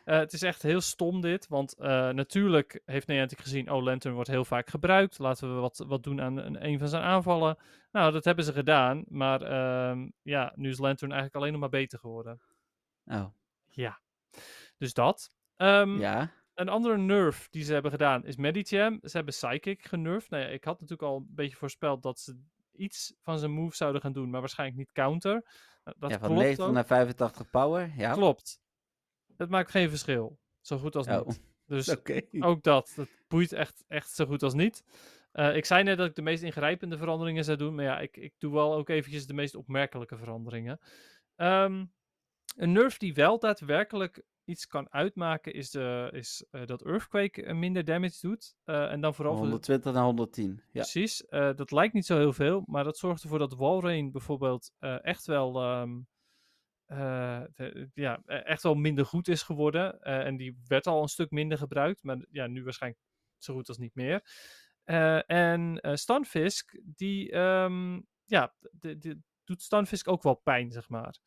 Eh, 0.06 0.18
het 0.18 0.34
is 0.34 0.42
echt 0.42 0.62
heel 0.62 0.82
stom 0.82 1.22
dit, 1.22 1.48
want 1.48 1.74
eh, 1.74 2.10
natuurlijk 2.10 2.82
heeft 2.86 3.08
Niantic 3.08 3.40
gezien, 3.40 3.72
oh, 3.72 3.84
Lantern 3.84 4.14
wordt 4.14 4.30
heel 4.30 4.46
vaak 4.46 4.70
gebruikt, 4.70 5.20
laten 5.20 5.56
we 5.56 5.60
wat, 5.60 5.84
wat 5.88 6.04
doen 6.04 6.22
aan 6.22 6.38
een, 6.38 6.66
een 6.66 6.80
van 6.80 6.88
zijn 6.88 7.04
aanvallen. 7.04 7.58
Nou, 7.92 8.12
dat 8.12 8.26
hebben 8.26 8.46
ze 8.46 8.54
gedaan, 8.54 9.04
maar 9.08 9.42
ehm, 9.42 10.10
ja, 10.22 10.54
nu 10.56 10.70
is 10.70 10.78
Lantern 10.78 11.12
eigenlijk 11.12 11.40
alleen 11.40 11.52
nog 11.52 11.62
maar 11.62 11.80
beter 11.80 12.00
geworden. 12.00 12.42
Oh, 13.06 13.26
Ja, 13.70 14.00
dus 14.78 14.94
dat. 14.94 15.32
Ehm, 15.56 16.00
ja. 16.00 16.32
Een 16.54 16.70
andere 16.70 16.98
nerf 16.98 17.48
die 17.50 17.64
ze 17.64 17.74
hebben 17.74 17.92
gedaan 17.92 18.26
is 18.26 18.36
Medicham. 18.36 19.00
Ze 19.04 19.18
hebben 19.18 19.34
Psychic 19.34 19.84
genervd. 19.84 20.30
Nou 20.30 20.44
ja, 20.44 20.50
ik 20.50 20.64
had 20.64 20.74
natuurlijk 20.74 21.10
al 21.10 21.18
een 21.18 21.28
beetje 21.30 21.56
voorspeld 21.56 22.04
dat 22.04 22.20
ze 22.20 22.40
iets 22.80 23.14
van 23.22 23.40
zijn 23.40 23.52
move 23.52 23.76
zouden 23.76 24.02
gaan 24.02 24.14
doen, 24.14 24.30
maar 24.30 24.40
waarschijnlijk 24.40 24.80
niet 24.80 24.92
counter. 24.92 25.32
Nou, 25.84 25.98
dat 26.00 26.10
ja, 26.10 26.20
van 26.20 26.28
klopt 26.28 26.44
90 26.44 26.66
ook. 26.66 26.74
naar 26.74 26.86
85 26.86 27.50
power. 27.50 27.94
Ja, 27.98 28.14
Klopt. 28.14 28.60
Het 29.38 29.50
maakt 29.50 29.72
geen 29.72 29.90
verschil. 29.90 30.40
Zo 30.62 30.78
goed 30.78 30.96
als 30.96 31.08
Oh. 31.08 31.28
niet. 31.28 31.42
Dus 31.66 31.96
ook 32.40 32.64
dat. 32.64 32.94
Dat 32.96 33.08
boeit 33.28 33.54
echt, 33.54 33.84
echt 33.88 34.12
zo 34.12 34.26
goed 34.26 34.44
als 34.44 34.54
niet. 34.54 34.84
Eh, 35.32 35.56
ik 35.56 35.66
zei 35.66 35.84
net 35.84 35.98
dat 35.98 36.08
ik 36.08 36.16
de 36.16 36.22
meest 36.22 36.44
ingrijpende 36.44 36.98
veranderingen 36.98 37.44
zou 37.44 37.58
doen. 37.58 37.76
Maar 37.76 37.86
ja, 37.86 38.00
ik, 38.00 38.18
ik 38.18 38.34
doe 38.38 38.54
wel 38.54 38.74
ook 38.74 38.90
eventjes 38.90 39.28
de 39.28 39.34
meest 39.34 39.56
opmerkelijke 39.56 40.18
veranderingen. 40.18 40.80
Ehm, 41.36 41.86
een 42.56 42.72
nerf 42.72 42.98
die 42.98 43.14
wel 43.14 43.40
daadwerkelijk 43.40 44.24
iets 44.50 44.68
kan 44.68 44.92
uitmaken 44.92 45.54
is, 45.54 45.70
de, 45.70 46.10
is 46.14 46.46
eh, 46.52 46.66
dat 46.66 46.86
Earthquake 46.86 47.44
eh, 47.44 47.56
minder 47.56 47.84
damage 47.86 48.18
doet. 48.22 48.56
Eh, 48.64 48.92
en 48.92 49.02
dan 49.02 49.16
vooral 49.16 49.34
Van 49.34 49.42
voor 49.48 49.60
de- 49.60 49.64
120 49.64 49.94
naar 49.94 50.04
110. 50.04 50.56
Ja. 50.56 50.64
Precies. 50.72 51.24
dat 51.30 51.72
lijkt 51.72 51.94
niet 51.94 52.06
zo 52.06 52.18
heel 52.18 52.34
veel, 52.34 52.64
maar 52.66 52.84
dat 52.84 52.98
zorgt 52.98 53.24
ervoor 53.24 53.40
dat 53.40 53.54
Walrein 53.56 54.12
bijvoorbeeld 54.12 54.72
echt 55.02 55.26
wel. 55.26 55.62
ehm, 55.62 56.00
eh, 56.86 57.42
de- 57.54 57.90
ja, 57.94 58.22
e- 58.26 58.34
echt 58.36 58.64
wel 58.64 58.76
minder 58.76 59.06
goed 59.06 59.28
is 59.28 59.42
geworden. 59.42 60.02
En 60.02 60.38
die 60.38 60.60
werd 60.68 60.88
al 60.88 61.02
een 61.02 61.08
stuk 61.08 61.32
minder 61.32 61.58
gebruikt, 61.58 62.04
maar 62.04 62.18
ja, 62.32 62.48
nu 62.48 62.64
waarschijnlijk 62.64 63.02
zo 63.38 63.54
goed 63.54 63.68
als 63.68 63.78
niet 63.78 63.96
meer. 63.96 64.22
En 65.26 65.80
Stunfisk, 65.94 66.80
die 66.84 67.32
ehm, 67.32 68.00
ja, 68.26 68.54
de, 68.72 68.98
de, 68.98 69.20
doet 69.44 69.62
Stunfisk 69.62 70.08
ook 70.08 70.24
wel 70.24 70.36
pijn, 70.36 70.72
zeg 70.72 70.90
maar. 70.90 71.18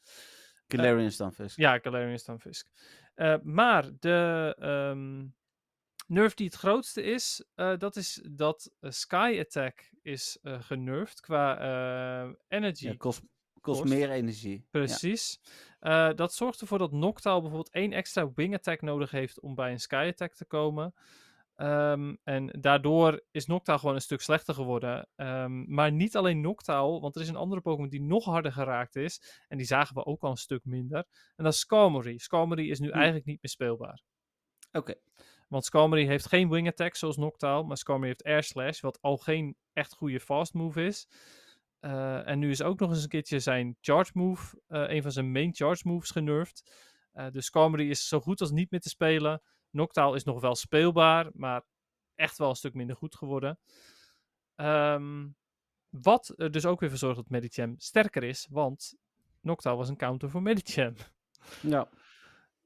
Galarian 0.69 1.11
Stunfisk. 1.11 1.57
Ja, 1.59 1.78
Galarian 1.78 2.19
Stunfisk. 2.19 2.69
Eh 3.14 3.36
maar 3.43 3.90
de 3.98 4.55
ehm, 4.59 5.26
nerf 6.06 6.34
die 6.34 6.47
het 6.47 6.55
grootste 6.55 7.02
is, 7.02 7.44
eh, 7.55 7.76
dat 7.78 7.97
is 7.97 8.22
dat 8.30 8.72
eh, 8.80 8.90
Sky 8.90 9.36
Attack 9.40 9.90
is 10.02 10.39
genervd 10.43 11.20
qua 11.20 11.56
energy. 12.48 12.86
Ja, 12.86 12.94
kost, 12.97 13.22
kost 13.60 13.80
Kost. 13.80 13.94
meer 13.94 14.10
energie. 14.10 14.66
Precies. 14.70 15.40
Dat 16.14 16.34
zorgt 16.34 16.60
ervoor 16.60 16.78
dat 16.78 16.93
Noctowl 16.93 17.40
bijvoorbeeld 17.40 17.74
één 17.74 17.93
extra 17.93 18.32
wing 18.34 18.55
attack 18.55 18.80
nodig 18.80 19.10
heeft 19.10 19.40
om 19.40 19.55
bij 19.55 19.70
een 19.72 19.80
sky 19.80 20.06
attack 20.10 20.34
te 20.34 20.44
komen. 20.44 20.94
Ehm, 21.62 22.14
en 22.24 22.47
daardoor 22.60 23.24
is 23.30 23.47
Noctowl 23.47 23.78
gewoon 23.78 23.94
een 23.94 24.01
stuk 24.01 24.20
slechter 24.20 24.55
geworden. 24.55 25.09
Ehm, 25.16 25.74
maar 25.74 25.93
niet 25.93 26.16
alleen 26.16 26.40
Noctowl, 26.40 27.01
want 27.01 27.16
er 27.16 27.22
is 27.22 27.28
een 27.28 27.36
andere 27.36 27.60
Pokémon 27.60 27.89
die 27.89 28.02
nog 28.02 28.24
harder 28.24 28.52
geraakt 28.52 28.97
is. 28.97 29.44
En 29.48 29.56
die 29.56 29.66
zagen 29.66 29.94
we 29.94 30.05
ook 30.05 30.22
al 30.22 30.30
een 30.30 30.36
stuk 30.36 30.64
minder. 30.64 31.05
En 31.36 31.44
dat 31.44 31.52
is 31.52 31.59
Skarmory. 31.59 32.18
Skarmory 32.18 32.70
is 32.70 32.78
nu 32.78 32.89
Hm. 32.89 32.94
eigenlijk 32.94 33.24
niet 33.24 33.43
meer 33.43 33.51
speelbaar. 33.51 34.02
Oké. 34.72 34.94
Want 35.48 35.64
Skarmory 35.64 36.06
heeft 36.06 36.26
geen 36.28 36.48
wing 36.48 36.68
attack 36.68 36.97
zoals 36.97 37.16
Noctowl, 37.16 37.66
maar 37.66 37.76
Skarmory 37.76 38.09
heeft 38.09 38.24
air 38.24 38.43
slash, 38.43 38.80
wat 38.80 38.98
al 39.01 39.16
geen 39.16 39.56
echt 39.72 39.94
goede 39.94 40.20
fast 40.20 40.55
move 40.55 40.84
is. 40.84 41.09
Eh, 41.80 42.28
en 42.28 42.39
nu 42.39 42.51
is 42.51 42.62
ook 42.62 42.78
nog 42.78 42.90
eens 42.90 43.02
een 43.02 43.09
keertje 43.09 43.39
zijn 43.39 43.76
charge 43.80 44.10
move, 44.14 44.60
eh, 44.66 44.84
een 44.89 45.02
van 45.02 45.12
zijn 45.12 45.32
main 45.32 45.55
charge 45.55 45.89
moves 45.89 46.10
genervd. 46.10 46.72
Eh, 47.12 47.30
dus 47.30 47.44
Skarmory 47.44 47.90
is 47.90 48.09
zo 48.09 48.20
goed 48.20 48.40
als 48.40 48.51
niet 48.51 48.70
meer 48.70 48.80
te 48.80 48.89
spelen. 48.89 49.43
Noctowl 49.73 50.15
is 50.15 50.24
nog 50.24 50.40
wel 50.40 50.55
speelbaar, 50.55 51.31
maar 51.35 51.62
echt 52.15 52.39
wel 52.39 52.49
een 52.49 52.55
stuk 52.57 52.74
minder 52.74 52.97
goed 52.97 53.15
geworden. 53.15 53.59
Ehm, 54.55 55.28
wat 55.89 56.32
er 56.36 56.51
dus 56.51 56.66
ook 56.66 56.81
weer 56.81 56.89
voor 56.89 56.99
zorgt 56.99 57.16
dat 57.16 57.28
Medicham 57.28 57.74
sterker 57.78 58.23
is, 58.23 58.47
want 58.51 58.94
Noctowl 59.40 59.77
was 59.77 59.89
een 59.89 59.97
counter 59.97 60.31
voor 60.31 60.43
Medicham. 60.43 60.94
Ja. 61.61 61.89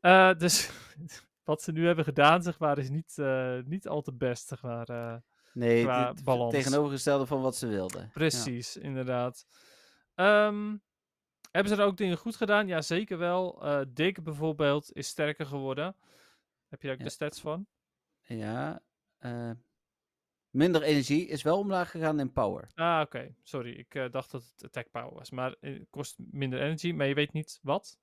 Eh, 0.00 0.34
dus 0.34 0.70
wat 1.44 1.62
ze 1.62 1.72
nu 1.72 1.86
hebben 1.86 2.04
gedaan, 2.04 2.42
zeg 2.42 2.58
maar, 2.58 2.78
is 2.78 2.88
niet, 2.90 3.18
eh, 3.18 3.58
niet 3.64 3.88
al 3.88 4.02
te 4.02 4.12
best, 4.12 4.46
zeg 4.48 4.62
maar. 4.62 4.88
eh. 4.88 5.16
Nee, 5.52 5.82
Qua 5.82 6.08
het 6.08 6.24
balans. 6.24 6.52
tegenovergestelde 6.54 7.26
van 7.26 7.40
wat 7.40 7.56
ze 7.56 7.66
wilden. 7.66 8.00
Ja. 8.00 8.08
Precies, 8.12 8.76
inderdaad. 8.76 9.46
Ehm, 10.14 10.76
hebben 11.50 11.72
ze 11.76 11.80
er 11.80 11.86
ook 11.86 11.96
dingen 11.96 12.16
goed 12.16 12.36
gedaan? 12.36 12.66
Ja, 12.66 12.80
zeker 12.82 13.18
wel. 13.18 13.64
Dick 13.88 14.22
bijvoorbeeld 14.22 14.92
is 14.92 15.08
sterker 15.08 15.46
geworden. 15.46 15.96
Heb 16.68 16.80
je 16.80 16.86
daar 16.86 16.92
ook 16.96 17.02
Ja. 17.02 17.06
de 17.08 17.12
stats 17.14 17.40
van? 17.40 17.66
Ja. 18.22 18.82
eh, 19.18 19.50
minder 20.50 20.82
energie 20.82 21.26
is 21.26 21.42
wel 21.42 21.58
omlaag 21.58 21.90
gegaan 21.90 22.20
in 22.20 22.32
power. 22.32 22.70
Ah, 22.74 23.00
oké. 23.04 23.34
Sorry, 23.42 23.72
ik 23.72 23.94
eh, 23.94 24.10
dacht 24.10 24.30
dat 24.30 24.42
het 24.54 24.64
attack 24.64 24.90
power 24.90 25.14
was. 25.14 25.30
Maar 25.30 25.54
het 25.60 25.86
kost 25.90 26.16
minder 26.30 26.60
energy, 26.60 26.92
maar 26.92 27.06
je 27.06 27.14
weet 27.14 27.32
niet 27.32 27.58
wat. 27.62 27.98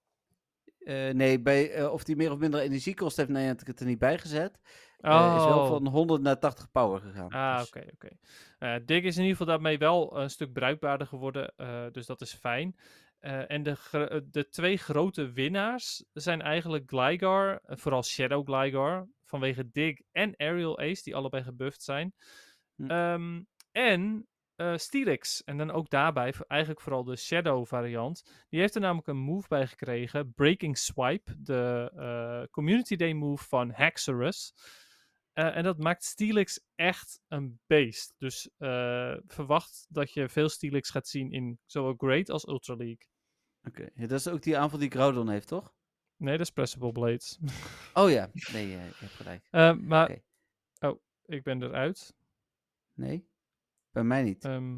Eh, 0.79 1.09
nee, 1.09 1.41
bij, 1.41 1.71
eh, 1.71 1.91
of 1.91 2.03
die 2.03 2.15
meer 2.15 2.31
of 2.31 2.37
minder 2.37 2.59
energie 2.59 2.93
kost, 2.95 3.17
heeft 3.17 3.29
Niantic 3.29 3.67
het 3.67 3.79
er 3.79 3.85
niet 3.85 3.99
bij 3.99 4.17
gezet. 4.19 4.59
Eh, 4.97 5.35
is 5.37 5.43
wel 5.45 5.59
Oh. 5.59 5.67
van 5.67 5.87
100 5.87 6.21
naar 6.21 6.39
80 6.39 6.71
power 6.71 6.99
gegaan. 7.01 7.29
Ah, 7.29 7.57
Dus- 7.57 7.67
oké, 7.67 7.85
oké. 7.93 8.09
Eh, 8.59 8.75
Dig 8.85 9.03
is 9.03 9.15
in 9.15 9.21
ieder 9.23 9.37
geval 9.37 9.53
daarmee 9.53 9.77
wel 9.77 10.19
een 10.19 10.29
stuk 10.29 10.53
bruikbaarder 10.53 11.07
geworden, 11.07 11.53
eh, 11.57 11.85
dus 11.91 12.05
dat 12.05 12.21
is 12.21 12.33
fijn. 12.33 12.75
Eh, 13.23 13.51
en 13.51 13.63
de, 13.63 13.77
eh, 13.91 14.19
de 14.31 14.49
twee 14.49 14.77
grote 14.77 15.31
winnaars 15.31 16.05
zijn 16.13 16.41
eigenlijk 16.41 16.83
Gligar, 16.89 17.59
eh, 17.63 17.77
vooral 17.77 18.03
Shadow 18.03 18.45
Gligar, 18.45 19.07
vanwege 19.25 19.69
Dig 19.71 20.01
en 20.11 20.33
Aerial 20.37 20.79
Ace, 20.79 21.03
die 21.03 21.15
allebei 21.15 21.43
gebufft 21.43 21.83
zijn. 21.83 22.13
Hm. 22.75 22.89
Ehm, 22.89 23.41
en 23.71 24.27
Steelix, 24.75 25.43
en 25.43 25.57
dan 25.57 25.71
ook 25.71 25.89
daarbij 25.89 26.33
eigenlijk 26.47 26.81
vooral 26.81 27.03
de 27.03 27.15
Shadow 27.15 27.65
variant. 27.65 28.45
Die 28.49 28.59
heeft 28.59 28.75
er 28.75 28.81
namelijk 28.81 29.07
een 29.07 29.17
move 29.17 29.47
bij 29.47 29.67
gekregen, 29.67 30.33
Breaking 30.33 30.77
Swipe, 30.77 31.35
de 31.37 32.47
Community 32.51 32.95
Day 32.95 33.13
move 33.13 33.43
van 33.43 33.71
Haxorus. 33.71 34.53
En 35.33 35.63
dat 35.63 35.77
maakt 35.77 36.03
Steelix 36.03 36.61
echt 36.75 37.19
een 37.27 37.59
beest. 37.67 38.13
Dus 38.17 38.49
verwacht 39.27 39.85
dat 39.89 40.13
je 40.13 40.29
veel 40.29 40.49
Steelix 40.49 40.89
gaat 40.89 41.07
zien 41.07 41.31
in 41.31 41.59
zowel 41.65 41.93
Great 41.97 42.29
als 42.29 42.47
Ultra 42.47 42.75
League. 42.75 43.11
Oké, 43.67 43.89
ja, 43.95 44.07
dat 44.07 44.19
is 44.19 44.27
ook 44.27 44.41
die 44.41 44.57
aanval 44.57 44.79
die 44.79 44.91
Groudon 44.91 45.29
heeft, 45.29 45.47
toch? 45.47 45.73
Nee, 46.17 46.37
dat 46.37 46.45
is 46.47 46.51
Pressable 46.53 46.91
Blades. 46.91 47.39
Oh 47.93 48.09
ja, 48.11 48.29
nee, 48.53 48.67
je 48.69 48.75
hebt 48.77 48.95
gelijk. 49.13 49.47
Eh, 49.49 49.73
maar. 49.73 50.09
Oké. 50.09 50.21
Oh, 50.79 50.99
ik 51.25 51.43
ben 51.43 51.63
eruit. 51.63 52.15
Nee, 52.93 53.27
bij 53.91 54.03
mij 54.03 54.23
niet. 54.23 54.45
Ehm, 54.45 54.77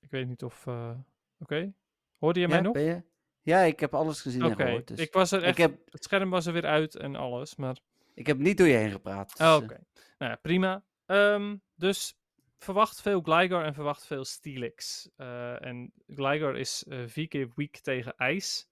ik 0.00 0.10
weet 0.10 0.28
niet 0.28 0.42
of. 0.42 0.66
eh, 0.66 0.98
Oké. 1.38 1.72
Hoorde 2.18 2.40
je 2.40 2.48
mij 2.48 2.60
nog? 2.60 2.72
ben 2.72 2.82
je? 2.82 3.02
Ja, 3.42 3.60
ik 3.60 3.80
heb 3.80 3.94
alles 3.94 4.20
gezien 4.20 4.42
en 4.42 4.56
gehoord. 4.56 4.86
Dus 4.88 4.98
Ik 4.98 5.12
was 5.12 5.32
er 5.32 5.42
echt. 5.42 5.58
ik, 5.58 5.64
heb, 5.64 5.92
Het 5.92 6.04
scherm 6.04 6.30
was 6.30 6.46
er 6.46 6.52
weer 6.52 6.66
uit 6.66 6.96
en 6.96 7.16
alles. 7.16 7.56
Maar. 7.56 7.78
ik 8.14 8.26
heb 8.26 8.38
niet 8.38 8.58
door 8.58 8.66
je 8.66 8.76
heen 8.76 8.90
gepraat. 8.90 9.36
dus, 9.36 9.46
Oh, 9.46 9.54
eh, 9.56 9.62
Oké. 9.62 9.80
Nou 10.18 10.30
ja, 10.30 10.36
prima. 10.36 10.84
Ehm, 11.06 11.56
dus 11.74 12.17
verwacht 12.58 13.00
veel 13.00 13.20
Gligar 13.20 13.64
en 13.64 13.74
verwacht 13.74 14.06
veel 14.06 14.24
Steelix. 14.24 15.08
Eh, 15.16 15.64
en 15.64 15.92
Gligar 16.06 16.56
is 16.56 16.84
eh, 16.84 17.02
vier 17.06 17.28
keer 17.28 17.52
weak 17.54 17.76
tegen 17.76 18.16
ijs. 18.16 18.68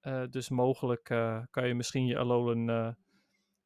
Eh, 0.00 0.22
dus 0.30 0.48
mogelijk 0.48 1.02
kan 1.50 1.66
je 1.68 1.74
misschien 1.74 2.06
je 2.06 2.18
Alolan 2.18 2.96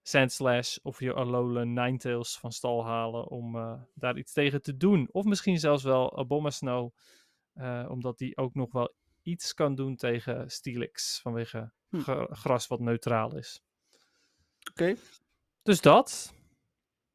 Sandslash 0.02 0.76
of 0.82 1.00
je 1.00 1.12
Alolan 1.14 1.72
Ninetales 1.72 2.38
van 2.38 2.52
stal 2.52 2.84
halen 2.84 3.28
om 3.28 3.52
daar 3.94 4.18
iets 4.18 4.32
tegen 4.32 4.62
te 4.62 4.76
doen. 4.76 5.08
Of 5.12 5.24
misschien 5.24 5.58
zelfs 5.58 5.82
wel 5.82 6.18
Abomasnow, 6.18 6.90
omdat 7.88 8.18
die 8.18 8.36
ook 8.36 8.54
nog 8.54 8.72
wel 8.72 8.94
iets 9.22 9.54
kan 9.54 9.74
doen 9.74 9.96
tegen 9.96 10.50
Steelix 10.50 11.20
vanwege 11.20 11.72
Hm. 11.88 11.98
gra- 12.00 12.26
gras 12.30 12.66
wat 12.66 12.80
neutraal 12.80 13.36
is. 13.36 13.62
Oké. 14.70 14.94
Dus 15.62 15.80
dat 15.80 16.34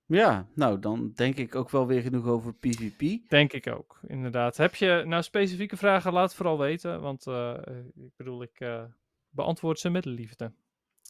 Ja, 0.08 0.48
nou 0.54 0.80
dan 0.80 1.12
denk 1.16 1.36
ik 1.36 1.56
ook 1.56 1.70
wel 1.70 1.88
weer 1.88 2.02
genoeg 2.02 2.26
over 2.26 2.54
PvP. 2.54 3.30
denk 3.30 3.54
ik 3.54 3.68
ook, 3.68 4.00
inderdaad. 4.08 4.58
Heb 4.58 4.76
je 4.76 5.04
nou 5.06 5.24
specifieke 5.24 5.78
vragen, 5.78 6.14
laat 6.14 6.24
het 6.28 6.34
vooral 6.36 6.58
weten, 6.60 7.02
want 7.02 7.28
eh, 7.28 7.58
ik 7.96 8.12
bedoel, 8.16 8.42
ik 8.42 8.60
eh, 8.60 8.84
beantwoord 9.30 9.80
ze 9.80 9.90
met 9.90 10.06
liefde. 10.06 10.52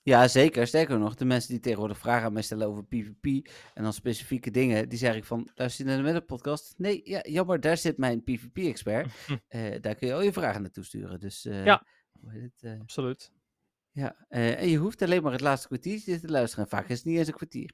Ja, 0.04 0.28
zeker. 0.28 0.68
Sterker 0.68 1.00
nog, 1.00 1.16
de 1.16 1.26
mensen 1.26 1.50
die 1.52 1.60
tegenwoordig 1.60 1.98
vragen 1.98 2.26
aan 2.26 2.34
mij 2.34 2.42
stellen 2.42 2.68
over 2.68 2.84
PvP 2.86 3.26
en 3.74 3.84
dan 3.84 3.94
specifieke 3.94 4.52
dingen, 4.52 4.90
die 4.90 4.98
zeg 4.98 5.16
ik 5.16 5.24
van, 5.24 5.50
luister 5.56 5.86
je 5.86 5.92
naar 5.92 6.00
de 6.00 6.08
Meta 6.08 6.20
podcast? 6.20 6.74
Nee, 6.78 7.02
ja, 7.04 7.20
jammer, 7.24 7.60
daar 7.60 7.78
zit 7.78 7.98
mijn 7.98 8.24
PvP-expert. 8.24 9.12
Eh, 9.48 9.82
daar 9.82 9.96
kun 9.96 10.08
je 10.08 10.14
al 10.14 10.22
je 10.22 10.34
vragen 10.34 10.62
naartoe 10.62 10.84
sturen. 10.84 11.20
Dus 11.20 11.44
Ja. 11.44 11.84
het, 12.26 12.80
Absoluut. 12.82 13.32
ja. 13.92 14.16
en 14.30 14.70
je 14.70 14.78
hoeft 14.78 15.02
alleen 15.02 15.24
maar 15.24 15.32
het 15.32 15.42
laatste 15.42 15.68
kwartiertje 15.68 16.20
te 16.20 16.28
luisteren. 16.30 16.64
En 16.66 16.70
vaak 16.70 16.90
is 16.90 16.98
het 16.98 17.06
niet 17.06 17.18
eens 17.18 17.28
een 17.28 17.34
kwartier. 17.34 17.72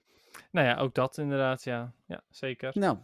Nou 0.52 0.68
ja, 0.68 0.78
ook 0.78 0.94
dat 0.96 1.18
inderdaad, 1.18 1.64
ja. 1.64 1.92
Ja, 2.08 2.22
zeker. 2.30 2.72
Nou, 2.74 2.98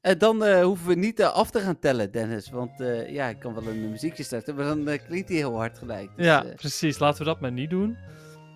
eh, 0.00 0.18
dan 0.18 0.44
eh, 0.44 0.62
hoeven 0.62 0.86
we 0.88 0.94
niet 0.94 1.20
eh, 1.20 1.32
af 1.32 1.50
te 1.50 1.60
gaan 1.60 1.78
tellen, 1.78 2.10
Dennis. 2.12 2.50
Want 2.50 2.70
ja, 3.06 3.28
ik 3.28 3.38
kan 3.38 3.54
wel 3.54 3.66
een 3.66 3.90
muziekje 3.90 4.22
starten, 4.22 4.54
maar 4.54 4.64
dan 4.64 4.98
klinkt 5.06 5.28
die 5.28 5.36
heel 5.36 5.56
hard 5.56 5.78
gelijk. 5.78 6.10
Dus, 6.16 6.26
Ja, 6.26 6.44
precies. 6.56 6.98
Laten 6.98 7.18
we 7.18 7.24
dat 7.24 7.40
maar 7.40 7.52
niet 7.52 7.70
doen. 7.70 7.96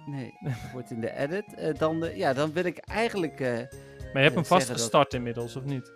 nee, 0.06 0.32
dat 0.44 0.52
wordt 0.72 0.90
in 0.90 1.00
de 1.00 1.16
edit. 1.16 1.78
Dan, 1.78 2.10
ja, 2.14 2.32
dan 2.32 2.52
wil 2.52 2.64
ik 2.64 2.78
eigenlijk... 2.78 3.38
Maar 3.38 4.22
je 4.22 4.28
hebt 4.28 4.34
hem 4.34 4.44
vast 4.44 4.48
zeggen 4.66 4.68
dat- 4.68 4.80
gestart 4.80 5.14
inmiddels, 5.14 5.56
of 5.56 5.64
niet? 5.64 5.92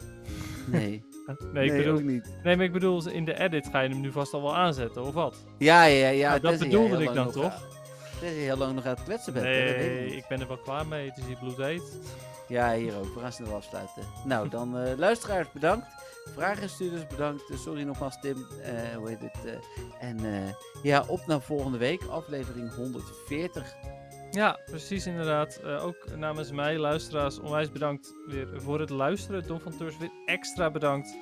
nee, 0.66 1.04
Nee, 1.52 1.64
ik 1.64 1.70
nee, 1.72 1.76
bedoel, 1.82 1.94
ook 1.98 2.02
niet. 2.02 2.36
nee, 2.42 2.56
maar 2.56 2.64
ik 2.64 2.72
bedoel, 2.72 3.08
in 3.10 3.24
de 3.24 3.38
edit 3.40 3.66
ga 3.66 3.80
je 3.80 3.88
hem 3.88 4.00
nu 4.00 4.12
vast 4.12 4.32
al 4.34 4.42
wel 4.42 4.56
aanzetten, 4.56 5.02
of 5.02 5.14
wat? 5.14 5.44
Ja, 5.58 5.84
ja, 5.84 6.08
ja. 6.08 6.28
Nou, 6.28 6.40
dat 6.40 6.58
bedoelde 6.58 7.02
ik 7.02 7.14
dan 7.14 7.30
toch? 7.30 7.80
Tenzij 8.22 8.40
je 8.40 8.46
heel 8.46 8.56
lang 8.56 8.74
nog 8.74 8.84
aan 8.84 8.94
het 8.94 9.04
kletsen 9.04 9.32
bent. 9.32 9.44
dat 9.44 9.54
ik 9.54 9.76
Nee, 9.76 10.16
ik 10.16 10.24
ben 10.28 10.40
er 10.40 10.48
wel 10.48 10.58
klaar 10.58 10.86
mee. 10.86 11.08
Het 11.08 11.18
is 11.18 11.24
hier 11.24 11.38
bloedheet. 11.38 11.82
Ja, 12.48 12.74
hier 12.74 12.96
ook. 12.96 13.14
We 13.14 13.20
gaan 13.20 13.32
snel 13.32 13.54
afsluiten. 13.54 14.02
Nou, 14.24 14.48
dan 14.48 14.78
eh, 14.78 14.96
luisteraars 15.06 15.52
bedankt. 15.52 15.86
Vragenstuurders 16.34 17.06
bedankt. 17.06 17.50
Eh, 17.50 17.56
sorry 17.56 17.82
nogmaals 17.82 18.20
Tim. 18.20 18.46
Eh, 18.62 18.96
hoe 18.96 19.08
heet 19.08 19.20
het? 19.20 19.60
en 20.00 20.18
ja, 20.82 21.04
op 21.08 21.26
naar 21.26 21.40
volgende 21.40 21.78
week. 21.78 22.02
Aflevering 22.10 22.74
140. 22.74 23.74
Ja, 24.30 24.58
precies 24.66 25.06
inderdaad. 25.06 25.62
Ook 25.64 26.16
namens 26.16 26.50
mij, 26.50 26.78
luisteraars, 26.78 27.38
onwijs 27.38 27.70
bedankt 27.70 28.14
weer 28.26 28.48
voor 28.56 28.80
het 28.80 28.90
luisteren. 28.90 29.46
Don 29.46 29.60
van 29.60 29.76
Teurs 29.76 29.98
weer 29.98 30.12
extra 30.26 30.70
bedankt. 30.70 31.16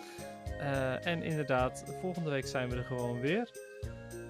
En 1.02 1.22
inderdaad, 1.22 1.84
volgende 2.00 2.30
week 2.30 2.46
zijn 2.46 2.68
we 2.68 2.76
er 2.76 2.84
gewoon 2.84 3.20
weer. 3.20 3.50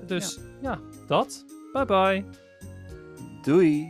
Dus 0.07 0.39
ja, 0.61 0.81
dat. 1.07 1.45
Bye 1.73 1.85
bye. 1.85 2.50
Doei! 3.43 3.89